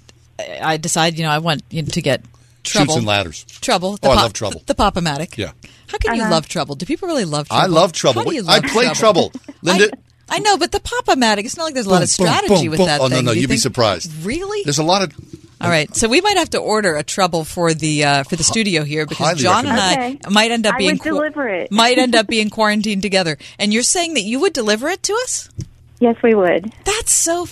I 0.63 0.77
decide, 0.77 1.17
you 1.19 1.25
know, 1.25 1.31
I 1.31 1.39
want 1.39 1.63
you 1.71 1.83
know, 1.83 1.89
to 1.89 2.03
get 2.03 2.23
trouble. 2.65 2.87
Chutes 2.95 2.97
and 2.99 3.07
ladders. 3.07 3.45
Trouble. 3.61 3.99
Oh, 4.03 4.11
I 4.11 4.15
love 4.15 4.33
Trouble. 4.33 4.63
The, 4.67 4.75
Pop-O-Matic. 4.75 5.37
Yeah. 5.39 5.53
How 5.89 5.99
can 5.99 6.15
you 6.15 6.23
Uh-huh. 6.23 6.31
love 6.31 6.49
trouble? 6.49 6.75
Do 6.77 6.87
people 6.87 7.09
really 7.09 7.25
love 7.25 7.49
trouble? 7.49 7.63
I 7.63 7.67
love 7.67 7.93
trouble. 7.93 8.23
How 8.25 8.29
do 8.31 8.35
you 8.37 8.45
I 8.49 8.61
play 8.61 8.89
trouble. 8.95 9.33
Linda. 9.63 9.89
I, 10.29 10.37
I 10.37 10.39
know, 10.39 10.57
but 10.57 10.71
the 10.73 10.81
Pop-O-Matic, 10.81 11.45
it's 11.45 11.57
not 11.57 11.65
like 11.65 11.75
there's 11.75 11.87
a 11.87 11.91
lot 11.91 12.03
of 12.03 12.17
Boom, 12.17 12.27
boom, 12.27 12.35
strategy 12.37 12.63
boom, 12.67 12.71
with 12.71 12.79
boom. 12.79 12.87
that 12.87 13.01
Oh 13.01 13.09
thing. 13.09 13.25
no, 13.25 13.31
no, 13.31 13.33
Do 13.33 13.37
you 13.39 13.43
you'd 13.43 13.51
be 13.51 13.57
surprised. 13.57 14.13
Really? 14.25 14.63
There's 14.65 14.79
a 14.79 14.85
lot 14.85 15.03
of 15.03 15.13
All 15.61 15.69
right, 15.69 15.95
so 15.97 16.09
we 16.09 16.21
might 16.21 16.37
have 16.39 16.51
to 16.51 16.59
order 16.59 16.97
a 16.97 17.03
trouble 17.03 17.45
for 17.45 17.75
the 17.75 18.05
uh, 18.05 18.23
for 18.25 18.37
the 18.37 18.45
studio 18.45 18.83
here 18.85 19.05
because 19.07 19.27
highly 19.27 19.41
John 19.43 19.67
and 19.67 19.77
recommend. 19.77 20.21
I 20.25 20.31
might 20.31 20.51
end 20.53 20.67
up 20.67 20.75
I 20.75 20.79
being 20.79 20.91
would 20.93 21.03
deliver 21.03 21.49
it. 21.49 21.71
might 21.73 21.99
end 21.99 22.15
up 22.15 22.27
being 22.29 22.49
quarantined 22.51 23.03
together. 23.03 23.37
And 23.59 23.73
you're 23.73 23.83
saying 23.83 24.15
that 24.15 24.23
you 24.23 24.39
would 24.41 24.53
deliver 24.55 24.89
it 24.89 25.03
to 25.03 25.13
us? 25.25 25.49
Yes, 25.99 26.17
we 26.23 26.35
would. 26.35 26.73
That's 26.85 27.13
so 27.13 27.47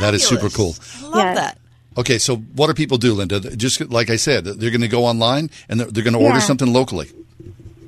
that 0.00 0.14
is 0.14 0.26
super 0.26 0.48
cool. 0.48 0.74
I 1.02 1.06
love 1.08 1.34
that. 1.36 1.58
Okay, 1.96 2.18
so 2.18 2.36
what 2.36 2.68
do 2.68 2.74
people 2.74 2.98
do, 2.98 3.12
Linda? 3.14 3.40
Just 3.56 3.80
like 3.90 4.08
I 4.10 4.16
said, 4.16 4.44
they're 4.44 4.70
going 4.70 4.80
to 4.80 4.88
go 4.88 5.04
online 5.04 5.50
and 5.68 5.78
they're, 5.80 5.90
they're 5.90 6.04
going 6.04 6.14
to 6.14 6.20
order 6.20 6.38
Yeah. 6.38 6.40
something 6.40 6.72
locally. 6.72 7.10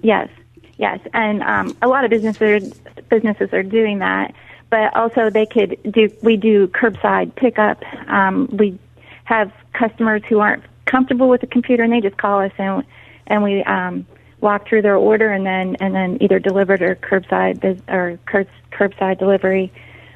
Yes, 0.03 0.29
yes, 0.77 1.01
and 1.15 1.43
um, 1.43 1.77
a 1.81 1.89
lot 1.89 2.05
of 2.05 2.11
businesses 2.11 2.43
are, 2.43 3.01
businesses 3.09 3.53
are 3.53 3.63
doing 3.63 4.01
that. 4.01 4.35
But 4.71 4.95
also, 4.97 5.31
they 5.31 5.47
could 5.47 5.79
do. 5.91 6.11
We 6.23 6.37
do 6.37 6.67
curbside 6.67 7.37
pickup. 7.37 7.83
Um, 8.09 8.49
we 8.53 8.79
have 9.25 9.53
customers 9.73 10.23
who 10.29 10.41
aren't 10.41 10.65
comfortable 10.87 11.29
with 11.29 11.41
the 11.43 11.47
computer, 11.47 11.85
and 11.85 11.93
they 11.93 12.01
just 12.01 12.17
call 12.17 12.41
us, 12.41 12.53
and 12.59 12.83
and 13.27 13.43
we 13.43 13.63
um, 13.65 14.05
walk 14.41 14.67
through 14.69 14.83
their 14.83 14.97
order, 14.97 15.31
and 15.31 15.47
then 15.47 15.77
and 15.77 15.95
then 15.95 16.19
either 16.21 16.39
delivered 16.41 16.83
or 16.83 16.97
curbside 16.97 17.63
or 17.89 18.19
curb, 18.27 18.49
curbside 18.73 19.19
delivery. 19.19 19.73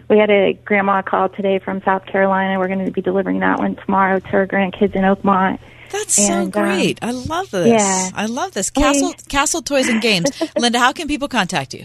We 0.08 0.18
had 0.18 0.30
a 0.30 0.54
grandma 0.64 1.02
call 1.02 1.28
today 1.28 1.58
from 1.58 1.82
South 1.82 2.06
Carolina. 2.06 2.58
We're 2.58 2.68
going 2.68 2.84
to 2.84 2.90
be 2.90 3.02
delivering 3.02 3.40
that 3.40 3.58
one 3.58 3.76
tomorrow 3.76 4.20
to 4.20 4.26
her 4.28 4.46
grandkids 4.46 4.94
in 4.94 5.02
Oakmont. 5.02 5.58
That's 5.90 6.18
And, 6.18 6.26
so 6.26 6.34
um, 6.34 6.50
great. 6.50 6.98
I 7.02 7.10
love 7.10 7.50
this. 7.50 7.66
yeah. 7.68 8.10
I 8.14 8.26
love 8.26 8.52
this. 8.52 8.70
Castle 8.70 9.14
Castle 9.28 9.62
Toys 9.62 9.88
and 9.88 10.00
Games. 10.00 10.30
Linda, 10.58 10.78
how 10.78 10.92
can 10.92 11.08
people 11.08 11.28
contact 11.28 11.74
you? 11.74 11.84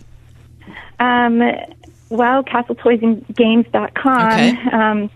Um, 0.99 1.39
well, 2.09 2.43
castletoysandgames.com. 2.43 4.27
Okay. 4.33 4.57
Um, 4.71 5.09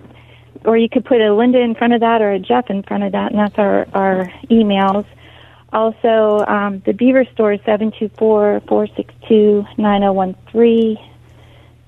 or 0.65 0.77
you 0.77 0.89
could 0.89 1.05
put 1.05 1.21
a 1.21 1.33
Linda 1.33 1.59
in 1.59 1.75
front 1.75 1.93
of 1.93 2.01
that 2.01 2.21
or 2.21 2.31
a 2.31 2.39
Jeff 2.39 2.69
in 2.69 2.83
front 2.83 3.03
of 3.03 3.11
that, 3.13 3.31
and 3.31 3.39
that's 3.39 3.57
our, 3.57 3.87
our 3.93 4.25
emails. 4.49 5.05
Also, 5.71 6.43
um, 6.47 6.81
the 6.85 6.93
Beaver 6.93 7.25
store 7.33 7.53
is 7.53 7.59
724 7.65 8.61
462 8.67 9.65
9013. 9.77 10.97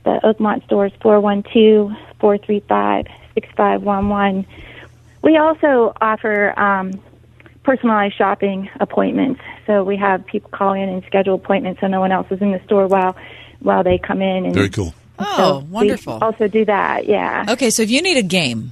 The 0.04 0.20
Oakmont 0.24 0.64
store 0.66 0.86
is 0.88 0.94
412 1.02 1.92
435 2.20 3.06
6511. 3.36 4.46
We 5.22 5.38
also 5.38 5.94
offer 6.00 6.58
um, 6.60 7.00
personalized 7.64 8.16
shopping 8.16 8.70
appointments. 8.80 9.42
So 9.68 9.84
we 9.84 9.98
have 9.98 10.26
people 10.26 10.50
call 10.52 10.74
in 10.74 10.88
and 10.90 11.04
schedule 11.06 11.36
appointments 11.36 11.82
so 11.82 11.88
no 11.88 12.00
one 12.00 12.12
else 12.12 12.28
is 12.32 12.42
in 12.42 12.52
the 12.52 12.62
store 12.66 12.88
while 12.88 13.16
while 13.60 13.84
they 13.84 13.98
come 13.98 14.22
in. 14.22 14.46
And 14.46 14.54
Very 14.54 14.70
cool. 14.70 14.94
Oh, 15.20 15.36
so 15.38 15.60
we 15.66 15.72
wonderful. 15.72 16.18
also 16.22 16.48
do 16.48 16.64
that. 16.66 17.06
Yeah. 17.06 17.46
Okay, 17.50 17.70
so 17.70 17.82
if 17.84 17.92
you 17.92 18.02
need 18.02 18.16
a 18.16 18.24
game, 18.24 18.72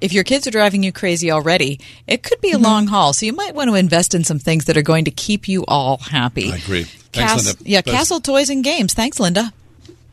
if 0.00 0.14
your 0.14 0.24
kids 0.24 0.46
are 0.46 0.50
driving 0.50 0.82
you 0.82 0.92
crazy 0.92 1.30
already, 1.30 1.78
it 2.06 2.22
could 2.22 2.40
be 2.40 2.50
a 2.50 2.54
Mm-hmm. 2.54 2.64
long 2.64 2.86
haul. 2.86 3.12
So 3.12 3.26
you 3.26 3.34
might 3.34 3.54
want 3.54 3.68
to 3.68 3.74
invest 3.74 4.14
in 4.14 4.24
some 4.24 4.38
things 4.38 4.64
that 4.64 4.78
are 4.78 4.82
going 4.82 5.04
to 5.04 5.10
keep 5.10 5.46
you 5.46 5.64
all 5.68 5.98
happy. 5.98 6.50
I 6.50 6.56
agree. 6.56 6.84
Thanks, 6.84 7.32
Cas- 7.34 7.46
Linda. 7.58 7.62
Yeah, 7.70 7.82
Best- 7.82 7.94
Castle 7.96 8.20
Toys 8.20 8.48
and 8.48 8.64
Games. 8.64 8.94
Thanks, 8.94 9.20
Linda. 9.20 9.52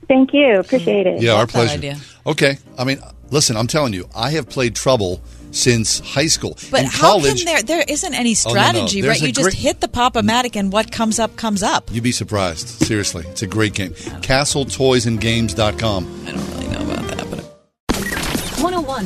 Thank 0.08 0.34
you. 0.34 0.60
Appreciate 0.60 1.06
it. 1.08 1.22
Yeah, 1.22 1.34
our 1.34 1.48
pleasure. 1.48 1.74
idea. 1.76 1.98
Okay, 2.26 2.58
I 2.78 2.84
mean, 2.84 3.00
listen, 3.30 3.56
I'm 3.58 3.68
telling 3.68 3.94
you, 3.94 4.08
I 4.16 4.32
have 4.32 4.50
played 4.50 4.76
trouble 4.76 5.22
since 5.52 6.00
high 6.00 6.28
school. 6.28 6.58
But 6.70 6.82
In 6.82 6.86
how 6.88 7.12
college, 7.20 7.44
can 7.44 7.46
there 7.46 7.64
there 7.64 7.84
isn't 7.88 8.14
any 8.14 8.36
Oh, 8.46 8.50
no, 8.54 8.56
no. 8.56 8.62
strategy, 8.62 9.02
right? 9.02 9.22
a 9.22 9.26
You 9.28 9.32
just 9.34 9.44
great- 9.50 9.56
hit 9.58 9.82
the 9.82 9.88
pop-o-matic 9.90 10.56
and 10.56 10.72
what 10.72 10.92
comes 10.92 11.20
up 11.20 11.36
comes 11.36 11.62
up. 11.64 11.90
You'd 11.92 12.04
be 12.04 12.12
surprised. 12.14 12.68
Seriously, 12.86 13.26
it's 13.30 13.42
a 13.42 13.48
great 13.48 13.74
game. 13.74 13.92
CastleToysandGames.com. 13.92 16.24
I 16.28 16.32
don't 16.32 16.50
really 16.52 16.68
know 16.68 16.82
about 16.94 17.08
that, 17.18 17.30
but 17.30 17.31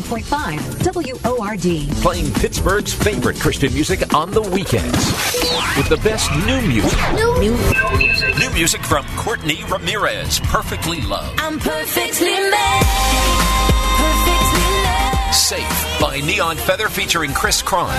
101.5 0.02 1.38
WORD. 1.38 2.02
Playing 2.02 2.34
Pittsburgh's 2.34 2.94
favorite 2.94 3.40
Christian 3.40 3.74
music 3.74 4.14
on 4.14 4.32
the 4.32 4.42
weekends. 4.42 4.98
With 5.78 5.88
the 5.90 5.98
best 6.04 6.30
new 6.46 6.62
music. 6.62 7.00
New, 7.14 7.56
New 8.38 8.50
music 8.54 8.82
from 8.84 9.06
Courtney 9.16 9.64
Ramirez, 9.70 10.40
Perfectly 10.42 11.02
Loved. 11.02 11.40
I'm 11.40 11.60
perfectly 11.60 12.28
made. 12.28 12.84
Perfectly 13.98 14.84
loved. 14.84 15.36
Safe 15.36 16.00
by 16.02 16.20
Neon 16.26 16.58
Feather 16.58 16.90
featuring 16.90 17.34
Chris 17.34 17.62
Cron. 17.62 17.94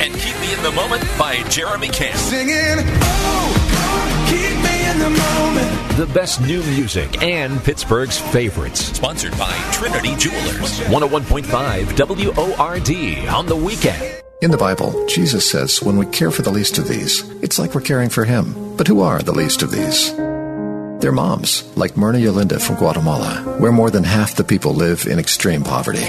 And 0.00 0.12
Keep 0.14 0.40
Me 0.40 0.52
in 0.52 0.62
the 0.62 0.72
Moment 0.72 1.02
by 1.18 1.42
Jeremy 1.48 1.88
Camp. 1.88 2.16
Singing, 2.16 2.54
oh, 2.56 3.54
keep 3.54 3.62
me 3.62 3.62
in 3.62 3.63
the 4.98 5.10
moment. 5.10 5.96
The 5.96 6.10
best 6.12 6.40
new 6.40 6.62
music 6.62 7.22
and 7.22 7.62
Pittsburgh's 7.62 8.18
favorites. 8.18 8.80
Sponsored 8.80 9.36
by 9.38 9.52
Trinity 9.72 10.14
Jewelers. 10.16 10.80
101.5 10.80 11.98
WORD 11.98 13.28
on 13.28 13.46
the 13.46 13.56
weekend. 13.56 14.22
In 14.42 14.50
the 14.50 14.56
Bible, 14.58 15.06
Jesus 15.06 15.48
says 15.50 15.82
when 15.82 15.96
we 15.96 16.06
care 16.06 16.30
for 16.30 16.42
the 16.42 16.50
least 16.50 16.78
of 16.78 16.88
these, 16.88 17.28
it's 17.42 17.58
like 17.58 17.74
we're 17.74 17.80
caring 17.80 18.10
for 18.10 18.24
Him. 18.24 18.76
But 18.76 18.88
who 18.88 19.00
are 19.00 19.20
the 19.20 19.32
least 19.32 19.62
of 19.62 19.70
these? 19.70 20.14
They're 21.00 21.12
moms, 21.12 21.64
like 21.76 21.96
Myrna 21.96 22.18
Yolinda 22.18 22.60
from 22.60 22.76
Guatemala, 22.76 23.56
where 23.58 23.72
more 23.72 23.90
than 23.90 24.04
half 24.04 24.36
the 24.36 24.44
people 24.44 24.74
live 24.74 25.06
in 25.06 25.18
extreme 25.18 25.62
poverty. 25.62 26.04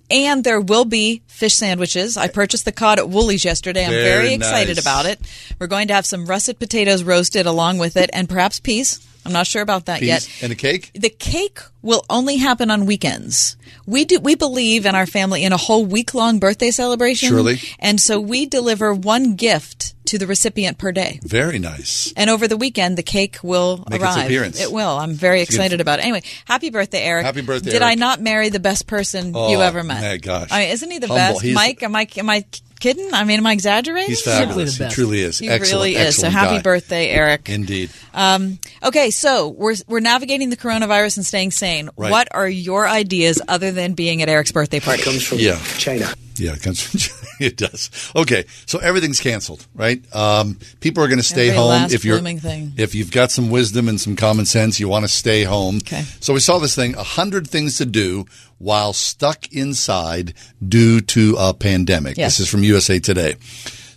and 0.10 0.46
there 0.46 0.62
will 0.62 0.86
be 0.86 1.24
fish 1.28 1.56
sandwiches. 1.56 2.16
I 2.16 2.30
purchased 2.30 2.64
the 2.64 2.72
cod 2.72 3.00
at 3.00 3.10
Woolies 3.10 3.44
yesterday. 3.44 3.84
I'm 3.84 3.92
very, 3.92 4.04
Very 4.04 4.34
excited 4.34 4.78
nice. 4.78 4.86
about 4.86 5.06
it. 5.08 5.20
We're 5.60 5.68
going 5.68 5.90
to 5.90 5.94
have 5.94 6.06
some 6.06 6.26
russet 6.26 6.58
potatoes 6.58 7.04
roasted 7.04 7.46
along 7.46 7.80
with 7.80 7.98
it 7.98 8.10
and 8.14 8.30
perhaps 8.30 8.62
peas. 8.62 9.06
I'm 9.26 9.34
not 9.34 9.48
sure 9.48 9.62
about 9.62 9.86
that 9.86 10.00
Peas 10.00 10.08
yet. 10.08 10.30
and 10.42 10.52
the 10.52 10.56
cake? 10.56 10.92
The 10.94 11.10
cake 11.10 11.60
will 11.82 12.04
only 12.10 12.38
happen 12.38 12.72
on 12.72 12.86
weekends. 12.86 13.58
We 13.86 14.06
do 14.06 14.20
we 14.20 14.36
believe 14.36 14.86
in 14.86 14.96
our 14.96 15.06
family 15.06 15.44
in 15.44 15.54
a 15.54 15.58
whole 15.58 15.86
week 15.86 16.14
long 16.14 16.40
birthday 16.40 16.72
celebration. 16.72 17.30
Surely. 17.30 17.60
And 17.80 18.00
so 18.00 18.20
we 18.20 18.46
deliver 18.46 18.94
one 18.94 19.36
gift 19.36 19.94
to 20.06 20.18
the 20.18 20.26
recipient 20.26 20.78
per 20.78 20.92
day. 20.92 21.20
Very 21.24 21.60
nice. 21.60 22.12
And 22.18 22.30
over 22.30 22.48
the 22.48 22.58
weekend 22.58 22.98
the 22.98 23.04
cake 23.04 23.38
will 23.44 23.86
Make 23.90 24.02
its 24.02 24.16
arrive. 24.16 24.26
appearance. 24.26 24.60
It 24.62 24.72
will. 24.72 24.98
I'm 24.98 25.14
very 25.14 25.42
It's 25.42 25.52
excited 25.52 25.82
about 25.82 26.00
it. 26.00 26.04
Anyway, 26.04 26.24
happy 26.46 26.70
birthday, 26.72 27.02
Eric. 27.04 27.26
Happy 27.26 27.42
birthday, 27.42 27.72
Did 27.72 27.82
I 27.84 27.96
not 27.96 28.20
marry 28.22 28.50
the 28.50 28.60
best 28.60 28.88
person 28.88 29.34
Oh, 29.36 29.52
you 29.52 29.62
ever 29.62 29.84
met? 29.84 30.02
my 30.02 30.18
gosh. 30.18 30.48
I 30.52 30.62
mean, 30.62 30.70
isn't 30.72 30.90
he 30.92 30.98
the 31.00 31.08
Humble. 31.08 31.16
best? 31.18 31.42
He's- 31.42 31.56
Mike, 31.56 31.84
am 31.84 31.96
I 31.96 32.08
am 32.18 32.30
I 32.30 32.46
kidding? 32.80 33.14
I 33.14 33.24
mean, 33.24 33.38
am 33.40 33.46
I 33.48 33.54
exaggerating? 33.54 34.10
He's 34.10 34.22
fabulous. 34.22 34.78
He 34.78 34.88
truly 34.90 35.22
is. 35.22 35.40
He 35.40 35.50
excellent, 35.50 35.84
really 35.94 35.96
is. 35.96 36.16
So 36.16 36.30
happy 36.30 36.58
guy. 36.58 36.62
birthday, 36.62 37.10
Eric. 37.10 37.50
Indeed. 37.50 37.90
Um, 38.14 38.60
okay, 38.84 39.12
so 39.12 39.50
we're 39.50 39.76
we're 39.88 40.00
navigating 40.00 40.50
the 40.50 40.58
coronavirus 40.58 41.18
and 41.18 41.26
staying 41.26 41.52
sane. 41.52 41.90
Right. 41.98 42.12
What 42.12 42.28
are 42.32 42.48
your 42.50 42.88
ideas 42.88 43.42
other 43.48 43.72
than 43.72 43.94
being 43.94 44.22
at 44.22 44.30
Eric's 44.30 44.52
birthday 44.52 44.80
party? 44.80 45.02
It 45.02 45.06
Comes 45.06 45.26
from 45.26 45.40
Yeah. 45.40 45.60
China. 45.78 46.12
Yeah, 46.40 46.54
it 46.54 46.62
comes 46.62 46.82
from 46.82 47.00
China. 47.00 47.20
It 47.40 47.58
does. 47.58 48.12
Okay, 48.16 48.46
so 48.66 48.80
everything's 48.80 49.20
canceled, 49.20 49.66
right? 49.74 50.02
Um, 50.16 50.60
people 50.80 51.04
are 51.04 51.08
going 51.08 51.20
to 51.20 51.24
stay 51.24 51.50
Every 51.50 51.58
home 51.58 51.92
if 51.92 52.04
you're 52.04 52.20
thing. 52.20 52.74
if 52.78 52.96
you've 52.96 53.12
got 53.12 53.32
some 53.32 53.50
wisdom 53.50 53.88
and 53.88 54.00
some 54.00 54.16
common 54.16 54.46
sense. 54.46 54.80
You 54.80 54.90
want 54.90 55.06
to 55.06 55.10
stay 55.10 55.44
home. 55.44 55.78
Okay. 55.78 56.04
So 56.20 56.34
we 56.34 56.40
saw 56.40 56.60
this 56.60 56.76
thing: 56.76 56.96
a 56.96 57.04
hundred 57.04 57.48
things 57.48 57.78
to 57.78 57.86
do 57.86 58.26
while 58.58 58.94
stuck 58.94 59.52
inside 59.54 60.34
due 60.68 61.00
to 61.02 61.36
a 61.40 61.54
pandemic. 61.54 62.18
Yes. 62.18 62.38
This 62.38 62.48
is 62.48 62.52
from 62.52 62.64
USA 62.64 63.00
Today. 63.00 63.36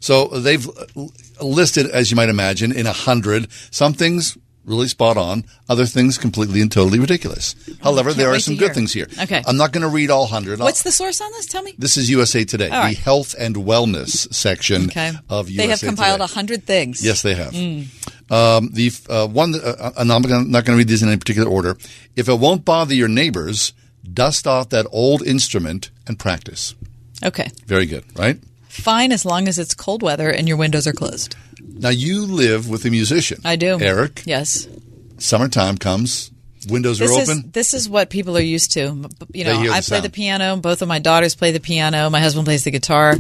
So 0.00 0.26
they've 0.28 0.68
listed, 1.40 1.86
as 1.86 2.10
you 2.10 2.16
might 2.16 2.28
imagine, 2.28 2.72
in 2.72 2.86
a 2.86 2.92
hundred 2.92 3.50
some 3.70 3.92
things 3.92 4.36
really 4.64 4.88
spot 4.88 5.16
on, 5.16 5.44
other 5.68 5.86
things 5.86 6.18
completely 6.18 6.60
and 6.60 6.70
totally 6.70 6.98
ridiculous. 7.00 7.54
However, 7.82 8.12
there 8.12 8.30
are 8.32 8.38
some 8.38 8.56
good 8.56 8.74
things 8.74 8.92
here. 8.92 9.08
Okay. 9.22 9.42
I'm 9.46 9.56
not 9.56 9.72
going 9.72 9.82
to 9.82 9.88
read 9.88 10.10
all 10.10 10.26
hundred. 10.26 10.60
What's 10.60 10.82
the 10.82 10.92
source 10.92 11.20
on 11.20 11.30
this? 11.32 11.46
Tell 11.46 11.62
me. 11.62 11.74
This 11.78 11.96
is 11.96 12.08
USA 12.10 12.44
Today, 12.44 12.70
right. 12.70 12.94
the 12.94 13.00
health 13.00 13.34
and 13.38 13.56
wellness 13.56 14.32
section 14.32 14.84
Okay. 14.86 15.12
of 15.28 15.50
USA 15.50 15.50
Today. 15.50 15.56
they 15.66 15.70
have 15.70 15.80
compiled 15.80 16.20
Today. 16.20 16.32
a 16.32 16.34
hundred 16.34 16.64
things. 16.64 17.04
Yes, 17.04 17.22
they 17.22 17.34
have. 17.34 17.52
Mm. 17.52 17.86
Um, 18.30 18.70
the 18.72 18.90
uh, 19.10 19.26
one, 19.28 19.54
uh, 19.54 19.90
I'm 19.96 20.06
not 20.08 20.22
going 20.22 20.50
to 20.50 20.76
read 20.76 20.88
these 20.88 21.02
in 21.02 21.08
any 21.08 21.18
particular 21.18 21.50
order. 21.50 21.76
If 22.16 22.28
it 22.28 22.34
won't 22.38 22.64
bother 22.64 22.94
your 22.94 23.08
neighbors, 23.08 23.72
dust 24.10 24.46
off 24.46 24.68
that 24.70 24.86
old 24.90 25.22
instrument 25.26 25.90
and 26.06 26.18
practice. 26.18 26.74
Okay. 27.24 27.50
Very 27.66 27.86
good, 27.86 28.04
right? 28.18 28.38
Fine 28.68 29.12
as 29.12 29.24
long 29.26 29.48
as 29.48 29.58
it's 29.58 29.74
cold 29.74 30.02
weather 30.02 30.30
and 30.30 30.48
your 30.48 30.56
windows 30.56 30.86
are 30.86 30.92
closed. 30.94 31.36
Now 31.62 31.88
you 31.90 32.26
live 32.26 32.68
with 32.68 32.84
a 32.84 32.90
musician. 32.90 33.40
I 33.44 33.56
do. 33.56 33.78
Eric. 33.80 34.22
Yes. 34.26 34.68
Summertime 35.18 35.78
comes, 35.78 36.30
windows 36.68 36.98
This 36.98 37.10
are 37.10 37.20
is 37.22 37.28
open. 37.30 37.50
this 37.52 37.74
is 37.74 37.88
what 37.88 38.10
people 38.10 38.36
are 38.36 38.40
used 38.42 38.72
to. 38.72 39.08
You 39.32 39.44
know, 39.44 39.60
I 39.60 39.66
play 39.66 39.80
sound. 39.80 40.04
the 40.04 40.10
piano. 40.10 40.56
Both 40.56 40.82
of 40.82 40.88
my 40.88 40.98
daughters 40.98 41.34
play 41.34 41.52
the 41.52 41.60
piano. 41.60 42.10
My 42.10 42.20
husband 42.20 42.44
plays 42.46 42.64
the 42.64 42.70
guitar. 42.70 43.16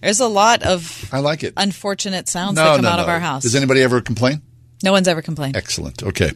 There's 0.00 0.20
a 0.20 0.26
lot 0.28 0.62
of 0.62 1.08
I 1.12 1.18
like 1.20 1.42
it. 1.44 1.52
unfortunate 1.56 2.28
sounds 2.28 2.56
no, 2.56 2.64
that 2.64 2.74
come 2.76 2.82
no, 2.84 2.88
out 2.90 2.96
no. 2.96 3.02
of 3.02 3.08
our 3.08 3.20
house. 3.20 3.42
Does 3.42 3.54
anybody 3.54 3.82
ever 3.82 4.00
complain? 4.00 4.42
no 4.84 4.90
one's 4.92 5.06
ever 5.08 5.22
complained. 5.22 5.56
Excellent. 5.56 6.02
Okay. 6.02 6.32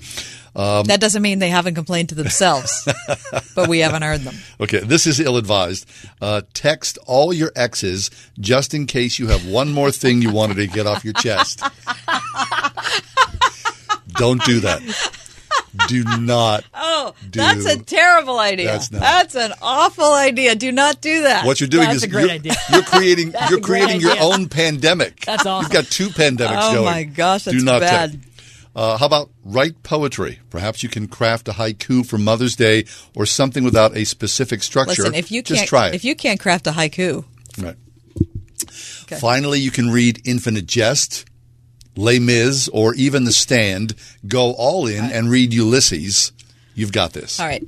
Um, 0.57 0.85
that 0.85 1.01
doesn't 1.03 1.21
mean 1.21 1.39
they 1.39 1.51
haven't 1.51 1.75
complained 1.75 2.09
to 2.09 2.15
themselves, 2.15 2.89
but 3.55 3.69
we 3.69 3.81
haven't 3.81 4.01
heard 4.01 4.23
them. 4.23 4.35
Okay, 4.59 4.79
this 4.79 5.07
is 5.07 5.21
ill 5.21 5.37
advised. 5.37 5.87
Uh, 6.23 6.41
text 6.55 6.97
all 7.07 7.31
your 7.35 7.53
exes 7.55 8.11
just 8.41 8.73
in 8.73 8.87
case 8.87 9.19
you 9.19 9.27
have 9.27 9.47
one 9.47 9.71
more 9.71 9.91
thing 9.91 10.23
you 10.23 10.33
wanted 10.33 10.55
to 10.55 10.67
get 10.67 10.87
off 10.87 11.05
your 11.05 11.13
chest. 11.13 11.63
Don't 14.15 14.43
do 14.45 14.61
that. 14.61 14.81
Do 15.89 16.05
not. 16.21 16.65
Oh, 16.73 17.15
do- 17.31 17.39
that's 17.39 17.67
a 17.67 17.79
terrible 17.79 18.39
idea. 18.39 18.67
That's 18.67 18.91
not. 18.91 19.01
That's 19.03 19.35
an 19.35 19.53
awful 19.61 20.11
idea. 20.15 20.55
Do 20.55 20.73
not 20.73 21.03
do 21.03 21.23
that. 21.25 21.45
What 21.45 21.61
you're 21.61 21.69
doing 21.69 21.85
That's 21.85 21.97
is 21.99 22.03
a 22.05 22.09
great 22.09 22.23
you're, 22.23 22.31
idea. 22.33 22.55
you're 22.73 22.83
creating 22.83 23.35
you're 23.51 23.61
creating 23.61 24.01
your 24.01 24.17
own 24.19 24.49
pandemic. 24.49 25.21
That's 25.27 25.45
awesome. 25.45 25.65
You've 25.71 25.73
got 25.85 25.91
two 25.93 26.09
pandemics 26.09 26.57
Oh, 26.71 26.75
going. 26.77 26.79
Oh 26.89 26.91
my 26.91 27.03
gosh, 27.03 27.45
Do 27.45 27.51
that's 27.53 27.63
not 27.63 27.81
bad. 27.81 28.13
take. 28.13 28.21
Uh, 28.77 28.99
how 28.99 29.07
about 29.07 29.31
write 29.43 29.83
poetry? 29.83 30.39
Perhaps 30.51 30.83
you 30.83 30.91
can 30.91 31.09
craft 31.09 31.49
a 31.49 31.53
haiku 31.53 32.05
for 32.07 32.19
Mother's 32.19 32.55
Day 32.55 32.85
or 33.15 33.25
something 33.25 33.65
without 33.65 33.97
a 33.97 34.05
specific 34.05 34.63
structure. 34.63 35.03
Listen, 35.05 35.15
if 35.15 35.33
you 35.33 35.43
just 35.43 35.61
can't, 35.61 35.69
try 35.69 35.89
it. 35.89 35.95
if 35.95 36.05
you 36.05 36.15
can't 36.15 36.39
craft 36.39 36.67
a 36.67 36.73
haiku, 36.73 37.25
Right. 37.59 37.77
Finally, 39.19 39.61
you 39.61 39.71
can 39.71 39.89
read 39.91 40.21
Infinite 40.27 40.67
Jest, 40.67 41.25
Les 41.97 42.19
Mis, 42.19 42.69
or 42.69 42.95
even 42.97 43.25
The 43.25 43.33
Stand. 43.33 43.95
Go 44.27 44.53
all 44.53 44.87
in 44.87 45.05
and 45.07 45.31
read 45.31 45.55
Ulysses. 45.55 46.33
You've 46.75 46.93
got 46.93 47.15
this. 47.15 47.41
all 47.41 47.47
right. 47.47 47.67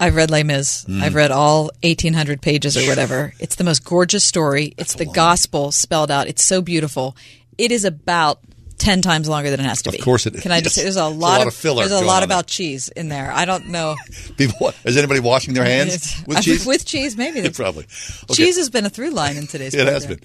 I've 0.00 0.14
read 0.14 0.30
Les 0.30 0.42
Mis. 0.42 0.84
Mm. 0.84 1.00
I've 1.02 1.14
read 1.14 1.30
all 1.30 1.70
1,800 1.82 2.42
pages 2.42 2.76
or 2.76 2.86
whatever. 2.86 3.32
It's 3.40 3.56
the 3.56 3.64
most 3.64 3.84
gorgeous 3.84 4.24
story. 4.24 4.74
It's 4.76 4.94
the 4.94 5.06
gospel 5.06 5.72
spelled 5.72 6.10
out. 6.10 6.28
It's 6.28 6.44
so 6.44 6.60
beautiful. 6.60 7.16
It 7.56 7.72
is 7.72 7.84
about 7.84 8.40
10 8.78 9.02
times 9.02 9.28
longer 9.28 9.50
than 9.50 9.60
it 9.60 9.64
has 9.64 9.82
to 9.82 9.90
be. 9.92 9.98
Of 9.98 10.04
course 10.04 10.26
it 10.26 10.34
is. 10.36 10.42
Can 10.42 10.52
I 10.52 10.60
just 10.60 10.74
say, 10.76 10.82
there's 10.82 10.96
a 10.96 11.00
There's 11.00 11.12
a 11.14 11.18
lot, 11.18 11.38
lot 11.38 11.46
of 11.46 11.54
filler 11.54 11.86
There's 11.86 12.00
a 12.00 12.04
lot 12.04 12.22
about 12.22 12.46
cheese 12.46 12.88
in 12.88 13.08
there. 13.08 13.30
I 13.32 13.44
don't 13.44 13.66
know. 13.68 13.96
People, 14.36 14.72
is 14.84 14.96
anybody 14.96 15.20
washing 15.20 15.54
their 15.54 15.64
hands 15.64 16.22
with 16.26 16.40
cheese? 16.42 16.64
With 16.66 16.84
cheese, 16.86 17.16
maybe. 17.16 17.40
There's- 17.42 17.56
Probably. 17.56 17.84
Okay. 17.84 18.34
Cheese 18.34 18.56
has 18.56 18.70
been 18.70 18.86
a 18.86 18.90
through 18.90 19.10
line 19.10 19.36
in 19.36 19.46
today's 19.46 19.74
It 19.74 19.86
has 19.86 20.06
been. 20.06 20.20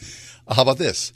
Uh, 0.48 0.54
How 0.56 0.62
about 0.62 0.78
this? 0.78 1.14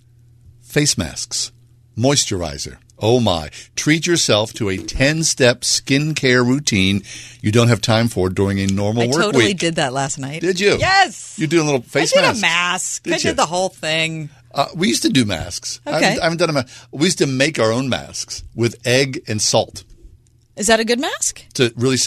Face 0.62 0.98
masks, 0.98 1.52
moisturizer. 1.98 2.78
Oh 3.00 3.20
my. 3.20 3.50
Treat 3.76 4.08
yourself 4.08 4.54
to 4.54 4.70
a 4.70 4.78
10 4.78 5.24
step 5.24 5.62
skincare 5.62 6.44
routine 6.46 7.04
you 7.42 7.52
don't 7.52 7.68
have 7.68 7.80
time 7.80 8.08
for 8.08 8.30
during 8.30 8.60
a 8.60 8.66
normal 8.66 9.04
I 9.04 9.08
work 9.08 9.16
totally 9.22 9.46
week. 9.46 9.60
did 9.60 9.76
that 9.76 9.94
last 9.94 10.18
night. 10.18 10.42
Did 10.42 10.60
you? 10.60 10.78
Yes. 10.80 11.38
You 11.38 11.46
do 11.46 11.62
a 11.62 11.66
little 11.66 11.82
face 11.82 12.12
I 12.18 12.22
did 12.22 12.26
mask. 12.26 12.38
a 12.38 12.42
mask. 12.42 13.04
Did 13.04 13.14
I 13.14 13.16
you? 13.18 13.22
did 13.24 13.38
the 13.38 13.46
whole 13.46 13.70
thing. 13.70 14.30
Uh, 14.54 14.68
we 14.76 14.88
used 14.88 15.04
to 15.04 15.10
do 15.10 15.26
masks. 15.26 15.80
I, 15.86 15.90
Okay. 15.98 16.06
haven't, 16.06 16.20
I 16.20 16.24
haven't 16.24 16.38
done 16.40 16.50
a 16.50 16.54
mask. 16.54 16.88
We 16.92 17.06
used 17.06 17.18
to 17.20 17.28
make 17.28 17.60
our 17.60 17.72
own 17.72 17.90
masks 17.90 18.44
with 18.56 18.76
egg 18.88 19.22
and 19.28 19.42
salt. 19.42 19.84
Is 20.56 20.68
that 20.68 20.80
a 20.80 20.86
good 20.86 21.00
mask? 21.00 21.44
To 21.56 21.72
really, 21.76 21.98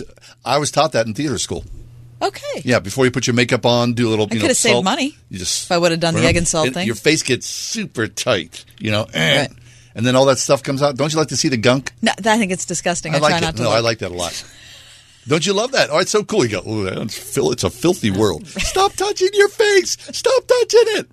I 0.45 0.59
was 0.59 0.71
taught 0.71 0.93
that 0.93 1.07
in 1.07 1.15
theater 1.15 1.39
school. 1.39 1.65
Okay. 2.23 2.63
Yeah, 2.65 2.81
before 2.81 3.05
you 3.05 3.11
put 3.11 3.27
your 3.27 3.35
makeup 3.35 3.65
on, 3.65 3.95
do 3.95 4.09
a 4.09 4.11
little. 4.11 4.27
I 4.27 4.29
could 4.29 4.43
have 4.43 4.57
saved 4.57 4.85
money 4.85 5.17
You 5.31 5.39
just 5.39 5.65
if 5.67 5.73
I 5.73 5.79
would 5.79 5.91
have 5.91 6.01
done 6.01 6.15
the 6.15 6.25
egg 6.27 6.37
and 6.37 6.47
salt 6.47 6.69
It- 6.69 6.75
thing. 6.75 6.87
Your 6.87 6.97
face 6.97 7.23
gets 7.23 7.47
super 7.47 8.09
tight, 8.09 8.65
you 8.79 8.91
know, 8.91 9.07
eh. 9.15 9.47
and 9.95 10.05
then 10.05 10.17
all 10.17 10.27
that 10.27 10.39
stuff 10.39 10.63
comes 10.63 10.83
out. 10.83 10.97
Don't 10.97 11.13
you 11.13 11.19
like 11.19 11.29
to 11.29 11.37
see 11.37 11.49
the 11.49 11.57
gunk? 11.57 11.93
No, 12.03 12.13
I 12.19 12.37
think 12.39 12.53
it's 12.53 12.67
disgusting. 12.67 13.15
I, 13.15 13.19
like 13.19 13.31
try 13.31 13.39
it. 13.39 13.41
not 13.43 13.57
to. 13.57 13.63
no, 13.63 13.69
look. 13.71 13.79
I 13.79 13.81
like 13.81 13.99
that 14.01 14.11
a 14.11 14.15
lot. 14.15 14.45
Don't 15.29 15.47
you 15.47 15.53
love 15.53 15.73
that? 15.73 15.91
Oh, 15.91 15.99
it's 15.99 16.11
so 16.11 16.25
cool. 16.25 16.45
You 16.45 16.51
go, 16.51 16.63
oh, 16.67 17.03
it's 17.05 17.65
a 17.65 17.71
filthy 17.71 18.11
world. 18.11 18.47
Stop 18.49 18.95
touching 18.95 19.29
your 19.35 19.49
face. 19.49 19.97
Stop 20.13 20.47
touching 20.47 20.85
it. 20.99 21.11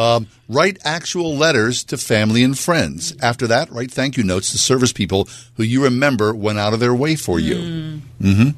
Um, 0.00 0.28
write 0.48 0.78
actual 0.82 1.36
letters 1.36 1.84
to 1.84 1.98
family 1.98 2.42
and 2.42 2.58
friends. 2.58 3.14
After 3.20 3.46
that, 3.48 3.70
write 3.70 3.90
thank 3.90 4.16
you 4.16 4.24
notes 4.24 4.50
to 4.52 4.58
service 4.58 4.94
people 4.94 5.28
who 5.56 5.62
you 5.62 5.84
remember 5.84 6.34
went 6.34 6.58
out 6.58 6.72
of 6.72 6.80
their 6.80 6.94
way 6.94 7.16
for 7.16 7.38
you. 7.38 8.00
Mm-hmm. 8.18 8.50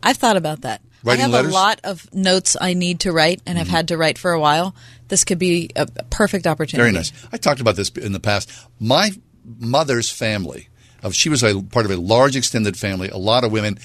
I've 0.00 0.16
thought 0.16 0.36
about 0.36 0.60
that. 0.60 0.80
Writing 1.02 1.22
I 1.22 1.24
have 1.24 1.32
letters? 1.32 1.50
a 1.50 1.54
lot 1.54 1.80
of 1.82 2.14
notes 2.14 2.56
I 2.60 2.74
need 2.74 3.00
to 3.00 3.12
write 3.12 3.42
and 3.46 3.58
have 3.58 3.66
had 3.66 3.88
to 3.88 3.96
write 3.96 4.16
for 4.16 4.30
a 4.30 4.38
while. 4.38 4.76
This 5.08 5.24
could 5.24 5.40
be 5.40 5.70
a 5.74 5.88
a 5.96 6.04
perfect 6.04 6.46
opportunity. 6.46 6.82
Very 6.84 6.92
nice. 6.92 7.12
I 7.32 7.36
talked 7.36 7.60
about 7.60 7.74
this 7.74 7.90
in 7.90 8.12
the 8.12 8.20
past. 8.20 8.50
My 8.78 9.10
mother's 9.58 10.08
family, 10.08 10.68
she 11.10 11.28
was 11.28 11.42
a 11.42 11.62
part 11.62 11.84
of 11.84 11.90
a 11.90 11.96
large 11.96 12.36
extended 12.36 12.76
family, 12.76 13.08
a 13.08 13.16
lot 13.16 13.42
of 13.42 13.50
women. 13.50 13.78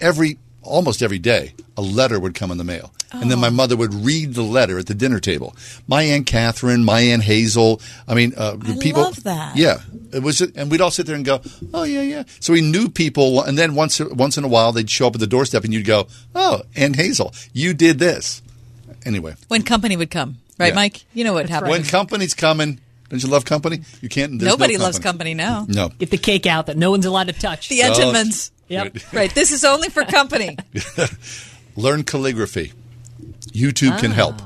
Every 0.00 0.38
almost 0.62 1.02
every 1.02 1.18
day, 1.18 1.54
a 1.76 1.82
letter 1.82 2.20
would 2.20 2.34
come 2.34 2.52
in 2.52 2.58
the 2.58 2.64
mail, 2.64 2.92
and 3.12 3.30
then 3.30 3.38
my 3.38 3.50
mother 3.50 3.76
would 3.76 3.92
read 3.92 4.34
the 4.34 4.42
letter 4.42 4.78
at 4.78 4.86
the 4.86 4.94
dinner 4.94 5.20
table. 5.20 5.54
My 5.88 6.02
aunt 6.02 6.26
Catherine, 6.26 6.84
my 6.84 7.00
aunt 7.00 7.22
Hazel. 7.24 7.80
I 8.06 8.14
mean, 8.14 8.32
uh, 8.36 8.56
I 8.62 8.76
people. 8.78 9.02
love 9.02 9.22
that. 9.24 9.56
Yeah, 9.56 9.78
it 10.12 10.22
was, 10.22 10.40
and 10.40 10.70
we'd 10.70 10.80
all 10.80 10.90
sit 10.90 11.06
there 11.06 11.16
and 11.16 11.24
go, 11.24 11.40
"Oh 11.74 11.82
yeah, 11.84 12.02
yeah." 12.02 12.24
So 12.40 12.52
we 12.52 12.60
knew 12.60 12.88
people, 12.88 13.42
and 13.42 13.58
then 13.58 13.74
once 13.74 14.00
once 14.00 14.36
in 14.38 14.44
a 14.44 14.48
while, 14.48 14.72
they'd 14.72 14.88
show 14.90 15.06
up 15.06 15.14
at 15.14 15.20
the 15.20 15.26
doorstep, 15.26 15.64
and 15.64 15.72
you'd 15.74 15.86
go, 15.86 16.06
"Oh, 16.34 16.62
Aunt 16.76 16.96
Hazel, 16.96 17.32
you 17.52 17.74
did 17.74 17.98
this." 17.98 18.42
Anyway, 19.06 19.34
When 19.48 19.62
company 19.62 19.96
would 19.96 20.10
come, 20.10 20.36
right, 20.58 20.68
Yeah. 20.68 20.74
Mike? 20.74 21.04
You 21.14 21.24
know 21.24 21.32
what 21.32 21.48
happens. 21.48 21.70
when 21.70 21.84
company's 21.84 22.34
coming, 22.34 22.80
don't 23.08 23.22
you 23.22 23.28
love 23.30 23.44
company? 23.46 23.80
You 24.02 24.08
can't. 24.10 24.32
there's 24.38 24.42
no 24.46 24.50
Nobody 24.52 24.76
loves 24.76 24.98
company 24.98 25.32
now. 25.32 25.64
No. 25.68 25.88
Get 25.88 26.10
the 26.10 26.18
cake 26.18 26.46
out 26.46 26.66
that 26.66 26.76
no 26.76 26.90
one's 26.90 27.06
allowed 27.06 27.28
to 27.28 27.32
touch. 27.32 27.68
The 27.70 27.78
Entenmann's. 27.80 28.52
Yep. 28.68 28.98
Right. 29.12 29.34
This 29.34 29.50
is 29.50 29.64
only 29.64 29.88
for 29.88 30.04
company. 30.04 30.56
Learn 31.76 32.04
calligraphy. 32.04 32.72
YouTube 33.52 33.98
can 34.00 34.10
help. 34.10 34.40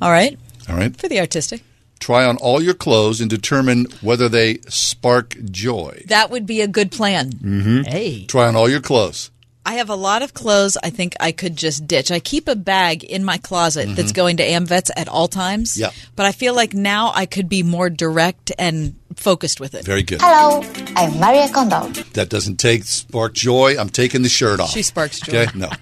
All 0.00 0.10
right. 0.10 0.38
All 0.68 0.76
right. 0.76 0.94
For 0.96 1.08
the 1.08 1.20
artistic. 1.20 1.62
Try 1.98 2.24
on 2.24 2.38
all 2.38 2.62
your 2.62 2.72
clothes 2.74 3.20
and 3.20 3.28
determine 3.28 3.86
whether 4.00 4.28
they 4.28 4.58
spark 4.68 5.36
joy. 5.50 6.02
That 6.06 6.30
would 6.30 6.46
be 6.46 6.62
a 6.62 6.66
good 6.68 6.90
plan. 6.90 7.32
Mm-hmm. 7.32 7.82
Hey. 7.82 8.24
Try 8.26 8.48
on 8.48 8.56
all 8.56 8.70
your 8.70 8.80
clothes. 8.80 9.30
I 9.66 9.74
have 9.74 9.90
a 9.90 9.94
lot 9.94 10.22
of 10.22 10.32
clothes 10.32 10.78
I 10.82 10.88
think 10.88 11.14
I 11.20 11.32
could 11.32 11.54
just 11.54 11.86
ditch. 11.86 12.10
I 12.10 12.18
keep 12.18 12.48
a 12.48 12.56
bag 12.56 13.04
in 13.04 13.22
my 13.22 13.36
closet 13.36 13.94
that's 13.94 14.12
Mhm. 14.12 14.14
going 14.14 14.36
to 14.38 14.42
AmVets 14.48 14.88
at 14.96 15.06
all 15.08 15.28
times. 15.28 15.76
Yeah. 15.76 15.90
But 16.16 16.24
I 16.24 16.32
feel 16.32 16.54
like 16.54 16.72
now 16.72 17.12
I 17.14 17.26
could 17.26 17.50
be 17.50 17.62
more 17.62 17.90
direct 17.90 18.50
and 18.58 18.94
focused 19.16 19.60
with 19.60 19.74
it. 19.74 19.84
Very 19.84 20.02
good. 20.02 20.22
Hello, 20.22 20.64
I'm 20.96 21.20
Maria 21.20 21.50
Kondo. 21.52 21.88
That 22.14 22.30
doesn't 22.30 22.56
take 22.56 22.84
spark 22.84 23.34
joy. 23.34 23.76
I'm 23.78 23.90
taking 23.90 24.22
the 24.22 24.30
shirt 24.30 24.60
off. 24.60 24.70
She 24.70 24.82
sparks 24.82 25.20
joy. 25.20 25.42
Okay. 25.42 25.58
No. 25.58 25.68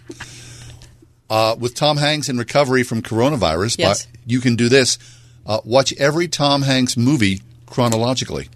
Uh, 1.31 1.55
with 1.59 1.75
Tom 1.75 1.97
Hanks 1.99 2.29
in 2.31 2.39
recovery 2.39 2.83
from 2.83 3.03
coronavirus, 3.03 3.77
Yes. 3.79 4.07
but 4.07 4.21
you 4.27 4.41
can 4.41 4.57
do 4.57 4.69
this. 4.71 4.99
Uh, 5.47 5.61
watch 5.65 5.93
every 5.99 6.27
Tom 6.29 6.63
Hanks 6.63 6.97
movie 6.97 7.43
chronologically. 7.67 8.49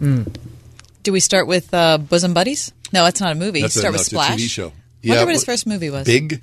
Do 0.00 1.12
we 1.12 1.20
start 1.20 1.46
with 1.46 1.72
uh, 1.72 1.98
Bosom 1.98 2.34
Buddies? 2.34 2.72
No, 2.92 3.04
that's 3.04 3.20
not 3.20 3.32
a 3.32 3.34
movie. 3.34 3.62
That's 3.62 3.76
a- 3.76 3.78
start 3.80 3.92
no, 3.92 3.96
with 3.96 4.00
it's 4.02 4.08
a 4.08 4.14
Splash. 4.16 4.40
TV 4.40 4.48
show. 4.50 4.62
Wonder 4.64 4.74
Yeah, 5.02 5.24
what 5.24 5.32
his 5.34 5.42
wh- 5.42 5.46
first 5.46 5.66
movie 5.66 5.90
was. 5.90 6.06
Big. 6.06 6.42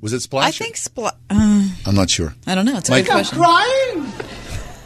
Was 0.00 0.12
it 0.12 0.20
Splash? 0.20 0.60
I 0.60 0.64
think 0.64 0.76
Splash. 0.76 1.14
Uh, 1.30 1.68
I'm 1.86 1.94
not 1.94 2.10
sure. 2.10 2.34
I 2.46 2.54
don't 2.54 2.64
know. 2.66 2.76
It's 2.78 2.88
a 2.88 2.92
Mike- 2.92 3.06
good 3.06 3.12
question. 3.12 3.38
Crying? 3.38 4.12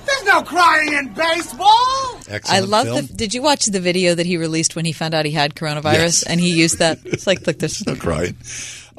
There's 0.07 0.25
no 0.25 0.43
crying 0.43 0.93
in 0.95 1.09
baseball. 1.13 2.17
Excellent 2.29 2.49
I 2.49 2.61
love 2.61 2.87
film. 2.87 3.07
the. 3.07 3.13
Did 3.15 3.35
you 3.35 3.43
watch 3.43 3.67
the 3.67 3.81
video 3.81 4.15
that 4.15 4.27
he 4.27 4.37
released 4.39 4.77
when 4.77 4.85
he 4.85 4.93
found 4.93 5.15
out 5.15 5.25
he 5.25 5.33
had 5.33 5.55
coronavirus 5.55 5.93
Yes. 5.95 6.23
and 6.25 6.41
he 6.41 6.51
used 6.59 6.79
that? 6.79 6.99
It's 7.05 7.27
like, 7.27 7.47
look, 7.47 7.59
this. 7.61 7.85
No 7.87 7.95
crying. 7.97 8.37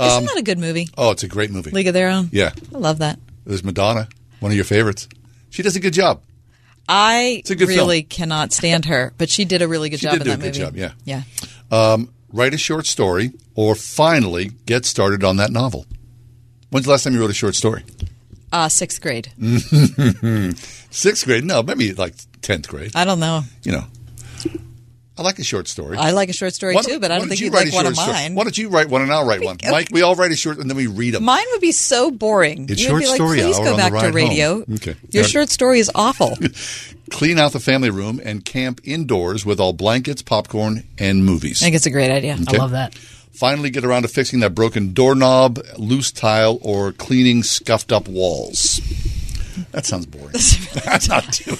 Isn't 0.01 0.17
Um, 0.19 0.25
that 0.25 0.37
a 0.37 0.41
good 0.41 0.57
movie? 0.59 0.87
oh, 0.97 1.11
it's 1.11 1.23
a 1.23 1.27
great 1.27 1.51
movie. 1.51 1.71
League 1.71 1.87
of 1.87 1.93
Their 1.93 2.09
Own. 2.09 2.29
Yeah. 2.31 2.51
I 2.73 2.77
love 2.77 2.99
that. 2.99 3.19
There's 3.45 3.63
Madonna, 3.63 4.07
one 4.39 4.51
of 4.51 4.55
your 4.55 4.65
favorites. 4.65 5.07
She 5.49 5.63
does 5.63 5.75
a 5.75 5.79
good 5.79 5.93
job. 5.93 6.21
I 6.89 7.41
a 7.49 7.55
good 7.55 7.67
really 7.69 8.03
cannot 8.03 8.51
stand 8.53 8.85
her, 8.85 9.13
but 9.17 9.29
she 9.29 9.45
did 9.45 9.61
a 9.61 9.67
really 9.67 9.89
good 9.89 9.99
She 9.99 10.05
job 10.07 10.13
did 10.13 10.21
in 10.21 10.25
do 10.25 10.31
a 10.31 10.37
that 10.37 10.43
good 10.43 10.59
movie. 10.59 10.79
job, 10.81 10.93
yeah. 11.05 11.23
Yeah. 11.71 11.93
Um, 11.93 12.13
write 12.33 12.53
a 12.53 12.57
short 12.57 12.85
story 12.85 13.31
or 13.55 13.75
finally 13.75 14.51
get 14.65 14.85
started 14.85 15.23
on 15.23 15.37
that 15.37 15.51
novel. 15.51 15.85
When's 16.69 16.85
the 16.85 16.91
last 16.91 17.03
time 17.03 17.13
you 17.13 17.19
wrote 17.21 17.29
a 17.29 17.33
short 17.33 17.55
story? 17.55 17.83
Uh, 18.51 18.67
sixth 18.67 18.99
grade. 19.01 19.31
Sixth 20.91 21.25
grade? 21.25 21.45
No, 21.45 21.63
maybe 21.63 21.93
like 21.93 22.15
10th 22.41 22.67
grade. 22.67 22.91
I 22.95 23.05
don't 23.05 23.19
know. 23.19 23.43
You 23.63 23.71
know. 23.73 23.83
I 25.17 25.23
like 25.23 25.39
a 25.39 25.43
short 25.43 25.67
story. 25.67 25.97
I 25.97 26.11
like 26.11 26.29
a 26.29 26.33
short 26.33 26.53
story 26.53 26.73
Why 26.73 26.81
too, 26.81 26.99
but 26.99 27.11
I 27.11 27.19
don't 27.19 27.27
think 27.27 27.41
you 27.41 27.47
you'd 27.47 27.53
write 27.53 27.65
like 27.65 27.73
one 27.73 27.83
short 27.83 27.91
of 27.93 27.97
story? 27.97 28.13
mine. 28.13 28.35
Why 28.35 28.43
don't 28.43 28.57
you 28.57 28.69
write 28.69 28.89
one 28.89 29.01
and 29.01 29.11
I'll 29.11 29.25
write 29.27 29.43
one? 29.43 29.57
Mike, 29.69 29.89
we 29.91 30.01
all 30.01 30.15
write 30.15 30.31
a 30.31 30.35
short 30.37 30.57
and 30.57 30.69
then 30.69 30.77
we 30.77 30.87
read 30.87 31.13
them. 31.13 31.25
Mine 31.25 31.43
would 31.51 31.61
be 31.61 31.73
so 31.73 32.11
boring. 32.11 32.69
It's 32.69 32.81
You'd 32.81 32.87
short 32.87 33.01
be 33.01 33.07
like, 33.07 33.15
story 33.15 33.39
Please 33.39 33.57
hour 33.57 33.65
go 33.65 33.71
on 33.71 33.77
the 33.77 33.83
back 33.83 33.93
ride 33.93 33.99
to 33.99 34.05
home." 34.07 34.15
radio. 34.15 34.65
Okay. 34.75 34.95
Your 35.09 35.25
short 35.25 35.49
story 35.49 35.79
is 35.79 35.91
awful. 35.93 36.37
Clean 37.11 37.37
out 37.37 37.51
the 37.51 37.59
family 37.59 37.89
room 37.89 38.21
and 38.23 38.45
camp 38.45 38.79
indoors 38.85 39.45
with 39.45 39.59
all 39.59 39.73
blankets, 39.73 40.21
popcorn, 40.21 40.85
and 40.97 41.25
movies. 41.25 41.61
I 41.61 41.65
think 41.65 41.75
it's 41.75 41.85
a 41.85 41.91
great 41.91 42.09
idea. 42.09 42.37
Okay. 42.41 42.57
I 42.57 42.59
love 42.59 42.71
that. 42.71 42.95
Finally, 42.95 43.69
get 43.69 43.83
around 43.83 44.03
to 44.03 44.07
fixing 44.07 44.39
that 44.41 44.55
broken 44.55 44.93
doorknob, 44.93 45.59
loose 45.77 46.11
tile, 46.11 46.57
or 46.61 46.93
cleaning 46.93 47.43
scuffed 47.43 47.91
up 47.91 48.07
walls. 48.07 48.79
That 49.71 49.85
sounds 49.85 50.05
boring. 50.05 50.27
I'm 50.87 51.01
not 51.07 51.31
doing 51.31 51.57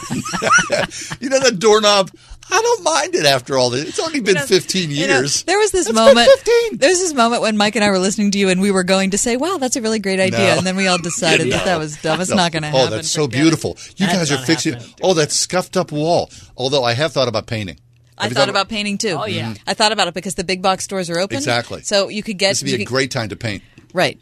that. 0.69 1.17
you 1.19 1.29
know 1.29 1.39
that 1.39 1.59
doorknob? 1.59 2.11
I 2.53 2.61
don't 2.61 2.83
mind 2.83 3.15
it 3.15 3.25
after 3.25 3.57
all 3.57 3.69
this. 3.69 3.87
It's 3.87 3.99
only 3.99 4.19
been 4.19 4.37
15 4.37 4.89
You 4.91 5.07
know, 5.07 5.19
years. 5.19 5.43
there 5.43 5.57
was 5.57 5.71
this 5.71 5.87
It's 5.87 5.95
been 5.97 6.03
moment. 6.05 6.29
15. 6.43 6.77
There 6.79 6.89
was 6.89 6.99
this 6.99 7.13
moment 7.13 7.41
when 7.41 7.55
Mike 7.55 7.75
and 7.77 7.85
I 7.85 7.89
were 7.89 7.99
listening 7.99 8.31
to 8.31 8.37
you, 8.37 8.49
and 8.49 8.59
we 8.59 8.71
were 8.71 8.83
going 8.83 9.11
to 9.11 9.17
say, 9.17 9.37
"Wow, 9.37 9.57
that's 9.57 9.75
a 9.77 9.81
really 9.81 9.99
great 9.99 10.19
idea," 10.19 10.39
No. 10.39 10.57
and 10.57 10.67
then 10.67 10.75
we 10.75 10.87
all 10.87 10.97
decided 10.97 11.47
that 11.51 11.59
No. 11.59 11.65
that 11.65 11.77
was 11.77 11.95
dumb. 12.01 12.19
It's 12.19 12.29
No. 12.29 12.35
not 12.35 12.51
going 12.51 12.63
to 12.63 12.69
oh, 12.69 12.71
happen. 12.71 12.87
Oh, 12.93 12.95
that's 12.97 13.09
so 13.09 13.23
Forget 13.23 13.39
it. 13.39 13.41
beautiful. 13.43 13.77
You 13.95 14.05
That's 14.07 14.17
guys 14.17 14.31
are 14.31 14.35
not 14.35 14.45
fixing. 14.45 14.75
Oh, 15.01 15.13
that 15.13 15.31
scuffed 15.31 15.77
up 15.77 15.91
wall. 15.93 16.29
Although 16.57 16.83
I 16.83 16.93
have 16.93 17.13
thought 17.13 17.27
about 17.29 17.47
painting. 17.47 17.79
I 18.17 18.23
Have 18.23 18.31
you 18.31 18.35
thought 18.35 18.49
about 18.49 18.67
painting 18.69 18.97
too. 18.97 19.17
Oh, 19.19 19.25
yeah. 19.25 19.53
I 19.65 19.73
thought 19.73 19.91
about 19.93 20.07
it 20.09 20.13
because 20.13 20.35
the 20.35 20.43
big 20.43 20.61
box 20.61 20.83
stores 20.83 21.09
are 21.09 21.19
open. 21.19 21.37
Exactly. 21.37 21.81
So 21.83 22.09
you 22.09 22.21
could 22.21 22.37
get. 22.37 22.49
This 22.49 22.61
would 22.63 22.67
be 22.67 22.73
a 22.75 22.77
could- 22.79 22.87
great 22.87 23.11
time 23.11 23.29
to 23.29 23.35
paint. 23.35 23.63
Right. 23.93 24.19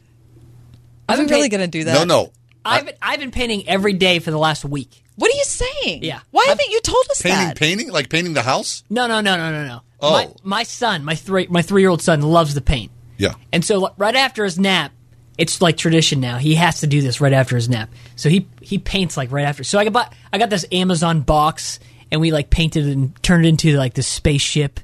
Are 1.10 1.14
I've 1.14 1.20
we 1.20 1.26
really 1.26 1.50
going 1.50 1.62
to 1.62 1.68
do 1.68 1.86
that? 1.86 1.96
No, 1.96 2.04
no. 2.04 2.32
I've 2.66 2.86
been, 2.86 2.96
I've 3.02 3.20
been 3.20 3.32
painting 3.32 3.68
every 3.68 3.94
day 3.94 4.20
for 4.20 4.32
the 4.32 4.38
last 4.38 4.66
week. 4.66 5.04
What 5.16 5.34
are 5.34 5.38
you 5.38 5.44
saying? 5.44 6.04
Yeah. 6.04 6.20
Why 6.32 6.46
haven't 6.48 6.70
you 6.70 6.80
told 6.82 7.06
us 7.12 7.22
Painting, 7.22 7.48
that? 7.48 7.58
painting, 7.58 7.92
like 7.92 8.10
painting 8.10 8.34
the 8.34 8.42
house. 8.42 8.84
No, 8.90 9.08
no, 9.08 9.22
no, 9.22 9.36
no, 9.38 9.52
no, 9.52 9.68
no. 9.68 9.82
Oh. 10.00 10.12
My, 10.12 10.30
my 10.44 10.64
son, 10.64 11.04
my 11.04 11.16
three, 11.16 11.48
my 11.48 11.62
three 11.62 11.82
year 11.82 11.90
old 11.90 12.02
son, 12.02 12.22
loves 12.22 12.54
to 12.54 12.62
paint, 12.62 12.92
Yeah. 13.18 13.34
and 13.52 13.66
so 13.66 13.80
like, 13.80 13.94
right 13.98 14.16
after 14.16 14.46
his 14.46 14.58
nap, 14.58 14.94
it's 15.38 15.62
like 15.62 15.76
tradition 15.78 16.20
now. 16.22 16.38
He 16.38 16.56
has 16.56 16.80
to 16.82 16.88
do 16.88 17.02
this 17.02 17.20
right 17.20 17.34
after 17.34 17.56
his 17.56 17.68
nap. 17.70 17.90
So 18.16 18.30
he 18.30 18.48
he 18.62 18.78
paints 18.78 19.18
like 19.18 19.32
right 19.32 19.46
after. 19.46 19.64
So 19.66 19.78
I 19.80 19.88
got 19.90 20.14
I 20.34 20.38
got 20.38 20.50
this 20.50 20.66
Amazon 20.72 21.22
box, 21.22 21.80
and 22.12 22.20
we 22.22 22.32
like 22.32 22.50
painted 22.50 22.86
it 22.88 22.92
and 22.94 23.22
turned 23.24 23.46
it 23.46 23.50
into 23.50 23.76
like 23.78 23.94
this 23.94 24.08
spaceship, 24.08 24.80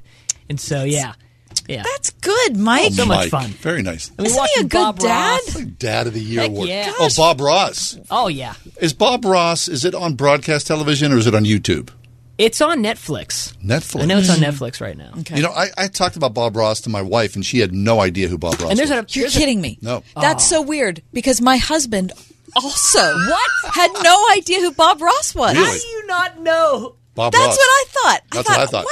and 0.50 0.58
so 0.60 0.82
yeah, 0.84 1.14
yeah. 1.68 1.82
That's 1.82 2.10
good, 2.10 2.56
Mike. 2.56 2.92
so 2.92 3.06
much 3.06 3.18
Mike, 3.18 3.30
fun. 3.30 3.50
Very 3.50 3.82
nice. 3.82 4.08
And 4.10 4.18
we 4.18 4.26
Isn't 4.26 4.38
watched 4.38 4.54
he 4.54 4.60
a 4.60 4.64
good 4.64 4.78
Bob 4.78 4.98
dad? 4.98 5.40
Ross. 5.54 5.54
Dad 5.78 6.06
of 6.06 6.14
the 6.14 6.20
Year 6.20 6.42
Heck 6.42 6.50
award. 6.50 6.68
yeah. 6.68 6.92
Oh, 6.98 7.08
Bob 7.16 7.40
Ross. 7.40 7.98
Oh 8.10 8.28
yeah. 8.28 8.54
Is 8.80 8.92
Bob 8.92 9.24
Ross? 9.24 9.68
Is 9.68 9.84
it 9.84 9.94
on 9.94 10.14
broadcast 10.14 10.66
television 10.66 11.12
or 11.12 11.18
is 11.18 11.26
it 11.26 11.34
on 11.34 11.44
YouTube? 11.44 11.90
It's 12.38 12.60
on 12.60 12.82
Netflix. 12.82 13.56
Netflix. 13.64 14.02
I 14.02 14.04
know 14.04 14.18
it's 14.18 14.28
on 14.28 14.36
Netflix 14.38 14.80
right 14.80 14.96
now. 14.96 15.12
Okay. 15.20 15.36
You 15.36 15.42
know, 15.42 15.52
I, 15.52 15.68
I 15.78 15.88
talked 15.88 16.16
about 16.16 16.34
Bob 16.34 16.54
Ross 16.54 16.82
to 16.82 16.90
my 16.90 17.00
wife, 17.00 17.34
and 17.34 17.44
she 17.46 17.60
had 17.60 17.72
no 17.74 17.98
idea 18.00 18.28
who 18.28 18.36
Bob 18.36 18.60
Ross 18.60 18.68
And 18.68 18.78
there's 18.78 18.90
was. 18.90 19.16
a 19.16 19.18
You're 19.18 19.30
kidding 19.30 19.58
me. 19.60 19.78
No. 19.80 20.02
That's 20.14 20.44
so 20.44 20.58
oh. 20.58 20.62
weird 20.62 21.02
because 21.14 21.40
my 21.40 21.56
husband 21.56 22.12
also 22.54 22.98
what 22.98 23.50
had 23.74 23.90
no 24.02 24.22
idea 24.36 24.60
who 24.60 24.72
Bob 24.72 25.00
Ross 25.00 25.34
was. 25.34 25.54
Really? 25.54 25.66
How 25.66 25.72
do 25.78 25.86
you 25.88 26.06
not 26.06 26.38
know? 26.40 26.96
Bob 27.14 27.32
Ross? 27.32 27.42
That's 27.42 27.48
Ross. 27.48 27.56
what 27.56 27.68
I 27.70 27.84
thought. 27.88 28.22
That's 28.32 28.48
what 28.50 28.58
I 28.58 28.66
thought. 28.66 28.86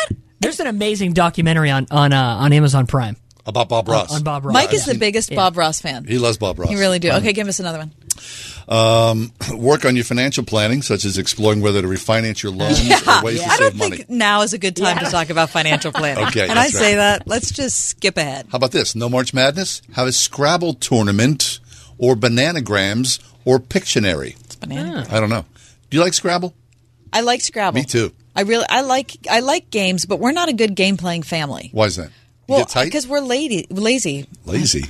There's 0.45 0.61
an 0.61 0.67
amazing 0.67 1.13
documentary 1.13 1.71
on 1.71 1.87
on 1.91 2.13
uh, 2.13 2.23
on 2.41 2.53
Amazon 2.53 2.87
Prime 2.87 3.17
About 3.47 3.69
Bob 3.69 3.89
Ross. 3.89 4.11
on, 4.11 4.19
on 4.19 4.23
Bob 4.23 4.45
Ross. 4.45 4.55
Mike 4.55 4.73
is 4.75 4.85
the 4.87 4.97
biggest 4.97 5.31
Yeah. 5.31 5.37
Bob 5.37 5.57
Ross 5.57 5.81
fan. 5.81 6.05
He 6.07 6.19
loves 6.19 6.39
Bob 6.39 6.59
Ross. 6.59 6.71
You 6.71 6.79
really 6.79 6.99
do. 6.99 7.11
Okay, 7.13 7.33
give 7.33 7.49
us 7.49 7.61
another 7.61 7.79
one. 7.79 7.93
Um, 8.67 9.33
work 9.59 9.85
on 9.85 9.95
your 9.97 10.05
financial 10.05 10.45
planning, 10.45 10.81
such 10.83 11.05
as 11.05 11.19
exploring 11.19 11.61
whether 11.61 11.83
to 11.83 11.89
refinance 11.89 12.43
your 12.43 12.53
loans 12.53 12.81
or 13.07 13.23
ways 13.23 13.43
to 13.43 13.49
I 13.51 13.57
don't 13.59 13.77
money. 13.77 13.97
think 13.99 14.11
now 14.11 14.41
is 14.43 14.53
a 14.55 14.59
good 14.59 14.77
time 14.77 14.99
to 14.99 15.11
talk 15.11 15.29
about 15.31 15.51
financial 15.51 15.93
planning. 15.93 16.25
Okay, 16.29 16.43
and 16.49 16.53
I 16.53 16.65
that's 16.65 16.79
say 16.79 16.95
that. 16.95 17.27
Let's 17.27 17.51
just 17.51 17.87
skip 17.87 18.17
ahead. 18.17 18.47
How 18.51 18.57
about 18.57 18.71
this? 18.73 18.95
No 18.95 19.09
March 19.11 19.35
Madness? 19.35 19.83
Have 19.95 20.07
a 20.07 20.13
Scrabble 20.13 20.75
tournament 20.75 21.61
or 21.99 22.15
Bananagrams 22.15 23.21
or 23.45 23.59
Pictionary. 23.59 24.37
It's 24.45 24.57
banana. 24.57 25.07
I 25.11 25.21
don't 25.21 25.29
know. 25.31 25.45
Do 25.91 25.97
you 25.99 26.03
like 26.03 26.15
Scrabble? 26.15 26.55
I 27.13 27.21
like 27.21 27.41
Scrabble. 27.43 27.79
Me 27.79 27.85
too. 27.85 28.13
I 28.37 28.43
really, 28.43 28.65
I 28.69 28.81
like, 28.83 29.13
I 29.31 29.41
like 29.41 29.71
games, 29.71 30.07
but 30.07 30.19
we're 30.19 30.33
not 30.33 30.49
a 30.49 30.53
good 30.53 30.75
game 30.75 30.97
playing 30.97 31.23
family. 31.23 31.71
Why 31.73 31.85
is 31.87 31.97
that? 31.97 32.11
You 32.49 32.57
Well, 32.57 32.67
because 32.85 33.07
we're 33.07 33.21
lady, 33.21 33.67
lazy. 33.71 34.27
Lazy. 34.45 34.85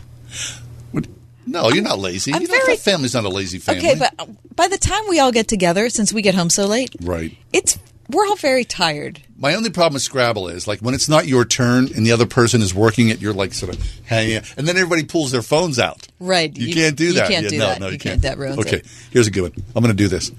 No, 1.46 1.68
you're 1.70 1.84
not 1.84 1.98
lazy. 1.98 2.32
I'm 2.32 2.40
you 2.42 2.48
know, 2.48 2.54
very- 2.64 2.76
family's 2.76 3.12
not 3.14 3.24
a 3.24 3.28
lazy 3.28 3.58
family. 3.58 3.86
Okay, 3.86 3.98
but 3.98 4.28
by 4.56 4.68
the 4.68 4.78
time 4.78 5.02
we 5.08 5.20
all 5.20 5.30
get 5.30 5.46
together, 5.46 5.90
since 5.90 6.12
we 6.12 6.22
get 6.22 6.34
home 6.34 6.48
so 6.48 6.66
late, 6.66 6.90
Right. 7.02 7.36
it's 7.52 7.78
we're 8.10 8.26
all 8.26 8.36
very 8.36 8.64
tired. 8.64 9.20
My 9.38 9.54
only 9.54 9.70
problem 9.70 9.94
with 9.94 10.02
Scrabble 10.02 10.48
is 10.48 10.66
like 10.66 10.80
when 10.80 10.94
it's 10.94 11.08
not 11.08 11.26
your 11.26 11.44
turn 11.44 11.90
and 11.94 12.06
the 12.06 12.12
other 12.12 12.26
person 12.26 12.62
is 12.62 12.74
working 12.74 13.08
it, 13.10 13.20
you're 13.20 13.34
like 13.34 13.52
sort 13.52 13.74
of 13.74 14.00
hanging 14.04 14.36
out, 14.38 14.54
and 14.56 14.66
then 14.66 14.76
everybody 14.76 15.04
pulls 15.04 15.32
their 15.32 15.42
phones 15.42 15.78
out. 15.78 16.06
Right. 16.18 16.54
You, 16.56 16.72
can't 16.74 16.96
do 16.96 17.12
that. 17.12 17.28
you 17.28 17.34
can't 17.34 17.44
Yeah, 17.44 17.50
do 17.50 17.58
no, 17.58 17.66
that. 17.66 17.80
No, 17.80 17.86
you, 17.88 17.92
You 17.92 17.98
can't. 17.98 18.12
can't. 18.12 18.22
That 18.22 18.38
ruins 18.38 18.58
okay, 18.60 18.76
it. 18.78 18.86
here's 19.10 19.26
a 19.26 19.30
good 19.30 19.42
one. 19.42 19.52
I'm 19.76 19.82
going 19.82 19.94
to 19.94 20.02
do 20.02 20.08
this. 20.08 20.30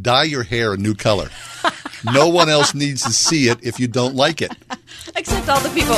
Dye 0.00 0.24
your 0.24 0.42
hair 0.42 0.74
a 0.74 0.76
new 0.76 0.94
color. 0.94 1.30
no 2.04 2.28
one 2.28 2.48
else 2.48 2.74
needs 2.74 3.02
to 3.02 3.12
see 3.12 3.48
it 3.48 3.58
if 3.62 3.80
you 3.80 3.88
don't 3.88 4.14
like 4.14 4.42
it. 4.42 4.52
Except 5.16 5.48
all 5.48 5.60
the 5.60 5.70
people. 5.70 5.96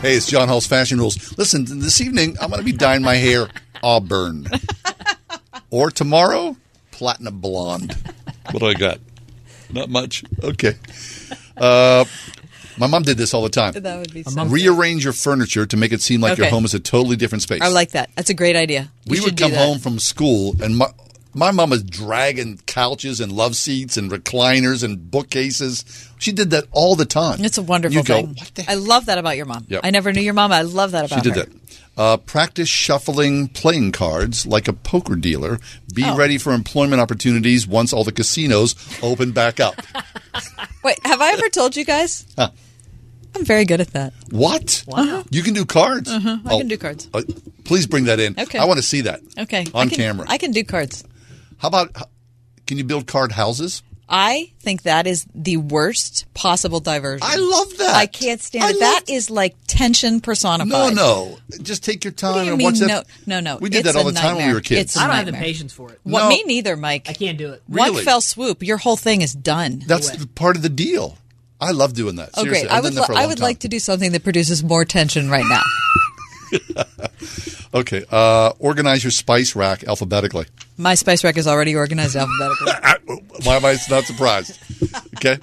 Hey, 0.00 0.14
it's 0.16 0.26
John 0.26 0.48
Hall's 0.48 0.66
Fashion 0.66 0.98
Rules. 0.98 1.36
Listen, 1.38 1.64
this 1.80 2.00
evening 2.00 2.36
I'm 2.40 2.50
going 2.50 2.60
to 2.60 2.64
be 2.64 2.72
dyeing 2.72 3.02
my 3.02 3.16
hair 3.16 3.48
auburn, 3.82 4.46
or 5.70 5.90
tomorrow 5.90 6.56
platinum 6.90 7.40
blonde. 7.40 7.96
What 8.50 8.60
do 8.60 8.66
I 8.66 8.74
got? 8.74 8.98
Not 9.72 9.88
much. 9.88 10.24
Okay. 10.42 10.74
Uh, 11.56 12.04
my 12.76 12.86
mom 12.86 13.02
did 13.02 13.18
this 13.18 13.34
all 13.34 13.42
the 13.42 13.50
time. 13.50 13.74
That 13.74 13.98
would 13.98 14.12
be 14.12 14.22
so. 14.22 14.44
Rearrange 14.44 15.04
your 15.04 15.12
furniture 15.12 15.66
to 15.66 15.76
make 15.76 15.92
it 15.92 16.00
seem 16.00 16.20
like 16.20 16.38
your 16.38 16.48
home 16.48 16.64
is 16.64 16.74
a 16.74 16.80
totally 16.80 17.16
different 17.16 17.42
space. 17.42 17.60
I 17.62 17.68
like 17.68 17.90
that. 17.92 18.10
That's 18.16 18.30
a 18.30 18.34
great 18.34 18.56
idea. 18.56 18.90
You 19.04 19.12
we 19.12 19.20
would 19.20 19.36
come 19.36 19.52
home 19.52 19.78
from 19.78 19.98
school 19.98 20.54
and 20.62 20.76
my 20.78 20.86
my 21.34 21.50
mom 21.50 21.70
was 21.70 21.82
dragging 21.82 22.58
couches 22.66 23.20
and 23.20 23.30
love 23.32 23.56
seats 23.56 23.96
and 23.96 24.10
recliners 24.10 24.82
and 24.82 25.10
bookcases. 25.10 25.84
She 26.18 26.32
did 26.32 26.50
that 26.50 26.64
all 26.72 26.96
the 26.96 27.04
time. 27.06 27.44
It's 27.44 27.58
a 27.58 27.62
wonderful 27.62 27.96
you 27.98 28.02
go, 28.04 28.26
thing. 28.26 28.66
I 28.68 28.74
love 28.74 29.06
that 29.06 29.18
about 29.18 29.36
your 29.36 29.46
mom. 29.46 29.64
Yep. 29.68 29.80
I 29.84 29.90
never 29.90 30.12
knew 30.12 30.20
your 30.20 30.34
mom. 30.34 30.52
I 30.52 30.62
love 30.62 30.90
that 30.92 31.08
She 31.08 31.14
about 31.14 31.24
did 31.24 31.34
her. 31.36 31.42
that. 31.44 31.52
Uh, 31.96 32.16
practice 32.16 32.68
shuffling 32.68 33.48
playing 33.48 33.92
cards 33.92 34.46
like 34.46 34.68
a 34.68 34.72
poker 34.72 35.16
dealer. 35.16 35.58
Be 35.94 36.04
Oh. 36.04 36.16
ready 36.16 36.38
for 36.38 36.52
employment 36.52 37.00
opportunities 37.00 37.66
once 37.66 37.92
all 37.92 38.04
the 38.04 38.12
casinos 38.12 38.74
open 39.02 39.32
back 39.32 39.60
up. 39.60 39.74
Wait, 40.84 40.98
have 41.04 41.20
I 41.20 41.32
ever 41.32 41.48
told 41.48 41.76
you 41.76 41.84
guys? 41.84 42.26
Huh. 42.38 42.50
I'm 43.36 43.44
very 43.44 43.64
good 43.64 43.80
at 43.80 43.92
that. 43.92 44.12
What? 44.30 44.82
Wow. 44.88 45.24
You 45.30 45.42
can 45.42 45.54
do 45.54 45.64
cards? 45.64 46.10
Uh-huh. 46.10 46.38
I 46.44 46.54
Oh, 46.54 46.58
can 46.58 46.68
do 46.68 46.76
cards. 46.78 47.08
uh, 47.14 47.22
please 47.64 47.86
bring 47.86 48.04
that 48.04 48.18
in. 48.18 48.34
Okay. 48.38 48.58
I 48.58 48.64
want 48.64 48.78
to 48.78 48.82
see 48.82 49.02
that. 49.02 49.20
Okay. 49.38 49.66
On 49.74 49.86
I 49.86 49.88
can- 49.88 49.96
camera. 49.96 50.26
I 50.28 50.38
can 50.38 50.50
do 50.52 50.64
cards. 50.64 51.04
How 51.60 51.68
about, 51.68 51.94
can 52.66 52.78
you 52.78 52.84
build 52.84 53.06
card 53.06 53.32
houses? 53.32 53.82
I 54.12 54.50
think 54.58 54.82
that 54.82 55.06
is 55.06 55.24
the 55.36 55.56
worst 55.58 56.26
possible 56.34 56.80
diversion. 56.80 57.20
I 57.22 57.36
love 57.36 57.76
that. 57.78 57.94
I 57.94 58.06
can't 58.06 58.40
stand 58.40 58.74
it. 58.74 58.80
That 58.80 59.02
is 59.08 59.30
like 59.30 59.54
tension 59.68 60.20
personified. 60.20 60.68
No, 60.68 60.90
no. 60.90 61.38
Just 61.62 61.84
take 61.84 62.02
your 62.02 62.12
time 62.12 62.32
What 62.32 62.38
do 62.40 62.44
you 62.46 62.50
and 62.54 62.58
mean? 62.58 62.64
watch 62.64 62.78
that. 62.80 63.06
No, 63.26 63.38
no, 63.38 63.54
no. 63.54 63.58
We 63.60 63.68
did 63.68 63.86
It's 63.86 63.92
that 63.94 64.00
all 64.00 64.08
a 64.08 64.12
the 64.12 64.18
time 64.18 64.36
when 64.36 64.48
we 64.48 64.52
were 64.54 64.60
kids. 64.60 64.80
It's 64.80 64.96
a 64.96 65.00
I 65.00 65.06
don't 65.06 65.14
have 65.16 65.26
the 65.26 65.32
patience 65.34 65.72
for 65.72 65.92
it. 65.92 66.00
What, 66.02 66.24
No. 66.24 66.28
Me 66.28 66.42
neither, 66.44 66.76
Mike. 66.76 67.06
I 67.08 67.12
can't 67.12 67.38
do 67.38 67.52
it. 67.52 67.62
Really? 67.68 67.90
One 67.92 68.02
fell 68.04 68.20
swoop, 68.20 68.64
your 68.64 68.78
whole 68.78 68.96
thing 68.96 69.22
is 69.22 69.32
done. 69.32 69.84
That's 69.86 70.10
the 70.10 70.26
part 70.26 70.56
of 70.56 70.62
the 70.62 70.68
deal. 70.70 71.16
I 71.60 71.70
love 71.72 71.92
doing 71.92 72.16
that. 72.16 72.30
oh, 72.38 72.44
great! 72.46 72.64
I've 72.64 72.70
I 72.70 72.74
done 72.76 72.82
would, 72.84 72.94
that 72.94 73.06
for 73.06 73.12
a 73.12 73.16
I 73.16 73.20
long 73.20 73.28
would 73.28 73.38
time. 73.38 73.44
like 73.44 73.58
to 73.60 73.68
do 73.68 73.78
something 73.78 74.12
that 74.12 74.24
produces 74.24 74.64
more 74.64 74.86
tension 74.86 75.28
right 75.30 75.44
now. 75.46 75.60
Okay. 77.72 78.04
Uh, 78.10 78.52
organize 78.58 79.04
your 79.04 79.12
spice 79.12 79.54
rack 79.54 79.84
alphabetically. 79.84 80.46
My 80.76 80.96
spice 80.96 81.22
rack 81.22 81.36
is 81.36 81.46
already 81.46 81.76
organized 81.76 82.16
alphabetically. 82.16 82.72
Why 83.44 83.56
am 83.56 83.64
I 83.64 83.76
not 83.88 84.04
surprised? 84.04 84.58
Okay. 85.16 85.38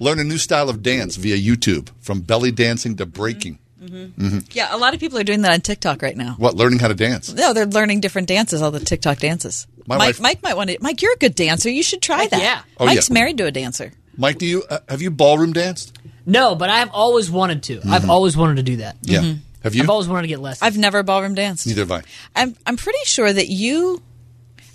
Learn 0.00 0.18
a 0.18 0.24
new 0.24 0.38
style 0.38 0.68
of 0.68 0.82
dance 0.82 1.14
via 1.16 1.36
YouTube, 1.36 1.90
from 2.00 2.22
belly 2.22 2.50
dancing 2.50 2.96
to 2.96 3.06
breaking. 3.06 3.58
Mhm. 3.80 4.52
yeah, 4.54 4.74
a 4.74 4.76
lot 4.76 4.94
of 4.94 5.00
people 5.00 5.16
are 5.18 5.24
doing 5.24 5.42
that 5.42 5.52
on 5.52 5.60
TikTok 5.60 6.02
right 6.02 6.16
now. 6.16 6.34
What? 6.38 6.54
Learning 6.54 6.78
how 6.80 6.88
to 6.88 6.94
dance. 6.94 7.32
No, 7.32 7.52
they're 7.54 7.66
learning 7.66 8.00
different 8.00 8.28
dances, 8.28 8.60
all 8.60 8.70
the 8.72 8.80
TikTok 8.80 9.18
dances. 9.20 9.66
My 9.86 9.96
Mike, 9.96 10.06
wife- 10.08 10.20
Mike 10.20 10.42
might 10.42 10.56
want 10.56 10.70
to. 10.70 10.78
Mike, 10.80 11.00
you're 11.02 11.12
a 11.14 11.18
good 11.18 11.34
dancer. 11.34 11.70
You 11.70 11.82
should 11.82 12.02
try 12.02 12.26
that. 12.26 12.40
yeah. 12.42 12.62
Oh, 12.78 12.84
Mike's 12.86 13.08
yeah. 13.08 13.14
married 13.14 13.38
to 13.38 13.46
a 13.46 13.50
dancer. 13.50 13.92
Mike, 14.16 14.38
do 14.38 14.46
you 14.46 14.64
uh, 14.68 14.80
have 14.88 15.00
you 15.02 15.10
ballroom 15.10 15.52
danced? 15.52 15.96
No, 16.26 16.54
but 16.56 16.68
I've 16.68 16.90
always 16.90 17.30
wanted 17.30 17.62
to. 17.64 17.80
I've 17.88 18.10
always 18.10 18.36
wanted 18.36 18.56
to 18.56 18.62
do 18.64 18.76
that. 18.78 18.96
Yeah. 19.02 19.20
Mm-hmm. 19.20 19.40
Have 19.62 19.74
you? 19.74 19.82
I've 19.82 19.90
always 19.90 20.08
wanted 20.08 20.22
to 20.22 20.28
get 20.28 20.40
lessons. 20.40 20.62
I've 20.62 20.78
never 20.78 21.02
ballroom 21.02 21.34
danced. 21.34 21.66
Neither 21.66 21.82
have 21.82 21.92
I. 21.92 22.02
I'm 22.34 22.56
I'm 22.66 22.76
pretty 22.76 23.04
sure 23.04 23.32
that 23.32 23.48
you 23.48 24.02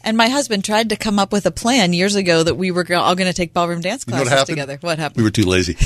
and 0.03 0.15
my 0.15 0.29
husband 0.29 0.63
tried 0.63 0.89
to 0.89 0.95
come 0.95 1.17
up 1.17 1.31
with 1.31 1.45
a 1.45 1.51
plan 1.51 1.91
years 1.93 2.15
ago 2.15 2.43
that 2.43 2.55
we 2.55 2.71
were 2.71 2.85
all 2.95 3.15
going 3.15 3.27
to 3.29 3.33
take 3.33 3.53
ballroom 3.53 3.81
dance 3.81 4.05
You 4.07 4.13
know 4.13 4.21
classes 4.21 4.39
what 4.39 4.47
together. 4.47 4.77
What 4.81 4.99
happened? 4.99 5.17
We 5.17 5.23
were 5.23 5.31
too 5.31 5.45
lazy. 5.45 5.75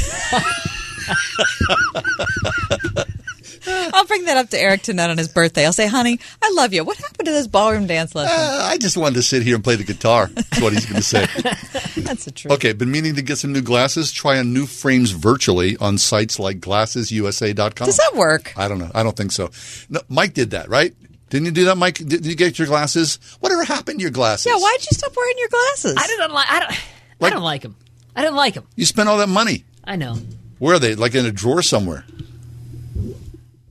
I'll 3.68 4.06
bring 4.06 4.26
that 4.26 4.38
up 4.38 4.50
to 4.50 4.60
Eric 4.60 4.82
tonight 4.82 5.10
on 5.10 5.18
his 5.18 5.28
birthday. 5.28 5.66
I'll 5.66 5.74
say, 5.74 5.88
"Honey, 5.88 6.20
I 6.42 6.52
love 6.56 6.74
you. 6.74 6.84
What 6.84 6.98
happened 6.98 7.26
to 7.28 7.32
this 7.32 7.48
ballroom 7.48 7.88
dance 7.88 8.16
lesson?" 8.16 8.36
Uh, 8.38 8.64
I 8.64 8.78
just 8.78 8.98
wanted 8.98 9.16
to 9.16 9.24
sit 9.24 9.44
here 9.44 9.56
and 9.56 9.64
play 9.64 9.76
the 9.76 9.84
guitar. 9.84 10.28
That's 10.28 10.62
what 10.62 10.74
he's 10.74 10.86
going 10.86 11.02
to 11.02 11.02
say. 11.02 11.26
That's 12.02 12.26
the 12.26 12.32
truth. 12.32 12.54
Okay, 12.54 12.74
been 12.74 12.92
meaning 12.92 13.16
to 13.16 13.22
get 13.22 13.38
some 13.38 13.54
new 13.54 13.62
glasses. 13.62 14.12
Try 14.12 14.40
on 14.40 14.54
new 14.54 14.66
frames 14.66 15.12
virtually 15.12 15.78
on 15.78 15.98
sites 15.98 16.40
like 16.40 16.60
glassesusa.com. 16.60 17.86
Does 17.86 17.98
that 17.98 18.14
work? 18.16 18.54
I 18.58 18.68
don't 18.68 18.80
know. 18.80 18.92
I 18.94 19.04
don't 19.04 19.16
think 19.16 19.32
so. 19.32 19.50
No, 19.90 20.02
Mike 20.10 20.34
did 20.34 20.52
that, 20.52 20.70
right? 20.70 20.94
Didn't 21.30 21.46
you 21.46 21.52
do 21.52 21.66
that, 21.66 21.78
Mike? 21.78 21.96
Did, 21.96 22.10
did 22.10 22.26
you 22.26 22.36
get 22.36 22.58
your 22.58 22.68
glasses? 22.68 23.20
Whatever 23.40 23.64
happened 23.64 24.00
to 24.00 24.02
your 24.02 24.12
glasses? 24.12 24.48
Yeah, 24.48 24.58
why'd 24.58 24.80
you 24.82 24.88
stop 24.92 25.16
wearing 25.16 25.36
your 25.38 25.50
glasses? 25.50 25.96
I 25.98 26.08
didn't 26.08 26.32
like. 26.34 26.50
I 26.50 26.60
don't. 26.60 26.80
I 27.22 27.30
don't 27.30 27.44
like 27.44 27.62
them. 27.62 27.76
I 28.16 28.22
didn't 28.22 28.36
like 28.38 28.54
them. 28.56 28.66
You 28.76 28.86
spent 28.86 29.10
all 29.10 29.18
that 29.18 29.30
money. 29.30 29.64
I 29.84 29.96
know. 29.96 30.16
Where 30.58 30.76
are 30.76 30.80
they? 30.80 30.96
Like 30.96 31.16
in 31.16 31.26
a 31.26 31.32
drawer 31.32 31.62
somewhere? 31.62 32.04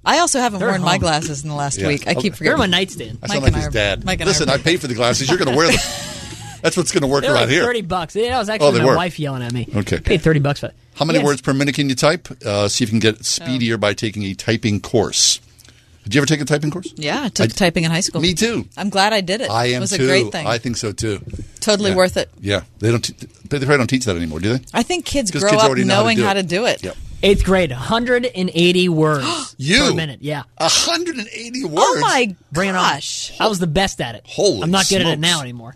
I 0.08 0.18
also 0.20 0.40
haven't 0.40 0.60
They're 0.60 0.68
worn 0.70 0.82
my 0.82 0.92
home. 0.92 1.00
glasses 1.00 1.42
in 1.42 1.48
the 1.50 1.54
last 1.54 1.78
Yeah. 1.78 1.88
week. 1.88 2.06
I 2.06 2.14
keep 2.14 2.18
Okay. 2.18 2.28
They're 2.28 2.36
forgetting. 2.36 2.52
on 2.54 2.58
my 2.70 2.78
nightstand. 2.78 3.18
I 3.22 3.26
Mike 3.26 3.30
sound 3.30 3.36
and 3.36 3.42
like 3.44 3.52
I 3.54 3.56
his 3.58 3.66
are- 3.66 3.70
dad. 3.70 4.04
Mike 4.04 4.20
and 4.20 4.28
I 4.28 4.32
Listen, 4.32 4.48
are- 4.48 4.54
I, 4.54 4.58
paid 4.58 4.80
for 4.80 4.86
the 4.86 4.94
glasses. 4.94 5.28
You're 5.28 5.38
going 5.38 5.50
to 5.50 5.56
wear 5.56 5.68
them. 5.68 5.76
That's 6.62 6.76
what's 6.76 6.90
going 6.90 7.02
to 7.02 7.06
work 7.06 7.22
They 7.22 7.28
were 7.28 7.34
around 7.34 7.42
like 7.42 7.50
here. 7.50 7.64
thirty 7.64 7.82
bucks. 7.82 8.16
Yeah, 8.16 8.30
that 8.30 8.38
was 8.38 8.48
Oh, 8.48 8.52
actually 8.54 8.72
they 8.72 8.78
my 8.80 8.84
were. 8.86 8.96
wife 8.96 9.18
yelling 9.20 9.42
at 9.44 9.52
me. 9.52 9.68
Okay. 9.76 10.00
paid 10.00 10.22
thirty 10.22 10.40
bucks 10.40 10.60
for 10.60 10.66
it. 10.66 10.74
How 10.96 11.04
many 11.04 11.18
Yes. 11.20 11.26
words 11.26 11.40
per 11.40 11.54
minute 11.54 11.74
can 11.76 11.88
you 11.88 11.94
type? 11.94 12.26
Uh, 12.44 12.66
see 12.68 12.82
if 12.84 12.88
you 12.92 12.98
can 12.98 13.14
get 13.14 13.24
speedier 13.24 13.74
Oh. 13.74 13.78
by 13.78 13.92
taking 13.94 14.24
a 14.24 14.34
typing 14.34 14.80
course. 14.80 15.38
Did 16.02 16.14
you 16.14 16.20
ever 16.20 16.26
take 16.26 16.40
a 16.40 16.44
typing 16.46 16.70
course? 16.70 16.92
Yeah, 16.96 17.24
I 17.24 17.28
took 17.28 17.44
I- 17.44 17.48
typing 17.48 17.84
in 17.84 17.90
high 17.90 18.00
school. 18.00 18.20
Me 18.22 18.32
too. 18.34 18.66
I'm 18.78 18.88
glad 18.88 19.12
I 19.12 19.20
did 19.20 19.40
it. 19.42 19.50
I 19.50 19.66
am 19.66 19.74
It 19.74 19.80
was 19.80 19.90
too. 19.90 20.04
a 20.04 20.06
great 20.06 20.32
thing. 20.32 20.46
I 20.46 20.56
think 20.58 20.78
so 20.78 20.90
too. 20.90 21.20
totally 21.60 21.90
Yeah. 21.90 21.96
worth 21.96 22.16
it. 22.16 22.30
Yeah, 22.40 22.62
they 22.80 22.90
don't. 22.90 23.02
T- 23.02 23.14
they 23.50 23.58
probably 23.58 23.76
don't 23.76 23.86
teach 23.86 24.06
that 24.06 24.16
anymore, 24.16 24.40
do 24.40 24.54
they? 24.54 24.60
I 24.74 24.82
think 24.82 25.04
kids 25.04 25.30
'Cause 25.30 25.42
grow 25.42 25.50
kids 25.50 25.62
up 25.62 25.68
already 25.68 25.84
know 25.84 25.94
how 25.94 26.00
to 26.00 26.04
knowing 26.06 26.16
do 26.16 26.24
how 26.24 26.32
to 26.32 26.42
do 26.42 26.64
it. 26.64 26.82
Yep. 26.82 26.96
Eighth 27.22 27.44
grade, 27.44 27.70
180 27.70 28.88
words 28.90 29.54
You? 29.58 29.80
per 29.80 29.94
minute. 29.94 30.20
Yeah, 30.22 30.44
180 30.58 31.64
words. 31.64 31.74
Oh 31.76 31.98
my 32.00 32.34
Bring 32.52 32.68
it 32.68 32.76
on. 32.76 32.82
gosh! 32.94 33.32
I 33.40 33.48
was 33.48 33.58
the 33.58 33.66
best 33.66 34.00
at 34.00 34.14
it. 34.14 34.22
Holy 34.26 34.62
I'm 34.62 34.70
not 34.70 34.88
good 34.88 35.00
at 35.00 35.08
it 35.08 35.18
now 35.18 35.40
anymore. 35.40 35.74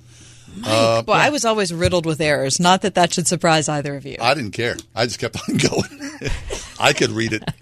Uh, 0.64 1.02
Well, 1.06 1.16
I 1.19 1.31
was 1.31 1.44
always 1.44 1.73
riddled 1.73 2.06
with 2.06 2.20
errors. 2.20 2.60
Not 2.60 2.82
that 2.82 2.94
that 2.94 3.12
should 3.12 3.27
surprise 3.27 3.69
either 3.69 3.97
of 3.97 4.05
you. 4.06 4.16
I 4.20 4.35
didn't 4.35 4.51
care. 4.52 4.77
I 4.94 5.06
just 5.06 5.19
kept 5.19 5.36
on 5.48 5.56
going. 5.56 6.31
I 6.78 6.93
could 6.93 7.10
read 7.10 7.32
it. 7.32 7.43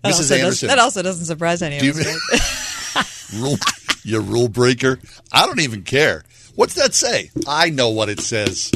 That 0.00 0.12
Mrs. 0.12 0.14
also 0.14 0.22
does- 0.22 0.30
Anderson. 0.42 0.68
that 0.68 0.78
also 0.78 1.02
doesn't 1.02 1.24
surprise 1.26 1.60
any 1.60 1.74
of 1.76 1.80
Do 1.80 1.86
you- 1.86 1.92
us. 1.92 2.94
right? 2.94 3.40
rule, 3.42 3.56
you 4.04 4.20
rule 4.20 4.48
breaker. 4.48 5.00
I 5.32 5.44
don't 5.44 5.58
even 5.58 5.82
care. 5.82 6.22
What's 6.54 6.74
that 6.74 6.94
say? 6.94 7.32
I 7.48 7.70
know 7.70 7.88
what 7.90 8.08
it 8.08 8.20
says. 8.20 8.70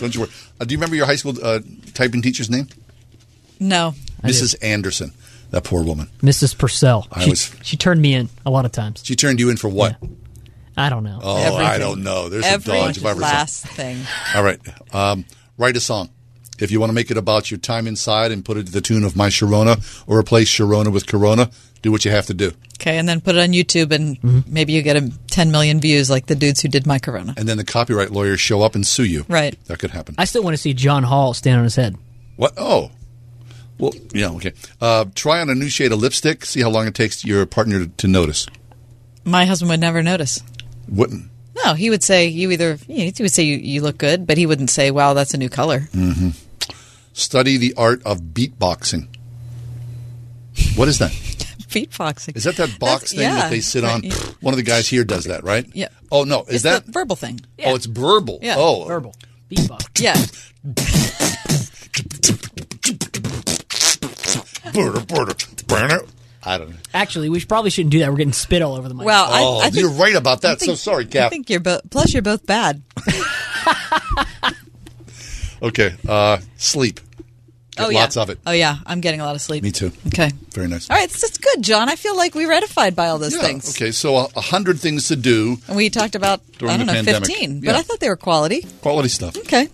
Don't 0.00 0.12
you 0.12 0.22
worry. 0.22 0.30
Uh, 0.60 0.64
do 0.64 0.72
you 0.74 0.78
remember 0.78 0.96
your 0.96 1.06
high 1.06 1.14
school 1.14 1.34
uh, 1.40 1.60
typing 1.94 2.20
teacher's 2.20 2.50
name? 2.50 2.66
No. 3.60 3.94
I 4.22 4.28
Mrs. 4.28 4.54
Anderson. 4.62 5.12
That 5.50 5.62
poor 5.64 5.84
woman. 5.84 6.08
Mrs. 6.22 6.56
Purcell. 6.58 7.06
I 7.12 7.22
she, 7.24 7.30
was- 7.30 7.54
she 7.62 7.76
turned 7.76 8.02
me 8.02 8.14
in 8.14 8.28
a 8.44 8.50
lot 8.50 8.64
of 8.64 8.72
times. 8.72 9.02
She 9.04 9.14
turned 9.14 9.38
you 9.38 9.48
in 9.50 9.56
for 9.56 9.68
what? 9.68 9.96
I 10.76 10.88
don't 10.90 11.04
know. 11.04 11.20
Oh, 11.22 11.36
I 11.36 11.40
Everything. 11.46 11.80
don't 11.80 12.02
know. 12.02 12.28
There's 12.28 12.44
Every 12.44 12.74
a 12.74 12.76
dodge 12.76 12.98
if 12.98 13.06
I 13.06 13.10
ever 13.10 13.20
saw. 13.20 13.26
last 13.26 13.66
thing. 13.68 13.98
All 14.34 14.42
right. 14.42 14.58
Um, 14.92 15.24
write 15.56 15.76
a 15.76 15.80
song. 15.80 16.10
If 16.58 16.70
you 16.70 16.80
want 16.80 16.90
to 16.90 16.94
make 16.94 17.10
it 17.10 17.16
about 17.16 17.50
your 17.50 17.58
time 17.58 17.86
inside 17.86 18.32
and 18.32 18.44
put 18.44 18.56
it 18.56 18.66
to 18.66 18.72
the 18.72 18.80
tune 18.80 19.04
of 19.04 19.14
My 19.16 19.28
Sharona 19.28 20.04
or 20.06 20.18
replace 20.18 20.48
Sharona 20.50 20.92
with 20.92 21.06
Corona, 21.06 21.50
do 21.82 21.92
what 21.92 22.04
you 22.04 22.10
have 22.10 22.26
to 22.26 22.34
do. 22.34 22.52
Okay, 22.80 22.98
and 22.98 23.08
then 23.08 23.20
put 23.22 23.36
it 23.36 23.40
on 23.40 23.50
YouTube, 23.50 23.90
and 23.92 24.46
maybe 24.46 24.72
you 24.74 24.82
get 24.82 24.96
a 24.96 25.10
10 25.30 25.50
million 25.50 25.80
views 25.80 26.10
like 26.10 26.26
the 26.26 26.34
dudes 26.34 26.60
who 26.60 26.68
did 26.68 26.86
my 26.86 26.98
Corona. 26.98 27.32
And 27.36 27.48
then 27.48 27.56
the 27.56 27.64
copyright 27.64 28.10
lawyers 28.10 28.40
show 28.40 28.60
up 28.62 28.74
and 28.74 28.86
sue 28.86 29.04
you. 29.04 29.24
Right. 29.28 29.56
That 29.66 29.78
could 29.78 29.92
happen. 29.92 30.14
I 30.18 30.24
still 30.26 30.42
want 30.42 30.54
to 30.54 30.58
see 30.62 30.74
John 30.74 31.02
Hall 31.04 31.32
stand 31.32 31.56
on 31.58 31.64
his 31.64 31.76
head. 31.76 31.96
What? 32.36 32.52
Oh. 32.58 32.90
Well, 33.78 33.92
yeah, 34.12 34.30
okay. 34.32 34.52
Uh, 34.80 35.04
try 35.14 35.40
on 35.40 35.50
a 35.50 35.54
new 35.54 35.68
shade 35.68 35.92
of 35.92 35.98
lipstick. 36.00 36.44
See 36.46 36.62
how 36.62 36.70
long 36.70 36.86
it 36.86 36.94
takes 36.94 37.24
your 37.24 37.44
partner 37.46 37.80
to, 37.84 37.88
to 37.88 38.08
notice. 38.08 38.46
My 39.24 39.44
husband 39.44 39.70
would 39.70 39.80
never 39.80 40.02
notice. 40.02 40.42
Wouldn't. 40.88 41.30
No, 41.64 41.74
he 41.74 41.90
would 41.90 42.02
say 42.02 42.26
you 42.28 42.50
either 42.52 42.76
he 42.76 43.12
would 43.18 43.32
say 43.32 43.42
you, 43.42 43.56
you 43.56 43.82
look 43.82 43.98
good, 43.98 44.26
but 44.26 44.38
he 44.38 44.46
wouldn't 44.46 44.70
say, 44.70 44.90
"Wow, 44.90 45.14
that's 45.14 45.34
a 45.34 45.38
new 45.38 45.48
color." 45.48 45.80
hmm 45.92 46.30
Study 47.12 47.56
the 47.56 47.74
art 47.76 48.02
of 48.04 48.20
beatboxing. 48.20 49.08
What 50.76 50.88
is 50.88 50.98
that? 50.98 51.10
Beatboxing. 51.68 52.36
Is 52.36 52.44
that 52.44 52.56
that 52.56 52.78
box 52.78 52.80
That's- 52.80 53.10
thing 53.12 53.20
yeah, 53.20 53.34
that 53.36 53.50
they 53.50 53.60
sit 53.60 53.84
on? 53.84 54.02
right. 54.02 54.12
One 54.40 54.54
of 54.54 54.58
the 54.58 54.62
guys 54.62 54.88
here 54.88 55.04
does 55.04 55.24
that, 55.24 55.42
right? 55.44 55.66
Yeah. 55.74 55.88
Oh 56.12 56.24
no, 56.24 56.42
is 56.42 56.56
It's 56.56 56.62
that 56.64 56.86
the 56.86 56.92
verbal 56.92 57.16
thing? 57.16 57.40
Oh, 57.64 57.74
it's 57.74 57.86
verbal. 57.86 58.38
Yeah. 58.42 58.54
Oh, 58.58 58.84
verbal. 58.84 59.14
Beatbox. 59.50 60.00
Yeah. 60.00 60.14
I 64.78 66.58
don't 66.58 66.70
know. 66.70 66.76
Actually, 66.94 67.28
we 67.28 67.44
probably 67.44 67.70
shouldn't 67.70 67.90
do 67.92 67.98
that. 68.00 68.10
We're 68.10 68.18
getting 68.18 68.32
spit 68.32 68.62
all 68.62 68.74
over 68.76 68.88
the 68.88 68.94
mic. 68.94 69.04
Well, 69.04 69.24
I- 69.24 69.40
oh, 69.42 69.58
I 69.58 69.64
think- 69.70 69.76
you're 69.76 69.90
right 69.90 70.14
about 70.14 70.42
that. 70.42 70.60
Think- 70.60 70.70
so 70.70 70.74
sorry, 70.76 71.04
Cap. 71.06 71.26
I 71.26 71.28
think 71.30 71.50
you're 71.50 71.60
both. 71.60 71.82
Plus, 71.90 72.12
you're 72.12 72.22
both 72.22 72.46
bad. 72.46 72.82
Okay, 75.62 75.94
uh, 76.06 76.36
sleep. 76.58 77.00
Get 77.76 77.86
oh 77.86 77.88
yeah. 77.88 78.00
lots 78.00 78.16
of 78.18 78.28
it. 78.28 78.38
Oh 78.46 78.52
yeah, 78.52 78.76
I'm 78.84 79.00
getting 79.00 79.20
a 79.20 79.24
lot 79.24 79.34
of 79.34 79.40
sleep. 79.40 79.62
Me 79.62 79.70
too. 79.72 79.90
Okay. 80.08 80.30
Very 80.52 80.68
nice. 80.68 80.88
All 80.90 80.96
right, 80.96 81.08
this 81.08 81.22
is 81.24 81.38
good, 81.38 81.62
John. 81.62 81.88
I 81.88 81.96
feel 81.96 82.14
like 82.16 82.34
we 82.34 82.44
ratified 82.44 82.94
by 82.94 83.08
all 83.08 83.18
those 83.18 83.34
Yeah, 83.34 83.40
things. 83.40 83.74
Okay, 83.74 83.90
so 83.90 84.16
a, 84.16 84.28
a 84.36 84.40
hundred 84.42 84.78
things 84.80 85.08
to 85.08 85.16
do. 85.16 85.56
And 85.66 85.76
we 85.76 85.88
talked 85.88 86.14
about 86.14 86.40
During 86.58 86.74
I 86.74 86.76
don't 86.76 86.86
the 86.86 86.92
know 86.92 87.02
pandemic. 87.04 87.28
15, 87.28 87.62
Yeah. 87.62 87.72
but 87.72 87.78
I 87.78 87.82
thought 87.82 88.00
they 88.00 88.08
were 88.10 88.16
quality. 88.16 88.66
Quality 88.82 89.08
stuff. 89.08 89.36
Okay. 89.38 89.68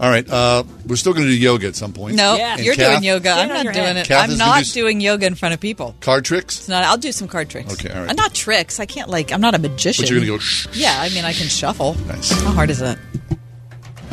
All 0.00 0.10
right, 0.10 0.28
uh, 0.28 0.64
we're 0.86 0.96
still 0.96 1.12
going 1.12 1.26
to 1.26 1.30
do 1.32 1.38
yoga 1.38 1.68
at 1.68 1.76
some 1.76 1.92
point. 1.92 2.16
No, 2.16 2.34
And 2.36 2.60
you're 2.60 2.74
Kath, 2.74 2.92
doing 2.94 3.04
yoga. 3.04 3.30
I'm 3.30 3.48
not 3.48 3.62
doing 3.62 3.74
head. 3.76 3.96
it. 3.98 4.06
Kath 4.06 4.30
I'm 4.30 4.36
not 4.38 4.64
do 4.64 4.72
doing 4.72 5.00
yoga 5.00 5.26
in 5.26 5.34
front 5.36 5.54
of 5.54 5.60
people. 5.60 5.94
Card 6.00 6.24
tricks. 6.24 6.58
It's 6.58 6.68
not. 6.68 6.82
I'll 6.84 6.96
do 6.98 7.12
some 7.12 7.28
card 7.28 7.48
tricks. 7.48 7.72
Okay, 7.74 7.94
all 7.94 8.00
right. 8.02 8.10
Uh, 8.10 8.14
not 8.14 8.34
tricks. 8.34 8.80
I 8.80 8.86
can't 8.86 9.08
like. 9.08 9.32
I'm 9.32 9.40
not 9.40 9.54
a 9.54 9.58
magician. 9.58 10.02
But 10.02 10.10
you're 10.10 10.18
gonna 10.18 10.30
go 10.32 10.38
shh, 10.38 10.66
Yeah, 10.72 10.96
I 10.98 11.10
mean, 11.10 11.24
I 11.24 11.32
can 11.32 11.46
shuffle. 11.46 11.94
Nice. 12.06 12.30
How 12.42 12.50
hard 12.52 12.70
is 12.70 12.80
that? 12.80 12.98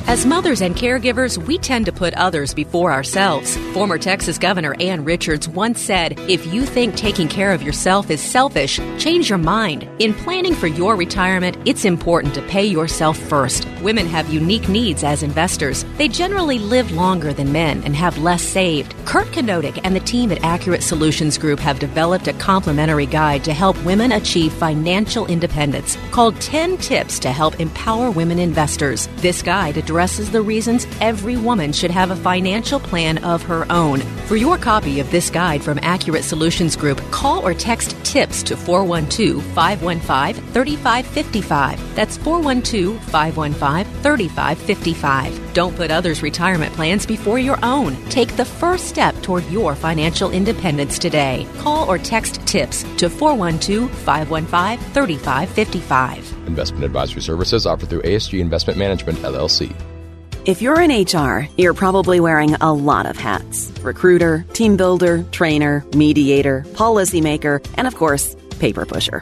As 0.08 0.26
mothers 0.26 0.62
and 0.62 0.76
caregivers, 0.76 1.38
we 1.38 1.58
tend 1.58 1.86
to 1.86 1.92
put 1.92 2.14
others 2.16 2.54
before 2.54 2.92
ourselves. 2.92 3.56
Former 3.74 3.98
Texas 3.98 4.38
Governor 4.38 4.76
Ann 4.80 5.06
Richards 5.06 5.48
once 5.48 5.80
said, 5.80 6.20
If 6.30 6.54
you 6.54 6.66
think 6.66 6.96
taking 6.96 7.28
care 7.28 7.54
of 7.54 7.62
yourself 7.62 8.10
is 8.10 8.20
selfish, 8.20 8.78
change 8.98 9.30
your 9.30 9.38
mind. 9.38 9.88
In 10.00 10.14
planning 10.14 10.54
for 10.54 10.68
your 10.68 10.96
retirement, 10.96 11.56
it's 11.66 11.86
important 11.86 12.34
to 12.36 12.42
pay 12.44 12.66
yourself 12.66 13.18
first. 13.18 13.68
Women 13.82 14.06
have 14.08 14.34
unique 14.34 14.68
needs 14.68 15.04
as 15.04 15.24
investors. 15.24 15.86
They 15.98 16.08
generally 16.08 16.60
live 16.60 16.92
longer 16.92 17.32
than 17.32 17.52
men 17.52 17.82
and 17.84 17.96
have 17.96 18.18
less 18.18 18.44
saved. 18.44 18.96
Kurt 19.06 19.28
Kanodik 19.28 19.80
and 19.84 19.96
the 19.96 20.02
team 20.02 20.32
at 20.32 20.44
Accurate 20.44 20.84
Solutions 20.84 21.38
Group 21.38 21.60
have 21.60 21.80
developed 21.80 22.28
a 22.28 22.34
complimentary 22.34 23.06
guide 23.06 23.44
to 23.46 23.54
help 23.54 23.82
women 23.86 24.12
achieve 24.14 24.52
financial 24.54 25.26
independence 25.28 25.98
called 26.12 26.40
10 26.42 26.78
Tips 26.78 27.20
to 27.20 27.32
Help 27.32 27.60
Empower 27.60 28.12
Women 28.12 28.40
Investors. 28.40 29.08
This 29.18 29.42
guide 29.42 29.78
addresses 29.92 30.32
the 30.32 30.42
reasons 30.42 30.88
every 31.02 31.36
woman 31.36 31.74
should 31.74 31.92
have 31.92 32.12
a 32.12 32.16
financial 32.16 32.80
plan 32.80 33.18
of 33.26 33.44
her 33.44 33.70
own. 33.70 34.00
For 34.26 34.38
your 34.38 34.58
copy 34.58 35.02
of 35.02 35.12
this 35.12 35.30
guide 35.30 35.62
from 35.62 35.80
Accurate 35.82 36.24
Solutions 36.24 36.78
Group, 36.78 37.02
call 37.12 37.46
or 37.46 37.54
text 37.54 37.98
TIPS 38.06 38.42
to 38.44 38.56
412 38.56 39.44
515 39.54 40.42
3555. 40.54 41.96
That's 41.96 42.16
412 42.16 43.04
515 43.04 44.02
3555. 44.02 45.51
Don't 45.54 45.76
put 45.76 45.92
others' 45.92 46.24
retirement 46.24 46.74
plans 46.74 47.06
before 47.06 47.38
your 47.38 47.60
own. 47.64 47.96
Take 48.06 48.38
the 48.38 48.46
first 48.46 48.88
step 48.88 49.14
toward 49.22 49.46
your 49.50 49.76
financial 49.76 50.32
independence 50.32 50.98
today. 50.98 51.46
Call 51.60 51.90
or 51.90 51.98
text 51.98 52.46
TIPS 52.48 52.84
to 52.98 53.10
412 53.10 53.92
515 53.92 54.94
3555. 54.94 56.48
Investment 56.48 56.86
advisory 56.86 57.22
services 57.22 57.66
offered 57.66 57.90
through 57.90 58.02
ASG 58.04 58.40
Investment 58.40 58.80
Management, 58.80 59.20
LLC. 59.20 59.76
If 60.44 60.60
you're 60.60 60.82
in 60.82 60.90
HR, 60.90 61.48
you're 61.56 61.76
probably 61.76 62.20
wearing 62.20 62.56
a 62.56 62.74
lot 62.74 63.06
of 63.06 63.16
hats 63.16 63.72
recruiter, 63.84 64.46
team 64.54 64.78
builder, 64.78 65.24
trainer, 65.32 65.86
mediator, 65.96 66.66
policymaker, 66.74 67.66
and 67.76 67.88
of 67.88 67.96
course, 67.96 68.36
paper 68.60 68.86
pusher. 68.86 69.22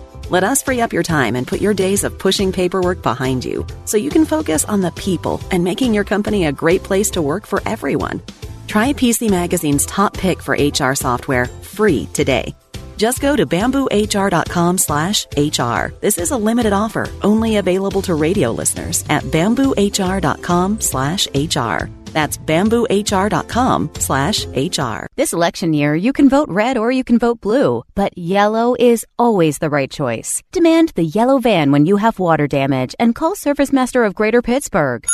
Let 0.31 0.45
us 0.45 0.63
free 0.63 0.79
up 0.79 0.93
your 0.93 1.03
time 1.03 1.35
and 1.35 1.45
put 1.45 1.59
your 1.59 1.73
days 1.73 2.05
of 2.05 2.17
pushing 2.17 2.53
paperwork 2.53 3.01
behind 3.01 3.43
you 3.43 3.67
so 3.83 3.97
you 3.97 4.09
can 4.09 4.23
focus 4.23 4.63
on 4.63 4.79
the 4.79 4.91
people 4.91 5.41
and 5.51 5.61
making 5.61 5.93
your 5.93 6.05
company 6.05 6.45
a 6.45 6.53
great 6.53 6.83
place 6.83 7.09
to 7.11 7.21
work 7.21 7.45
for 7.45 7.61
everyone. 7.65 8.21
Try 8.65 8.93
PC 8.93 9.29
Magazine's 9.29 9.85
top 9.85 10.13
pick 10.13 10.41
for 10.41 10.53
HR 10.53 10.95
software 10.95 11.47
free 11.47 12.07
today. 12.13 12.55
Just 13.01 13.19
go 13.19 13.35
to 13.35 13.47
bamboohr.com 13.47 14.77
slash 14.77 15.25
HR. 15.35 15.89
This 16.01 16.19
is 16.19 16.29
a 16.29 16.37
limited 16.37 16.71
offer, 16.71 17.09
only 17.23 17.57
available 17.57 18.03
to 18.03 18.13
radio 18.13 18.51
listeners 18.51 19.03
at 19.09 19.23
bamboohr.com 19.23 20.79
slash 20.79 21.27
HR. 21.33 21.89
That's 22.13 22.37
bamboohr.com 22.37 23.89
slash 23.95 24.45
HR. 24.45 25.07
This 25.15 25.33
election 25.33 25.73
year, 25.73 25.95
you 25.95 26.13
can 26.13 26.29
vote 26.29 26.49
red 26.49 26.77
or 26.77 26.91
you 26.91 27.03
can 27.03 27.17
vote 27.17 27.41
blue, 27.41 27.81
but 27.95 28.15
yellow 28.15 28.75
is 28.79 29.03
always 29.17 29.57
the 29.57 29.71
right 29.71 29.89
choice. 29.89 30.43
Demand 30.51 30.89
the 30.89 31.05
yellow 31.17 31.39
van 31.39 31.71
when 31.71 31.87
you 31.87 31.97
have 31.97 32.19
water 32.19 32.45
damage 32.45 32.93
and 32.99 33.15
call 33.15 33.33
Service 33.35 33.73
Master 33.73 34.03
of 34.03 34.13
Greater 34.13 34.43
Pittsburgh. 34.43 35.07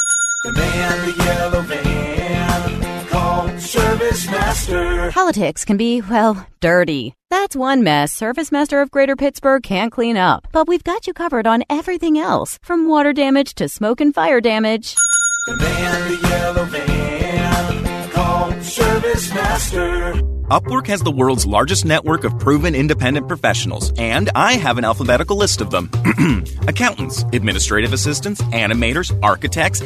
Demand 0.44 1.08
the 1.08 1.24
yellow 1.24 1.62
van. 1.62 1.77
Master. 4.70 5.12
Politics 5.12 5.66
can 5.66 5.78
be, 5.78 6.02
well, 6.02 6.46
dirty. 6.60 7.14
That's 7.30 7.56
one 7.56 7.84
mess 7.84 8.12
Service 8.12 8.52
Master 8.52 8.82
of 8.82 8.92
Greater 8.92 9.16
Pittsburgh 9.16 9.64
can't 9.64 9.92
clean 9.92 10.18
up. 10.18 10.48
But 10.52 10.68
we've 10.68 10.84
got 10.84 11.08
you 11.08 11.14
covered 11.14 11.48
on 11.48 11.64
everything 11.70 12.18
else, 12.18 12.60
from 12.62 12.88
water 12.88 13.14
damage 13.14 13.56
to 13.56 13.70
smoke 13.70 14.02
and 14.02 14.14
fire 14.14 14.42
damage. 14.42 14.96
Demand 15.48 16.14
the 16.14 16.28
yellow 16.28 16.66
van. 16.66 18.10
Call 18.12 18.62
Service 18.62 19.34
Master. 19.34 20.37
Upwork 20.50 20.88
has 20.88 21.02
the 21.02 21.12
world's 21.12 21.46
largest 21.46 21.84
network 21.84 22.24
of 22.24 22.40
proven 22.40 22.74
independent 22.74 23.28
professionals, 23.28 23.92
and 23.98 24.30
I 24.34 24.54
have 24.54 24.78
an 24.78 24.86
alphabetical 24.86 25.36
list 25.36 25.60
of 25.60 25.72
them 25.72 25.92
accountants, 26.70 27.24
administrative 27.34 27.92
assistants, 27.92 28.42
animators, 28.54 29.12
architects. 29.22 29.84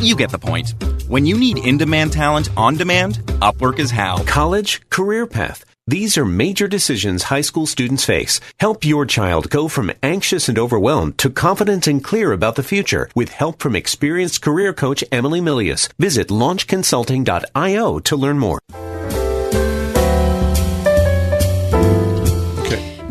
You 0.00 0.16
get 0.16 0.30
the 0.30 0.38
point. 0.38 0.72
When 1.08 1.26
you 1.26 1.36
need 1.36 1.58
in 1.58 1.76
demand 1.76 2.14
talent 2.14 2.48
on 2.56 2.76
demand, 2.76 3.16
Upwork 3.42 3.78
is 3.78 3.90
how. 3.90 4.24
College, 4.24 4.80
career 4.88 5.26
path. 5.26 5.66
These 5.86 6.16
are 6.16 6.24
major 6.24 6.68
decisions 6.68 7.24
high 7.24 7.42
school 7.42 7.66
students 7.66 8.06
face. 8.06 8.40
Help 8.60 8.86
your 8.86 9.04
child 9.04 9.50
go 9.50 9.68
from 9.68 9.92
anxious 10.02 10.48
and 10.48 10.58
overwhelmed 10.58 11.18
to 11.18 11.28
confident 11.28 11.86
and 11.86 12.02
clear 12.02 12.32
about 12.32 12.56
the 12.56 12.62
future 12.62 13.10
with 13.14 13.28
help 13.28 13.60
from 13.60 13.76
experienced 13.76 14.40
career 14.40 14.72
coach 14.72 15.04
Emily 15.12 15.42
Milius. 15.42 15.90
Visit 15.98 16.28
launchconsulting.io 16.28 17.98
to 17.98 18.16
learn 18.16 18.38
more. 18.38 18.58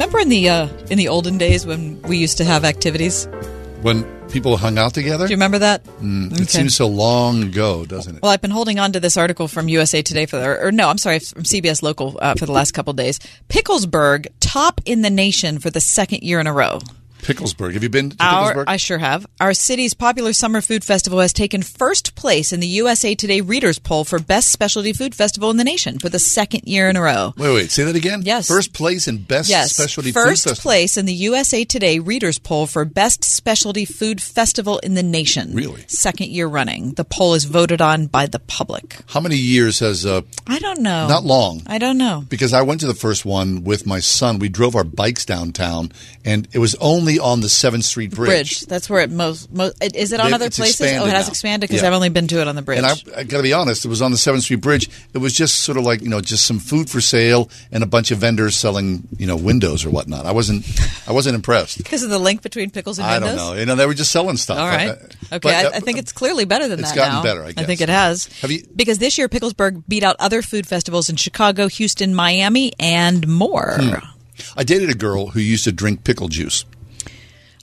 Remember 0.08 0.20
in 0.22 0.30
the 0.30 0.48
uh, 0.48 0.68
in 0.90 0.98
the 0.98 1.10
olden 1.10 1.38
days 1.38 1.66
when 1.66 2.02
we 2.04 2.16
used 2.16 2.38
to 2.38 2.46
have 2.46 2.64
activities? 2.64 3.28
When 3.82 4.06
people 4.30 4.56
hung 4.56 4.78
out 4.78 4.94
together? 4.94 5.28
Do 5.28 5.32
you 5.32 5.36
remember 5.36 5.60
that? 5.60 5.84
Mm, 6.02 6.32
Okay. 6.32 6.44
It 6.44 6.50
seems 6.50 6.78
so 6.78 6.88
long 6.88 7.44
ago, 7.44 7.84
doesn't 7.86 8.16
it? 8.16 8.22
Well, 8.24 8.32
I've 8.32 8.40
been 8.40 8.52
holding 8.52 8.80
on 8.80 8.94
to 8.94 9.02
this 9.02 9.18
article 9.18 9.50
from 9.50 9.68
USA 9.68 10.02
Today 10.02 10.26
for, 10.26 10.38
the, 10.38 10.66
or 10.68 10.72
no, 10.72 10.88
I'm 10.88 10.98
sorry, 10.98 11.20
from 11.20 11.44
CBS 11.44 11.82
Local 11.84 12.18
uh, 12.22 12.36
for 12.36 12.46
the 12.46 12.54
last 12.54 12.72
couple 12.72 12.92
of 12.92 12.96
days. 12.98 13.20
Picklesburgh 13.50 14.28
top 14.40 14.80
in 14.86 15.02
the 15.02 15.10
nation 15.10 15.60
for 15.60 15.70
the 15.70 15.82
second 15.82 16.24
year 16.24 16.40
in 16.40 16.48
a 16.48 16.54
row. 16.54 16.80
Picklesburgh. 17.22 17.74
Have 17.74 17.84
you 17.84 17.90
been 17.90 18.12
to 18.12 18.16
Our, 18.20 18.54
Picklesburgh? 18.54 18.66
I 18.68 18.78
sure 18.78 18.98
have. 18.98 19.26
Our 19.42 19.54
city's 19.54 19.94
popular 19.94 20.34
summer 20.34 20.62
food 20.62 20.84
festival 20.84 21.20
has 21.20 21.34
taken 21.34 21.62
first 21.62 22.16
place 22.16 22.54
in 22.54 22.60
the 22.60 22.68
USA 22.68 23.16
Today 23.16 23.42
Readers 23.42 23.80
Poll 23.80 24.06
for 24.06 24.20
Best 24.20 24.52
Specialty 24.52 24.94
Food 24.94 25.14
Festival 25.14 25.50
in 25.52 25.58
the 25.58 25.64
nation 25.64 26.00
for 26.00 26.10
the 26.10 26.20
second 26.20 26.64
year 26.66 26.90
in 26.90 26.96
a 26.96 27.02
row. 27.02 27.34
wait, 27.38 27.54
wait. 27.54 27.72
Say 27.72 27.84
that 27.84 27.96
again. 27.96 28.22
Yes. 28.24 28.48
First 28.48 28.74
place 28.74 29.08
in 29.08 29.18
best 29.18 29.50
yes, 29.50 29.74
specialty 29.74 30.12
first 30.12 30.44
food 30.44 30.50
festival. 30.52 30.70
place 30.70 30.98
in 30.98 31.06
the 31.06 31.14
USA 31.14 31.66
Today 31.66 32.00
Readers 32.00 32.40
Poll 32.40 32.66
for 32.68 32.86
Best 32.86 33.24
Specialty 33.24 33.86
Food 33.86 34.22
Festival 34.22 34.80
in 34.80 34.94
the 34.94 35.04
nation. 35.04 35.54
Really? 35.54 35.84
Second 35.88 36.28
year 36.30 36.48
running. 36.48 36.94
The 36.94 37.04
poll 37.06 37.34
is 37.34 37.44
voted 37.46 37.82
on 37.82 38.08
by 38.08 38.26
the 38.28 38.40
public. 38.40 38.98
How 39.08 39.20
many 39.20 39.36
years 39.36 39.80
has? 39.80 40.06
Uh, 40.06 40.22
I 40.48 40.60
don't 40.60 40.82
know. 40.82 41.08
Not 41.08 41.24
long. 41.24 41.62
I 41.68 41.78
don't 41.78 41.98
know. 41.98 42.24
because 42.30 42.54
I 42.54 42.62
went 42.62 42.82
to 42.82 42.88
the 42.88 42.94
first 42.94 43.26
one 43.26 43.64
with 43.64 43.86
my 43.86 44.00
son. 44.00 44.40
We 44.40 44.50
drove 44.50 44.76
our 44.76 44.84
bikes 44.84 45.26
downtown, 45.26 45.92
and 46.24 46.48
it 46.54 46.60
was 46.60 46.76
only 46.76 47.07
on 47.20 47.42
the 47.42 47.50
Seventh 47.50 47.86
Street 47.86 48.12
Bridge. 48.12 48.62
That's 48.62 48.90
where 48.90 49.02
it 49.02 49.10
most. 49.12 49.52
most 49.52 49.76
is 49.96 50.12
it 50.12 50.20
on 50.20 50.28
They- 50.30 50.36
other 50.36 50.46
it's 50.48 50.58
places? 50.58 50.82
Oh, 51.00 51.06
it 51.06 51.12
has 51.14 51.28
now. 51.28 51.32
expanded 51.32 51.70
because 51.70 51.82
Yeah. 51.82 51.88
I've 51.88 51.94
only 51.94 52.10
been 52.10 52.28
to 52.28 52.42
it 52.42 52.48
on 52.48 52.56
the 52.56 52.62
bridge. 52.62 52.80
And 52.80 52.86
I, 52.86 53.20
I 53.20 53.24
got 53.24 53.38
to 53.38 53.44
be 53.44 53.54
honest, 53.54 53.86
it 53.86 53.88
was 53.88 54.02
on 54.02 54.12
the 54.12 54.18
Seventh 54.18 54.44
Street 54.44 54.62
Bridge. 54.62 54.90
It 55.14 55.20
was 55.20 55.34
just 55.34 55.62
sort 55.62 55.78
of 55.78 55.84
like 55.86 56.02
you 56.02 56.10
know, 56.10 56.22
just 56.22 56.46
some 56.46 56.60
food 56.60 56.90
for 56.90 57.00
sale 57.02 57.50
and 57.72 57.84
a 57.84 57.88
bunch 57.88 58.12
of 58.12 58.18
vendors 58.20 58.56
selling 58.56 59.08
you 59.18 59.26
know 59.28 59.36
windows 59.38 59.86
or 59.86 59.90
whatnot. 59.90 60.26
I 60.26 60.32
wasn't, 60.34 60.66
I 61.08 61.14
wasn't 61.14 61.36
impressed. 61.36 61.78
because 61.84 62.04
of 62.04 62.10
the 62.10 62.20
link 62.20 62.42
between 62.42 62.70
pickles 62.70 63.00
and 63.00 63.08
I 63.08 63.20
windows. 63.20 63.36
don't 63.38 63.38
know. 63.56 63.60
You 63.60 63.66
know, 63.66 63.76
they 63.76 63.86
were 63.86 63.94
just 63.94 64.12
selling 64.12 64.38
stuff. 64.38 64.58
All 64.60 64.68
right. 64.68 64.90
Uh, 64.90 64.96
Okay. 65.30 65.40
but, 65.40 65.54
I, 65.56 65.64
uh, 65.66 65.72
I 65.74 65.80
think 65.82 65.98
it's 65.98 66.12
clearly 66.14 66.46
better 66.46 66.68
than 66.70 66.80
it's 66.80 66.90
that 66.92 66.96
gotten 66.96 67.14
now. 67.16 67.24
better, 67.24 67.44
I 67.44 67.52
think 67.66 67.82
it 67.82 67.90
has. 67.90 68.28
Have 68.42 68.50
you- 68.52 68.64
Because 68.76 68.98
this 68.98 69.18
year 69.18 69.28
Picklesburgh 69.28 69.84
beat 69.88 70.02
out 70.04 70.16
other 70.20 70.42
food 70.42 70.66
festivals 70.66 71.10
in 71.10 71.18
Chicago, 71.18 71.68
Houston, 71.68 72.16
Miami, 72.16 72.72
and 72.80 73.28
more. 73.28 73.76
Hmm. 73.78 73.96
I 74.56 74.64
dated 74.64 74.90
a 74.90 74.94
girl 74.96 75.28
who 75.28 75.40
used 75.42 75.66
to 75.66 75.72
drink 75.74 76.06
pickle 76.06 76.28
juice. 76.30 76.64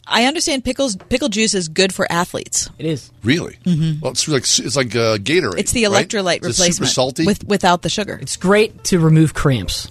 I 0.06 0.24
understand 0.26 0.64
pickles 0.64 0.97
pickle 0.97 1.28
juice 1.28 1.55
is 1.55 1.68
good 1.68 1.93
for 1.94 2.06
athletes. 2.10 2.68
It 2.78 2.86
is. 2.86 3.10
Really? 3.22 3.56
Mm-hmm. 3.64 4.01
Well, 4.01 4.12
it's 4.12 4.28
like 4.28 4.43
it's 4.43 4.76
like 4.76 4.94
uh, 4.94 5.16
Gatorade. 5.18 5.59
It's 5.59 5.72
the 5.72 5.85
electrolyte 5.85 6.44
Is 6.44 6.59
it 6.59 6.62
replacement 6.62 6.74
super 6.74 6.86
salty. 6.86 7.26
with 7.26 7.44
without 7.47 7.82
the 7.82 7.89
sugar. 7.89 8.18
It's 8.20 8.36
great 8.36 8.85
to 8.85 8.98
remove 8.98 9.32
cramps. 9.35 9.90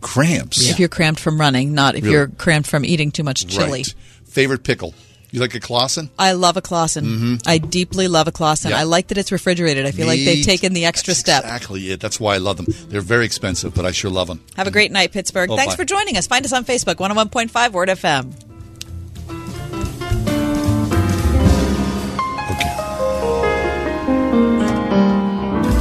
cramps. 0.00 0.68
If 0.68 0.78
you're 0.78 0.88
cramped 0.88 1.20
from 1.20 1.40
running, 1.40 1.72
not 1.74 1.94
if 1.94 2.02
Really? 2.04 2.14
you're 2.14 2.28
cramped 2.28 2.68
from 2.68 2.84
eating 2.84 3.10
too 3.10 3.22
much 3.24 3.46
chili. 3.46 3.80
Right. 3.80 3.94
Favorite 4.26 4.64
pickle? 4.64 4.94
You 5.30 5.40
like 5.40 5.54
a 5.56 5.60
Claussen? 5.60 6.10
I 6.16 6.30
love 6.32 6.56
a 6.56 6.62
Claussen. 6.62 7.42
I 7.44 7.58
deeply 7.58 8.06
love 8.06 8.28
a 8.28 8.32
Claussen. 8.32 8.66
Mm-hmm. 8.66 8.70
Yeah. 8.70 8.78
I 8.80 8.82
like 8.84 9.08
that 9.08 9.18
it's 9.18 9.32
refrigerated. 9.32 9.84
I 9.84 9.90
feel 9.90 10.06
like 10.06 10.20
they've 10.20 10.44
taken 10.44 10.74
the 10.74 10.84
extra 10.84 11.12
step. 11.12 11.42
Exactly 11.42 11.90
it. 11.90 11.98
That's 11.98 12.20
why 12.20 12.34
I 12.34 12.38
love 12.38 12.56
them. 12.56 12.66
They're 12.88 13.00
very 13.00 13.24
expensive, 13.24 13.74
but 13.74 13.84
I 13.84 13.90
sure 13.90 14.12
love 14.12 14.28
them. 14.28 14.40
Have 14.56 14.68
a 14.68 14.70
great 14.70 14.92
night, 14.92 15.10
Pittsburgh. 15.10 15.50
Oh, 15.50 15.56
Thanks 15.56 15.74
bye. 15.74 15.78
for 15.78 15.84
joining 15.84 16.16
us. 16.16 16.28
Find 16.28 16.44
us 16.44 16.52
on 16.52 16.64
Facebook, 16.64 16.96
101.5 16.96 17.72
Word 17.72 17.88
FM. 17.88 18.32